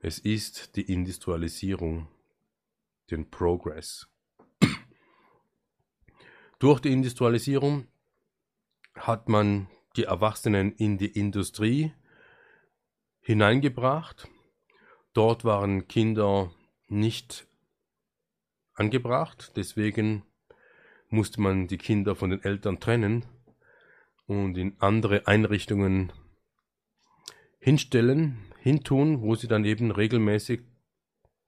Es 0.00 0.18
ist 0.18 0.74
die 0.76 0.90
Industrialisierung, 0.90 2.08
den 3.10 3.28
Progress. 3.30 4.08
Durch 6.58 6.80
die 6.80 6.94
Industrialisierung 6.94 7.88
hat 8.94 9.28
man 9.28 9.68
die 9.94 10.04
Erwachsenen 10.04 10.72
in 10.76 10.96
die 10.96 11.12
Industrie 11.12 11.92
hineingebracht. 13.20 14.28
Dort 15.12 15.44
waren 15.44 15.88
Kinder 15.88 16.54
nicht 16.86 17.46
angebracht, 18.72 19.52
deswegen 19.56 20.22
musste 21.10 21.40
man 21.40 21.66
die 21.66 21.78
Kinder 21.78 22.14
von 22.14 22.30
den 22.30 22.42
Eltern 22.42 22.80
trennen 22.80 23.24
und 24.26 24.56
in 24.58 24.76
andere 24.78 25.26
Einrichtungen 25.26 26.12
hinstellen, 27.58 28.38
hintun, 28.60 29.22
wo 29.22 29.34
sie 29.34 29.48
dann 29.48 29.64
eben 29.64 29.90
regelmäßig 29.90 30.60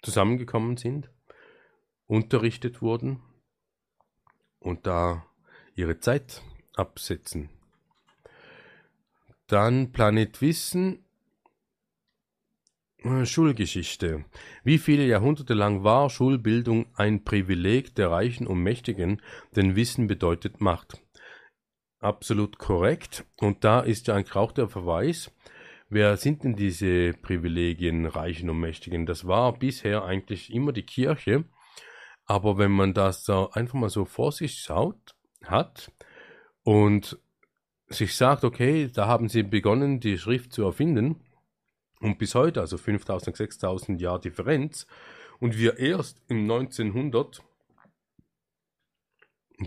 zusammengekommen 0.03 0.77
sind, 0.77 1.11
unterrichtet 2.07 2.83
wurden 2.83 3.23
und 4.59 4.87
da 4.87 5.27
ihre 5.75 5.99
Zeit 5.99 6.43
absetzen. 6.75 7.51
Dann 9.47 9.93
Planet 9.93 10.41
Wissen 10.41 11.05
Schulgeschichte. 13.25 14.25
Wie 14.63 14.79
viele 14.79 15.07
Jahrhunderte 15.07 15.55
lang 15.55 15.85
war 15.85 16.11
Schulbildung 16.11 16.87
ein 16.95 17.25
Privileg 17.25 17.95
der 17.95 18.11
Reichen 18.11 18.47
und 18.47 18.63
Mächtigen, 18.63 19.23
denn 19.57 19.75
Wissen 19.75 20.07
bedeutet 20.07 20.61
Macht. 20.61 21.01
Absolut 22.01 22.59
korrekt. 22.59 23.25
Und 23.37 23.65
da 23.65 23.81
ist 23.81 24.07
ja 24.07 24.15
ein 24.15 24.25
Krauch 24.25 24.53
der 24.53 24.69
Verweis. 24.69 25.33
wer 25.89 26.17
sind 26.17 26.45
denn 26.45 26.55
diese 26.55 27.15
Privilegien, 27.15 28.07
Reichen 28.07 28.49
und 28.51 28.61
Mächtigen? 28.61 29.07
Das 29.07 29.27
war 29.27 29.59
bisher 29.59 30.05
eigentlich 30.05 30.53
immer 30.53 30.73
die 30.73 30.85
Kirche. 30.85 31.45
Aber 32.27 32.59
wenn 32.59 32.71
man 32.71 32.95
das 32.95 33.25
so 33.25 33.51
einfach 33.51 33.75
mal 33.75 33.89
so 33.89 34.05
vor 34.05 34.31
sich 34.31 34.61
schaut, 34.61 35.17
hat 35.45 35.91
und 36.63 37.19
sich 37.89 38.15
sagt, 38.15 38.45
okay, 38.45 38.89
da 38.93 39.09
haben 39.09 39.29
sie 39.29 39.43
begonnen, 39.43 39.99
die 40.01 40.17
Schrift 40.17 40.53
zu 40.53 40.63
erfinden 40.63 41.17
und 42.01 42.19
bis 42.19 42.35
heute, 42.35 42.61
also 42.61 42.79
5000, 42.79 43.37
6000 43.37 44.01
Jahre 44.01 44.21
Differenz 44.21 44.87
und 45.39 45.57
wir 45.57 45.79
erst 45.79 46.23
im 46.29 46.43
1900 46.43 47.43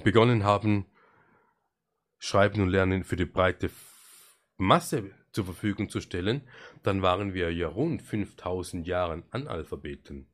begonnen 0.03 0.43
haben, 0.43 0.85
Schreiben 2.17 2.61
und 2.61 2.69
Lernen 2.69 3.03
für 3.03 3.15
die 3.15 3.25
breite 3.25 3.69
Masse 4.57 5.11
zur 5.31 5.45
Verfügung 5.45 5.89
zu 5.89 5.99
stellen, 5.99 6.47
dann 6.83 7.01
waren 7.01 7.33
wir 7.33 7.51
ja 7.51 7.67
rund 7.67 8.01
5000 8.01 8.87
Jahre 8.87 9.23
Analphabeten. 9.31 10.29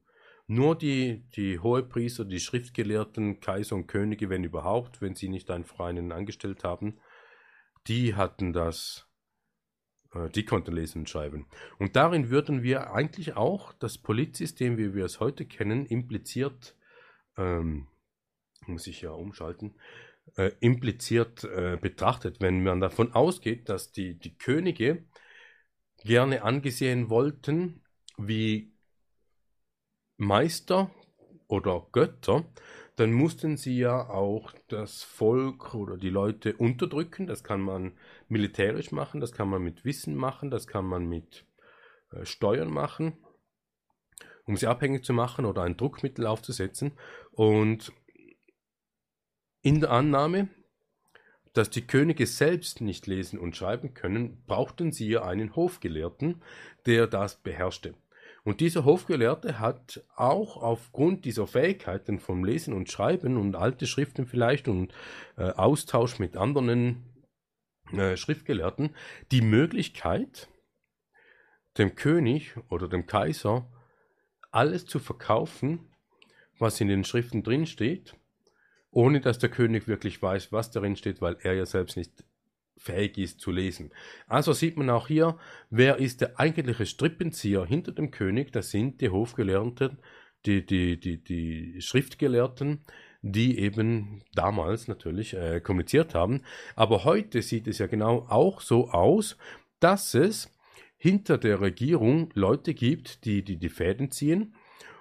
Nur 0.46 0.76
die, 0.76 1.26
die 1.36 1.60
Hohepriester, 1.60 2.26
die 2.26 2.40
Schriftgelehrten, 2.40 3.40
Kaiser 3.40 3.76
und 3.76 3.88
Könige, 3.88 4.30
wenn 4.30 4.44
überhaupt, 4.44 5.02
wenn 5.02 5.16
sie 5.16 5.30
nicht 5.30 5.50
einen 5.52 6.12
angestellt 6.12 6.64
haben, 6.64 7.00
die 7.88 8.16
hatten 8.16 8.52
das, 8.52 9.09
die 10.34 10.44
konnten 10.44 10.74
lesen 10.74 11.00
und 11.00 11.10
schreiben. 11.10 11.46
Und 11.78 11.96
darin 11.96 12.30
würden 12.30 12.64
wir 12.64 12.92
eigentlich 12.94 13.36
auch 13.36 13.74
das 13.74 13.98
Politsystem, 13.98 14.78
wie 14.78 14.96
wir 14.96 15.06
es 15.06 15.20
heute 15.20 15.46
kennen, 15.46 15.86
impliziert, 15.86 16.76
ähm, 17.38 17.88
muss 18.66 18.88
ich 18.88 19.02
ja 19.02 19.12
umschalten, 19.12 19.76
äh, 20.36 20.52
impliziert 20.60 21.44
äh, 21.44 21.78
betrachtet, 21.80 22.42
wenn 22.42 22.64
man 22.64 22.80
davon 22.80 23.14
ausgeht, 23.14 23.70
dass 23.70 23.92
die, 23.92 24.18
die 24.18 24.38
Könige 24.38 25.06
gerne 26.04 26.44
angesehen 26.44 27.10
wollten 27.10 27.84
wie 28.18 28.74
Meister 30.18 30.92
oder 31.48 31.88
Götter, 31.92 32.46
dann 33.00 33.14
mussten 33.14 33.56
sie 33.56 33.78
ja 33.78 34.10
auch 34.10 34.52
das 34.68 35.04
Volk 35.04 35.74
oder 35.74 35.96
die 35.96 36.10
Leute 36.10 36.58
unterdrücken. 36.58 37.28
Das 37.28 37.46
kann 37.46 37.62
man 37.62 37.94
militärisch 38.28 38.92
machen, 38.92 39.22
das 39.22 39.32
kann 39.32 39.48
man 39.48 39.64
mit 39.64 39.86
Wissen 39.86 40.16
machen, 40.16 40.52
das 40.52 40.68
kann 40.68 40.86
man 40.86 41.08
mit 41.08 41.46
äh, 42.12 42.26
Steuern 42.26 42.70
machen, 42.70 43.18
um 44.44 44.58
sie 44.58 44.68
abhängig 44.68 45.06
zu 45.06 45.14
machen 45.14 45.46
oder 45.46 45.64
ein 45.64 45.78
Druckmittel 45.78 46.28
aufzusetzen. 46.28 46.92
Und 47.32 47.94
in 49.62 49.80
der 49.80 49.92
Annahme, 49.92 50.50
dass 51.54 51.70
die 51.70 51.88
Könige 51.88 52.28
selbst 52.28 52.82
nicht 52.82 53.08
lesen 53.08 53.40
und 53.40 53.56
schreiben 53.56 53.94
können, 53.94 54.44
brauchten 54.46 54.92
sie 54.92 55.08
ja 55.08 55.24
einen 55.24 55.56
Hofgelehrten, 55.56 56.42
der 56.86 57.08
das 57.08 57.42
beherrschte. 57.42 57.96
Und 58.44 58.62
dieser 58.62 58.86
Hofgelehrte 58.86 59.60
hat 59.60 60.04
auch 60.16 60.58
aufgrund 60.58 61.26
dieser 61.26 61.48
Fähigkeiten 61.48 62.20
vom 62.20 62.44
Lesen 62.44 62.74
und 62.74 62.92
Schreiben 62.92 63.38
und 63.38 63.56
alte 63.56 63.86
Schriften 63.86 64.26
vielleicht 64.26 64.68
und 64.68 64.94
äh, 65.38 65.52
Austausch 65.52 66.20
mit 66.20 66.38
anderen 66.38 67.04
äh, 67.92 68.16
Schriftgelehrten 68.18 68.96
die 69.32 69.42
Möglichkeit, 69.42 70.50
dem 71.78 71.96
König 71.96 72.56
oder 72.70 72.88
dem 72.88 73.06
Kaiser 73.06 73.72
alles 74.52 74.86
zu 74.86 75.00
verkaufen, 75.00 75.92
was 76.58 76.82
in 76.82 76.88
den 76.88 77.04
Schriften 77.04 77.44
drinsteht 77.44 78.16
ohne 78.92 79.22
dass 79.22 79.40
der 79.40 79.50
König 79.50 79.88
wirklich 79.88 80.22
weiß, 80.22 80.52
was 80.52 80.72
darin 80.72 80.96
steht, 80.96 81.22
weil 81.22 81.38
er 81.42 81.54
ja 81.54 81.66
selbst 81.66 81.98
nicht 81.98 82.24
fähig 82.80 83.18
ist 83.18 83.40
zu 83.40 83.52
lesen. 83.52 83.92
Also 84.28 84.54
sieht 84.54 84.78
man 84.78 84.90
auch 84.90 85.08
hier, 85.08 85.38
wer 85.70 85.98
ist 85.98 86.22
der 86.22 86.40
eigentliche 86.40 86.86
Strippenzieher 86.86 87.66
hinter 87.66 87.92
dem 87.92 88.12
König? 88.12 88.52
Das 88.52 88.72
sind 88.72 89.02
die 89.02 89.10
Hofgelehrten, 89.10 90.00
die, 90.46 90.66
die, 90.66 91.00
die, 91.00 91.24
die 91.24 91.82
Schriftgelehrten, 91.82 92.86
die 93.22 93.60
eben 93.60 94.24
damals 94.34 94.88
natürlich 94.88 95.36
äh, 95.36 95.60
kommuniziert 95.60 96.16
haben. 96.16 96.42
Aber 96.76 97.04
heute 97.04 97.42
sieht 97.42 97.68
es 97.68 97.80
ja 97.80 97.88
genau 97.88 98.26
auch 98.30 98.62
so 98.62 98.90
aus, 98.90 99.38
dass 99.80 100.14
es 100.14 100.56
hinter 100.98 101.38
der 101.38 101.62
Regierung 101.62 102.30
Leute 102.34 102.74
gibt, 102.74 103.26
die 103.26 103.44
die, 103.44 103.58
die 103.58 103.70
Fäden 103.70 104.12
ziehen 104.12 104.56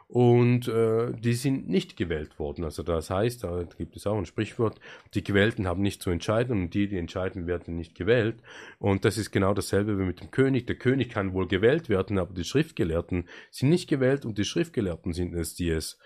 und 0.08 0.68
äh, 0.68 1.12
die 1.12 1.34
sind 1.34 1.68
nicht 1.68 1.98
gewählt 1.98 2.38
worden. 2.38 2.64
Also 2.64 2.82
das 2.82 3.10
heißt, 3.10 3.44
da 3.44 3.64
gibt 3.76 3.94
es 3.94 4.06
auch 4.06 4.16
ein 4.16 4.24
Sprichwort, 4.24 4.80
die 5.12 5.22
Gewählten 5.22 5.66
haben 5.66 5.82
nicht 5.82 6.02
zu 6.02 6.08
entscheiden 6.08 6.62
und 6.62 6.74
die, 6.74 6.88
die 6.88 6.96
entscheiden, 6.96 7.46
werden 7.46 7.76
nicht 7.76 7.94
gewählt. 7.94 8.42
Und 8.78 9.04
das 9.04 9.18
ist 9.18 9.30
genau 9.30 9.52
dasselbe 9.52 9.98
wie 9.98 10.04
mit 10.04 10.20
dem 10.20 10.30
König. 10.30 10.66
Der 10.66 10.76
König 10.76 11.10
kann 11.10 11.34
wohl 11.34 11.46
gewählt 11.46 11.90
werden, 11.90 12.18
aber 12.18 12.32
die 12.32 12.44
Schriftgelehrten 12.44 13.28
sind 13.50 13.68
nicht 13.68 13.86
gewählt 13.86 14.24
und 14.24 14.38
die 14.38 14.44
Schriftgelehrten 14.44 15.12
sind 15.12 15.34
es, 15.34 15.54
die 15.54 15.68
es 15.68 15.98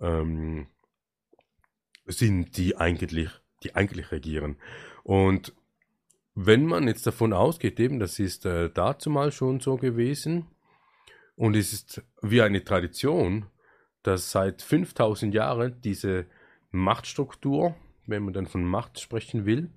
ähm, 0.00 0.66
sind, 2.06 2.56
die 2.56 2.78
eigentlich, 2.78 3.28
die 3.62 3.74
eigentlich 3.74 4.10
regieren. 4.10 4.56
Und 5.04 5.52
wenn 6.34 6.64
man 6.64 6.88
jetzt 6.88 7.06
davon 7.06 7.34
ausgeht, 7.34 7.78
eben, 7.78 7.98
das 7.98 8.18
ist 8.18 8.46
äh, 8.46 8.70
dazu 8.72 9.10
mal 9.10 9.32
schon 9.32 9.60
so 9.60 9.76
gewesen, 9.76 10.46
und 11.40 11.56
es 11.56 11.72
ist 11.72 12.02
wie 12.20 12.42
eine 12.42 12.62
Tradition, 12.62 13.46
dass 14.02 14.30
seit 14.30 14.60
5000 14.60 15.32
Jahren 15.32 15.80
diese 15.80 16.26
Machtstruktur, 16.70 17.74
wenn 18.04 18.24
man 18.24 18.34
dann 18.34 18.46
von 18.46 18.62
Macht 18.62 19.00
sprechen 19.00 19.46
will, 19.46 19.70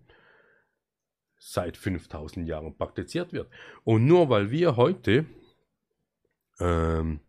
seit 1.38 1.77
5000 1.77 2.45
Jahren 2.49 2.77
praktiziert 2.77 3.31
wird. 3.31 3.49
Und 3.85 4.06
nur 4.06 4.27
weil 4.27 4.52
wir 4.52 4.76
heute, 4.76 5.26
ähm, 6.60 7.22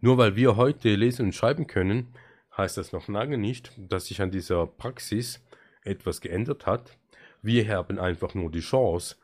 nur 0.00 0.16
weil 0.16 0.36
wir 0.36 0.54
heute 0.54 0.94
lesen 0.94 1.26
und 1.26 1.34
schreiben 1.34 1.66
können, 1.66 2.14
heißt 2.56 2.76
das 2.76 2.92
noch 2.92 3.08
lange 3.08 3.36
nicht, 3.36 3.72
dass 3.76 4.06
sich 4.06 4.22
an 4.22 4.30
dieser 4.30 4.64
Praxis 4.64 5.44
etwas 5.82 6.20
geändert 6.20 6.66
hat. 6.66 6.96
Wir 7.42 7.66
haben 7.66 7.98
einfach 7.98 8.34
nur 8.34 8.48
die 8.48 8.60
Chance, 8.60 9.16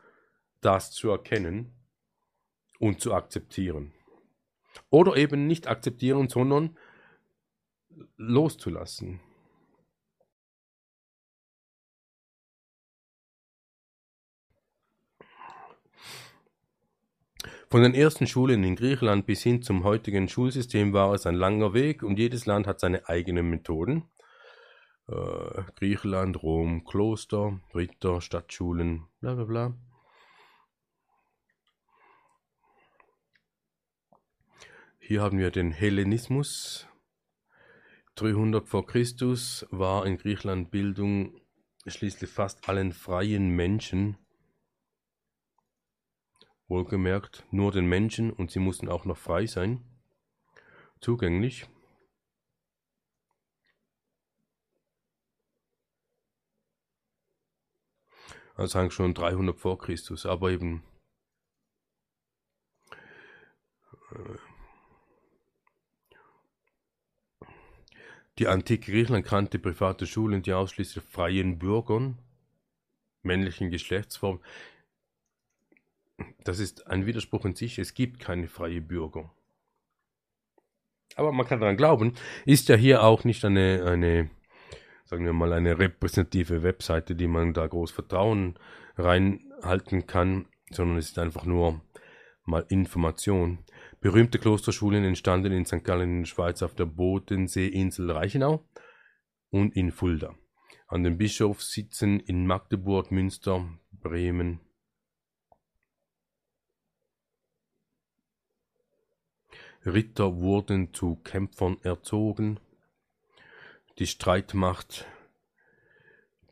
das 0.59 0.91
zu 0.91 1.11
erkennen 1.11 1.71
und 2.77 2.99
zu 2.99 3.13
akzeptieren. 3.13 3.93
Oder 4.89 5.15
eben 5.15 5.47
nicht 5.47 5.67
akzeptieren, 5.67 6.29
sondern 6.29 6.77
loszulassen. 8.17 9.19
Von 17.71 17.83
den 17.83 17.93
ersten 17.93 18.25
Schulen 18.25 18.63
in 18.63 18.75
Griechenland 18.75 19.27
bis 19.27 19.43
hin 19.43 19.61
zum 19.61 19.83
heutigen 19.83 20.27
Schulsystem 20.27 20.91
war 20.91 21.13
es 21.13 21.27
ein 21.27 21.35
langer 21.35 21.75
Weg 21.75 22.01
und 22.01 22.17
jedes 22.17 22.47
Land 22.47 22.65
hat 22.65 22.79
seine 22.79 23.07
eigenen 23.07 23.47
Methoden. 23.47 24.05
Äh, 25.07 25.63
Griechenland, 25.75 26.41
Rom, 26.41 26.83
Kloster, 26.83 27.59
Ritter, 27.75 28.21
Stadtschulen, 28.21 29.05
bla 29.21 29.35
bla 29.35 29.45
bla. 29.45 29.73
Hier 35.09 35.23
haben 35.23 35.39
wir 35.39 35.49
den 35.49 35.71
Hellenismus. 35.71 36.87
300 38.13 38.67
vor 38.67 38.85
Christus 38.85 39.65
war 39.71 40.05
in 40.05 40.19
Griechenland 40.19 40.69
Bildung 40.69 41.41
schließlich 41.87 42.29
fast 42.29 42.69
allen 42.69 42.93
freien 42.93 43.49
Menschen, 43.49 44.19
wohlgemerkt 46.67 47.43
nur 47.49 47.71
den 47.71 47.87
Menschen 47.87 48.31
und 48.31 48.51
sie 48.51 48.59
mussten 48.59 48.87
auch 48.87 49.05
noch 49.05 49.17
frei 49.17 49.47
sein, 49.47 49.83
zugänglich. 51.01 51.67
Also 58.53 58.73
sagen 58.73 58.91
schon 58.91 59.15
300 59.15 59.57
vor 59.57 59.79
Christus, 59.79 60.27
aber 60.27 60.51
eben 60.51 60.83
Die 68.39 68.47
antike 68.47 68.91
Griechenland 68.91 69.25
kannte 69.25 69.59
private 69.59 70.07
Schulen, 70.07 70.41
die 70.41 70.53
ausschließlich 70.53 71.03
freien 71.03 71.59
Bürgern, 71.59 72.17
männlichen 73.21 73.69
Geschlechtsform. 73.69 74.39
Das 76.45 76.59
ist 76.59 76.87
ein 76.87 77.05
Widerspruch 77.05 77.43
in 77.43 77.55
sich. 77.55 77.79
Es 77.79 77.93
gibt 77.93 78.21
keine 78.21 78.47
freie 78.47 78.81
Bürger. 78.81 79.29
Aber 81.15 81.33
man 81.33 81.45
kann 81.45 81.59
daran 81.59 81.75
glauben, 81.75 82.13
ist 82.45 82.69
ja 82.69 82.75
hier 82.75 83.03
auch 83.03 83.25
nicht 83.25 83.43
eine, 83.43 83.83
eine, 83.85 84.29
sagen 85.03 85.25
wir 85.25 85.33
mal, 85.33 85.51
eine 85.51 85.77
repräsentative 85.77 86.63
Webseite, 86.63 87.15
die 87.15 87.27
man 87.27 87.53
da 87.53 87.67
groß 87.67 87.91
Vertrauen 87.91 88.57
reinhalten 88.97 90.07
kann, 90.07 90.45
sondern 90.71 90.97
es 90.97 91.09
ist 91.09 91.19
einfach 91.19 91.43
nur 91.43 91.81
mal 92.45 92.65
Information. 92.69 93.59
Berühmte 94.01 94.39
Klosterschulen 94.39 95.03
entstanden 95.03 95.51
in 95.51 95.65
St. 95.65 95.83
Gallen 95.83 96.09
in 96.09 96.19
der 96.21 96.27
Schweiz 96.27 96.61
auf 96.61 96.73
der 96.73 96.85
Bodenseeinsel 96.85 98.09
Reichenau 98.09 98.65
und 99.49 99.75
in 99.75 99.91
Fulda. 99.91 100.35
An 100.87 101.03
den 101.03 101.17
Bischofssitzen 101.17 102.21
in 102.21 102.47
Magdeburg, 102.47 103.11
Münster, 103.11 103.67
Bremen. 103.91 104.61
Ritter 109.85 110.37
wurden 110.37 110.93
zu 110.93 111.17
Kämpfern 111.17 111.77
erzogen. 111.83 112.59
Die 113.97 114.07
Streitmacht 114.07 115.05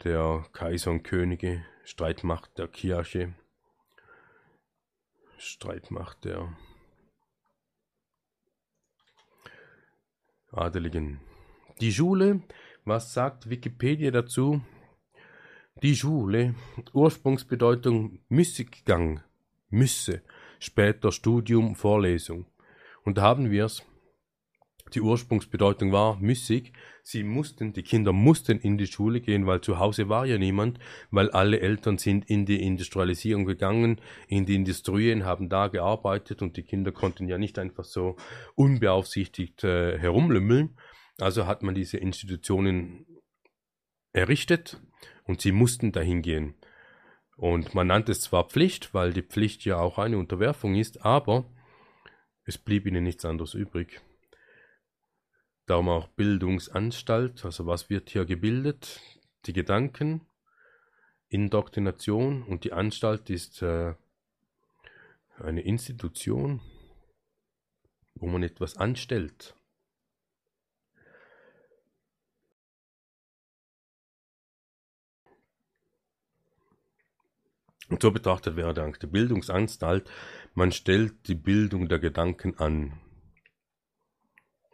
der 0.04 0.46
Kaiser 0.52 0.92
und 0.92 1.04
Könige, 1.04 1.66
Streitmacht 1.86 2.58
der 2.58 2.68
Kirche, 2.68 3.34
Streitmacht 5.38 6.26
der 6.26 6.58
Adeligen. 10.52 11.20
Die 11.82 11.92
Schule, 11.92 12.42
was 12.86 13.14
sagt 13.14 13.50
Wikipedia 13.50 14.12
dazu? 14.12 14.62
Die 15.84 15.96
Schule, 15.96 16.56
Ursprungsbedeutung 16.94 18.20
Müßiggang, 18.30 19.22
Müsse, 19.70 20.24
später 20.60 21.12
Studium, 21.12 21.76
Vorlesung. 21.76 22.46
Und 23.04 23.20
da 23.20 23.24
haben 23.24 23.52
wir 23.52 23.66
es. 23.66 23.86
Die 24.94 25.02
Ursprungsbedeutung 25.02 25.92
war 25.92 26.18
müßig. 26.20 26.74
Sie 27.04 27.24
mussten, 27.24 27.74
die 27.74 27.84
Kinder 27.84 28.14
mussten 28.14 28.60
in 28.60 28.78
die 28.78 28.88
Schule 28.88 29.22
gehen, 29.22 29.46
weil 29.46 29.62
zu 29.62 29.80
Hause 29.80 30.10
war 30.10 30.26
ja 30.26 30.38
niemand, 30.38 30.80
weil 31.12 31.30
alle 31.32 31.60
Eltern 31.60 31.98
sind 31.98 32.30
in 32.30 32.46
die 32.46 32.62
Industrialisierung 32.62 33.46
gegangen, 33.46 34.02
in 34.28 34.46
die 34.46 34.56
Industrien, 34.56 35.26
haben 35.26 35.50
da 35.50 35.68
gearbeitet 35.68 36.42
und 36.42 36.58
die 36.58 36.64
Kinder 36.64 36.92
konnten 36.92 37.28
ja 37.28 37.38
nicht 37.38 37.60
einfach 37.60 37.84
so 37.84 38.16
unbeaufsichtigt 38.56 39.64
äh, 39.64 39.98
herumlümmeln. 39.98 40.78
Also 41.20 41.48
hat 41.48 41.64
man 41.64 41.76
diese 41.76 41.98
Institutionen 41.98 43.06
errichtet 44.14 44.82
und 45.26 45.42
sie 45.42 45.52
mussten 45.52 45.92
dahin 45.92 46.22
gehen. 46.22 46.56
Und 47.36 47.76
man 47.76 47.88
nannte 47.88 48.12
es 48.12 48.22
zwar 48.22 48.50
Pflicht, 48.50 48.94
weil 48.94 49.14
die 49.14 49.22
Pflicht 49.22 49.64
ja 49.64 49.78
auch 49.78 50.00
eine 50.00 50.18
Unterwerfung 50.18 50.76
ist, 50.76 51.06
aber 51.06 51.46
es 52.46 52.58
blieb 52.58 52.88
ihnen 52.88 53.04
nichts 53.04 53.26
anderes 53.26 53.54
übrig. 53.54 54.02
Darum 55.68 55.90
auch 55.90 56.08
Bildungsanstalt, 56.08 57.44
also 57.44 57.68
was 57.68 57.90
wird 57.90 58.10
hier 58.10 58.24
gebildet? 58.24 59.02
Die 59.46 59.54
Gedanken, 59.54 60.26
Indoktrination 61.28 62.44
und 62.44 62.64
die 62.64 62.72
Anstalt 62.72 63.30
ist 63.30 63.62
äh, 63.62 63.94
eine 65.38 65.62
Institution, 65.62 66.62
wo 68.16 68.28
man 68.28 68.44
etwas 68.44 68.78
anstellt. 68.78 69.56
Und 77.90 78.02
so 78.02 78.12
betrachtet 78.12 78.56
wäre 78.56 78.74
dank 78.74 79.02
der 79.02 79.08
Bildungsanstalt, 79.08 80.10
man 80.54 80.72
stellt 80.72 81.28
die 81.28 81.36
Bildung 81.36 81.90
der 81.90 82.00
Gedanken 82.00 82.58
an. 82.58 83.02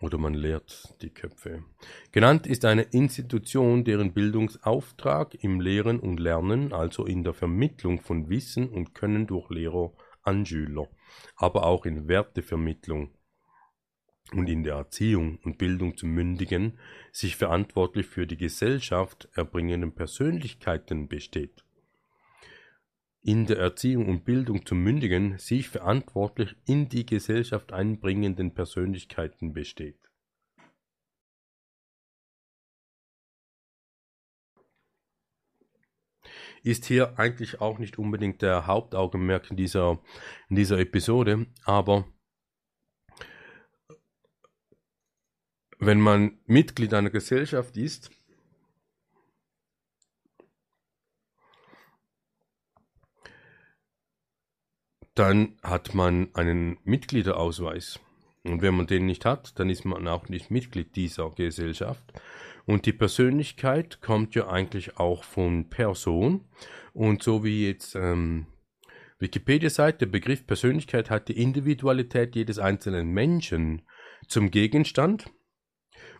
Oder 0.03 0.17
man 0.17 0.33
lehrt 0.33 0.97
die 1.01 1.11
Köpfe. 1.11 1.63
Genannt 2.11 2.45
ist 2.45 2.65
eine 2.65 2.81
Institution, 2.81 3.85
deren 3.85 4.11
Bildungsauftrag 4.11 5.41
im 5.41 5.61
Lehren 5.61 6.01
und 6.01 6.19
Lernen, 6.19 6.73
also 6.73 7.05
in 7.05 7.23
der 7.23 7.33
Vermittlung 7.33 8.01
von 8.01 8.27
Wissen 8.27 8.67
und 8.67 8.93
Können 8.95 9.27
durch 9.27 9.49
Lehrer 9.49 9.93
an 10.21 10.45
Schüler, 10.45 10.89
aber 11.37 11.65
auch 11.65 11.85
in 11.85 12.09
Wertevermittlung 12.09 13.11
und 14.33 14.49
in 14.49 14.65
der 14.65 14.75
Erziehung 14.75 15.39
und 15.45 15.57
Bildung 15.57 15.95
zum 15.95 16.09
Mündigen, 16.09 16.77
sich 17.13 17.37
verantwortlich 17.37 18.05
für 18.05 18.27
die 18.27 18.35
Gesellschaft 18.35 19.29
erbringenden 19.35 19.95
Persönlichkeiten 19.95 21.07
besteht 21.07 21.63
in 23.23 23.45
der 23.45 23.57
Erziehung 23.57 24.09
und 24.09 24.25
Bildung 24.25 24.65
zum 24.65 24.83
mündigen, 24.83 25.37
sich 25.37 25.69
verantwortlich 25.69 26.55
in 26.65 26.89
die 26.89 27.05
Gesellschaft 27.05 27.71
einbringenden 27.71 28.53
Persönlichkeiten 28.53 29.53
besteht. 29.53 29.97
Ist 36.63 36.85
hier 36.85 37.17
eigentlich 37.17 37.61
auch 37.61 37.79
nicht 37.79 37.97
unbedingt 37.97 38.41
der 38.41 38.67
Hauptaugenmerk 38.67 39.51
in 39.51 39.57
dieser, 39.57 39.99
in 40.49 40.55
dieser 40.55 40.79
Episode, 40.79 41.47
aber 41.63 42.05
wenn 45.79 45.99
man 45.99 46.39
Mitglied 46.45 46.93
einer 46.93 47.09
Gesellschaft 47.09 47.75
ist, 47.75 48.11
dann 55.15 55.57
hat 55.61 55.93
man 55.93 56.29
einen 56.33 56.77
Mitgliederausweis. 56.83 57.99
Und 58.43 58.61
wenn 58.61 58.75
man 58.75 58.87
den 58.87 59.05
nicht 59.05 59.25
hat, 59.25 59.57
dann 59.59 59.69
ist 59.69 59.85
man 59.85 60.07
auch 60.07 60.27
nicht 60.27 60.51
Mitglied 60.51 60.95
dieser 60.95 61.29
Gesellschaft. 61.31 62.03
Und 62.65 62.85
die 62.85 62.93
Persönlichkeit 62.93 64.01
kommt 64.01 64.35
ja 64.35 64.47
eigentlich 64.47 64.97
auch 64.97 65.23
von 65.23 65.69
Person. 65.69 66.45
Und 66.93 67.23
so 67.23 67.43
wie 67.43 67.67
jetzt 67.67 67.95
ähm, 67.95 68.47
Wikipedia 69.19 69.69
sagt, 69.69 70.01
der 70.01 70.07
Begriff 70.07 70.45
Persönlichkeit 70.45 71.09
hat 71.09 71.27
die 71.27 71.41
Individualität 71.41 72.35
jedes 72.35 72.59
einzelnen 72.59 73.09
Menschen 73.09 73.83
zum 74.27 74.51
Gegenstand 74.51 75.29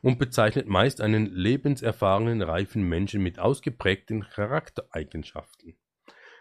und 0.02 0.20
bezeichnet 0.20 0.68
meist 0.68 1.02
einen 1.02 1.34
lebenserfahrenen, 1.34 2.41
reifen 2.41 2.84
Menschen 2.84 3.24
mit 3.24 3.40
ausgeprägten 3.40 4.26
Charaktereigenschaften. 4.30 5.78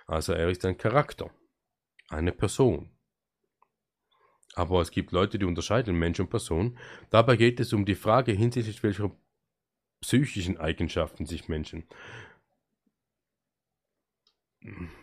Also 0.06 0.32
er 0.32 0.50
ist 0.50 0.64
ein 0.64 0.76
Charakter 0.76 1.30
eine 2.12 2.32
Person. 2.32 2.90
Aber 4.54 4.80
es 4.82 4.90
gibt 4.90 5.12
Leute, 5.12 5.38
die 5.38 5.46
unterscheiden 5.46 5.98
Mensch 5.98 6.20
und 6.20 6.28
Person. 6.28 6.78
Dabei 7.10 7.36
geht 7.36 7.58
es 7.58 7.72
um 7.72 7.84
die 7.84 7.94
Frage 7.94 8.32
hinsichtlich 8.32 8.82
welcher 8.82 9.10
psychischen 10.00 10.58
Eigenschaften 10.58 11.26
sich 11.26 11.48
Menschen. 11.48 11.84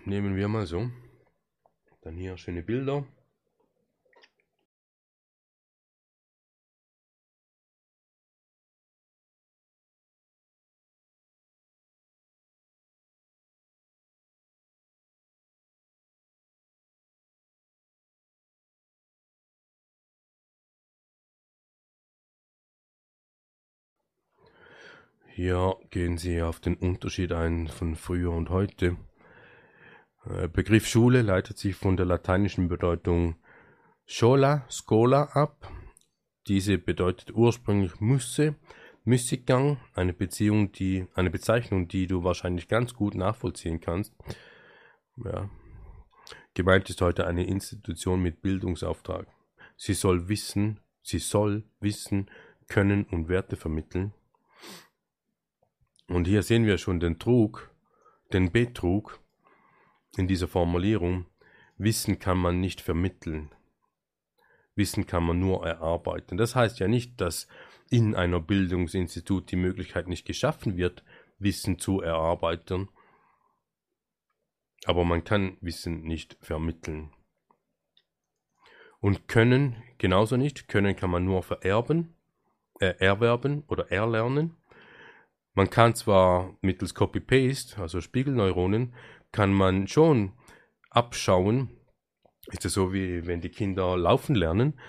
Nehmen 0.05 0.35
wir 0.35 0.47
mal 0.47 0.67
so. 0.67 0.91
Dann 2.01 2.15
hier 2.15 2.37
schöne 2.37 2.61
Bilder. 2.61 3.05
Hier 25.41 25.77
gehen 25.89 26.17
Sie 26.17 26.41
auf 26.41 26.59
den 26.59 26.75
Unterschied 26.75 27.31
ein 27.31 27.69
von 27.69 27.95
früher 27.95 28.33
und 28.33 28.49
heute. 28.49 28.97
Äh, 30.25 30.49
Begriff 30.49 30.85
Schule 30.85 31.21
leitet 31.21 31.57
sich 31.57 31.77
von 31.77 31.95
der 31.95 32.05
lateinischen 32.05 32.67
Bedeutung 32.67 33.37
Schola, 34.05 34.65
Scola 34.69 35.29
ab. 35.31 35.71
Diese 36.47 36.77
bedeutet 36.77 37.31
ursprünglich 37.31 38.01
Müsse, 38.01 38.55
Müßiggang, 39.05 39.77
eine 39.93 40.11
Beziehung, 40.11 40.73
die, 40.73 41.07
eine 41.15 41.29
Bezeichnung, 41.29 41.87
die 41.87 42.07
du 42.07 42.25
wahrscheinlich 42.25 42.67
ganz 42.67 42.93
gut 42.93 43.15
nachvollziehen 43.15 43.79
kannst. 43.79 44.13
Ja. 45.23 45.49
Gemeint 46.53 46.89
ist 46.89 46.99
heute 46.99 47.25
eine 47.25 47.47
Institution 47.47 48.21
mit 48.21 48.41
Bildungsauftrag. 48.41 49.25
Sie 49.77 49.93
soll 49.93 50.27
wissen, 50.27 50.81
sie 51.01 51.19
soll 51.19 51.63
Wissen, 51.79 52.29
Können 52.67 53.05
und 53.05 53.29
Werte 53.29 53.55
vermitteln. 53.55 54.13
Und 56.09 56.25
hier 56.25 56.41
sehen 56.41 56.65
wir 56.65 56.79
schon 56.79 56.99
den 56.99 57.19
Trug, 57.19 57.69
den 58.33 58.51
Betrug 58.51 59.19
in 60.17 60.27
dieser 60.27 60.47
Formulierung. 60.47 61.27
Wissen 61.77 62.19
kann 62.19 62.37
man 62.37 62.59
nicht 62.59 62.81
vermitteln. 62.81 63.51
Wissen 64.75 65.05
kann 65.05 65.23
man 65.23 65.39
nur 65.39 65.65
erarbeiten. 65.65 66.37
Das 66.37 66.55
heißt 66.55 66.79
ja 66.79 66.87
nicht, 66.87 67.21
dass 67.21 67.47
in 67.91 68.15
einer 68.15 68.39
Bildungsinstitut 68.39 69.51
die 69.51 69.55
Möglichkeit 69.55 70.07
nicht 70.07 70.25
geschaffen 70.25 70.77
wird, 70.77 71.03
Wissen 71.37 71.77
zu 71.77 72.01
erarbeiten. 72.01 72.89
Aber 74.85 75.05
man 75.05 75.23
kann 75.23 75.57
Wissen 75.61 76.01
nicht 76.01 76.37
vermitteln. 76.41 77.11
Und 78.99 79.27
können 79.27 79.81
genauso 79.97 80.37
nicht. 80.37 80.67
Können 80.67 80.95
kann 80.95 81.11
man 81.11 81.23
nur 81.23 81.43
vererben, 81.43 82.15
äh, 82.79 82.95
erwerben 82.97 83.63
oder 83.67 83.91
erlernen. 83.91 84.58
Man 85.59 85.69
kann 85.69 85.93
zwar 85.93 86.55
mittels 86.61 86.95
Copy-Paste, 86.95 87.81
also 87.81 87.99
Spiegelneuronen, 87.99 88.93
kann 89.33 89.51
man 89.51 89.89
schon 89.89 90.31
abschauen, 90.89 91.69
ist 92.47 92.63
es 92.63 92.71
so 92.71 92.93
wie 92.93 93.27
wenn 93.27 93.41
die 93.41 93.49
Kinder 93.49 93.97
laufen 93.97 94.35
lernen. 94.35 94.79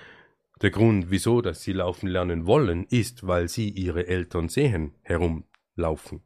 Der 0.63 0.71
Grund, 0.71 1.11
wieso, 1.11 1.41
dass 1.41 1.65
sie 1.65 1.73
laufen 1.73 2.07
lernen 2.07 2.47
wollen, 2.47 2.85
ist, 2.85 3.27
weil 3.27 3.49
sie 3.49 3.69
ihre 3.69 4.07
Eltern 4.07 4.49
sehen 4.49 4.95
herumlaufen. 5.03 6.23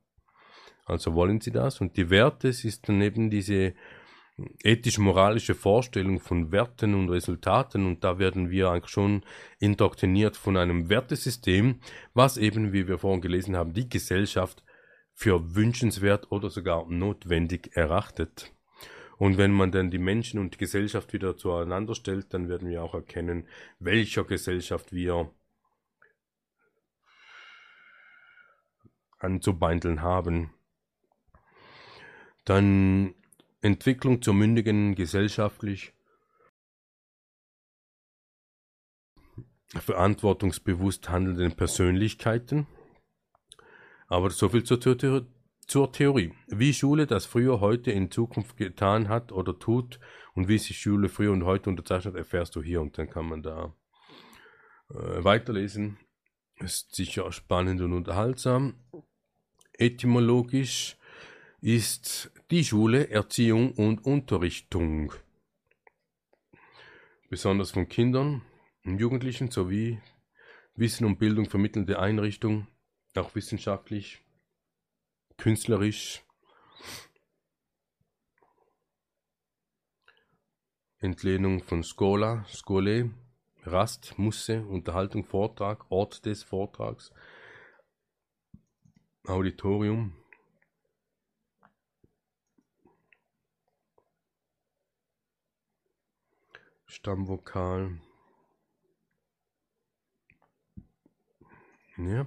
Also 0.84 1.14
wollen 1.14 1.40
sie 1.40 1.50
das 1.50 1.80
und 1.80 1.96
die 1.96 2.10
Werte 2.10 2.48
ist 2.48 2.86
dann 2.86 3.00
eben 3.00 3.30
diese 3.30 3.72
ethisch-moralische 4.62 5.54
Vorstellung 5.54 6.18
von 6.18 6.50
Werten 6.50 6.94
und 6.94 7.08
Resultaten 7.08 7.86
und 7.86 8.02
da 8.02 8.18
werden 8.18 8.50
wir 8.50 8.70
eigentlich 8.70 8.90
schon 8.90 9.24
indoktriniert 9.60 10.36
von 10.36 10.56
einem 10.56 10.88
Wertesystem, 10.88 11.80
was 12.14 12.36
eben, 12.36 12.72
wie 12.72 12.88
wir 12.88 12.98
vorhin 12.98 13.20
gelesen 13.20 13.56
haben, 13.56 13.72
die 13.72 13.88
Gesellschaft 13.88 14.64
für 15.12 15.54
wünschenswert 15.54 16.32
oder 16.32 16.50
sogar 16.50 16.86
notwendig 16.88 17.76
erachtet. 17.76 18.52
Und 19.16 19.38
wenn 19.38 19.52
man 19.52 19.70
dann 19.70 19.92
die 19.92 19.98
Menschen 19.98 20.40
und 20.40 20.54
die 20.54 20.58
Gesellschaft 20.58 21.12
wieder 21.12 21.36
zueinander 21.36 21.94
stellt, 21.94 22.34
dann 22.34 22.48
werden 22.48 22.68
wir 22.68 22.82
auch 22.82 22.94
erkennen, 22.94 23.46
welcher 23.78 24.24
Gesellschaft 24.24 24.92
wir 24.92 25.30
anzubeindeln 29.20 30.02
haben. 30.02 30.52
Dann 32.44 33.14
Entwicklung 33.64 34.20
zur 34.20 34.34
mündigen, 34.34 34.94
gesellschaftlich 34.94 35.94
verantwortungsbewusst 39.68 41.08
handelnden 41.08 41.56
Persönlichkeiten. 41.56 42.66
Aber 44.06 44.28
so 44.28 44.50
viel 44.50 44.64
zur, 44.64 44.80
zur, 44.80 45.26
zur 45.66 45.92
Theorie. 45.92 46.34
Wie 46.48 46.74
Schule 46.74 47.06
das 47.06 47.24
früher, 47.24 47.60
heute, 47.60 47.90
in 47.90 48.10
Zukunft 48.10 48.58
getan 48.58 49.08
hat 49.08 49.32
oder 49.32 49.58
tut 49.58 49.98
und 50.34 50.46
wie 50.46 50.58
sich 50.58 50.78
Schule 50.78 51.08
früher 51.08 51.32
und 51.32 51.44
heute 51.44 51.70
unterzeichnet, 51.70 52.16
erfährst 52.16 52.54
du 52.56 52.62
hier 52.62 52.82
und 52.82 52.98
dann 52.98 53.08
kann 53.08 53.26
man 53.26 53.42
da 53.42 53.74
äh, 54.90 55.24
weiterlesen. 55.24 55.98
Ist 56.56 56.94
sicher 56.94 57.32
spannend 57.32 57.80
und 57.80 57.94
unterhaltsam. 57.94 58.74
Etymologisch 59.72 60.98
ist 61.62 62.30
die 62.50 62.64
Schule 62.64 63.08
Erziehung 63.08 63.72
und 63.72 64.04
Unterrichtung, 64.04 65.12
besonders 67.30 67.70
von 67.70 67.88
Kindern 67.88 68.42
und 68.84 68.98
Jugendlichen 68.98 69.50
sowie 69.50 70.00
Wissen 70.74 71.06
und 71.06 71.18
Bildung 71.18 71.48
vermittelnde 71.48 71.98
Einrichtung, 71.98 72.66
auch 73.16 73.34
wissenschaftlich, 73.34 74.22
künstlerisch, 75.38 76.22
Entlehnung 80.98 81.62
von 81.62 81.82
Skola, 81.82 82.44
Skole, 82.48 83.10
Rast, 83.62 84.18
Musse, 84.18 84.66
Unterhaltung, 84.66 85.24
Vortrag, 85.24 85.90
Ort 85.90 86.26
des 86.26 86.42
Vortrags, 86.42 87.12
Auditorium, 89.26 90.14
Stammvokal. 96.94 97.98
Ja. 101.98 102.26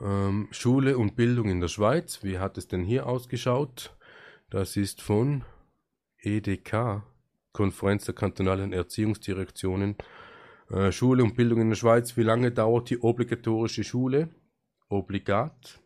Ähm, 0.00 0.48
Schule 0.50 0.98
und 0.98 1.16
Bildung 1.16 1.48
in 1.48 1.60
der 1.60 1.68
Schweiz. 1.68 2.22
Wie 2.22 2.38
hat 2.38 2.58
es 2.58 2.68
denn 2.68 2.84
hier 2.84 3.06
ausgeschaut? 3.06 3.96
Das 4.50 4.76
ist 4.76 5.00
von 5.00 5.42
EDK, 6.18 7.02
Konferenz 7.52 8.04
der 8.04 8.14
kantonalen 8.14 8.74
Erziehungsdirektionen. 8.74 9.96
Äh, 10.68 10.92
Schule 10.92 11.24
und 11.24 11.34
Bildung 11.34 11.62
in 11.62 11.70
der 11.70 11.76
Schweiz. 11.76 12.18
Wie 12.18 12.22
lange 12.22 12.52
dauert 12.52 12.90
die 12.90 13.00
obligatorische 13.00 13.84
Schule? 13.84 14.28
Obligat. 14.90 15.80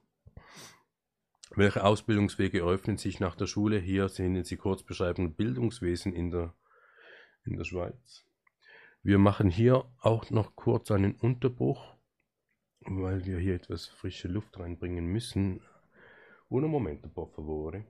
Welche 1.55 1.85
Ausbildungswege 1.85 2.59
eröffnen 2.59 2.97
sich 2.97 3.20
nach 3.20 3.36
der 3.36 3.47
Schule? 3.47 3.78
Hier 3.78 4.09
sehen 4.09 4.43
Sie 4.43 4.56
Kurzbeschreibung 4.56 5.35
Bildungswesen 5.35 6.12
in 6.12 6.32
der 6.32 6.52
in 7.44 7.56
der 7.56 7.65
Schweiz. 7.65 8.24
Wir 9.02 9.19
machen 9.19 9.48
hier 9.48 9.85
auch 10.01 10.31
noch 10.31 10.56
kurz 10.56 10.90
einen 10.90 11.15
Unterbruch, 11.15 11.97
weil 12.81 13.24
wir 13.24 13.39
hier 13.39 13.55
etwas 13.55 13.86
frische 13.86 14.28
Luft 14.28 14.59
reinbringen 14.59 15.06
müssen. 15.06 15.60
Uno 16.48 16.69
momento, 16.69 17.09
por 17.09 17.28
favore. 17.31 17.85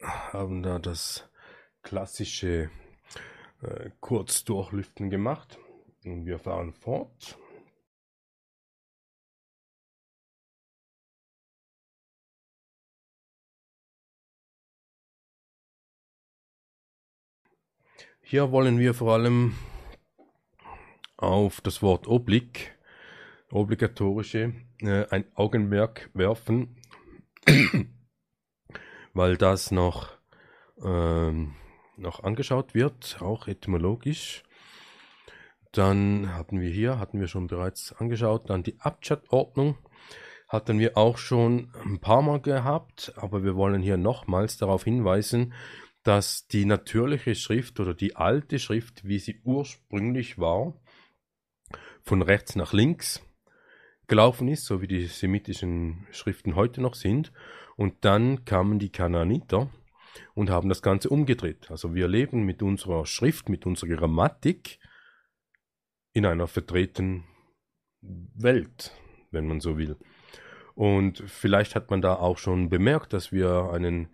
Haben 0.00 0.62
da 0.62 0.78
das 0.78 1.28
klassische 1.82 2.70
äh, 3.62 3.90
Kurzdurchlüften 4.00 5.10
gemacht 5.10 5.58
und 6.04 6.26
wir 6.26 6.38
fahren 6.38 6.72
fort. 6.72 7.38
Hier 18.30 18.52
wollen 18.52 18.78
wir 18.78 18.92
vor 18.92 19.14
allem 19.14 19.54
auf 21.16 21.62
das 21.62 21.80
Wort 21.80 22.06
oblig, 22.06 22.76
obligatorische, 23.50 24.52
äh, 24.82 25.06
ein 25.08 25.24
Augenmerk 25.34 26.10
werfen, 26.12 26.76
weil 29.14 29.38
das 29.38 29.70
noch, 29.70 30.10
ähm, 30.84 31.54
noch 31.96 32.22
angeschaut 32.22 32.74
wird, 32.74 33.16
auch 33.22 33.48
etymologisch. 33.48 34.42
Dann 35.72 36.34
hatten 36.34 36.60
wir 36.60 36.68
hier, 36.68 36.98
hatten 36.98 37.20
wir 37.20 37.28
schon 37.28 37.46
bereits 37.46 37.94
angeschaut, 37.94 38.50
dann 38.50 38.62
die 38.62 38.78
Abchat-Ordnung 38.78 39.78
hatten 40.48 40.78
wir 40.78 40.98
auch 40.98 41.16
schon 41.16 41.72
ein 41.82 41.98
paar 41.98 42.20
Mal 42.20 42.40
gehabt, 42.40 43.14
aber 43.16 43.42
wir 43.42 43.56
wollen 43.56 43.80
hier 43.80 43.96
nochmals 43.96 44.58
darauf 44.58 44.84
hinweisen, 44.84 45.54
dass 46.08 46.48
die 46.48 46.64
natürliche 46.64 47.34
Schrift 47.34 47.80
oder 47.80 47.92
die 47.92 48.16
alte 48.16 48.58
Schrift, 48.58 49.06
wie 49.06 49.18
sie 49.18 49.42
ursprünglich 49.44 50.38
war, 50.38 50.72
von 52.00 52.22
rechts 52.22 52.56
nach 52.56 52.72
links 52.72 53.22
gelaufen 54.06 54.48
ist, 54.48 54.64
so 54.64 54.80
wie 54.80 54.88
die 54.88 55.04
semitischen 55.04 56.06
Schriften 56.10 56.56
heute 56.56 56.80
noch 56.80 56.94
sind. 56.94 57.30
Und 57.76 58.06
dann 58.06 58.46
kamen 58.46 58.78
die 58.78 58.90
Kanaaniter 58.90 59.70
und 60.32 60.48
haben 60.48 60.70
das 60.70 60.80
Ganze 60.80 61.10
umgedreht. 61.10 61.70
Also 61.70 61.94
wir 61.94 62.08
leben 62.08 62.42
mit 62.46 62.62
unserer 62.62 63.04
Schrift, 63.04 63.50
mit 63.50 63.66
unserer 63.66 63.90
Grammatik 63.90 64.78
in 66.14 66.24
einer 66.24 66.46
verdrehten 66.46 67.24
Welt, 68.00 68.94
wenn 69.30 69.46
man 69.46 69.60
so 69.60 69.76
will. 69.76 69.98
Und 70.74 71.22
vielleicht 71.26 71.74
hat 71.74 71.90
man 71.90 72.00
da 72.00 72.14
auch 72.14 72.38
schon 72.38 72.70
bemerkt, 72.70 73.12
dass 73.12 73.30
wir 73.30 73.72
einen 73.74 74.08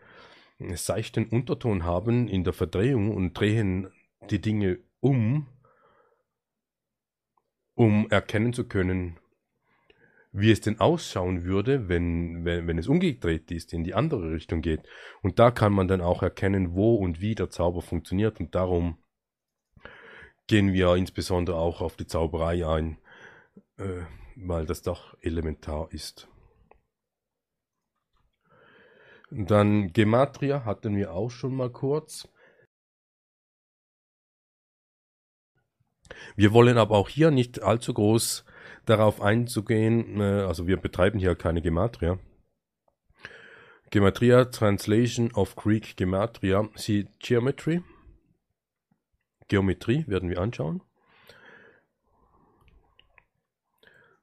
seichten 0.77 1.27
Unterton 1.27 1.85
haben 1.85 2.29
in 2.29 2.45
der 2.45 2.53
Verdrehung 2.53 3.15
und 3.15 3.39
drehen 3.39 3.91
die 4.31 4.41
Dinge 4.41 4.79
um, 5.01 5.47
um 7.75 8.09
erkennen 8.11 8.53
zu 8.53 8.67
können, 8.67 9.19
wie 10.33 10.51
es 10.51 10.61
denn 10.61 10.81
ausschauen 10.81 11.45
würde, 11.45 11.89
wenn, 11.89 12.45
wenn, 12.45 12.67
wenn 12.67 12.79
es 12.79 12.89
umgedreht 12.89 13.51
ist, 13.51 13.73
in 13.73 13.85
die 13.85 13.95
andere 13.95 14.33
Richtung 14.33 14.63
geht. 14.63 14.81
Und 15.23 15.39
da 15.39 15.51
kann 15.51 15.73
man 15.73 15.87
dann 15.87 16.01
auch 16.01 16.23
erkennen, 16.23 16.75
wo 16.75 16.97
und 16.97 17.21
wie 17.21 17.35
der 17.35 17.51
Zauber 17.51 17.83
funktioniert. 17.83 18.41
Und 18.41 18.55
darum 18.55 18.99
gehen 20.47 20.73
wir 20.73 20.97
insbesondere 20.97 21.57
auch 21.57 21.81
auf 21.81 21.97
die 21.97 22.07
Zauberei 22.07 22.67
ein, 22.67 22.99
äh, 23.79 24.03
weil 24.35 24.67
das 24.67 24.83
doch 24.83 25.17
elementar 25.21 25.89
ist. 25.93 26.29
Dann 29.37 29.93
Gematria 29.93 30.65
hatten 30.65 30.97
wir 30.97 31.13
auch 31.13 31.31
schon 31.31 31.57
mal 31.57 31.69
kurz. 31.69 32.29
Wir 36.37 36.53
wollen 36.53 36.79
aber 36.79 36.97
auch 36.97 37.09
hier 37.09 37.33
nicht 37.33 37.61
allzu 37.61 37.95
groß 37.95 38.45
darauf 38.85 39.21
einzugehen, 39.21 40.21
äh, 40.21 40.43
also 40.43 40.69
wir 40.69 40.77
betreiben 40.77 41.19
hier 41.19 41.35
keine 41.35 41.63
Gematria. 41.63 42.21
Gematria, 43.91 44.45
Translation 44.45 45.33
of 45.33 45.57
Greek 45.57 45.97
Gematria, 45.97 46.69
sie 46.77 47.09
Geometry. 47.19 47.83
Geometrie 49.49 50.05
werden 50.07 50.31
wir 50.31 50.41
anschauen. 50.41 50.81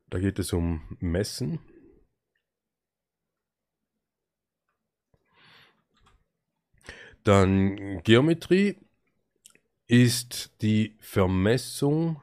Da 0.09 0.19
geht 0.19 0.39
es 0.39 0.53
um 0.53 0.97
Messen. 0.99 1.59
Dann 7.23 8.01
Geometrie 8.03 8.77
ist 9.87 10.51
die 10.61 10.95
Vermessung, 10.99 12.21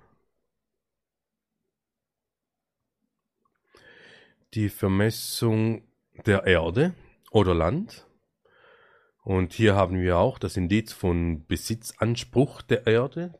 die 4.54 4.68
Vermessung 4.68 5.82
der 6.26 6.44
Erde 6.44 6.94
oder 7.30 7.54
Land. 7.54 8.06
Und 9.22 9.52
hier 9.52 9.76
haben 9.76 10.00
wir 10.00 10.16
auch 10.16 10.38
das 10.38 10.56
Indiz 10.56 10.92
von 10.92 11.46
Besitzanspruch 11.46 12.62
der 12.62 12.86
Erde. 12.86 13.38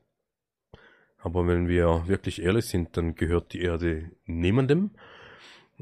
Aber 1.17 1.47
wenn 1.49 1.67
wir 1.67 2.07
wirklich 2.07 2.43
ehrlich 2.43 2.67
sind, 2.67 2.97
dann 2.97 3.15
gehört 3.15 3.53
die 3.53 3.63
Erde 3.63 4.13
niemandem. 4.27 4.91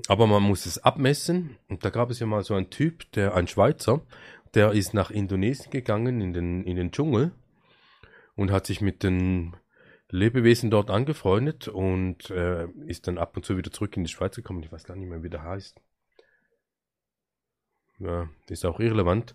Aber 0.09 0.27
man 0.27 0.43
muss 0.43 0.67
es 0.67 0.79
abmessen. 0.79 1.59
Und 1.69 1.85
da 1.85 1.91
gab 1.91 2.11
es 2.11 2.21
ja 2.21 2.27
mal 2.27 2.45
so 2.45 2.55
einen 2.55 2.71
Typ, 2.71 3.11
der, 3.13 3.35
ein 3.35 3.49
Schweizer, 3.49 4.03
der 4.57 4.73
ist 4.73 4.95
nach 4.95 5.11
Indonesien 5.11 5.71
gegangen, 5.71 6.21
in 6.21 6.33
den, 6.33 6.65
in 6.65 6.77
den 6.77 6.91
Dschungel 6.91 7.33
und 8.35 8.51
hat 8.51 8.67
sich 8.67 8.81
mit 8.81 9.03
den 9.03 9.55
Lebewesen 10.09 10.71
dort 10.71 10.91
angefreundet 10.91 11.69
und 11.69 12.31
äh, 12.31 12.67
ist 12.87 13.07
dann 13.07 13.19
ab 13.19 13.37
und 13.37 13.45
zu 13.45 13.57
wieder 13.57 13.71
zurück 13.71 13.97
in 13.97 14.05
die 14.05 14.11
Schweiz 14.11 14.37
gekommen. 14.37 14.63
Ich 14.63 14.73
weiß 14.73 14.85
gar 14.85 14.97
nicht 14.97 15.09
mehr, 15.09 15.23
wie 15.23 15.31
der 15.31 15.43
heißt. 15.43 15.81
Ja, 17.99 18.29
ist 18.49 18.65
auch 18.65 18.81
irrelevant. 18.81 19.35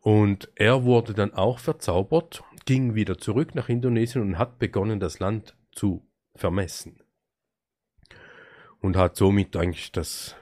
Und 0.00 0.50
er 0.54 0.84
wurde 0.84 1.14
dann 1.14 1.34
auch 1.34 1.58
verzaubert, 1.58 2.42
ging 2.64 2.94
wieder 2.94 3.18
zurück 3.18 3.54
nach 3.54 3.68
Indonesien 3.68 4.22
und 4.22 4.38
hat 4.38 4.58
begonnen, 4.58 5.00
das 5.00 5.18
Land 5.18 5.56
zu 5.72 6.06
vermessen. 6.34 7.02
Und 8.80 8.96
hat 8.96 9.16
somit 9.16 9.56
eigentlich 9.56 9.90
das, 9.90 10.36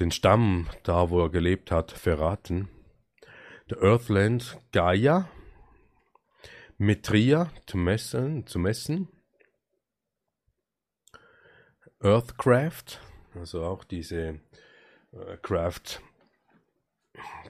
den 0.00 0.10
Stamm, 0.10 0.68
da 0.82 1.10
wo 1.10 1.22
er 1.22 1.30
gelebt 1.30 1.70
hat, 1.70 1.92
verraten. 1.92 2.68
Der 3.70 3.82
Earthland 3.82 4.58
Gaia, 4.72 5.28
Metria 6.78 7.50
zu 7.66 7.76
messen, 7.76 8.46
zu 8.46 8.58
messen. 8.58 9.08
Earthcraft, 12.00 12.98
also 13.34 13.62
auch 13.64 13.84
diese 13.84 14.40
äh, 15.12 15.36
Craft, 15.42 16.00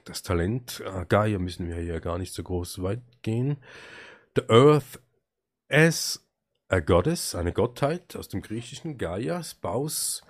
das 0.03 0.21
Talent. 0.21 0.81
Äh, 0.85 1.05
Gaia 1.07 1.39
müssen 1.39 1.69
wir 1.69 1.77
hier 1.77 2.01
gar 2.01 2.17
nicht 2.17 2.33
so 2.33 2.43
groß 2.43 2.81
weit 2.81 3.01
gehen. 3.21 3.55
The 4.35 4.43
Earth 4.49 4.99
as 5.69 6.27
a 6.67 6.81
Goddess, 6.81 7.33
eine 7.33 7.53
Gottheit 7.53 8.17
aus 8.17 8.27
dem 8.27 8.41
griechischen 8.41 8.97
Gaia, 8.97 9.41
Spouse. 9.41 10.21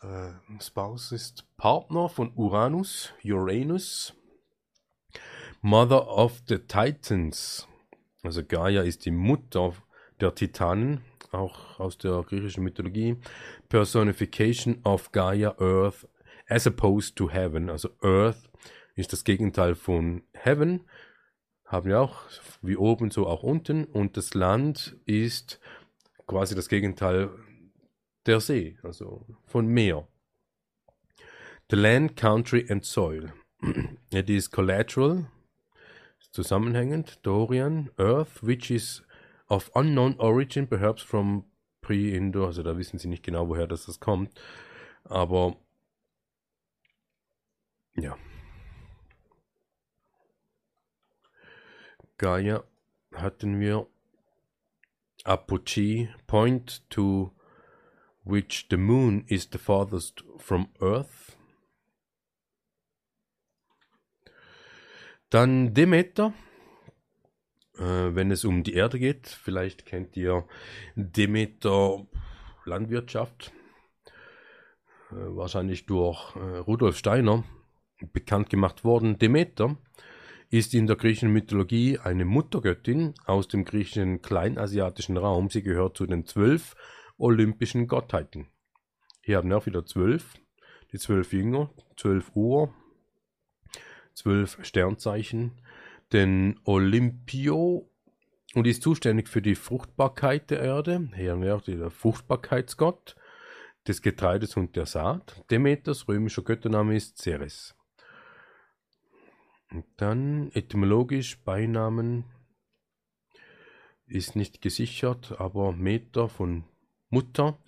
Äh, 0.00 0.30
Spouse 0.60 1.10
ist 1.10 1.44
Partner 1.56 2.08
von 2.08 2.32
Uranus, 2.36 3.12
Uranus. 3.24 4.14
Mother 5.66 6.06
of 6.10 6.42
the 6.46 6.58
Titans, 6.58 7.66
also 8.22 8.44
Gaia 8.44 8.82
ist 8.82 9.06
die 9.06 9.10
Mutter 9.10 9.72
der 10.20 10.34
Titanen, 10.34 11.00
auch 11.32 11.80
aus 11.80 11.96
der 11.96 12.22
griechischen 12.22 12.64
Mythologie. 12.64 13.16
Personification 13.70 14.82
of 14.84 15.10
Gaia, 15.10 15.54
Earth, 15.58 16.06
as 16.50 16.66
opposed 16.66 17.16
to 17.16 17.30
Heaven. 17.30 17.70
Also 17.70 17.88
Earth 18.02 18.50
ist 18.94 19.14
das 19.14 19.24
Gegenteil 19.24 19.74
von 19.74 20.24
Heaven. 20.34 20.84
Haben 21.64 21.88
wir 21.88 22.00
auch, 22.02 22.20
wie 22.60 22.76
oben, 22.76 23.10
so 23.10 23.26
auch 23.26 23.42
unten. 23.42 23.86
Und 23.86 24.18
das 24.18 24.34
Land 24.34 24.98
ist 25.06 25.60
quasi 26.26 26.54
das 26.54 26.68
Gegenteil 26.68 27.30
der 28.26 28.40
See, 28.40 28.76
also 28.82 29.24
von 29.46 29.66
Meer. 29.66 30.06
The 31.70 31.76
land, 31.76 32.18
country 32.18 32.66
and 32.68 32.84
soil. 32.84 33.32
It 34.12 34.28
is 34.28 34.50
collateral, 34.50 35.24
zusammenhängend. 36.34 37.20
Dorian, 37.22 37.90
Earth, 37.98 38.42
which 38.42 38.70
is 38.70 39.02
of 39.48 39.70
unknown 39.74 40.16
origin, 40.18 40.66
perhaps 40.66 41.02
from 41.02 41.44
pre-Indo, 41.80 42.46
also 42.46 42.62
da 42.62 42.76
wissen 42.76 42.98
sie 42.98 43.08
nicht 43.08 43.22
genau, 43.22 43.48
woher 43.48 43.66
das, 43.66 43.86
das 43.86 44.00
kommt. 44.00 44.30
Aber 45.04 45.56
ja. 47.96 48.16
Gaia 52.18 52.64
hatten 53.12 53.60
wir. 53.60 53.86
Apogee, 55.26 56.10
point 56.26 56.82
to 56.90 57.32
which 58.24 58.66
the 58.68 58.76
moon 58.76 59.24
is 59.26 59.48
the 59.50 59.58
farthest 59.58 60.22
from 60.38 60.68
Earth. 60.82 61.23
Dann 65.34 65.74
Demeter, 65.74 66.32
äh, 67.76 67.82
wenn 67.82 68.30
es 68.30 68.44
um 68.44 68.62
die 68.62 68.74
Erde 68.74 69.00
geht. 69.00 69.26
Vielleicht 69.26 69.84
kennt 69.84 70.16
ihr 70.16 70.46
Demeter 70.94 72.06
Landwirtschaft. 72.64 73.52
Äh, 75.10 75.14
wahrscheinlich 75.16 75.86
durch 75.86 76.36
äh, 76.36 76.58
Rudolf 76.58 76.96
Steiner 76.96 77.42
bekannt 78.12 78.48
gemacht 78.48 78.84
worden. 78.84 79.18
Demeter 79.18 79.76
ist 80.50 80.72
in 80.72 80.86
der 80.86 80.94
griechischen 80.94 81.32
Mythologie 81.32 81.98
eine 81.98 82.24
Muttergöttin 82.24 83.14
aus 83.26 83.48
dem 83.48 83.64
griechischen 83.64 84.22
kleinasiatischen 84.22 85.16
Raum. 85.16 85.50
Sie 85.50 85.64
gehört 85.64 85.96
zu 85.96 86.06
den 86.06 86.26
zwölf 86.26 86.76
olympischen 87.18 87.88
Gottheiten. 87.88 88.46
Hier 89.20 89.38
haben 89.38 89.48
wir 89.48 89.58
auch 89.58 89.66
wieder 89.66 89.84
zwölf, 89.84 90.36
die 90.92 90.98
zwölf 90.98 91.32
Jünger, 91.32 91.70
zwölf 91.96 92.30
Uhr, 92.36 92.72
zwölf 94.14 94.58
Sternzeichen, 94.64 95.60
den 96.12 96.60
Olympio 96.64 97.90
und 98.54 98.66
ist 98.66 98.82
zuständig 98.82 99.28
für 99.28 99.42
die 99.42 99.56
Fruchtbarkeit 99.56 100.50
der 100.50 100.60
Erde. 100.60 101.08
Auch 101.52 101.62
der 101.62 101.90
Fruchtbarkeitsgott 101.90 103.16
des 103.86 104.00
Getreides 104.00 104.56
und 104.56 104.76
der 104.76 104.86
Saat. 104.86 105.44
Demeters 105.50 106.08
römischer 106.08 106.42
Göttername 106.42 106.96
ist 106.96 107.18
Ceres. 107.18 107.74
Und 109.70 109.84
dann 109.96 110.50
etymologisch 110.52 111.42
Beinamen 111.42 112.24
ist 114.06 114.36
nicht 114.36 114.62
gesichert, 114.62 115.34
aber 115.38 115.72
Meter 115.72 116.28
von 116.28 116.64
Mutter 117.10 117.58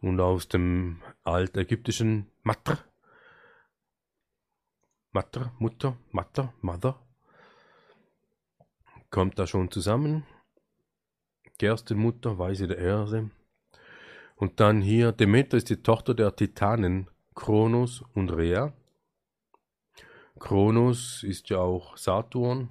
und 0.00 0.20
aus 0.20 0.48
dem 0.48 1.00
altägyptischen 1.22 2.26
Matr 2.42 2.84
Mutter, 5.14 5.52
Mutter, 5.58 5.98
Mutter, 6.10 6.54
Mother. 6.62 6.98
Kommt 9.10 9.38
da 9.38 9.46
schon 9.46 9.70
zusammen. 9.70 10.24
Gerstenmutter, 11.58 12.38
Weise 12.38 12.66
der 12.66 12.78
Erde. 12.78 13.30
Und 14.36 14.58
dann 14.58 14.80
hier, 14.80 15.12
Demeter 15.12 15.58
ist 15.58 15.68
die 15.68 15.82
Tochter 15.82 16.14
der 16.14 16.34
Titanen 16.34 17.10
Kronos 17.34 18.02
und 18.14 18.30
Rhea. 18.30 18.72
Kronos 20.38 21.22
ist 21.24 21.50
ja 21.50 21.58
auch 21.58 21.98
Saturn 21.98 22.70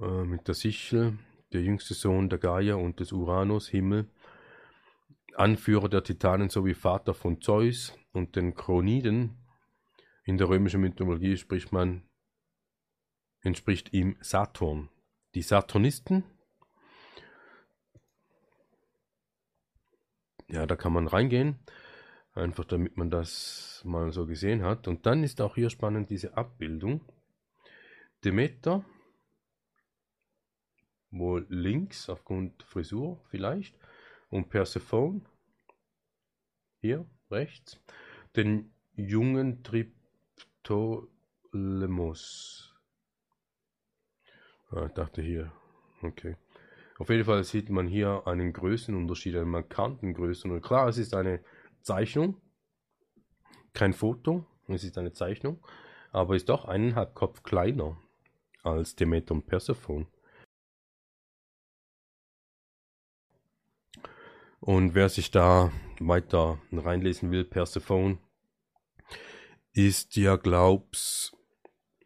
äh, 0.00 0.24
mit 0.24 0.48
der 0.48 0.54
Sichel, 0.54 1.18
der 1.52 1.60
jüngste 1.60 1.92
Sohn 1.92 2.30
der 2.30 2.38
Gaia 2.38 2.76
und 2.76 2.98
des 3.00 3.12
Uranus, 3.12 3.68
Himmel. 3.68 4.08
Anführer 5.36 5.90
der 5.90 6.02
Titanen 6.02 6.48
sowie 6.48 6.72
Vater 6.72 7.12
von 7.12 7.42
Zeus 7.42 7.94
und 8.12 8.36
den 8.36 8.54
Chroniden, 8.54 9.36
in 10.28 10.36
der 10.36 10.50
römischen 10.50 10.82
Mythologie 10.82 11.38
spricht 11.38 11.72
man, 11.72 12.02
entspricht 13.40 13.94
ihm 13.94 14.18
Saturn. 14.20 14.90
Die 15.34 15.40
Saturnisten, 15.40 16.22
ja, 20.46 20.66
da 20.66 20.76
kann 20.76 20.92
man 20.92 21.06
reingehen, 21.06 21.58
einfach 22.34 22.66
damit 22.66 22.98
man 22.98 23.08
das 23.08 23.80
mal 23.86 24.12
so 24.12 24.26
gesehen 24.26 24.62
hat. 24.64 24.86
Und 24.86 25.06
dann 25.06 25.24
ist 25.24 25.40
auch 25.40 25.54
hier 25.54 25.70
spannend 25.70 26.10
diese 26.10 26.36
Abbildung. 26.36 27.00
Demeter, 28.22 28.84
wohl 31.10 31.46
links 31.48 32.10
aufgrund 32.10 32.62
Frisur 32.64 33.18
vielleicht, 33.30 33.78
und 34.28 34.50
Persephone, 34.50 35.26
hier 36.82 37.06
rechts, 37.30 37.80
den 38.36 38.74
jungen 38.94 39.62
Trip 39.62 39.97
Ptolemos. 40.68 42.74
Ah, 44.70 44.84
ich 44.86 44.92
dachte 44.92 45.22
hier. 45.22 45.50
Okay. 46.02 46.36
Auf 46.98 47.08
jeden 47.08 47.24
Fall 47.24 47.42
sieht 47.44 47.70
man 47.70 47.86
hier 47.86 48.26
einen 48.26 48.52
Größenunterschied, 48.52 49.36
einen 49.36 49.48
markanten 49.48 50.12
Größenunterschied. 50.12 50.68
Klar, 50.68 50.88
es 50.88 50.98
ist 50.98 51.14
eine 51.14 51.42
Zeichnung, 51.80 52.38
kein 53.72 53.94
Foto, 53.94 54.44
es 54.66 54.84
ist 54.84 54.98
eine 54.98 55.12
Zeichnung, 55.12 55.64
aber 56.10 56.36
ist 56.36 56.50
doch 56.50 56.66
eineinhalb 56.66 57.14
Kopf 57.14 57.42
kleiner 57.42 57.96
als 58.62 58.94
Demeter 58.94 59.36
und 59.36 59.46
Persephone. 59.46 60.06
Und 64.60 64.94
wer 64.94 65.08
sich 65.08 65.30
da 65.30 65.72
weiter 65.98 66.60
reinlesen 66.72 67.30
will, 67.30 67.44
Persephone, 67.44 68.18
ist 69.78 70.16
ja, 70.16 70.34
glaub's, 70.34 71.32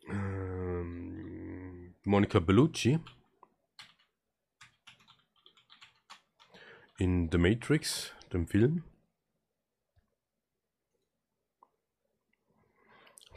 ähm, 0.06 1.94
Monica 2.04 2.38
Bellucci 2.38 2.98
in 6.98 7.30
The 7.32 7.38
Matrix, 7.38 8.12
dem 8.30 8.46
Film. 8.46 8.84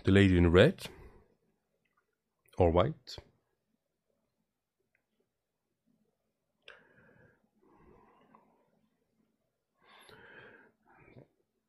The 0.04 0.12
Lady 0.12 0.38
in 0.38 0.48
Red 0.48 0.90
or 2.58 2.74
White. 2.74 3.22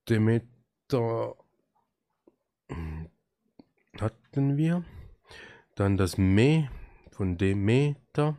Demeter 0.09 1.45
hatten 4.37 4.59
wir. 4.59 4.85
Dann 5.77 5.97
das 5.97 6.19
Me 6.19 6.69
von 7.11 7.39
Demeter. 7.39 8.37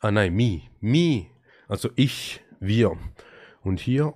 Ah 0.00 0.10
nein, 0.10 0.34
mi, 0.34 0.70
mi, 0.80 1.30
also 1.66 1.90
ich, 1.94 2.40
wir. 2.60 2.96
Und 3.62 3.80
hier 3.80 4.14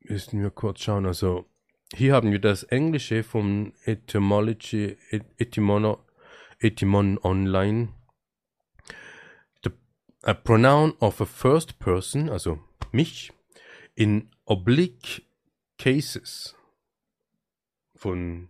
müssen 0.00 0.40
wir 0.40 0.50
kurz 0.50 0.80
schauen, 0.80 1.04
also 1.04 1.44
hier 1.94 2.14
haben 2.14 2.32
wir 2.32 2.38
das 2.38 2.62
Englische 2.62 3.22
vom 3.24 3.74
Etymology, 3.84 4.96
Etymon, 5.36 5.96
Etymon 6.60 7.18
Online. 7.18 7.88
The, 9.64 9.70
a 10.22 10.32
pronoun 10.32 10.94
of 11.00 11.20
a 11.20 11.26
first 11.26 11.78
person, 11.78 12.30
also 12.30 12.58
mich, 12.92 13.32
in 13.96 14.30
oblique 14.46 15.26
cases. 15.76 16.54
Von 18.00 18.48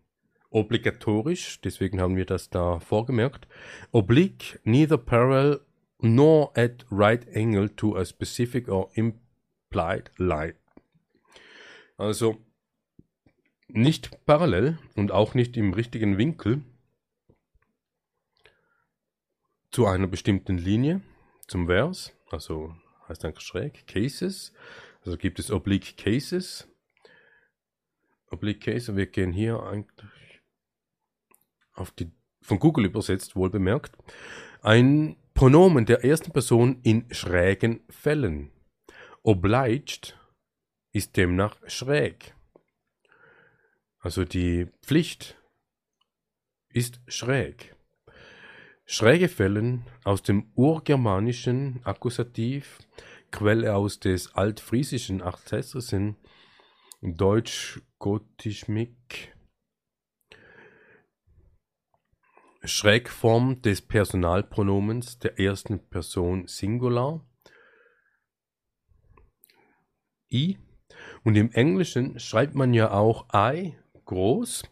obligatorisch, 0.50 1.60
deswegen 1.60 2.00
haben 2.00 2.14
wir 2.14 2.24
das 2.24 2.50
da 2.50 2.78
vorgemerkt. 2.78 3.48
Oblique, 3.90 4.60
neither 4.62 4.96
parallel 4.96 5.60
nor 5.98 6.56
at 6.56 6.86
right 6.88 7.26
angle 7.34 7.68
to 7.74 7.96
a 7.96 8.04
specific 8.04 8.68
or 8.68 8.92
implied 8.94 10.12
line. 10.18 10.54
Also 11.96 12.38
nicht 13.66 14.24
parallel 14.24 14.78
und 14.94 15.10
auch 15.10 15.34
nicht 15.34 15.56
im 15.56 15.74
richtigen 15.74 16.16
Winkel 16.16 16.62
zu 19.72 19.84
einer 19.86 20.06
bestimmten 20.06 20.58
Linie, 20.58 21.00
zum 21.48 21.66
Vers, 21.66 22.12
also 22.30 22.76
heißt 23.08 23.24
eigentlich 23.24 23.44
schräg, 23.44 23.88
Cases, 23.88 24.52
also 25.04 25.16
gibt 25.16 25.40
es 25.40 25.50
Oblique 25.50 25.96
Cases, 25.96 26.68
Oblique 28.30 28.60
Cases, 28.60 28.96
wir 28.96 29.06
gehen 29.06 29.32
hier 29.32 29.62
eigentlich 29.62 30.40
auf 31.74 31.90
die, 31.90 32.10
von 32.42 32.58
Google 32.58 32.86
übersetzt, 32.86 33.36
wohl 33.36 33.50
bemerkt, 33.50 33.96
ein 34.62 35.16
Pronomen 35.34 35.86
der 35.86 36.04
ersten 36.04 36.32
Person 36.32 36.80
in 36.82 37.06
schrägen 37.12 37.80
Fällen. 37.88 38.50
Obliged 39.22 40.18
ist 40.92 41.16
demnach 41.16 41.56
schräg. 41.66 42.34
Also 44.00 44.24
die 44.24 44.66
Pflicht 44.82 45.36
ist 46.68 47.00
schräg. 47.06 47.74
Schräge 48.86 49.28
Fällen 49.28 49.86
aus 50.04 50.22
dem 50.22 50.50
urgermanischen 50.54 51.80
Akkusativ, 51.84 52.78
Quelle 53.30 53.76
aus 53.76 54.00
des 54.00 54.34
altfriesischen 54.34 55.22
Akzessoren, 55.22 56.16
deutsch-gotisch 57.02 58.68
Mick, 58.68 59.36
Schrägform 62.62 63.62
des 63.62 63.80
Personalpronomens 63.82 65.18
der 65.18 65.38
ersten 65.38 65.88
Person 65.88 66.46
Singular, 66.46 67.26
I, 70.32 70.58
und 71.24 71.36
im 71.36 71.50
Englischen 71.52 72.18
schreibt 72.18 72.54
man 72.54 72.74
ja 72.74 72.92
auch 72.92 73.26
I 73.34 73.76
groß. 74.04 74.64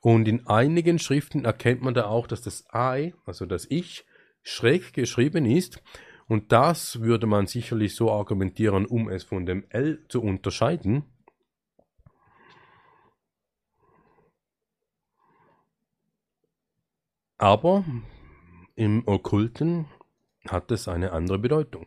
Und 0.00 0.28
in 0.28 0.46
einigen 0.46 0.98
Schriften 0.98 1.44
erkennt 1.44 1.82
man 1.82 1.94
da 1.94 2.06
auch, 2.06 2.26
dass 2.26 2.42
das 2.42 2.64
I, 2.74 3.14
also 3.24 3.46
das 3.46 3.66
Ich, 3.70 4.04
schräg 4.42 4.92
geschrieben 4.92 5.44
ist. 5.44 5.82
Und 6.26 6.52
das 6.52 7.00
würde 7.00 7.26
man 7.26 7.46
sicherlich 7.46 7.94
so 7.94 8.10
argumentieren, 8.10 8.86
um 8.86 9.08
es 9.08 9.24
von 9.24 9.46
dem 9.46 9.64
L 9.70 10.04
zu 10.08 10.22
unterscheiden. 10.22 11.04
Aber 17.38 17.84
im 18.74 19.06
Okkulten 19.06 19.86
hat 20.48 20.70
es 20.72 20.88
eine 20.88 21.12
andere 21.12 21.38
Bedeutung. 21.38 21.86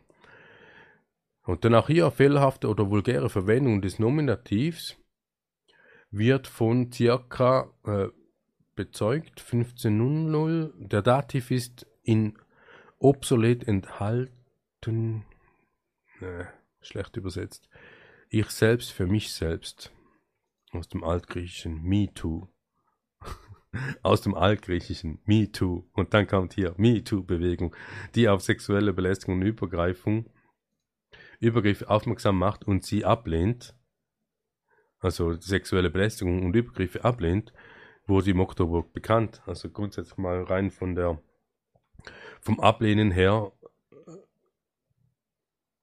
Und 1.44 1.64
dann 1.64 1.74
auch 1.74 1.88
hier 1.88 2.10
fehlerhafte 2.10 2.68
oder 2.68 2.90
vulgäre 2.90 3.28
Verwendung 3.28 3.82
des 3.82 3.98
Nominativs 3.98 4.96
wird 6.10 6.46
von 6.46 6.92
circa 6.92 7.72
äh, 7.84 8.08
bezeugt 8.74 9.40
1500. 9.40 10.72
Der 10.76 11.02
Dativ 11.02 11.50
ist 11.50 11.86
in 12.02 12.38
obsolet 12.98 13.66
enthalten. 13.66 15.24
Äh, 16.20 16.44
schlecht 16.80 17.16
übersetzt. 17.16 17.68
Ich 18.28 18.48
selbst 18.50 18.92
für 18.92 19.06
mich 19.06 19.32
selbst. 19.32 19.92
Aus 20.70 20.88
dem 20.88 21.04
Altgriechischen 21.04 21.82
Me 21.82 22.12
Too. 22.14 22.48
Aus 24.02 24.20
dem 24.20 24.34
Altgriechischen 24.34 25.20
Me 25.24 25.50
Too. 25.50 25.84
Und 25.92 26.14
dann 26.14 26.26
kommt 26.26 26.54
hier 26.54 26.74
Me 26.76 27.02
Too 27.02 27.22
Bewegung, 27.22 27.74
die 28.14 28.28
auf 28.28 28.42
sexuelle 28.42 28.92
Belästigung 28.92 29.36
und 29.36 29.46
Übergreifung 29.46 30.26
Übergriff 31.42 31.82
aufmerksam 31.82 32.38
macht 32.38 32.64
und 32.64 32.84
sie 32.84 33.04
ablehnt, 33.04 33.74
also 35.00 35.32
sexuelle 35.32 35.90
Belästigung 35.90 36.44
und 36.44 36.54
Übergriffe 36.54 37.04
ablehnt, 37.04 37.52
wurde 38.06 38.30
im 38.30 38.38
Oktober 38.38 38.84
bekannt. 38.84 39.42
Also 39.44 39.68
grundsätzlich 39.68 40.16
mal 40.18 40.44
rein 40.44 40.70
von 40.70 40.94
der 40.94 41.20
vom 42.40 42.60
Ablehnen 42.60 43.10
her 43.10 43.52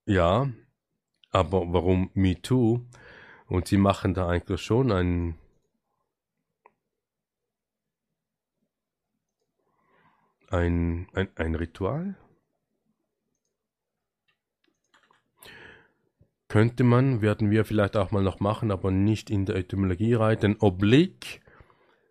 ja, 0.06 0.50
aber 1.30 1.72
warum 1.72 2.10
Me 2.14 2.42
Too? 2.42 2.86
Und 3.46 3.68
sie 3.68 3.78
machen 3.78 4.14
da 4.14 4.28
eigentlich 4.30 4.62
schon 4.62 4.92
ein 4.92 5.36
ein, 10.52 11.08
ein, 11.14 11.30
ein 11.36 11.56
Ritual? 11.56 12.16
Könnte 16.48 16.84
man, 16.84 17.22
werden 17.22 17.52
wir 17.52 17.64
vielleicht 17.64 17.96
auch 17.96 18.12
mal 18.12 18.24
noch 18.24 18.40
machen, 18.40 18.72
aber 18.72 18.90
nicht 18.90 19.30
in 19.30 19.46
der 19.46 19.56
Etymologie-Reihe, 19.56 20.38
denn 20.38 20.58
oblique 20.60 21.42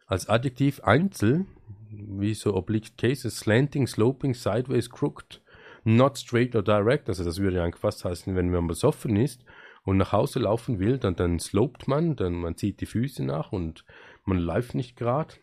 als 0.07 0.29
Adjektiv 0.29 0.81
Einzel, 0.81 1.45
wie 1.91 2.35
so 2.35 2.55
oblique 2.55 2.97
cases, 2.97 3.37
slanting, 3.37 3.89
sloping, 3.89 4.35
sideways, 4.35 4.91
crooked, 4.91 5.43
not 5.85 6.19
straight 6.19 6.55
or 6.55 6.63
direct, 6.63 7.09
also 7.09 7.25
das 7.25 7.41
würde 7.41 7.57
ja 7.57 7.71
fast 7.73 8.05
heißen, 8.05 8.37
wenn 8.37 8.51
man 8.51 8.69
besoffen 8.69 9.17
ist 9.17 9.45
und 9.83 9.97
nach 9.97 10.13
Hause 10.13 10.39
laufen 10.39 10.79
will, 10.79 10.99
dann, 10.99 11.17
dann 11.17 11.41
slopt 11.41 11.89
man, 11.89 12.15
dann 12.15 12.35
man 12.35 12.57
zieht 12.57 12.81
die 12.81 12.87
Füße 12.87 13.25
nach 13.25 13.53
und 13.53 13.85
man 14.25 14.39
läuft 14.39 14.75
nicht 14.75 14.97
gerade. 14.97 15.35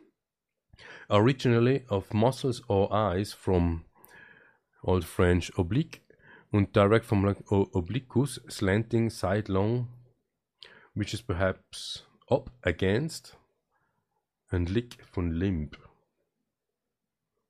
Originally 1.09 1.85
of 1.89 2.13
muscles 2.13 2.61
or 2.67 2.91
eyes 2.91 3.33
from 3.33 3.85
Old 4.83 5.05
French 5.05 5.51
oblique 5.57 6.01
und 6.51 6.75
direct 6.75 7.05
from 7.05 7.25
obliquus, 7.49 8.41
slanting, 8.47 9.09
sidelong, 9.09 9.87
which 10.93 11.13
is 11.13 11.21
perhaps 11.21 12.05
up 12.29 12.51
against, 12.63 13.37
and 14.51 14.69
lick 14.69 15.03
von 15.11 15.31
limb. 15.31 15.71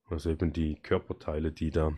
Also 0.09 0.29
eben 0.29 0.53
die 0.53 0.75
Körperteile, 0.75 1.51
die 1.51 1.71
da. 1.71 1.97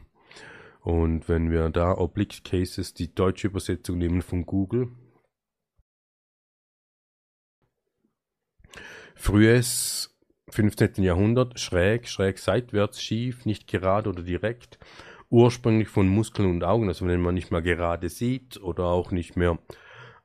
Und 0.82 1.28
wenn 1.28 1.52
wir 1.52 1.70
da 1.70 1.98
Oblique 1.98 2.44
Cases 2.44 2.94
die 2.94 3.14
deutsche 3.14 3.48
Übersetzung 3.48 3.98
nehmen 3.98 4.22
von 4.22 4.46
Google, 4.46 4.90
frühes 9.16 10.17
15. 10.50 11.04
Jahrhundert, 11.04 11.60
schräg, 11.60 12.08
schräg 12.08 12.40
seitwärts, 12.40 13.02
schief, 13.02 13.46
nicht 13.46 13.68
gerade 13.68 14.10
oder 14.10 14.24
direkt, 14.24 14.80
ursprünglich 15.30 15.90
von 15.90 16.08
Muskeln 16.08 16.50
und 16.50 16.64
Augen, 16.64 16.88
also 16.88 17.06
wenn 17.06 17.22
man 17.22 17.36
nicht 17.36 17.52
mehr 17.52 17.62
gerade 17.62 18.10
sieht 18.10 18.62
oder 18.62 18.86
auch 18.86 19.12
nicht 19.12 19.36
mehr 19.36 19.60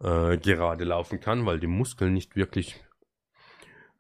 äh, 0.01 0.39
gerade 0.39 0.85
laufen 0.85 1.21
kann, 1.21 1.45
weil 1.47 1.59
die 1.59 1.67
Muskeln 1.67 2.15
nicht 2.15 2.37
wirklich 2.37 2.81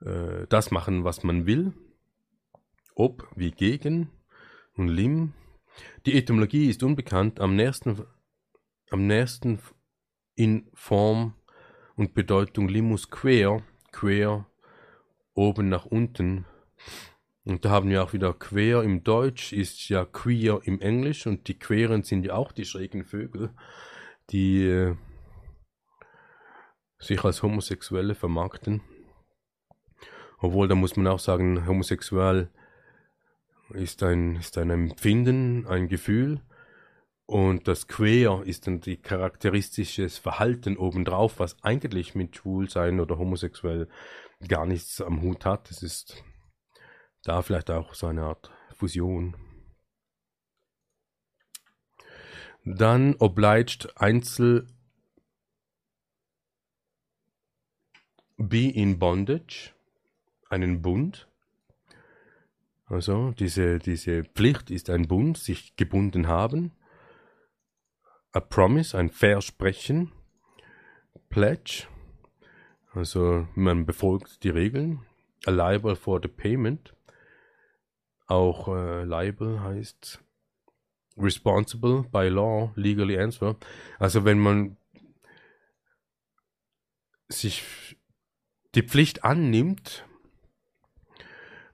äh, 0.04 0.46
das 0.48 0.70
machen, 0.70 1.04
was 1.04 1.22
man 1.24 1.46
will. 1.46 1.72
Ob 2.94 3.28
wie 3.34 3.50
gegen 3.50 4.10
und 4.74 4.88
Lim. 4.88 5.32
Die 6.06 6.16
Etymologie 6.16 6.68
ist 6.68 6.82
unbekannt, 6.82 7.40
am 7.40 7.56
nächsten, 7.56 8.04
am 8.90 9.06
nächsten 9.06 9.58
in 10.34 10.68
Form 10.74 11.34
und 11.96 12.14
Bedeutung 12.14 12.68
Limus 12.68 13.10
quer, 13.10 13.62
quer, 13.90 14.46
oben 15.34 15.68
nach 15.68 15.86
unten. 15.86 16.44
Und 17.44 17.64
da 17.64 17.70
haben 17.70 17.90
wir 17.90 18.04
auch 18.04 18.12
wieder 18.12 18.32
queer 18.34 18.82
im 18.82 19.02
Deutsch, 19.02 19.52
ist 19.52 19.88
ja 19.88 20.04
queer 20.04 20.60
im 20.64 20.80
Englisch. 20.80 21.26
Und 21.26 21.48
die 21.48 21.58
Queren 21.58 22.02
sind 22.04 22.24
ja 22.24 22.34
auch 22.34 22.52
die 22.52 22.64
schrägen 22.64 23.04
Vögel, 23.04 23.50
die 24.30 24.64
äh, 24.64 24.94
sich 26.98 27.24
als 27.24 27.42
Homosexuelle 27.42 28.14
vermarkten. 28.14 28.80
Obwohl, 30.38 30.68
da 30.68 30.74
muss 30.74 30.96
man 30.96 31.06
auch 31.06 31.18
sagen, 31.18 31.66
homosexuell 31.66 32.50
ist 33.70 34.02
ein, 34.02 34.36
ist 34.36 34.58
ein 34.58 34.70
Empfinden, 34.70 35.66
ein 35.66 35.88
Gefühl. 35.88 36.40
Und 37.26 37.68
das 37.68 37.88
Queer 37.88 38.42
ist 38.44 38.66
dann 38.66 38.80
die 38.80 38.96
charakteristisches 38.96 40.18
Verhalten 40.18 40.76
obendrauf, 40.76 41.38
was 41.38 41.56
eigentlich 41.62 42.14
mit 42.14 42.36
Schwulsein 42.36 43.00
oder 43.00 43.18
homosexuell 43.18 43.88
gar 44.48 44.66
nichts 44.66 45.00
am 45.00 45.22
Hut 45.22 45.44
hat. 45.44 45.70
Es 45.70 45.82
ist 45.82 46.22
da 47.22 47.42
vielleicht 47.42 47.70
auch 47.70 47.94
so 47.94 48.06
eine 48.06 48.22
Art 48.24 48.50
Fusion. 48.74 49.36
Dann 52.64 53.16
obliged 53.16 53.96
Einzel 53.96 54.66
be 58.36 58.68
in 58.68 58.98
bondage, 58.98 59.72
einen 60.48 60.82
Bund. 60.82 61.28
Also 62.86 63.32
diese, 63.32 63.78
diese 63.78 64.24
Pflicht 64.24 64.70
ist 64.70 64.90
ein 64.90 65.08
Bund, 65.08 65.38
sich 65.38 65.76
gebunden 65.76 66.28
haben. 66.28 66.72
A 68.32 68.40
promise, 68.40 68.96
ein 68.96 69.10
Versprechen. 69.10 70.12
Pledge, 71.28 71.86
also 72.94 73.46
man 73.54 73.86
befolgt 73.86 74.44
die 74.44 74.50
Regeln. 74.50 75.00
A 75.46 75.50
liable 75.50 75.96
for 75.96 76.20
the 76.22 76.28
payment. 76.28 76.94
Auch 78.26 78.68
äh, 78.68 79.04
liable 79.04 79.60
heißt 79.60 80.22
responsible 81.16 82.04
by 82.10 82.28
law, 82.28 82.72
legally 82.76 83.18
answer. 83.18 83.56
Also 83.98 84.24
wenn 84.24 84.38
man 84.38 84.76
sich 87.28 87.96
die 88.74 88.82
Pflicht 88.82 89.24
annimmt, 89.24 90.06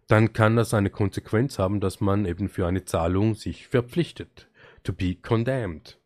dann 0.06 0.32
kann 0.32 0.56
das 0.56 0.72
eine 0.72 0.90
Konsequenz 0.90 1.58
haben, 1.58 1.80
dass 1.80 2.00
man 2.00 2.24
eben 2.24 2.48
für 2.48 2.66
eine 2.66 2.84
Zahlung 2.84 3.34
sich 3.34 3.68
verpflichtet. 3.68 4.48
To 4.84 4.92
be 4.92 5.14
condemned. 5.16 5.98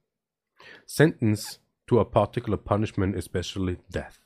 Sentence 0.87 1.61
to 1.87 2.01
a 2.01 2.05
particular 2.05 2.59
punishment, 2.59 3.15
especially 3.15 3.79
death. 3.89 4.22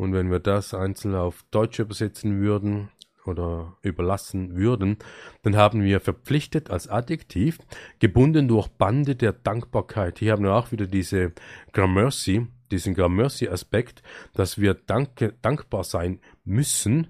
Und 0.00 0.14
wenn 0.14 0.30
wir 0.30 0.38
das 0.40 0.72
einzeln 0.72 1.14
auf 1.14 1.44
Deutsch 1.50 1.78
übersetzen 1.78 2.40
würden 2.40 2.88
oder 3.26 3.76
überlassen 3.82 4.56
würden, 4.56 4.96
dann 5.42 5.56
haben 5.56 5.82
wir 5.82 6.00
verpflichtet 6.00 6.70
als 6.70 6.88
Adjektiv, 6.88 7.58
gebunden 7.98 8.48
durch 8.48 8.68
Bande 8.68 9.14
der 9.14 9.34
Dankbarkeit. 9.34 10.18
Hier 10.18 10.32
haben 10.32 10.44
wir 10.44 10.54
auch 10.54 10.72
wieder 10.72 10.86
diese 10.86 11.34
Gramercy, 11.74 12.46
diesen 12.70 12.94
Gramercy-Aspekt, 12.94 14.02
dass 14.32 14.58
wir 14.58 14.72
danke, 14.72 15.34
dankbar 15.42 15.84
sein 15.84 16.20
müssen, 16.44 17.08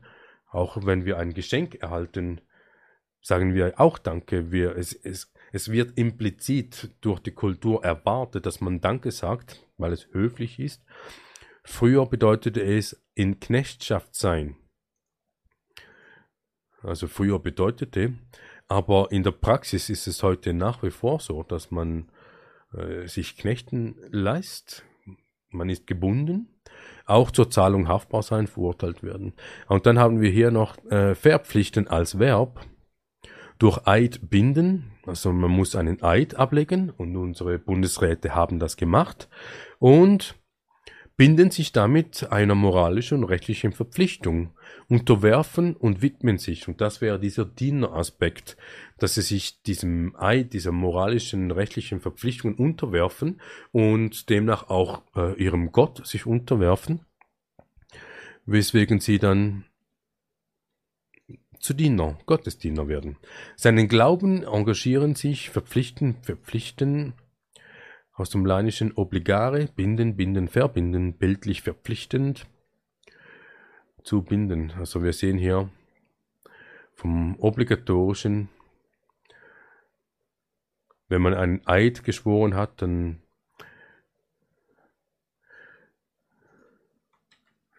auch 0.51 0.85
wenn 0.85 1.05
wir 1.05 1.17
ein 1.17 1.33
Geschenk 1.33 1.77
erhalten, 1.77 2.41
sagen 3.23 3.55
wir 3.55 3.79
auch 3.79 3.99
Danke. 3.99 4.51
Wir, 4.51 4.77
es, 4.77 4.93
es, 4.95 5.33
es 5.53 5.71
wird 5.71 5.97
implizit 5.97 6.91
durch 7.03 7.21
die 7.21 7.31
Kultur 7.31 7.85
erwartet, 7.85 8.47
dass 8.47 8.61
man 8.61 8.81
Danke 8.81 9.13
sagt, 9.13 9.65
weil 9.79 9.93
es 9.93 10.09
höflich 10.11 10.59
ist. 10.59 10.83
Früher 11.65 12.07
bedeutete 12.07 12.63
es 12.63 13.01
in 13.15 13.41
Knechtschaft 13.41 14.15
sein. 14.15 14.57
Also 16.83 17.09
früher 17.09 17.39
bedeutete, 17.39 18.15
aber 18.69 19.09
in 19.11 19.23
der 19.23 19.33
Praxis 19.33 19.91
ist 19.91 20.07
es 20.07 20.23
heute 20.23 20.55
nach 20.55 20.83
wie 20.83 20.91
vor 20.91 21.21
so, 21.21 21.43
dass 21.43 21.71
man 21.71 22.11
äh, 22.73 23.07
sich 23.07 23.37
Knechten 23.37 23.97
leist. 24.11 24.85
Man 25.51 25.69
ist 25.69 25.87
gebunden, 25.87 26.49
auch 27.05 27.31
zur 27.31 27.51
Zahlung 27.51 27.89
haftbar 27.89 28.23
sein, 28.23 28.47
verurteilt 28.47 29.03
werden. 29.03 29.35
Und 29.67 29.87
dann 29.87 29.99
haben 29.99 30.21
wir 30.21 30.31
hier 30.31 30.51
noch 30.51 30.79
äh, 30.87 31.15
verpflichten 31.15 31.89
als 31.89 32.19
Verb 32.19 32.65
durch 33.59 33.87
Eid 33.87 34.31
binden. 34.31 34.93
Also 35.07 35.33
man 35.33 35.51
muss 35.51 35.75
einen 35.77 36.03
Eid 36.03 36.37
ablegen 36.37 36.91
und 36.91 37.17
unsere 37.17 37.59
Bundesräte 37.59 38.35
haben 38.35 38.59
das 38.59 38.77
gemacht. 38.77 39.29
Und 39.79 40.40
binden 41.21 41.51
sich 41.51 41.73
damit 41.73 42.33
einer 42.33 42.55
moralischen 42.55 43.19
und 43.19 43.25
rechtlichen 43.25 43.73
Verpflichtung, 43.73 44.55
unterwerfen 44.89 45.77
und 45.77 46.01
widmen 46.01 46.39
sich. 46.39 46.67
Und 46.67 46.81
das 46.81 47.03
wäre 47.03 47.21
dieser 47.21 47.45
Dieneraspekt, 47.45 48.57
dass 48.97 49.17
sie 49.17 49.21
sich 49.21 49.61
diesem 49.61 50.17
Eid, 50.17 50.55
dieser 50.55 50.73
moralischen, 50.73 51.51
rechtlichen 51.51 52.01
Verpflichtung 52.01 52.55
unterwerfen 52.55 53.39
und 53.71 54.31
demnach 54.31 54.71
auch 54.71 55.03
äh, 55.15 55.35
ihrem 55.35 55.73
Gott 55.73 56.07
sich 56.07 56.25
unterwerfen, 56.25 57.05
weswegen 58.47 59.01
sie 59.01 59.19
dann 59.19 59.67
zu 61.59 61.75
Diener, 61.75 62.19
Gottesdiener 62.25 62.89
werden. 62.89 63.19
Seinen 63.57 63.89
Glauben 63.89 64.43
engagieren 64.43 65.15
sich, 65.15 65.51
verpflichten, 65.51 66.17
verpflichten, 66.23 67.13
aus 68.21 68.29
dem 68.29 68.45
Lateinischen 68.45 68.93
obligare, 68.93 69.67
binden, 69.69 70.15
binden, 70.15 70.47
verbinden, 70.47 71.15
bildlich 71.15 71.63
verpflichtend 71.63 72.47
zu 74.05 74.21
binden. 74.23 74.73
Also 74.73 75.03
wir 75.03 75.15
sehen 75.15 75.39
hier 75.39 75.71
vom 76.93 77.41
obligatorischen, 77.41 78.51
wenn 81.09 81.23
man 81.23 81.33
einen 81.33 81.67
Eid 81.67 82.05
geschworen 82.05 82.55
hat, 82.55 82.83
dann 82.83 83.23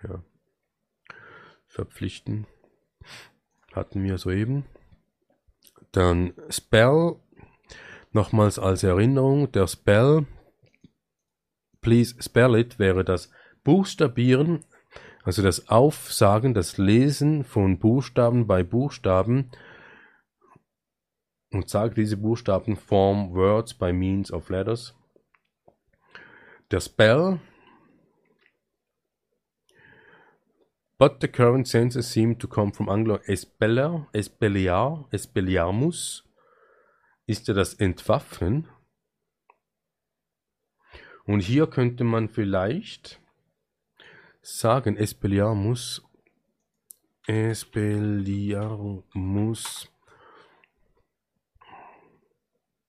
ja, 0.02 0.24
verpflichten 1.68 2.48
hatten 3.74 4.04
wir 4.04 4.18
soeben. 4.18 4.66
Dann 5.92 6.34
Spell 6.50 7.18
Nochmals 8.14 8.60
als 8.60 8.84
Erinnerung, 8.84 9.52
der 9.54 9.68
Spell, 9.68 10.26
please 11.80 12.16
spell 12.22 12.56
it, 12.56 12.78
wäre 12.78 13.06
das 13.06 13.32
Buchstabieren, 13.64 14.66
also 15.24 15.42
das 15.42 15.70
Aufsagen, 15.70 16.54
das 16.54 16.78
Lesen 16.78 17.44
von 17.44 17.80
Buchstaben 17.80 18.48
bei 18.48 18.64
Buchstaben. 18.64 19.52
Und 21.52 21.70
sagt, 21.70 21.98
diese 21.98 22.18
Buchstaben 22.18 22.76
form 22.76 23.34
words 23.34 23.74
by 23.74 23.92
means 23.92 24.32
of 24.32 24.50
letters. 24.50 24.96
Der 26.72 26.80
Spell. 26.80 27.40
But 30.98 31.18
the 31.22 31.28
current 31.28 31.68
senses 31.68 32.12
seem 32.12 32.40
to 32.40 32.48
come 32.48 32.74
from 32.74 32.88
Anglo 32.88 33.20
espeller, 33.26 34.08
espelliar, 34.14 35.08
espelliarmus, 35.12 36.31
ist 37.32 37.48
ja 37.48 37.54
das 37.54 37.74
Entwaffnen. 37.74 38.68
Und 41.24 41.40
hier 41.40 41.68
könnte 41.68 42.04
man 42.04 42.28
vielleicht 42.28 43.22
sagen, 44.42 44.98
Espelliarmus, 44.98 46.04
Espelliarmus, 47.26 49.90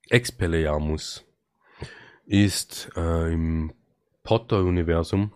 Expelliarmus 0.08 1.24
ist 2.26 2.90
äh, 2.96 3.32
im 3.32 3.72
Potter-Universum 4.24 5.32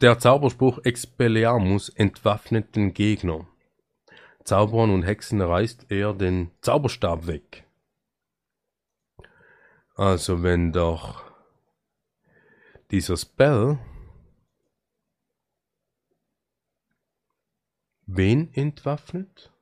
Der 0.00 0.20
Zauberspruch 0.20 0.78
Expelliarmus 0.84 1.88
entwaffnet 1.88 2.76
den 2.76 2.94
Gegner. 2.94 3.48
Zauberern 4.44 4.90
und 4.90 5.02
Hexen 5.02 5.40
reißt 5.40 5.90
er 5.90 6.14
den 6.14 6.52
Zauberstab 6.60 7.26
weg. 7.26 7.64
Also 9.96 10.44
wenn 10.44 10.72
doch 10.72 11.24
dieser 12.92 13.16
Spell 13.16 13.80
wen 18.06 18.54
entwaffnet? 18.54 19.52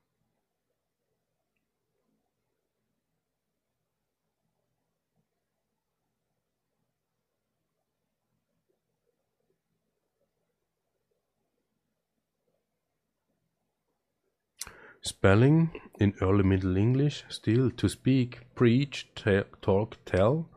Spelling 15.06 15.70
in 16.00 16.14
Early 16.20 16.42
Middle 16.42 16.76
English 16.76 17.22
still 17.28 17.70
to 17.70 17.88
speak, 17.88 18.40
preach, 18.56 19.06
talk, 19.14 20.04
tell, 20.04 20.50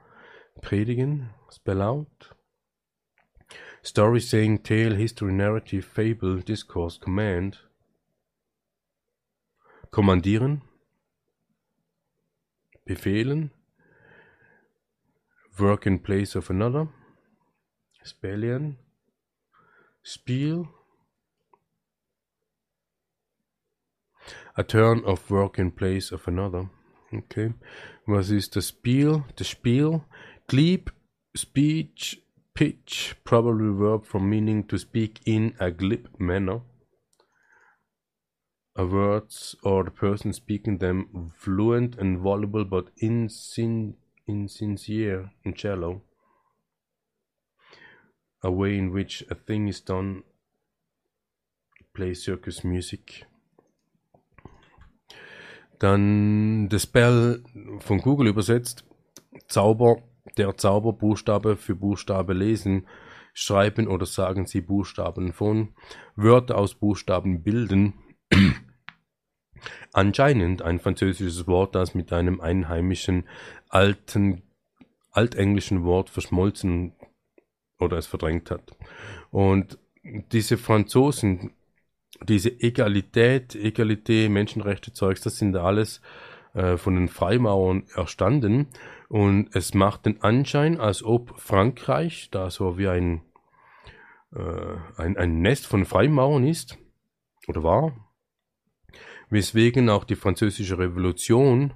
predigen, 0.63 1.27
spell 1.51 1.83
out. 1.83 2.29
Story 3.83 4.19
saying, 4.19 4.57
tale, 4.63 4.95
history, 4.95 5.33
narrative, 5.33 5.85
fable, 5.85 6.39
discourse, 6.39 6.97
command. 6.97 7.59
Kommandieren, 9.91 10.63
befehlen. 12.87 13.51
Work 15.59 15.85
in 15.85 15.99
place 15.99 16.33
of 16.33 16.49
another. 16.49 16.87
Spellion. 18.03 18.77
Spiel. 20.01 20.78
A 24.57 24.63
turn 24.63 25.03
of 25.05 25.29
work 25.29 25.59
in 25.59 25.71
place 25.71 26.11
of 26.11 26.27
another. 26.27 26.69
Okay. 27.13 27.53
Was 28.05 28.29
ist 28.29 28.55
das 28.55 28.69
Spiel? 28.69 29.23
Das 29.35 29.47
Spiel. 29.47 30.01
Glebe, 30.47 30.91
speech, 31.35 32.21
pitch, 32.53 33.15
probably 33.23 33.69
verb 33.69 34.05
from 34.05 34.29
meaning 34.29 34.67
to 34.67 34.77
speak 34.77 35.21
in 35.25 35.53
a 35.59 35.71
glib 35.71 36.07
manner. 36.19 36.61
A 38.75 38.85
words 38.85 39.55
or 39.63 39.83
the 39.83 39.91
person 39.91 40.33
speaking 40.33 40.77
them 40.77 41.31
fluent 41.35 41.95
and 41.97 42.19
voluble 42.19 42.65
but 42.65 42.95
insin 43.01 43.95
insincere 44.27 45.31
and 45.43 45.57
shallow. 45.57 46.01
A 48.43 48.51
way 48.51 48.77
in 48.77 48.91
which 48.91 49.23
a 49.29 49.35
thing 49.35 49.67
is 49.67 49.81
done. 49.81 50.23
Play 51.93 52.13
circus 52.13 52.63
music. 52.63 53.25
Dann 55.79 56.69
das 56.69 56.83
Spell 56.83 57.43
von 57.79 57.99
Google 57.99 58.27
übersetzt. 58.27 58.85
Zauber, 59.47 60.03
der 60.37 60.57
Zauberbuchstabe 60.57 61.55
für 61.55 61.75
Buchstabe 61.75 62.33
lesen, 62.33 62.87
schreiben 63.33 63.87
oder 63.87 64.05
sagen 64.05 64.45
Sie 64.45 64.61
Buchstaben 64.61 65.33
von, 65.33 65.69
Wörter 66.15 66.57
aus 66.57 66.75
Buchstaben 66.75 67.43
bilden. 67.43 67.93
Anscheinend 69.93 70.61
ein 70.61 70.79
französisches 70.79 71.47
Wort, 71.47 71.75
das 71.75 71.95
mit 71.95 72.13
einem 72.13 72.41
einheimischen 72.41 73.27
alten 73.69 74.43
altenglischen 75.11 75.83
Wort 75.83 76.09
verschmolzen 76.09 76.93
oder 77.79 77.97
es 77.97 78.07
verdrängt 78.07 78.51
hat. 78.51 78.75
Und 79.31 79.79
diese 80.03 80.57
Franzosen 80.57 81.51
diese 82.23 82.49
Egalität, 82.49 83.55
Egalité, 83.55 84.29
Menschenrechte 84.29 84.93
Zeugs, 84.93 85.21
das 85.21 85.37
sind 85.37 85.55
alles 85.55 86.01
äh, 86.53 86.77
von 86.77 86.95
den 86.95 87.07
Freimauern 87.07 87.83
erstanden 87.95 88.67
und 89.07 89.55
es 89.55 89.73
macht 89.73 90.05
den 90.05 90.21
Anschein, 90.21 90.79
als 90.79 91.03
ob 91.03 91.39
Frankreich 91.39 92.29
da 92.31 92.49
so 92.49 92.77
wie 92.77 92.87
ein, 92.87 93.21
äh, 94.33 94.75
ein, 94.97 95.17
ein 95.17 95.41
Nest 95.41 95.65
von 95.65 95.85
Freimauern 95.85 96.45
ist 96.45 96.77
oder 97.47 97.63
war, 97.63 97.93
weswegen 99.29 99.89
auch 99.89 100.03
die 100.03 100.15
französische 100.15 100.77
Revolution 100.77 101.73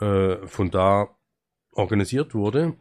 äh, 0.00 0.46
von 0.46 0.70
da 0.70 1.16
organisiert 1.72 2.34
wurde. 2.34 2.76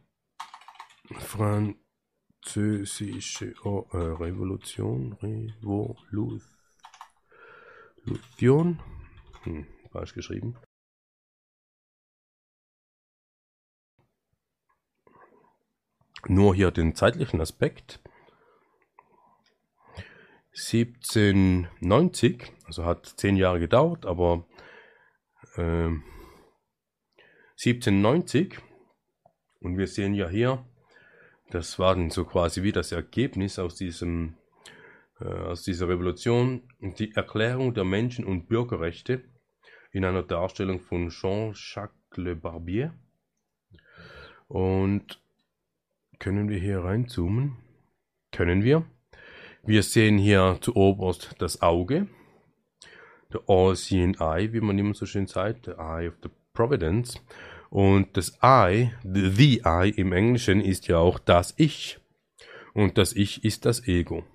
Französische 1.18 3.54
oh, 3.64 3.86
äh, 3.92 3.98
Revolution, 3.98 5.14
Revolution. 5.22 6.42
Lution. 8.04 8.80
Hm, 9.44 9.68
falsch 9.92 10.14
geschrieben. 10.14 10.56
Nur 16.28 16.56
hier 16.56 16.72
den 16.72 16.96
zeitlichen 16.96 17.42
Aspekt. 17.42 18.00
1790, 20.54 22.52
also 22.66 22.86
hat 22.86 23.06
zehn 23.06 23.38
Jahre 23.38 23.60
gedauert, 23.60 24.06
aber 24.06 24.46
äh, 25.56 25.90
1790, 27.58 28.60
und 29.62 29.78
wir 29.78 29.88
sehen 29.88 30.14
ja 30.14 30.28
hier, 30.28 30.66
das 31.50 31.80
war 31.80 31.96
dann 31.96 32.10
so 32.10 32.26
quasi 32.26 32.64
wie 32.64 32.72
das 32.72 32.92
Ergebnis 32.92 33.60
aus 33.60 33.76
diesem 33.76 34.38
aus 35.22 35.64
dieser 35.64 35.88
Revolution 35.88 36.64
die 36.80 37.14
Erklärung 37.14 37.74
der 37.74 37.84
Menschen- 37.84 38.26
und 38.26 38.48
Bürgerrechte 38.48 39.24
in 39.92 40.06
einer 40.06 40.24
Darstellung 40.24 40.80
von 40.80 41.10
Jean-Jacques 41.10 42.18
Le 42.18 42.36
Barbier. 42.36 42.94
Und 44.48 45.22
können 46.20 46.50
wir 46.50 46.60
hier 46.60 46.84
reinzoomen? 46.84 47.58
Können 48.32 48.64
wir. 48.64 48.86
Wir 49.64 49.84
sehen 49.84 50.18
hier 50.18 50.58
zu 50.62 50.76
oberst 50.76 51.36
das 51.40 51.62
Auge, 51.62 52.08
der 53.32 53.42
All-Seeing 53.48 54.16
Eye, 54.20 54.52
wie 54.54 54.62
man 54.62 54.78
immer 54.80 54.94
so 54.94 55.06
schön 55.06 55.28
sagt, 55.28 55.66
the 55.66 55.72
Eye 55.72 56.08
of 56.08 56.16
the 56.24 56.30
Providence. 56.54 57.22
Und 57.70 58.18
das 58.18 58.38
I, 58.44 58.92
the, 59.04 59.30
the 59.30 59.62
I 59.66 59.94
im 59.96 60.12
Englischen 60.12 60.62
ist 60.62 60.88
ja 60.88 60.98
auch 60.98 61.20
das 61.20 61.54
Ich. 61.58 62.00
Und 62.74 62.98
das 62.98 63.14
Ich 63.14 63.44
ist 63.44 63.66
das 63.66 63.88
Ego. 63.88 64.26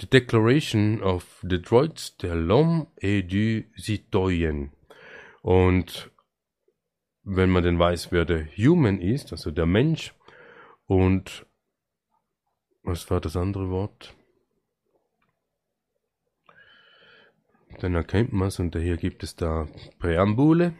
The 0.00 0.06
Declaration 0.06 1.02
of 1.02 1.40
the 1.42 1.60
Droits 1.60 2.16
de 2.18 2.28
l'Homme 2.28 2.86
et 3.00 3.22
du 3.22 3.64
Citoyen. 3.76 4.70
Und 5.42 6.12
wenn 7.24 7.50
man 7.50 7.64
denn 7.64 7.80
weiß, 7.80 8.12
wer 8.12 8.24
der 8.24 8.46
Human 8.56 9.00
ist, 9.00 9.32
also 9.32 9.50
der 9.50 9.66
Mensch, 9.66 10.14
und 10.86 11.44
was 12.84 13.10
war 13.10 13.20
das 13.20 13.36
andere 13.36 13.70
Wort? 13.70 14.14
Dann 17.80 17.96
erkennt 17.96 18.32
man 18.32 18.48
es 18.48 18.60
und 18.60 18.76
hier 18.76 18.96
gibt 18.96 19.24
es 19.24 19.34
da 19.34 19.66
Präambule, 19.98 20.74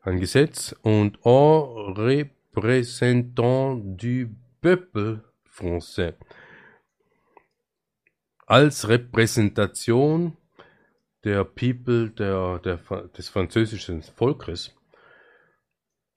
ein 0.00 0.18
Gesetz 0.18 0.74
und 0.82 1.18
en 1.24 1.94
représentant 1.94 3.96
du 3.96 4.30
peuple 4.62 5.22
français 5.46 6.14
als 8.46 8.88
Repräsentation 8.88 10.36
der 11.24 11.44
People, 11.44 12.10
der, 12.10 12.58
der, 12.58 12.76
des 13.16 13.28
französischen 13.28 14.02
Volkes. 14.02 14.74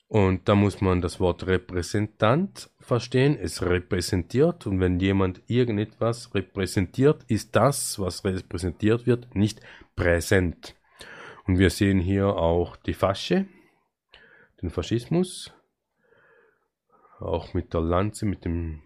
Und 0.10 0.48
da 0.48 0.56
muss 0.56 0.80
man 0.80 1.02
das 1.02 1.20
Wort 1.20 1.48
Repräsentant 1.48 2.70
verstehen. 2.80 3.38
Es 3.38 3.62
repräsentiert 3.62 4.66
und 4.66 4.80
wenn 4.80 5.00
jemand 5.00 5.42
irgendetwas 5.48 6.34
repräsentiert, 6.34 7.24
ist 7.28 7.56
das, 7.56 8.00
was 8.00 8.24
repräsentiert 8.24 9.06
wird, 9.06 9.36
nicht 9.36 9.60
präsent. 9.96 10.76
Und 11.46 11.60
wir 11.60 11.70
sehen 11.70 12.00
hier 12.00 12.28
auch 12.28 12.78
die 12.78 12.94
Fasche, 12.94 13.48
den 14.62 14.70
Faschismus, 14.70 15.54
auch 17.20 17.54
mit 17.54 17.74
der 17.74 17.82
Lanze, 17.82 18.26
mit 18.26 18.46
dem 18.46 18.82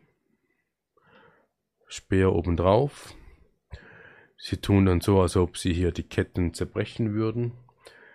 Speer 1.87 2.33
obendrauf. 2.33 3.15
Sie 4.43 4.57
tun 4.57 4.87
dann 4.87 5.01
so, 5.01 5.21
als 5.21 5.37
ob 5.37 5.55
sie 5.55 5.71
hier 5.71 5.91
die 5.91 6.01
Ketten 6.01 6.55
zerbrechen 6.55 7.13
würden. 7.13 7.53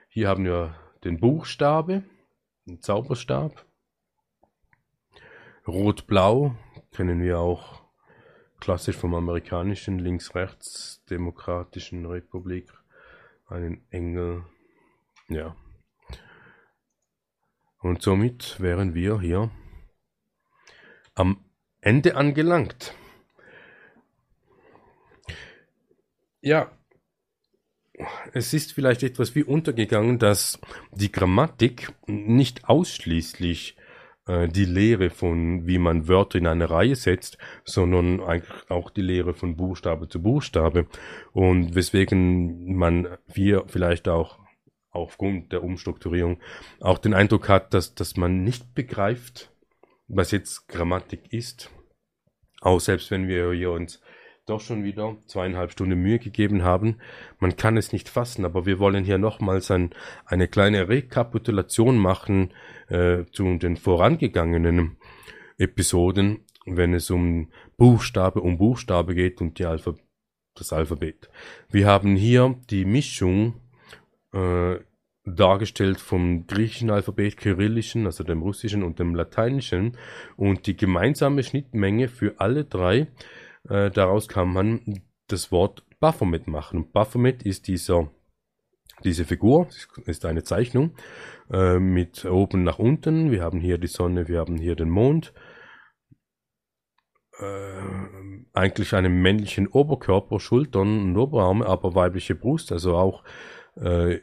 Hier 0.08 0.28
haben 0.28 0.44
wir 0.44 0.74
den 1.04 1.20
Buchstabe, 1.20 2.02
den 2.66 2.82
Zauberstab. 2.82 3.64
Rot-Blau 5.68 6.56
kennen 6.90 7.22
wir 7.22 7.38
auch 7.38 7.80
klassisch 8.58 8.96
vom 8.96 9.14
amerikanischen 9.14 10.00
links-rechts 10.00 11.04
demokratischen 11.08 12.04
Republik. 12.06 12.72
Einen 13.46 13.86
Engel. 13.90 14.44
Ja. 15.28 15.54
Und 17.78 18.02
somit 18.02 18.58
wären 18.58 18.94
wir 18.94 19.20
hier 19.20 19.52
am 21.14 21.44
Ende 21.80 22.16
angelangt. 22.16 22.96
Ja, 26.46 26.70
es 28.32 28.54
ist 28.54 28.72
vielleicht 28.72 29.02
etwas 29.02 29.34
wie 29.34 29.42
untergegangen, 29.42 30.20
dass 30.20 30.60
die 30.92 31.10
Grammatik 31.10 31.92
nicht 32.06 32.68
ausschließlich 32.68 33.76
äh, 34.28 34.46
die 34.46 34.64
Lehre 34.64 35.10
von, 35.10 35.66
wie 35.66 35.78
man 35.78 36.06
Wörter 36.06 36.38
in 36.38 36.46
eine 36.46 36.70
Reihe 36.70 36.94
setzt, 36.94 37.36
sondern 37.64 38.20
eigentlich 38.20 38.70
auch 38.70 38.90
die 38.90 39.02
Lehre 39.02 39.34
von 39.34 39.56
Buchstabe 39.56 40.08
zu 40.08 40.22
Buchstabe. 40.22 40.86
Und 41.32 41.74
weswegen 41.74 42.76
man 42.76 43.18
wir 43.26 43.64
vielleicht 43.66 44.06
auch 44.06 44.38
aufgrund 44.92 45.50
der 45.50 45.64
Umstrukturierung 45.64 46.38
auch 46.78 46.98
den 46.98 47.14
Eindruck 47.14 47.48
hat, 47.48 47.74
dass, 47.74 47.96
dass 47.96 48.16
man 48.16 48.44
nicht 48.44 48.72
begreift, 48.72 49.50
was 50.06 50.30
jetzt 50.30 50.68
Grammatik 50.68 51.32
ist. 51.32 51.72
Auch 52.60 52.78
selbst 52.78 53.10
wenn 53.10 53.26
wir 53.26 53.50
hier 53.50 53.72
uns 53.72 54.00
doch 54.46 54.60
schon 54.60 54.84
wieder 54.84 55.16
zweieinhalb 55.26 55.72
Stunden 55.72 56.00
Mühe 56.00 56.20
gegeben 56.20 56.62
haben. 56.62 56.96
Man 57.40 57.56
kann 57.56 57.76
es 57.76 57.92
nicht 57.92 58.08
fassen, 58.08 58.44
aber 58.44 58.64
wir 58.64 58.78
wollen 58.78 59.04
hier 59.04 59.18
nochmals 59.18 59.72
ein, 59.72 59.90
eine 60.24 60.46
kleine 60.46 60.88
Rekapitulation 60.88 61.98
machen 61.98 62.52
äh, 62.88 63.24
zu 63.32 63.58
den 63.58 63.76
vorangegangenen 63.76 64.98
Episoden, 65.58 66.44
wenn 66.64 66.94
es 66.94 67.10
um 67.10 67.48
Buchstabe 67.76 68.40
um 68.40 68.56
Buchstabe 68.56 69.14
geht 69.14 69.40
und 69.40 69.58
die 69.58 69.66
Alpha 69.66 69.94
das 70.54 70.72
Alphabet. 70.72 71.28
Wir 71.68 71.86
haben 71.86 72.16
hier 72.16 72.56
die 72.70 72.86
Mischung 72.86 73.60
äh, 74.32 74.76
dargestellt 75.26 76.00
vom 76.00 76.46
griechischen 76.46 76.90
Alphabet, 76.90 77.36
kyrillischen, 77.36 78.06
also 78.06 78.24
dem 78.24 78.42
russischen 78.42 78.82
und 78.82 78.98
dem 78.98 79.14
lateinischen. 79.14 79.98
Und 80.36 80.66
die 80.66 80.76
gemeinsame 80.76 81.42
Schnittmenge 81.42 82.08
für 82.08 82.34
alle 82.38 82.64
drei, 82.64 83.08
äh, 83.68 83.90
daraus 83.90 84.28
kann 84.28 84.52
man 84.52 85.02
das 85.28 85.50
Wort 85.52 85.84
Baphomet 86.00 86.46
machen. 86.46 86.78
Und 86.78 86.92
Baphomet 86.92 87.42
ist 87.42 87.68
dieser, 87.68 88.10
diese 89.04 89.24
Figur, 89.24 89.68
ist 90.06 90.24
eine 90.24 90.42
Zeichnung 90.42 90.94
äh, 91.50 91.78
mit 91.78 92.24
oben 92.24 92.64
nach 92.64 92.78
unten. 92.78 93.30
Wir 93.30 93.42
haben 93.42 93.60
hier 93.60 93.78
die 93.78 93.86
Sonne, 93.86 94.28
wir 94.28 94.38
haben 94.40 94.56
hier 94.56 94.76
den 94.76 94.90
Mond. 94.90 95.32
Äh, 97.38 98.46
eigentlich 98.52 98.94
einen 98.94 99.20
männlichen 99.20 99.68
Oberkörper, 99.68 100.40
Schultern 100.40 101.02
und 101.02 101.16
Oberarme, 101.16 101.66
aber 101.66 101.94
weibliche 101.94 102.34
Brust, 102.34 102.72
also 102.72 102.96
auch 102.96 103.24
äh, 103.76 104.20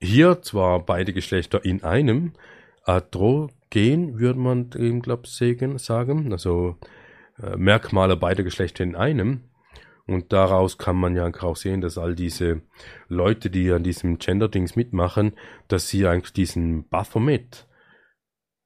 hier 0.00 0.42
zwar 0.42 0.84
beide 0.84 1.12
Geschlechter 1.12 1.64
in 1.64 1.84
einem, 1.84 2.32
androgen 2.84 4.18
würde 4.18 4.38
man 4.38 4.70
eben, 4.76 5.00
glaube 5.00 5.22
ich, 5.26 5.82
sagen, 5.82 6.32
also 6.32 6.76
äh, 7.42 7.56
Merkmale 7.56 8.16
beider 8.16 8.42
Geschlechter 8.42 8.84
in 8.84 8.96
einem. 8.96 9.44
Und 10.06 10.32
daraus 10.32 10.76
kann 10.76 10.96
man 10.96 11.14
ja 11.14 11.30
auch 11.42 11.56
sehen, 11.56 11.80
dass 11.80 11.96
all 11.96 12.14
diese 12.16 12.62
Leute, 13.08 13.48
die 13.48 13.70
an 13.70 13.84
diesem 13.84 14.18
Gender-Dings 14.18 14.74
mitmachen, 14.74 15.34
dass 15.68 15.88
sie 15.88 16.06
eigentlich 16.06 16.32
diesen 16.32 16.88
Baphomet 16.88 17.68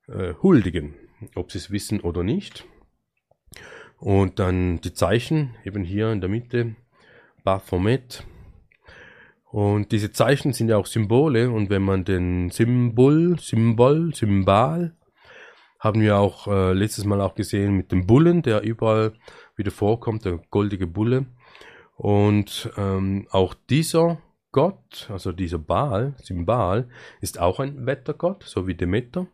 äh, 0.09 0.35
huldigen, 0.43 0.95
ob 1.35 1.53
sie 1.53 1.59
es 1.59 1.71
wissen 1.71 2.01
oder 2.01 2.23
nicht. 2.23 2.67
Und 3.99 4.39
dann 4.39 4.81
die 4.81 4.95
Zeichen, 4.95 5.55
eben 5.65 5.85
hier 5.85 6.13
in 6.13 6.21
der 6.21 6.31
Mitte, 6.31 6.77
Baphomet. 7.45 8.27
Und 9.51 9.93
diese 9.93 10.13
Zeichen 10.13 10.53
sind 10.53 10.69
ja 10.69 10.79
auch 10.79 10.87
Symbole 10.87 11.51
und 11.51 11.71
wenn 11.71 11.83
man 11.83 12.05
den 12.05 12.51
Symbol, 12.51 13.39
Symbol, 13.39 14.15
Symbol, 14.15 14.95
haben 15.85 16.01
wir 16.01 16.17
auch 16.17 16.49
äh, 16.49 16.73
letztes 16.73 17.05
Mal 17.05 17.21
auch 17.21 17.35
gesehen 17.35 17.77
mit 17.77 17.93
dem 17.93 18.07
Bullen, 18.07 18.41
der 18.41 18.63
überall 18.63 19.13
wieder 19.55 19.71
vorkommt, 19.71 20.25
der 20.25 20.41
goldige 20.51 20.87
Bulle. 20.87 21.27
Und 21.97 22.73
ähm, 22.77 23.29
auch 23.31 23.55
dieser 23.69 24.19
Gott, 24.51 25.09
also 25.11 25.33
dieser 25.33 25.59
Baal, 25.59 26.15
Symbal, 26.23 26.89
ist 27.21 27.39
auch 27.39 27.61
ein 27.61 27.87
Wettergott, 27.87 28.45
so 28.45 28.67
wie 28.67 28.75
Demeter, 28.75 29.27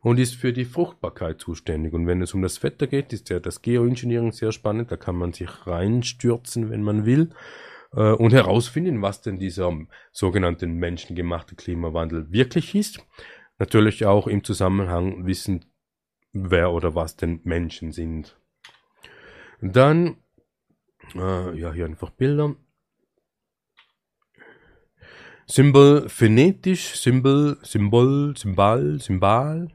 und 0.00 0.18
ist 0.18 0.34
für 0.34 0.52
die 0.52 0.66
Fruchtbarkeit 0.66 1.40
zuständig. 1.40 1.94
Und 1.94 2.06
wenn 2.06 2.20
es 2.20 2.34
um 2.34 2.42
das 2.42 2.62
Wetter 2.62 2.86
geht, 2.86 3.12
ist 3.12 3.30
ja 3.30 3.40
das 3.40 3.62
Geoengineering 3.62 4.32
sehr 4.32 4.52
spannend, 4.52 4.92
da 4.92 4.96
kann 4.96 5.16
man 5.16 5.32
sich 5.32 5.66
reinstürzen, 5.66 6.70
wenn 6.70 6.82
man 6.82 7.06
will, 7.06 7.30
äh, 7.92 8.12
und 8.12 8.32
herausfinden, 8.32 9.00
was 9.00 9.22
denn 9.22 9.38
dieser 9.38 9.72
sogenannte 10.12 10.66
menschengemachte 10.66 11.54
Klimawandel 11.56 12.30
wirklich 12.30 12.74
ist. 12.74 13.00
Natürlich 13.58 14.06
auch 14.06 14.26
im 14.26 14.44
Zusammenhang 14.44 15.26
wissen, 15.26 15.64
wer 16.32 16.72
oder 16.72 16.94
was 16.94 17.16
denn 17.16 17.40
Menschen 17.44 17.92
sind. 17.92 18.38
Dann, 19.60 20.18
äh, 21.14 21.58
ja, 21.58 21.72
hier 21.72 21.86
einfach 21.86 22.10
Bilder. 22.10 22.54
Symbol 25.46 26.08
phonetisch, 26.08 26.94
Symbol, 26.94 27.58
Symbol, 27.62 28.36
Symbol, 28.36 29.00
Symbol 29.00 29.68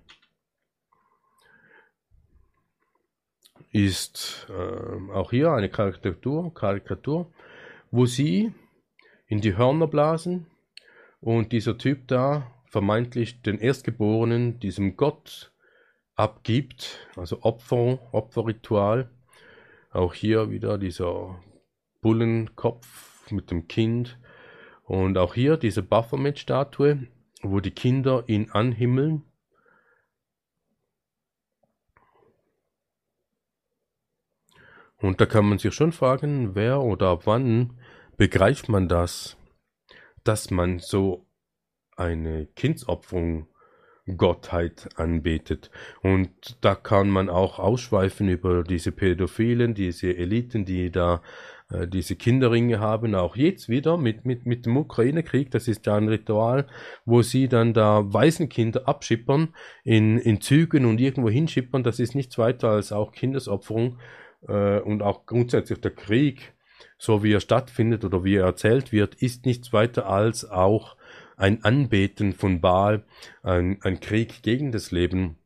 ist 3.72 4.48
äh, 4.50 5.12
auch 5.12 5.32
hier 5.32 5.52
eine 5.52 5.70
Karikatur, 5.70 6.54
Karikatur, 6.54 7.34
wo 7.90 8.06
sie 8.06 8.54
in 9.26 9.42
die 9.42 9.58
Hörner 9.58 9.88
blasen 9.88 10.46
und 11.22 11.52
dieser 11.52 11.80
Typ 11.80 12.08
da 12.08 12.52
vermeintlich 12.68 13.42
den 13.42 13.58
Erstgeborenen, 13.58 14.60
diesem 14.60 14.96
Gott, 14.96 15.53
abgibt, 16.16 17.08
also 17.16 17.42
Opfer, 17.42 18.00
Opferritual. 18.14 19.10
Auch 19.92 20.14
hier 20.14 20.50
wieder 20.50 20.78
dieser 20.78 21.40
Bullenkopf 22.02 23.32
mit 23.32 23.52
dem 23.52 23.68
Kind. 23.68 24.20
Und 24.84 25.18
auch 25.18 25.34
hier 25.34 25.58
diese 25.58 25.84
Baphomet-Statue, 25.84 27.08
wo 27.42 27.60
die 27.60 27.72
Kinder 27.72 28.24
ihn 28.28 28.52
anhimmeln. 28.52 29.24
Und 34.98 35.20
da 35.20 35.26
kann 35.26 35.50
man 35.50 35.58
sich 35.58 35.74
schon 35.74 35.92
fragen, 35.92 36.56
wer 36.56 36.82
oder 36.82 37.26
wann 37.26 37.78
begreift 38.16 38.70
man 38.70 38.88
das, 38.88 39.36
dass 40.24 40.50
man 40.50 40.80
so 40.80 41.28
eine 41.96 42.48
Kindsopferung 42.48 43.53
Gottheit 44.18 44.90
anbetet. 44.96 45.72
Und 46.02 46.30
da 46.62 46.76
kann 46.76 47.10
man 47.10 47.30
auch 47.30 47.60
ausschweifen 47.60 48.28
über 48.28 48.64
diese 48.64 48.92
Pädophilen, 48.92 49.74
diese 49.74 50.16
Eliten, 50.16 50.66
die 50.66 50.92
da 50.92 51.22
äh, 51.70 51.88
diese 51.88 52.16
Kinderringe 52.16 52.80
haben, 52.80 53.16
auch 53.16 53.36
jetzt 53.36 53.70
wieder 53.70 53.98
mit, 53.98 54.26
mit, 54.26 54.46
mit 54.46 54.66
dem 54.66 54.76
Ukraine-Krieg, 54.78 55.52
das 55.52 55.68
ist 55.68 55.86
ja 55.86 55.96
ein 55.96 56.10
Ritual, 56.10 56.68
wo 57.06 57.22
sie 57.22 57.48
dann 57.48 57.74
da 57.74 58.14
Waisenkinder 58.14 58.88
abschippern, 58.88 59.54
in, 59.84 60.18
in 60.18 60.42
Zügen 60.42 60.86
und 60.86 61.00
irgendwo 61.00 61.30
hinschippern, 61.30 61.84
das 61.84 62.00
ist 62.00 62.16
nichts 62.16 62.38
weiter 62.38 62.70
als 62.70 62.92
auch 62.92 63.14
Kindesopferung 63.14 64.00
äh, 64.48 64.80
und 64.80 65.02
auch 65.02 65.26
grundsätzlich 65.26 65.80
der 65.80 65.92
Krieg, 65.92 66.54
so 66.98 67.24
wie 67.24 67.34
er 67.34 67.40
stattfindet 67.40 68.04
oder 68.04 68.24
wie 68.24 68.36
er 68.36 68.46
erzählt 68.46 68.92
wird, 68.92 69.16
ist 69.16 69.46
nichts 69.46 69.74
weiter 69.74 70.08
als 70.08 70.50
auch 70.50 70.96
ein 71.38 71.64
Anbeten 71.64 72.34
von 72.34 72.62
Baal, 72.62 73.04
ein, 73.42 73.80
ein 73.82 74.00
Krieg 74.00 74.44
gegen 74.44 74.72
das 74.72 74.92
Leben. 74.92 75.38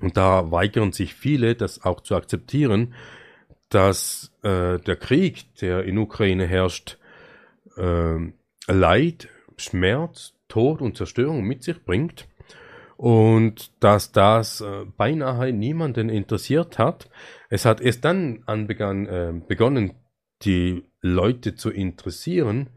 Und 0.00 0.16
da 0.16 0.50
weigern 0.50 0.92
sich 0.92 1.14
viele, 1.14 1.54
das 1.54 1.84
auch 1.84 2.00
zu 2.00 2.16
akzeptieren, 2.16 2.94
dass 3.68 4.32
äh, 4.42 4.78
der 4.78 4.96
Krieg, 4.96 5.54
der 5.56 5.84
in 5.84 5.98
Ukraine 5.98 6.46
herrscht, 6.46 6.98
äh, 7.76 8.16
Leid, 8.66 9.28
Schmerz, 9.56 10.34
Tod 10.48 10.80
und 10.80 10.96
Zerstörung 10.96 11.44
mit 11.44 11.62
sich 11.62 11.82
bringt 11.84 12.28
und 12.96 13.72
dass 13.82 14.12
das 14.12 14.60
äh, 14.60 14.84
beinahe 14.96 15.52
niemanden 15.52 16.08
interessiert 16.08 16.78
hat. 16.78 17.08
Es 17.50 17.64
hat 17.64 17.80
erst 17.80 18.04
dann 18.04 18.42
anbegann, 18.46 19.06
äh, 19.06 19.32
begonnen, 19.46 19.94
die 20.42 20.84
Leute 21.00 21.54
zu 21.54 21.70
interessieren, 21.70 22.70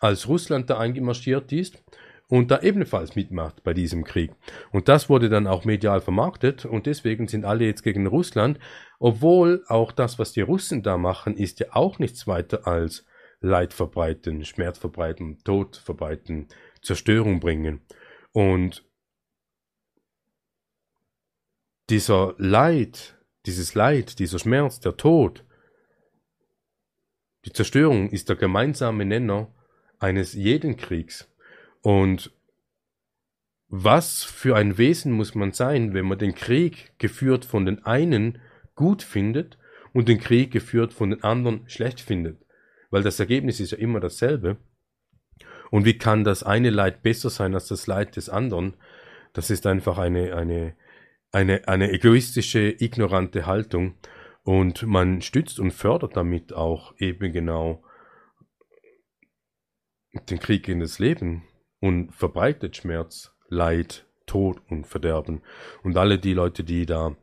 als 0.00 0.28
Russland 0.28 0.70
da 0.70 0.78
eingemarschiert 0.78 1.52
ist 1.52 1.82
und 2.28 2.50
da 2.50 2.60
ebenfalls 2.60 3.16
mitmacht 3.16 3.62
bei 3.64 3.74
diesem 3.74 4.04
Krieg. 4.04 4.32
Und 4.70 4.88
das 4.88 5.08
wurde 5.08 5.28
dann 5.28 5.46
auch 5.46 5.64
medial 5.64 6.00
vermarktet 6.00 6.64
und 6.64 6.86
deswegen 6.86 7.26
sind 7.26 7.44
alle 7.44 7.64
jetzt 7.64 7.82
gegen 7.82 8.06
Russland, 8.06 8.58
obwohl 8.98 9.64
auch 9.68 9.92
das, 9.92 10.18
was 10.18 10.32
die 10.32 10.42
Russen 10.42 10.82
da 10.82 10.98
machen, 10.98 11.36
ist 11.36 11.60
ja 11.60 11.68
auch 11.72 11.98
nichts 11.98 12.26
weiter 12.26 12.66
als 12.66 13.04
Leid 13.40 13.72
verbreiten, 13.72 14.44
Schmerz 14.44 14.78
verbreiten, 14.78 15.38
Tod 15.44 15.76
verbreiten, 15.76 16.48
Zerstörung 16.82 17.40
bringen. 17.40 17.80
Und 18.32 18.84
dieser 21.88 22.34
Leid, 22.36 23.16
dieses 23.46 23.74
Leid, 23.74 24.18
dieser 24.18 24.38
Schmerz, 24.38 24.80
der 24.80 24.96
Tod, 24.96 25.44
die 27.44 27.52
Zerstörung 27.52 28.10
ist 28.10 28.28
der 28.28 28.36
gemeinsame 28.36 29.04
Nenner 29.04 29.54
eines 29.98 30.32
jeden 30.32 30.76
Kriegs. 30.76 31.28
Und 31.82 32.32
was 33.68 34.24
für 34.24 34.56
ein 34.56 34.78
Wesen 34.78 35.12
muss 35.12 35.34
man 35.34 35.52
sein, 35.52 35.92
wenn 35.94 36.06
man 36.06 36.18
den 36.18 36.34
Krieg 36.34 36.92
geführt 36.98 37.44
von 37.44 37.66
den 37.66 37.84
einen 37.84 38.38
gut 38.74 39.02
findet 39.02 39.58
und 39.92 40.08
den 40.08 40.18
Krieg 40.18 40.50
geführt 40.50 40.92
von 40.92 41.10
den 41.10 41.22
anderen 41.22 41.68
schlecht 41.68 42.00
findet? 42.00 42.40
Weil 42.90 43.02
das 43.02 43.20
Ergebnis 43.20 43.60
ist 43.60 43.72
ja 43.72 43.78
immer 43.78 44.00
dasselbe. 44.00 44.56
Und 45.70 45.84
wie 45.84 45.98
kann 45.98 46.24
das 46.24 46.42
eine 46.42 46.70
Leid 46.70 47.02
besser 47.02 47.28
sein 47.28 47.54
als 47.54 47.68
das 47.68 47.86
Leid 47.86 48.16
des 48.16 48.30
anderen? 48.30 48.74
Das 49.34 49.50
ist 49.50 49.66
einfach 49.66 49.98
eine, 49.98 50.34
eine, 50.34 50.74
eine, 51.30 51.68
eine 51.68 51.92
egoistische, 51.92 52.74
ignorante 52.78 53.44
Haltung. 53.46 53.94
Und 54.44 54.86
man 54.86 55.20
stützt 55.20 55.60
und 55.60 55.72
fördert 55.72 56.16
damit 56.16 56.54
auch 56.54 56.94
eben 56.98 57.32
genau 57.32 57.82
den 60.12 60.38
Krieg 60.38 60.68
in 60.68 60.80
das 60.80 60.98
Leben 60.98 61.44
und 61.80 62.12
verbreitet 62.14 62.76
Schmerz, 62.76 63.32
Leid, 63.48 64.06
Tod 64.26 64.60
und 64.68 64.86
Verderben. 64.86 65.42
Und 65.82 65.96
alle 65.96 66.18
die 66.18 66.34
Leute, 66.34 66.64
die 66.64 66.86
da 66.86 67.16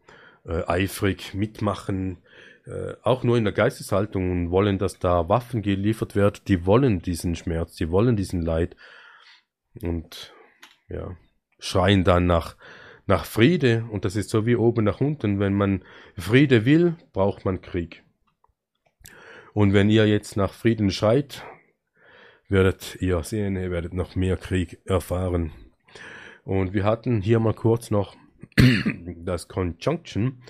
äh, 0.45 0.63
eifrig 0.67 1.33
mitmachen, 1.33 2.19
äh, 2.65 2.93
auch 3.03 3.23
nur 3.23 3.37
in 3.37 3.43
der 3.43 3.53
Geisteshaltung 3.53 4.31
und 4.31 4.51
wollen, 4.51 4.77
dass 4.77 4.99
da 4.99 5.29
Waffen 5.29 5.61
geliefert 5.61 6.15
werden, 6.15 6.41
die 6.47 6.65
wollen 6.65 7.01
diesen 7.01 7.35
Schmerz, 7.35 7.75
die 7.75 7.91
wollen 7.91 8.15
diesen 8.15 8.41
Leid 8.41 8.75
und 9.81 10.33
ja, 10.87 11.15
schreien 11.59 12.03
dann 12.03 12.25
nach, 12.25 12.55
nach 13.05 13.25
Friede 13.25 13.85
und 13.91 14.05
das 14.05 14.15
ist 14.15 14.29
so 14.29 14.45
wie 14.45 14.55
oben 14.55 14.83
nach 14.83 15.01
unten. 15.01 15.39
Wenn 15.39 15.53
man 15.53 15.83
Friede 16.17 16.65
will, 16.65 16.95
braucht 17.13 17.45
man 17.45 17.61
Krieg. 17.61 18.03
Und 19.53 19.73
wenn 19.73 19.89
ihr 19.89 20.07
jetzt 20.07 20.35
nach 20.35 20.53
Frieden 20.53 20.91
schreit, 20.91 21.43
werdet 22.49 22.97
ihr 23.01 23.23
sehen, 23.23 23.55
ihr 23.55 23.71
werdet 23.71 23.93
noch 23.93 24.15
mehr 24.15 24.37
Krieg 24.37 24.79
erfahren. 24.85 25.51
Und 26.43 26.73
wir 26.73 26.83
hatten 26.83 27.21
hier 27.21 27.39
mal 27.39 27.53
kurz 27.53 27.91
noch 27.91 28.15
das 29.17 29.47
Conjunction 29.47 30.43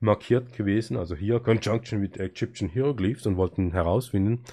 markiert 0.00 0.52
gewesen, 0.54 0.96
also 0.96 1.14
hier 1.14 1.40
Conjunction 1.40 2.00
mit 2.00 2.18
Egyptian 2.18 2.70
Hieroglyphs 2.70 3.26
und 3.26 3.36
wollten 3.36 3.72
herausfinden, 3.72 4.44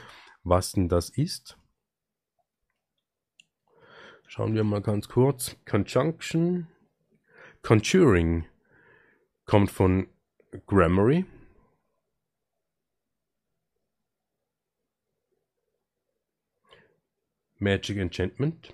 was 0.44 0.74
denn 0.74 0.90
das 0.90 1.10
ist. 1.10 1.58
Schauen 4.28 4.54
wir 4.54 4.64
mal 4.64 4.82
ganz 4.82 5.08
kurz. 5.08 5.56
Conjunction, 5.66 6.68
Conjuring 7.64 8.46
kommt 9.46 9.72
von 9.72 10.08
Grammary. 10.68 11.26
Magic 17.60 17.98
Enchantment. 17.98 18.74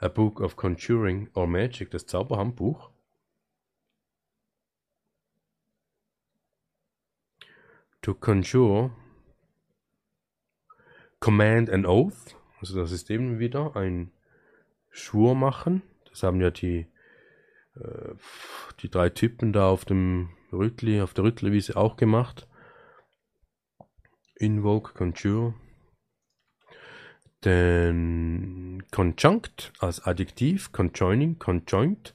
A 0.00 0.08
Book 0.08 0.40
of 0.40 0.56
Conjuring 0.56 1.30
or 1.34 1.46
Magic, 1.46 1.90
das 1.90 2.06
Zauberhandbuch. 2.06 2.90
To 8.02 8.14
conjure. 8.14 8.90
Command 11.20 11.70
and 11.70 11.86
Oath. 11.86 12.36
Also 12.60 12.78
das 12.80 12.90
ist 12.92 13.10
eben 13.10 13.38
wieder 13.38 13.76
ein 13.76 14.10
Schwur 14.90 15.34
machen. 15.34 15.82
Das 16.10 16.24
haben 16.24 16.40
ja 16.40 16.50
die, 16.50 16.86
äh, 17.76 18.14
die 18.80 18.90
drei 18.90 19.08
Typen 19.10 19.52
da 19.52 19.68
auf 19.68 19.84
dem 19.84 20.30
Rüttli, 20.52 21.00
auf 21.00 21.14
der 21.14 21.24
Rüttlewiese 21.24 21.76
auch 21.76 21.96
gemacht. 21.96 22.48
Invoke, 24.38 24.94
Conjure. 24.94 25.54
Den 27.44 28.82
Conjunct 28.90 29.72
als 29.78 30.04
Adjektiv, 30.04 30.72
Conjoining, 30.72 31.38
Conjoint, 31.38 32.14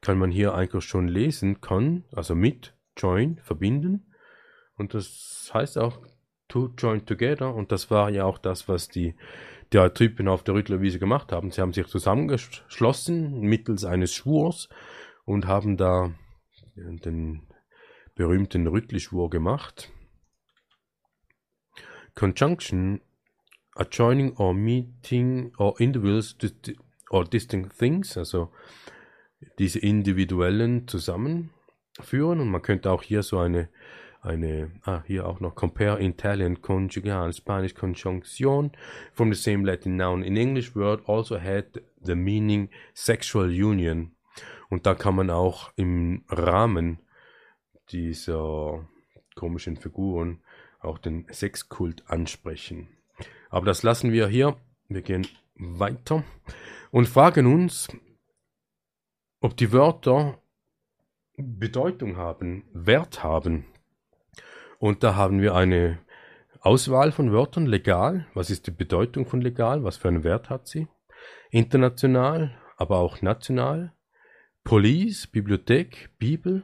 kann 0.00 0.18
man 0.18 0.30
hier 0.30 0.54
eigentlich 0.54 0.84
schon 0.84 1.08
lesen, 1.08 1.60
con, 1.60 2.04
also 2.12 2.34
mit, 2.34 2.74
join, 2.96 3.38
verbinden. 3.38 4.12
Und 4.76 4.94
das 4.94 5.50
heißt 5.54 5.78
auch 5.78 6.00
to 6.48 6.70
join 6.76 7.06
together. 7.06 7.54
Und 7.54 7.72
das 7.72 7.90
war 7.90 8.10
ja 8.10 8.24
auch 8.24 8.38
das, 8.38 8.68
was 8.68 8.88
die, 8.88 9.14
die 9.72 9.88
Typen 9.94 10.28
auf 10.28 10.42
der 10.42 10.54
Rüttlerwiese 10.54 10.98
gemacht 10.98 11.32
haben. 11.32 11.50
Sie 11.50 11.60
haben 11.60 11.72
sich 11.72 11.86
zusammengeschlossen 11.86 13.40
mittels 13.40 13.84
eines 13.84 14.12
Schwurs 14.12 14.68
und 15.24 15.46
haben 15.46 15.76
da 15.76 16.12
den 16.74 17.42
berühmten 18.14 18.66
Rüttli-Schwur 18.66 19.30
gemacht. 19.30 19.90
Conjunction 22.14 23.00
adjoining 23.74 24.36
or 24.36 24.54
meeting 24.54 25.52
or 25.58 25.74
individuals 25.80 26.36
or 27.10 27.24
distinct 27.24 27.76
things, 27.78 28.16
also 28.16 28.50
diese 29.58 29.78
individuellen 29.78 30.86
zusammenführen 30.86 32.40
und 32.40 32.48
man 32.48 32.62
könnte 32.62 32.90
auch 32.90 33.02
hier 33.02 33.22
so 33.22 33.38
eine 33.38 33.68
eine, 34.22 34.70
ah, 34.84 35.02
hier 35.04 35.26
auch 35.26 35.40
noch 35.40 35.56
compare 35.56 36.00
Italian 36.00 36.62
conjugal, 36.62 37.32
Spanish 37.32 37.74
conjunction 37.74 38.70
from 39.12 39.32
the 39.32 39.40
same 39.40 39.66
Latin 39.66 39.96
noun. 39.96 40.22
In 40.22 40.36
English 40.36 40.76
word 40.76 41.02
also 41.08 41.38
had 41.40 41.82
the 42.00 42.14
meaning 42.14 42.70
sexual 42.94 43.50
union. 43.50 44.12
Und 44.70 44.86
da 44.86 44.94
kann 44.94 45.16
man 45.16 45.28
auch 45.28 45.72
im 45.76 46.24
Rahmen 46.28 47.00
dieser 47.90 48.86
komischen 49.34 49.76
Figuren 49.76 50.40
auch 50.82 50.98
den 50.98 51.26
Sexkult 51.32 52.04
ansprechen. 52.08 52.88
Aber 53.50 53.66
das 53.66 53.82
lassen 53.82 54.12
wir 54.12 54.28
hier. 54.28 54.56
Wir 54.88 55.02
gehen 55.02 55.26
weiter 55.54 56.24
und 56.90 57.08
fragen 57.08 57.46
uns, 57.46 57.88
ob 59.40 59.56
die 59.56 59.72
Wörter 59.72 60.38
Bedeutung 61.36 62.16
haben, 62.16 62.64
Wert 62.72 63.22
haben. 63.22 63.64
Und 64.78 65.02
da 65.02 65.16
haben 65.16 65.40
wir 65.40 65.54
eine 65.54 65.98
Auswahl 66.60 67.12
von 67.12 67.32
Wörtern. 67.32 67.66
Legal, 67.66 68.26
was 68.34 68.50
ist 68.50 68.66
die 68.66 68.72
Bedeutung 68.72 69.26
von 69.26 69.40
legal, 69.40 69.84
was 69.84 69.96
für 69.96 70.08
einen 70.08 70.24
Wert 70.24 70.50
hat 70.50 70.68
sie? 70.68 70.88
International, 71.50 72.54
aber 72.76 72.98
auch 72.98 73.22
national. 73.22 73.92
Police, 74.64 75.26
Bibliothek, 75.26 76.10
Bibel, 76.18 76.62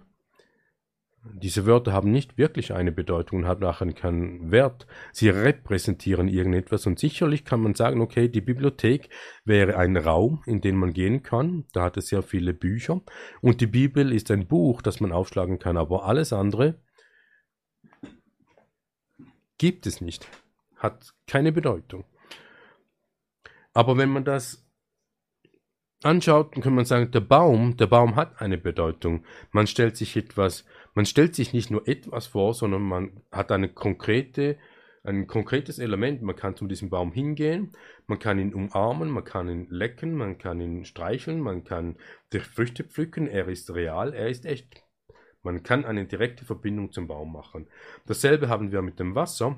diese 1.35 1.67
Wörter 1.67 1.93
haben 1.93 2.11
nicht 2.11 2.39
wirklich 2.39 2.73
eine 2.73 2.93
Bedeutung 2.93 3.41
und 3.41 3.47
haben 3.47 3.61
nachher 3.61 3.93
keinen 3.93 4.51
Wert. 4.51 4.87
Sie 5.13 5.29
repräsentieren 5.29 6.29
irgendetwas 6.29 6.87
und 6.87 6.99
sicherlich 6.99 7.45
kann 7.45 7.61
man 7.61 7.75
sagen, 7.75 8.01
okay, 8.01 8.29
die 8.29 8.41
Bibliothek 8.41 9.09
wäre 9.45 9.77
ein 9.77 9.97
Raum, 9.97 10.43
in 10.47 10.61
den 10.61 10.77
man 10.77 10.93
gehen 10.93 11.23
kann. 11.23 11.65
Da 11.73 11.83
hat 11.83 11.97
es 11.97 12.09
sehr 12.09 12.23
viele 12.23 12.55
Bücher 12.55 13.01
und 13.41 13.61
die 13.61 13.67
Bibel 13.67 14.13
ist 14.13 14.31
ein 14.31 14.47
Buch, 14.47 14.83
das 14.83 15.01
man 15.01 15.13
aufschlagen 15.13 15.59
kann, 15.59 15.77
aber 15.77 16.05
alles 16.05 16.33
andere 16.33 16.81
gibt 19.59 19.87
es 19.87 20.01
nicht, 20.01 20.29
hat 20.77 21.15
keine 21.27 21.53
Bedeutung. 21.53 22.05
Aber 23.75 23.97
wenn 23.97 24.09
man 24.09 24.25
das 24.25 24.69
anschaut, 26.03 26.55
dann 26.55 26.63
kann 26.63 26.75
man 26.75 26.85
sagen, 26.85 27.11
der 27.11 27.21
Baum, 27.21 27.77
der 27.77 27.87
Baum 27.87 28.17
hat 28.17 28.41
eine 28.41 28.59
Bedeutung. 28.59 29.25
Man 29.51 29.67
stellt 29.67 29.97
sich 29.97 30.17
etwas 30.17 30.65
man 30.99 31.07
stellt 31.07 31.36
sich 31.36 31.52
nicht 31.52 31.70
nur 31.70 31.86
etwas 31.86 32.27
vor, 32.27 32.55
sondern 32.55 32.83
man 32.83 33.23
hat 33.31 33.52
eine 33.52 33.68
konkrete, 33.68 34.59
ein 35.05 35.28
konkretes 35.28 35.78
Element. 35.78 36.23
Man 36.23 36.35
kann 36.35 36.57
zu 36.57 36.67
diesem 36.67 36.91
Baum 36.91 37.12
hingehen, 37.12 37.70
man 38.09 38.18
kann 38.18 38.41
ihn 38.41 38.52
umarmen, 38.52 39.09
man 39.09 39.23
kann 39.23 39.49
ihn 39.49 39.68
lecken, 39.70 40.17
man 40.17 40.39
kann 40.39 40.60
ihn 40.60 40.85
streicheln, 40.85 41.39
man 41.39 41.62
kann 41.62 41.99
die 42.33 42.41
Früchte 42.41 42.83
pflücken. 42.83 43.28
Er 43.28 43.47
ist 43.47 43.73
real, 43.73 44.12
er 44.12 44.28
ist 44.28 44.44
echt. 44.44 44.83
Man 45.44 45.62
kann 45.62 45.85
eine 45.85 46.05
direkte 46.05 46.44
Verbindung 46.44 46.91
zum 46.91 47.07
Baum 47.07 47.33
machen. 47.33 47.68
Dasselbe 48.07 48.49
haben 48.49 48.73
wir 48.73 48.83
mit 48.83 48.99
dem 48.99 49.15
Wasser. 49.15 49.57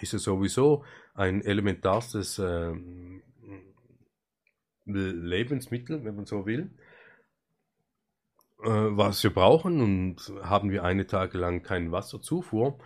Ist 0.00 0.14
es 0.14 0.22
sowieso 0.22 0.84
ein 1.14 1.42
elementarstes 1.42 2.38
äh, 2.38 2.72
Lebensmittel, 4.84 6.04
wenn 6.04 6.14
man 6.14 6.26
so 6.26 6.46
will 6.46 6.70
äh, 8.62 8.96
was 8.96 9.22
wir 9.22 9.32
brauchen 9.32 9.80
und 9.80 10.32
haben 10.42 10.70
wir 10.70 10.84
eine 10.84 11.06
Tage 11.06 11.38
lang 11.38 11.62
keinen 11.62 11.92
Wasserzufuhr, 11.92 12.78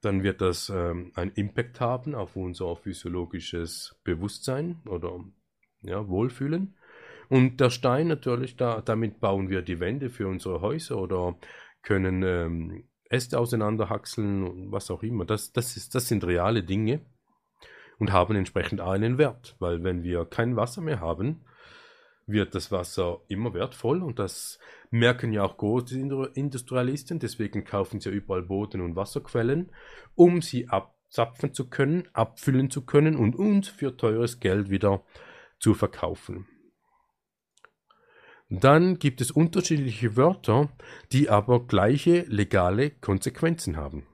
dann 0.00 0.22
wird 0.22 0.40
das 0.40 0.70
ähm, 0.70 1.12
einen 1.14 1.32
Impact 1.32 1.80
haben 1.80 2.14
auf 2.14 2.36
unser 2.36 2.76
physiologisches 2.76 4.00
Bewusstsein 4.02 4.80
oder 4.86 5.20
ja, 5.82 6.08
Wohlfühlen. 6.08 6.76
Und 7.28 7.60
der 7.60 7.70
Stein 7.70 8.08
natürlich, 8.08 8.56
da, 8.56 8.80
damit 8.80 9.20
bauen 9.20 9.50
wir 9.50 9.62
die 9.62 9.78
Wände 9.78 10.10
für 10.10 10.26
unsere 10.26 10.60
Häuser 10.62 10.98
oder 10.98 11.38
können 11.82 12.22
ähm, 12.22 12.88
Äste 13.08 13.38
auseinanderhackseln, 13.38 14.72
was 14.72 14.90
auch 14.90 15.02
immer. 15.02 15.24
Das, 15.24 15.52
das, 15.52 15.76
ist, 15.76 15.94
das 15.94 16.08
sind 16.08 16.24
reale 16.24 16.62
Dinge 16.62 17.00
und 17.98 18.12
haben 18.12 18.34
entsprechend 18.36 18.80
einen 18.80 19.18
Wert, 19.18 19.56
weil 19.58 19.84
wenn 19.84 20.02
wir 20.02 20.24
kein 20.24 20.56
Wasser 20.56 20.80
mehr 20.80 21.00
haben, 21.00 21.44
wird 22.30 22.54
das 22.54 22.70
Wasser 22.72 23.20
immer 23.28 23.54
wertvoll 23.54 24.02
und 24.02 24.18
das 24.18 24.58
merken 24.90 25.32
ja 25.32 25.44
auch 25.44 25.56
große 25.56 25.98
Industrialisten, 25.98 27.18
deswegen 27.18 27.64
kaufen 27.64 28.00
sie 28.00 28.08
ja 28.08 28.14
überall 28.14 28.42
Boden- 28.42 28.80
und 28.80 28.96
Wasserquellen, 28.96 29.72
um 30.14 30.42
sie 30.42 30.68
abzapfen 30.68 31.54
zu 31.54 31.68
können, 31.68 32.08
abfüllen 32.12 32.70
zu 32.70 32.84
können 32.84 33.16
und 33.16 33.36
uns 33.36 33.68
für 33.68 33.96
teures 33.96 34.40
Geld 34.40 34.70
wieder 34.70 35.04
zu 35.58 35.74
verkaufen. 35.74 36.46
Dann 38.48 38.98
gibt 38.98 39.20
es 39.20 39.30
unterschiedliche 39.30 40.16
Wörter, 40.16 40.70
die 41.12 41.30
aber 41.30 41.66
gleiche 41.66 42.22
legale 42.22 42.90
Konsequenzen 42.90 43.76
haben. 43.76 44.06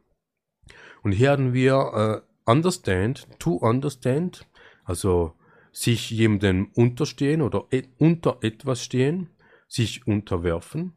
Und 1.02 1.12
hier 1.12 1.30
haben 1.30 1.54
wir 1.54 2.24
äh, 2.26 2.50
understand, 2.50 3.28
to 3.38 3.52
understand, 3.54 4.46
also 4.84 5.35
sich 5.76 6.08
jemandem 6.08 6.70
unterstehen 6.72 7.42
oder 7.42 7.66
et 7.70 7.90
unter 7.98 8.38
etwas 8.40 8.82
stehen, 8.82 9.28
sich 9.68 10.06
unterwerfen, 10.06 10.94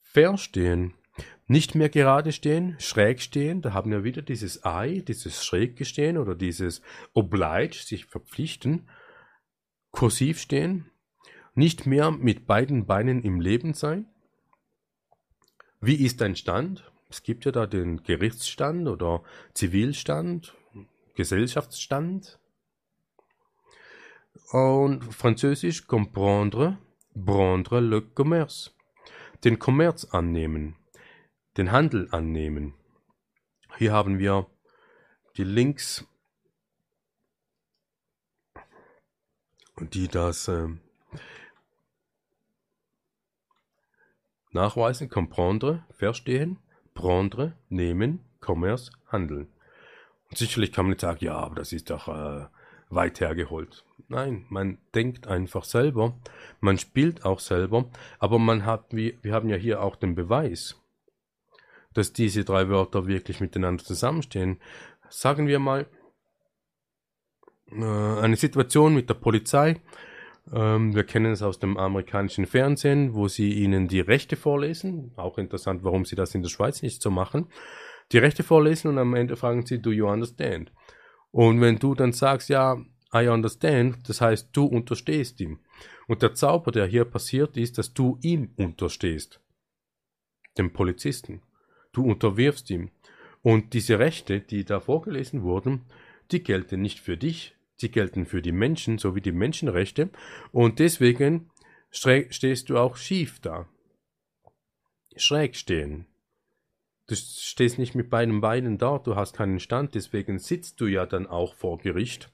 verstehen, 0.00 0.94
nicht 1.46 1.76
mehr 1.76 1.88
gerade 1.88 2.32
stehen, 2.32 2.74
schräg 2.80 3.22
stehen, 3.22 3.62
da 3.62 3.74
haben 3.74 3.92
wir 3.92 4.02
wieder 4.02 4.22
dieses 4.22 4.62
I, 4.66 5.04
dieses 5.04 5.46
schräg 5.46 5.76
gestehen 5.76 6.18
oder 6.18 6.34
dieses 6.34 6.82
oblige, 7.14 7.76
sich 7.76 8.06
verpflichten, 8.06 8.88
kursiv 9.92 10.40
stehen, 10.40 10.90
nicht 11.54 11.86
mehr 11.86 12.10
mit 12.10 12.44
beiden 12.44 12.86
Beinen 12.86 13.22
im 13.22 13.40
Leben 13.40 13.72
sein. 13.72 14.06
Wie 15.80 16.04
ist 16.04 16.20
dein 16.20 16.34
Stand? 16.34 16.90
Es 17.08 17.22
gibt 17.22 17.44
ja 17.44 17.52
da 17.52 17.68
den 17.68 18.02
Gerichtsstand 18.02 18.88
oder 18.88 19.22
Zivilstand, 19.54 20.56
Gesellschaftsstand. 21.14 22.40
Und 24.50 25.02
Französisch 25.12 25.86
comprendre, 25.86 26.78
prendre 27.14 27.80
le 27.80 28.00
commerce. 28.00 28.70
Den 29.44 29.58
Kommerz 29.58 30.04
annehmen, 30.04 30.76
den 31.56 31.72
Handel 31.72 32.08
annehmen. 32.12 32.74
Hier 33.76 33.92
haben 33.92 34.18
wir 34.18 34.46
die 35.36 35.44
Links, 35.44 36.06
die 39.78 40.08
das 40.08 40.48
äh, 40.48 40.68
nachweisen, 44.52 45.08
comprendre, 45.08 45.84
verstehen, 45.90 46.58
prendre, 46.94 47.58
nehmen, 47.68 48.24
commerce, 48.40 48.90
handeln. 49.08 49.52
Und 50.30 50.38
sicherlich 50.38 50.72
kann 50.72 50.86
man 50.86 50.90
nicht 50.90 51.00
sagen, 51.00 51.24
ja, 51.24 51.34
aber 51.34 51.56
das 51.56 51.72
ist 51.72 51.90
doch 51.90 52.08
äh, 52.08 52.46
weit 52.88 53.20
hergeholt. 53.20 53.84
Nein, 54.08 54.46
man 54.48 54.78
denkt 54.94 55.26
einfach 55.26 55.64
selber, 55.64 56.16
man 56.60 56.78
spielt 56.78 57.24
auch 57.24 57.40
selber, 57.40 57.90
aber 58.18 58.38
man 58.38 58.64
hat, 58.64 58.94
wir, 58.94 59.14
wir 59.22 59.32
haben 59.32 59.48
ja 59.48 59.56
hier 59.56 59.82
auch 59.82 59.96
den 59.96 60.14
Beweis, 60.14 60.80
dass 61.92 62.12
diese 62.12 62.44
drei 62.44 62.68
Wörter 62.68 63.06
wirklich 63.06 63.40
miteinander 63.40 63.82
zusammenstehen. 63.82 64.60
Sagen 65.08 65.48
wir 65.48 65.58
mal, 65.58 65.86
äh, 67.72 67.84
eine 67.84 68.36
Situation 68.36 68.94
mit 68.94 69.08
der 69.08 69.14
Polizei, 69.14 69.80
ähm, 70.52 70.94
wir 70.94 71.04
kennen 71.04 71.32
es 71.32 71.42
aus 71.42 71.58
dem 71.58 71.76
amerikanischen 71.76 72.46
Fernsehen, 72.46 73.14
wo 73.14 73.26
sie 73.28 73.52
ihnen 73.54 73.88
die 73.88 74.00
Rechte 74.00 74.36
vorlesen. 74.36 75.12
Auch 75.16 75.38
interessant, 75.38 75.82
warum 75.82 76.04
sie 76.04 76.16
das 76.16 76.34
in 76.34 76.42
der 76.42 76.50
Schweiz 76.50 76.82
nicht 76.82 77.02
so 77.02 77.10
machen. 77.10 77.48
Die 78.12 78.18
Rechte 78.18 78.44
vorlesen 78.44 78.88
und 78.88 78.98
am 78.98 79.14
Ende 79.14 79.36
fragen 79.36 79.66
sie, 79.66 79.82
do 79.82 79.90
you 79.90 80.06
understand? 80.08 80.72
Und 81.32 81.60
wenn 81.60 81.78
du 81.78 81.94
dann 81.94 82.12
sagst, 82.12 82.48
ja, 82.48 82.76
I 83.22 83.28
understand, 83.28 84.08
das 84.08 84.20
heißt, 84.20 84.50
du 84.52 84.64
unterstehst 84.66 85.40
ihm. 85.40 85.58
Und 86.06 86.22
der 86.22 86.34
Zauber, 86.34 86.72
der 86.72 86.86
hier 86.86 87.04
passiert, 87.04 87.56
ist, 87.56 87.78
dass 87.78 87.94
du 87.94 88.18
ihm 88.22 88.50
unterstehst. 88.56 89.40
Dem 90.58 90.72
Polizisten. 90.72 91.42
Du 91.92 92.04
unterwirfst 92.04 92.70
ihm. 92.70 92.90
Und 93.42 93.74
diese 93.74 93.98
Rechte, 93.98 94.40
die 94.40 94.64
da 94.64 94.80
vorgelesen 94.80 95.42
wurden, 95.42 95.82
die 96.30 96.42
gelten 96.42 96.82
nicht 96.82 97.00
für 97.00 97.16
dich, 97.16 97.54
sie 97.76 97.90
gelten 97.90 98.26
für 98.26 98.42
die 98.42 98.52
Menschen 98.52 98.98
sowie 98.98 99.20
die 99.20 99.32
Menschenrechte. 99.32 100.10
Und 100.52 100.78
deswegen 100.78 101.50
stehst 101.90 102.70
du 102.70 102.78
auch 102.78 102.96
schief 102.96 103.40
da. 103.40 103.68
Schräg 105.16 105.56
stehen. 105.56 106.06
Du 107.06 107.14
stehst 107.14 107.78
nicht 107.78 107.94
mit 107.94 108.10
beiden 108.10 108.40
Beinen 108.40 108.78
da, 108.78 108.98
du 108.98 109.14
hast 109.14 109.36
keinen 109.36 109.60
Stand, 109.60 109.94
deswegen 109.94 110.40
sitzt 110.40 110.80
du 110.80 110.86
ja 110.86 111.06
dann 111.06 111.28
auch 111.28 111.54
vor 111.54 111.78
Gericht 111.78 112.32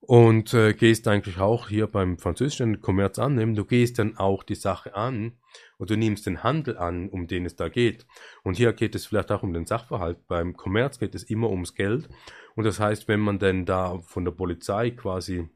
und 0.00 0.54
äh, 0.54 0.72
gehst 0.72 1.06
eigentlich 1.08 1.38
auch 1.38 1.68
hier 1.68 1.86
beim 1.86 2.18
französischen 2.18 2.80
Kommerz 2.80 3.18
annehmen, 3.18 3.54
du 3.54 3.64
gehst 3.64 3.98
dann 3.98 4.16
auch 4.16 4.42
die 4.42 4.54
Sache 4.54 4.94
an 4.94 5.32
und 5.78 5.90
du 5.90 5.96
nimmst 5.96 6.26
den 6.26 6.42
Handel 6.42 6.78
an, 6.78 7.08
um 7.08 7.26
den 7.26 7.44
es 7.44 7.56
da 7.56 7.68
geht. 7.68 8.06
Und 8.42 8.56
hier 8.56 8.72
geht 8.72 8.94
es 8.94 9.06
vielleicht 9.06 9.30
auch 9.30 9.42
um 9.42 9.52
den 9.52 9.66
Sachverhalt. 9.66 10.26
Beim 10.26 10.56
Kommerz 10.56 10.98
geht 10.98 11.14
es 11.14 11.24
immer 11.24 11.50
ums 11.50 11.74
Geld. 11.74 12.08
Und 12.54 12.64
das 12.64 12.80
heißt, 12.80 13.08
wenn 13.08 13.20
man 13.20 13.38
denn 13.38 13.66
da 13.66 13.98
von 14.00 14.24
der 14.24 14.32
Polizei 14.32 14.90
quasi 14.90 15.48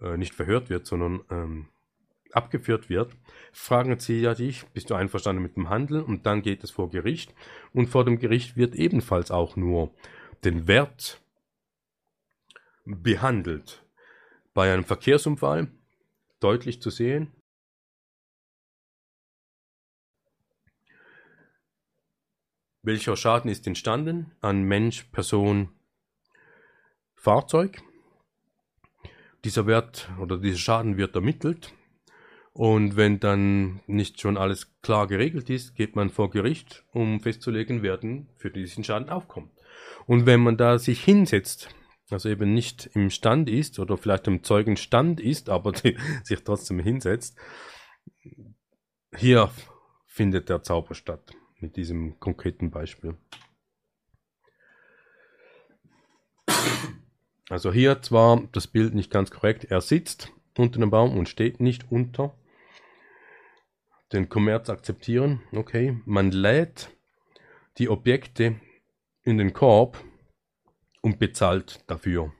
äh, 0.00 0.16
nicht 0.16 0.34
verhört 0.34 0.70
wird, 0.70 0.86
sondern 0.86 1.20
ähm, 1.30 1.68
abgeführt 2.32 2.88
wird, 2.88 3.12
fragen 3.52 3.98
sie 3.98 4.20
ja 4.20 4.34
dich, 4.34 4.64
bist 4.72 4.90
du 4.90 4.94
einverstanden 4.94 5.42
mit 5.42 5.56
dem 5.56 5.68
Handel? 5.68 6.00
Und 6.00 6.26
dann 6.26 6.42
geht 6.42 6.64
es 6.64 6.70
vor 6.70 6.90
Gericht. 6.90 7.34
Und 7.72 7.88
vor 7.88 8.04
dem 8.04 8.18
Gericht 8.18 8.56
wird 8.56 8.74
ebenfalls 8.74 9.30
auch 9.30 9.56
nur 9.56 9.94
den 10.42 10.66
Wert 10.66 11.23
behandelt. 12.84 13.84
Bei 14.52 14.72
einem 14.72 14.84
Verkehrsunfall 14.84 15.70
deutlich 16.40 16.80
zu 16.80 16.90
sehen. 16.90 17.32
Welcher 22.82 23.16
Schaden 23.16 23.50
ist 23.50 23.66
entstanden 23.66 24.32
an 24.40 24.62
Mensch, 24.62 25.04
Person, 25.04 25.70
Fahrzeug? 27.14 27.82
Dieser 29.44 29.66
Wert 29.66 30.10
oder 30.20 30.38
dieser 30.38 30.58
Schaden 30.58 30.96
wird 30.96 31.14
ermittelt 31.14 31.74
und 32.54 32.94
wenn 32.96 33.18
dann 33.18 33.80
nicht 33.88 34.20
schon 34.20 34.36
alles 34.36 34.80
klar 34.80 35.08
geregelt 35.08 35.50
ist, 35.50 35.74
geht 35.74 35.96
man 35.96 36.08
vor 36.08 36.30
Gericht, 36.30 36.84
um 36.92 37.20
festzulegen, 37.20 37.82
wer 37.82 37.96
denn 37.96 38.28
für 38.36 38.50
diesen 38.50 38.84
Schaden 38.84 39.08
aufkommt. 39.08 39.50
Und 40.06 40.24
wenn 40.24 40.40
man 40.40 40.56
da 40.56 40.78
sich 40.78 41.02
hinsetzt 41.02 41.74
also 42.10 42.28
eben 42.28 42.52
nicht 42.54 42.90
im 42.94 43.10
Stand 43.10 43.48
ist 43.48 43.78
oder 43.78 43.96
vielleicht 43.96 44.26
im 44.26 44.42
Zeugenstand 44.42 45.20
ist, 45.20 45.48
aber 45.48 45.72
die, 45.72 45.96
sich 46.24 46.42
trotzdem 46.44 46.78
hinsetzt. 46.78 47.36
Hier 49.16 49.50
findet 50.06 50.48
der 50.48 50.62
Zauber 50.62 50.94
statt, 50.94 51.34
mit 51.60 51.76
diesem 51.76 52.18
konkreten 52.20 52.70
Beispiel. 52.70 53.16
Also 57.48 57.72
hier 57.72 58.00
zwar 58.02 58.42
das 58.52 58.66
Bild 58.66 58.94
nicht 58.94 59.10
ganz 59.10 59.30
korrekt, 59.30 59.64
er 59.64 59.80
sitzt 59.80 60.32
unter 60.56 60.80
dem 60.80 60.90
Baum 60.90 61.16
und 61.16 61.28
steht 61.28 61.60
nicht 61.60 61.90
unter. 61.90 62.34
Den 64.12 64.28
Kommerz 64.28 64.70
akzeptieren, 64.70 65.42
okay. 65.52 66.00
Man 66.04 66.30
lädt 66.30 66.90
die 67.78 67.88
Objekte 67.88 68.60
in 69.22 69.38
den 69.38 69.52
Korb 69.52 70.02
und 71.04 71.18
bezahlt 71.18 71.84
dafür. 71.86 72.32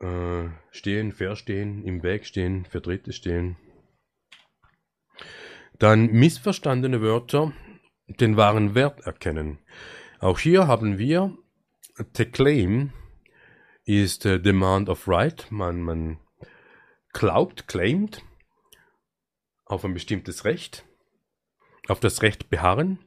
Äh, 0.00 0.48
stehen, 0.70 1.10
verstehen, 1.10 1.82
im 1.82 2.04
Weg 2.04 2.26
stehen, 2.26 2.64
für 2.64 2.80
Dritte 2.80 3.12
stehen. 3.12 3.56
Dann 5.80 6.06
missverstandene 6.12 7.02
Wörter, 7.02 7.52
den 8.06 8.36
wahren 8.36 8.76
Wert 8.76 9.00
erkennen. 9.00 9.58
Auch 10.20 10.38
hier 10.38 10.68
haben 10.68 10.96
wir 10.96 11.36
the 12.14 12.24
claim 12.24 12.92
ist 13.84 14.26
uh, 14.26 14.38
demand 14.38 14.88
of 14.88 15.08
right. 15.08 15.50
Man, 15.50 15.82
man 15.82 16.20
glaubt, 17.12 17.66
claimt 17.66 18.22
auf 19.64 19.84
ein 19.84 19.94
bestimmtes 19.94 20.44
Recht, 20.44 20.84
auf 21.88 21.98
das 21.98 22.22
Recht 22.22 22.48
beharren 22.48 23.00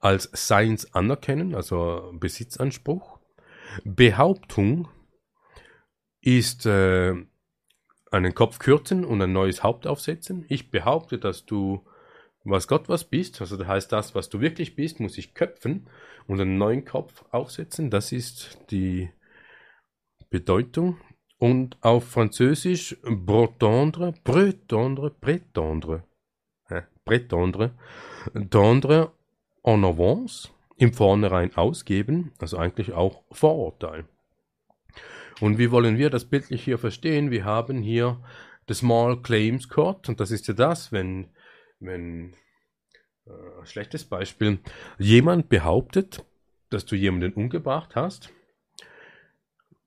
als 0.00 0.30
Seins 0.32 0.94
anerkennen, 0.94 1.54
also 1.54 2.10
Besitzanspruch. 2.14 3.18
Behauptung 3.84 4.88
ist 6.20 6.66
äh, 6.66 7.14
einen 8.10 8.34
Kopf 8.34 8.58
kürzen 8.58 9.04
und 9.04 9.22
ein 9.22 9.32
neues 9.32 9.62
Haupt 9.62 9.86
aufsetzen. 9.86 10.44
Ich 10.48 10.70
behaupte, 10.70 11.18
dass 11.18 11.46
du 11.46 11.84
was 12.42 12.68
Gott 12.68 12.88
was 12.88 13.04
bist, 13.04 13.40
also 13.42 13.56
das 13.58 13.68
heißt, 13.68 13.92
das, 13.92 14.14
was 14.14 14.30
du 14.30 14.40
wirklich 14.40 14.74
bist, 14.74 14.98
muss 14.98 15.18
ich 15.18 15.34
köpfen 15.34 15.88
und 16.26 16.40
einen 16.40 16.56
neuen 16.56 16.86
Kopf 16.86 17.24
aufsetzen. 17.30 17.90
Das 17.90 18.12
ist 18.12 18.58
die 18.70 19.10
Bedeutung. 20.30 20.98
Und 21.36 21.78
auf 21.82 22.04
Französisch 22.04 22.98
bretendre, 23.02 24.12
bretendre, 24.24 25.10
prétendre, 25.10 26.02
äh, 26.68 26.82
prétendre, 27.06 27.70
tendre 28.50 29.12
en 29.62 29.84
avance, 29.84 30.50
im 30.76 30.92
Vornherein 30.92 31.54
ausgeben, 31.56 32.32
also 32.38 32.56
eigentlich 32.56 32.92
auch 32.92 33.22
Vorurteil. 33.30 34.06
Und 35.40 35.58
wie 35.58 35.70
wollen 35.70 35.98
wir 35.98 36.10
das 36.10 36.24
bildlich 36.24 36.64
hier 36.64 36.78
verstehen? 36.78 37.30
Wir 37.30 37.44
haben 37.44 37.82
hier 37.82 38.22
the 38.66 38.74
Small 38.74 39.20
Claims 39.20 39.68
Court 39.68 40.08
und 40.08 40.20
das 40.20 40.30
ist 40.30 40.48
ja 40.48 40.54
das, 40.54 40.90
wenn, 40.92 41.28
wenn 41.80 42.34
äh, 43.26 43.66
schlechtes 43.66 44.04
Beispiel, 44.04 44.58
jemand 44.98 45.48
behauptet, 45.48 46.24
dass 46.70 46.86
du 46.86 46.96
jemanden 46.96 47.32
umgebracht 47.34 47.94
hast 47.94 48.32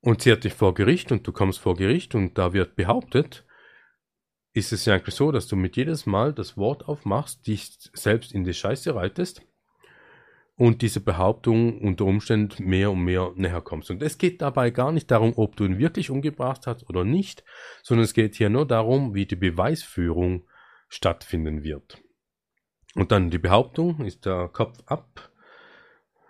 und 0.02 0.22
sie 0.22 0.32
hat 0.32 0.44
dich 0.44 0.54
vor 0.54 0.74
Gericht 0.74 1.12
und 1.12 1.26
du 1.26 1.32
kommst 1.32 1.60
vor 1.60 1.76
Gericht 1.76 2.14
und 2.14 2.38
da 2.38 2.54
wird 2.54 2.76
behauptet, 2.76 3.46
ist 4.54 4.74
es 4.74 4.86
ja 4.86 4.94
eigentlich 4.94 5.16
so, 5.16 5.32
dass 5.32 5.48
du 5.48 5.56
mit 5.56 5.76
jedes 5.76 6.06
Mal 6.06 6.34
das 6.34 6.58
Wort 6.58 6.88
aufmachst, 6.88 7.48
dich 7.48 7.72
selbst 7.94 8.32
in 8.32 8.44
die 8.44 8.54
Scheiße 8.54 8.94
reitest 8.94 9.42
und 10.56 10.82
diese 10.82 11.00
Behauptung 11.00 11.82
unter 11.82 12.06
Umständen 12.06 12.66
mehr 12.66 12.92
und 12.92 13.04
mehr 13.04 13.32
näher 13.36 13.62
kommst. 13.62 13.90
Und 13.90 14.04
es 14.04 14.18
geht 14.18 14.42
dabei 14.42 14.70
gar 14.70 14.92
nicht 14.92 15.10
darum, 15.10 15.34
ob 15.36 15.56
du 15.56 15.66
ihn 15.66 15.80
wirklich 15.80 16.10
umgebracht 16.10 16.68
hast 16.68 16.90
oder 16.90 17.04
nicht, 17.04 17.44
sondern 17.82 18.04
es 18.04 18.14
geht 18.14 18.36
hier 18.36 18.50
nur 18.50 18.68
darum, 18.68 19.16
wie 19.16 19.26
die 19.26 19.36
Beweisführung 19.36 20.44
stattfinden 20.90 21.64
wird. 21.64 22.02
Und 22.96 23.12
dann 23.12 23.32
die 23.32 23.40
Behauptung 23.40 24.06
ist 24.06 24.26
der 24.26 24.48
Kopf 24.50 24.78
ab 24.86 25.32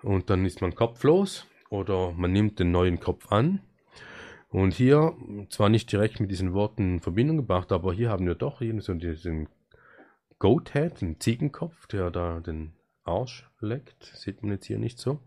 und 0.02 0.30
dann 0.30 0.46
ist 0.46 0.62
man 0.62 0.76
kopflos 0.76 1.46
oder 1.70 2.14
man 2.14 2.32
nimmt 2.32 2.60
den 2.60 2.72
neuen 2.72 3.00
Kopf 3.00 3.30
an. 3.32 3.62
Und 4.48 4.74
hier, 4.74 5.18
zwar 5.50 5.68
nicht 5.68 5.92
direkt 5.92 6.20
mit 6.20 6.30
diesen 6.32 6.54
Worten 6.54 6.96
in 6.96 7.00
Verbindung 7.02 7.38
gebracht, 7.38 7.72
aber 7.72 7.92
hier 7.92 8.10
haben 8.10 8.28
wir 8.28 8.36
doch 8.36 8.60
hier 8.60 8.80
so 8.82 8.94
diesen 8.94 9.50
Goathead, 10.38 11.02
den 11.02 11.20
Ziegenkopf, 11.20 11.88
der 11.88 12.12
da 12.12 12.40
den 12.40 12.74
Arsch 13.04 13.50
leckt. 13.60 14.12
Sieht 14.16 14.44
man 14.44 14.54
jetzt 14.54 14.66
hier 14.66 14.80
nicht 14.80 15.00
so. 15.00 15.20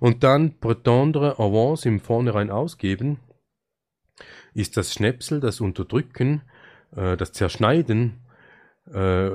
Und 0.00 0.24
dann 0.24 0.58
Pretendre 0.58 1.38
Avance 1.38 1.88
im 1.88 2.00
Vornherein 2.00 2.50
ausgeben 2.50 3.18
ist 4.54 4.76
das 4.76 4.94
Schnäpsel, 4.94 5.40
das 5.40 5.60
Unterdrücken, 5.60 6.42
äh, 6.94 7.16
das 7.16 7.32
Zerschneiden 7.32 8.26
äh, 8.92 9.32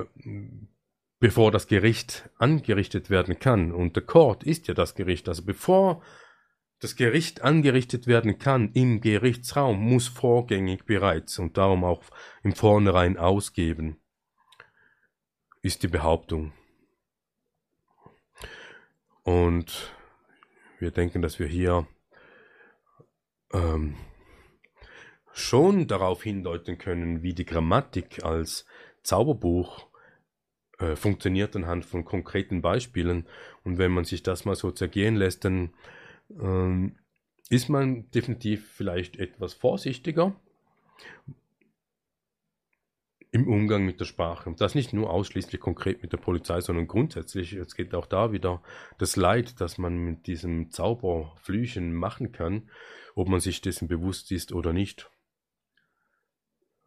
bevor 1.22 1.52
das 1.52 1.68
Gericht 1.68 2.28
angerichtet 2.38 3.08
werden 3.08 3.38
kann. 3.38 3.70
Und 3.70 3.94
der 3.94 4.02
Court 4.02 4.42
ist 4.42 4.66
ja 4.66 4.74
das 4.74 4.96
Gericht. 4.96 5.28
Also 5.28 5.44
bevor 5.44 6.02
das 6.80 6.96
Gericht 6.96 7.42
angerichtet 7.42 8.08
werden 8.08 8.40
kann 8.40 8.72
im 8.72 9.00
Gerichtsraum, 9.00 9.78
muss 9.78 10.08
vorgängig 10.08 10.84
bereits 10.84 11.38
und 11.38 11.56
darum 11.56 11.84
auch 11.84 12.02
im 12.42 12.54
Vornherein 12.54 13.16
ausgeben, 13.18 14.00
ist 15.62 15.84
die 15.84 15.88
Behauptung. 15.88 16.52
Und 19.24 19.94
wir 20.78 20.90
denken, 20.90 21.22
dass 21.22 21.38
wir 21.38 21.46
hier 21.46 21.86
ähm, 23.52 23.94
schon 25.32 25.86
darauf 25.86 26.22
hindeuten 26.22 26.78
können, 26.78 27.22
wie 27.22 27.34
die 27.34 27.44
Grammatik 27.44 28.24
als 28.24 28.66
Zauberbuch 29.02 29.86
äh, 30.78 30.96
funktioniert 30.96 31.54
anhand 31.56 31.84
von 31.84 32.04
konkreten 32.04 32.62
Beispielen. 32.62 33.26
Und 33.64 33.78
wenn 33.78 33.92
man 33.92 34.04
sich 34.04 34.22
das 34.22 34.44
mal 34.44 34.56
so 34.56 34.70
zergehen 34.70 35.16
lässt, 35.16 35.44
dann 35.44 35.72
ähm, 36.30 36.96
ist 37.48 37.68
man 37.68 38.10
definitiv 38.10 38.70
vielleicht 38.72 39.16
etwas 39.16 39.54
vorsichtiger 39.54 40.34
im 43.32 43.48
Umgang 43.48 43.86
mit 43.86 43.98
der 43.98 44.04
Sprache. 44.04 44.48
Und 44.48 44.60
das 44.60 44.74
nicht 44.74 44.92
nur 44.92 45.10
ausschließlich 45.10 45.58
konkret 45.58 46.02
mit 46.02 46.12
der 46.12 46.18
Polizei, 46.18 46.60
sondern 46.60 46.86
grundsätzlich. 46.86 47.54
Es 47.54 47.74
geht 47.74 47.94
auch 47.94 48.06
da 48.06 48.30
wieder 48.30 48.62
das 48.98 49.16
Leid, 49.16 49.60
das 49.60 49.78
man 49.78 49.96
mit 49.96 50.26
diesem 50.26 50.70
Zauberflüchen 50.70 51.94
machen 51.94 52.32
kann, 52.32 52.70
ob 53.14 53.28
man 53.28 53.40
sich 53.40 53.62
dessen 53.62 53.88
bewusst 53.88 54.30
ist 54.30 54.52
oder 54.52 54.74
nicht. 54.74 55.10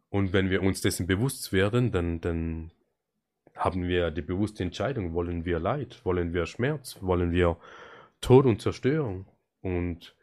Und 0.08 0.32
wenn 0.32 0.48
wir 0.48 0.62
uns 0.62 0.80
dessen 0.80 1.08
bewusst 1.08 1.52
werden, 1.52 1.90
dann, 1.90 2.20
dann 2.20 2.70
haben 3.56 3.88
wir 3.88 4.12
die 4.12 4.22
bewusste 4.22 4.62
Entscheidung, 4.62 5.14
wollen 5.14 5.44
wir 5.44 5.58
Leid, 5.58 6.00
wollen 6.04 6.32
wir 6.32 6.46
Schmerz, 6.46 6.98
wollen 7.00 7.32
wir 7.32 7.58
Tod 8.20 8.46
und 8.46 8.62
Zerstörung. 8.62 9.26
Und 9.62 10.14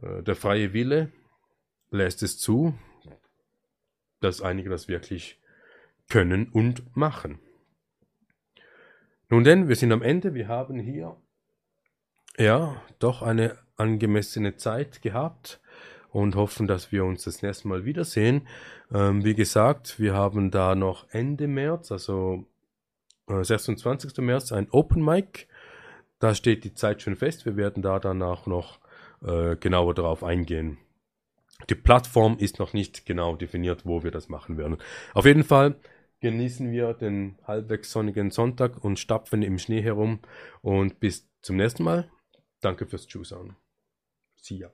äh, 0.00 0.22
der 0.22 0.36
freie 0.36 0.72
Wille 0.72 1.10
lässt 1.90 2.22
es 2.22 2.38
zu, 2.38 2.78
dass 4.20 4.42
einige 4.42 4.70
das 4.70 4.88
wirklich 4.88 5.38
können 6.08 6.48
und 6.48 6.96
machen. 6.96 7.38
Nun 9.28 9.44
denn, 9.44 9.68
wir 9.68 9.76
sind 9.76 9.92
am 9.92 10.02
Ende, 10.02 10.34
wir 10.34 10.48
haben 10.48 10.78
hier 10.78 11.16
ja 12.36 12.82
doch 12.98 13.22
eine 13.22 13.58
angemessene 13.76 14.56
Zeit 14.56 15.02
gehabt 15.02 15.60
und 16.10 16.34
hoffen, 16.34 16.66
dass 16.66 16.90
wir 16.90 17.04
uns 17.04 17.24
das 17.24 17.42
nächste 17.42 17.68
Mal 17.68 17.84
wiedersehen. 17.84 18.48
Ähm, 18.92 19.24
wie 19.24 19.34
gesagt, 19.34 20.00
wir 20.00 20.14
haben 20.14 20.50
da 20.50 20.74
noch 20.74 21.06
Ende 21.10 21.46
März, 21.46 21.92
also 21.92 22.44
äh, 23.28 23.44
26. 23.44 24.18
März, 24.18 24.52
ein 24.52 24.68
Open 24.70 25.04
Mic 25.04 25.46
da 26.20 26.34
steht 26.34 26.64
die 26.64 26.74
Zeit 26.74 27.02
schon 27.02 27.16
fest. 27.16 27.46
Wir 27.46 27.56
werden 27.56 27.82
da 27.82 27.98
danach 27.98 28.46
noch 28.46 28.78
äh, 29.22 29.56
genauer 29.56 29.94
darauf 29.94 30.22
eingehen. 30.22 30.78
Die 31.68 31.74
Plattform 31.74 32.38
ist 32.38 32.58
noch 32.58 32.72
nicht 32.72 33.06
genau 33.06 33.36
definiert, 33.36 33.84
wo 33.84 34.02
wir 34.02 34.10
das 34.10 34.28
machen 34.28 34.56
werden. 34.56 34.78
Auf 35.14 35.26
jeden 35.26 35.44
Fall 35.44 35.76
genießen 36.20 36.70
wir 36.70 36.94
den 36.94 37.38
halbwegs 37.46 37.90
sonnigen 37.92 38.30
Sonntag 38.30 38.84
und 38.84 38.98
stapfen 38.98 39.42
im 39.42 39.58
Schnee 39.58 39.82
herum. 39.82 40.20
Und 40.62 41.00
bis 41.00 41.28
zum 41.42 41.56
nächsten 41.56 41.84
Mal. 41.84 42.10
Danke 42.60 42.86
fürs 42.86 43.06
Zuschauen. 43.06 43.56
See 44.36 44.56
ya. 44.56 44.70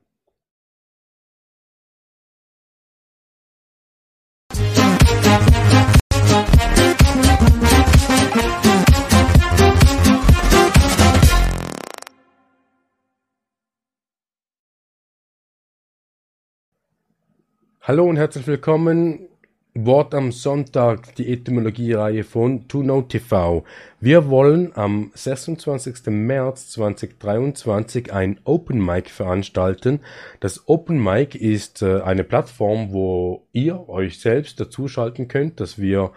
Hallo 17.89 18.05
und 18.05 18.17
herzlich 18.17 18.49
willkommen. 18.49 19.29
Wort 19.73 20.13
am 20.13 20.33
Sonntag, 20.33 21.15
die 21.15 21.33
Etymologie-Reihe 21.33 22.25
von 22.25 22.67
Tuno 22.67 23.03
TV. 23.03 23.63
Wir 24.01 24.29
wollen 24.29 24.73
am 24.75 25.13
26. 25.15 26.07
März 26.07 26.71
2023 26.71 28.13
ein 28.13 28.41
Open 28.43 28.85
Mic 28.85 29.09
veranstalten. 29.09 30.01
Das 30.41 30.69
Open 30.69 31.01
Mic 31.01 31.39
ist 31.39 31.83
äh, 31.83 32.01
eine 32.01 32.25
Plattform, 32.25 32.91
wo 32.91 33.47
ihr 33.53 33.89
euch 33.89 34.19
selbst 34.19 34.59
dazuschalten 34.59 35.29
könnt, 35.29 35.61
dass 35.61 35.79
wir 35.79 36.11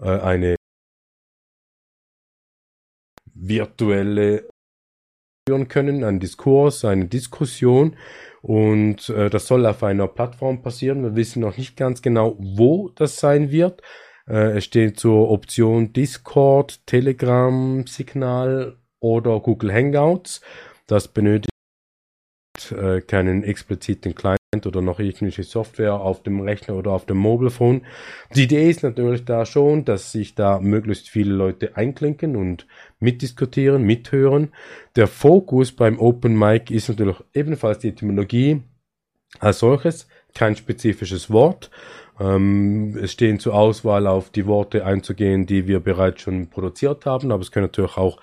äh, 0.00 0.08
eine 0.08 0.56
virtuelle 3.32 4.48
führen 5.48 5.68
können, 5.68 6.04
einen 6.04 6.20
Diskurs, 6.20 6.84
eine 6.84 7.06
Diskussion 7.06 7.96
und 8.42 9.08
äh, 9.08 9.28
das 9.28 9.46
soll 9.46 9.66
auf 9.66 9.82
einer 9.82 10.06
Plattform 10.06 10.62
passieren. 10.62 11.02
Wir 11.02 11.16
wissen 11.16 11.40
noch 11.40 11.56
nicht 11.56 11.76
ganz 11.76 12.02
genau, 12.02 12.36
wo 12.38 12.90
das 12.90 13.16
sein 13.16 13.50
wird. 13.50 13.82
Äh, 14.28 14.58
es 14.58 14.64
steht 14.64 15.00
zur 15.00 15.30
Option 15.30 15.92
Discord, 15.92 16.86
Telegram, 16.86 17.84
Signal 17.86 18.78
oder 19.00 19.40
Google 19.40 19.72
Hangouts. 19.72 20.42
Das 20.86 21.08
benötigt 21.08 21.50
äh, 22.70 23.00
keinen 23.00 23.42
expliziten 23.42 24.14
Client 24.14 24.41
oder 24.54 24.82
noch 24.82 25.00
irgendwelche 25.00 25.44
Software 25.44 25.94
auf 25.94 26.22
dem 26.22 26.40
Rechner 26.40 26.74
oder 26.74 26.90
auf 26.90 27.06
dem 27.06 27.16
Mobilephone. 27.16 27.86
Die 28.34 28.42
Idee 28.42 28.68
ist 28.68 28.82
natürlich 28.82 29.24
da 29.24 29.46
schon, 29.46 29.86
dass 29.86 30.12
sich 30.12 30.34
da 30.34 30.60
möglichst 30.60 31.08
viele 31.08 31.32
Leute 31.32 31.74
einklinken 31.78 32.36
und 32.36 32.66
mitdiskutieren, 33.00 33.82
mithören. 33.82 34.52
Der 34.94 35.06
Fokus 35.06 35.72
beim 35.72 35.98
Open 35.98 36.38
Mic 36.38 36.72
ist 36.72 36.90
natürlich 36.90 37.16
ebenfalls 37.32 37.78
die 37.78 37.88
Etymologie 37.88 38.60
als 39.38 39.60
solches, 39.60 40.06
kein 40.34 40.54
spezifisches 40.54 41.30
Wort. 41.30 41.70
Ähm, 42.20 42.98
es 43.02 43.12
stehen 43.12 43.38
zur 43.38 43.54
Auswahl 43.54 44.06
auf 44.06 44.28
die 44.28 44.46
Worte 44.46 44.84
einzugehen, 44.84 45.46
die 45.46 45.66
wir 45.66 45.80
bereits 45.80 46.20
schon 46.20 46.50
produziert 46.50 47.06
haben, 47.06 47.32
aber 47.32 47.40
es 47.40 47.52
können 47.52 47.64
natürlich 47.64 47.96
auch 47.96 48.20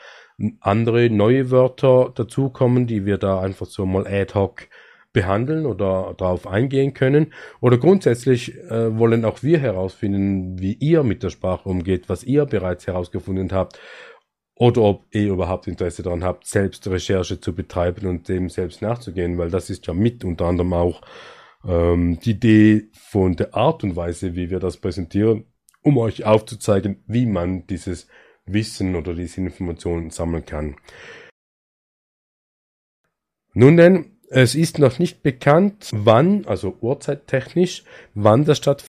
andere 0.60 1.10
neue 1.10 1.50
Wörter 1.50 2.12
dazukommen, 2.14 2.86
die 2.86 3.08
wir 3.08 3.18
da 3.18 3.42
einfach 3.42 3.66
so 3.66 3.88
mal 3.88 4.06
ad 4.08 4.36
hoc 4.36 4.68
behandeln 5.14 5.66
oder 5.66 6.14
darauf 6.18 6.48
eingehen 6.48 6.94
können. 6.94 7.34
Oder 7.62 7.78
grundsätzlich 7.78 8.56
äh, 8.56 8.98
wollen 8.98 9.26
auch 9.26 9.44
wir 9.44 9.60
herausfinden, 9.60 10.60
wie 10.60 10.74
ihr 10.74 11.04
mit 11.04 11.24
der 11.24 11.30
Sprache 11.30 11.68
umgeht, 11.68 12.10
was 12.10 12.24
ihr 12.24 12.46
bereits 12.46 12.88
herausgefunden 12.88 13.52
habt. 13.52 13.80
Oder 14.56 14.82
ob 14.82 15.06
ihr 15.12 15.32
überhaupt 15.32 15.68
Interesse 15.68 16.04
daran 16.04 16.24
habt, 16.24 16.46
selbst 16.46 16.86
Recherche 16.88 17.40
zu 17.40 17.56
betreiben 17.56 18.08
und 18.08 18.28
dem 18.28 18.50
selbst 18.50 18.82
nachzugehen, 18.82 19.38
weil 19.38 19.50
das 19.50 19.70
ist 19.70 19.88
ja 19.88 19.94
mit 19.94 20.26
unter 20.26 20.46
anderem 20.46 20.74
auch 20.74 21.02
ähm, 21.66 22.20
die 22.20 22.32
Idee 22.32 22.90
von 22.94 23.36
der 23.36 23.56
Art 23.56 23.84
und 23.84 23.96
Weise, 23.96 24.36
wie 24.36 24.50
wir 24.50 24.60
das 24.60 24.78
präsentieren, 24.78 25.46
um 25.82 25.98
euch 25.98 26.26
aufzuzeigen, 26.26 27.04
wie 27.08 27.26
man 27.26 27.68
dieses 27.68 28.08
Wissen 28.46 28.96
oder 28.96 29.14
diese 29.14 29.42
Informationen 29.42 30.10
sammeln 30.10 30.46
kann. 30.46 30.76
Nun 33.54 33.78
denn, 33.78 34.19
es 34.30 34.56
ist 34.56 34.80
noch 34.80 35.00
nicht 35.00 35.24
bekannt, 35.24 35.90
wann, 35.92 36.46
also 36.46 36.78
uhrzeittechnisch, 36.82 37.84
wann 38.14 38.46
das 38.46 38.60
stattfinden 38.60 38.90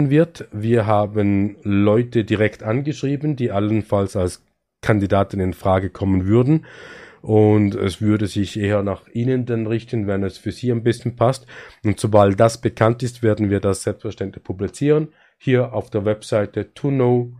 wird. 0.00 0.48
Wir 0.52 0.86
haben 0.86 1.56
Leute 1.62 2.24
direkt 2.24 2.62
angeschrieben, 2.62 3.34
die 3.34 3.50
allenfalls 3.50 4.14
als 4.14 4.44
Kandidaten 4.82 5.40
in 5.40 5.54
Frage 5.54 5.90
kommen 5.90 6.26
würden. 6.26 6.66
Und 7.20 7.74
es 7.74 8.00
würde 8.00 8.28
sich 8.28 8.58
eher 8.58 8.82
nach 8.82 9.08
Ihnen 9.08 9.44
dann 9.44 9.66
richten, 9.66 10.06
wenn 10.06 10.22
es 10.22 10.38
für 10.38 10.52
Sie 10.52 10.70
am 10.70 10.84
besten 10.84 11.16
passt. 11.16 11.46
Und 11.84 11.98
sobald 11.98 12.38
das 12.38 12.60
bekannt 12.60 13.02
ist, 13.02 13.22
werden 13.22 13.50
wir 13.50 13.60
das 13.60 13.82
selbstverständlich 13.82 14.44
publizieren. 14.44 15.08
Hier 15.38 15.72
auf 15.72 15.90
der 15.90 16.04
Webseite 16.04 16.74
tuno.ch. 16.74 17.32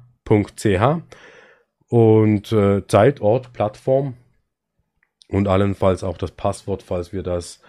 Und 1.91 2.53
äh, 2.53 2.87
Zeit, 2.87 3.21
Ort, 3.21 3.53
Plattform 3.53 4.15
und 5.29 5.49
allenfalls 5.49 6.03
auch 6.03 6.17
das 6.17 6.33
Passwort, 6.33 6.83
falls 6.83 7.13
wir 7.13 7.23
das 7.23 7.61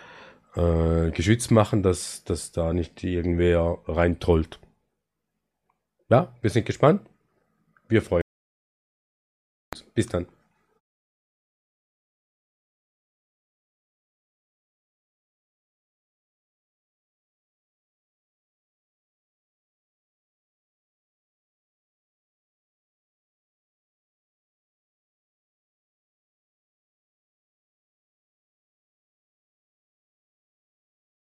äh, 0.56 1.12
geschützt 1.12 1.52
machen, 1.52 1.84
dass, 1.84 2.24
dass 2.24 2.52
da 2.52 2.74
nicht 2.74 3.04
irgendwer 3.04 3.80
reintrollt. 3.88 4.60
Ja, 6.10 6.34
wir 6.42 6.50
sind 6.50 6.66
gespannt. 6.66 7.08
Wir 7.88 8.02
freuen 8.02 8.24
uns. 9.74 9.84
Bis 9.94 10.08
dann. 10.08 10.28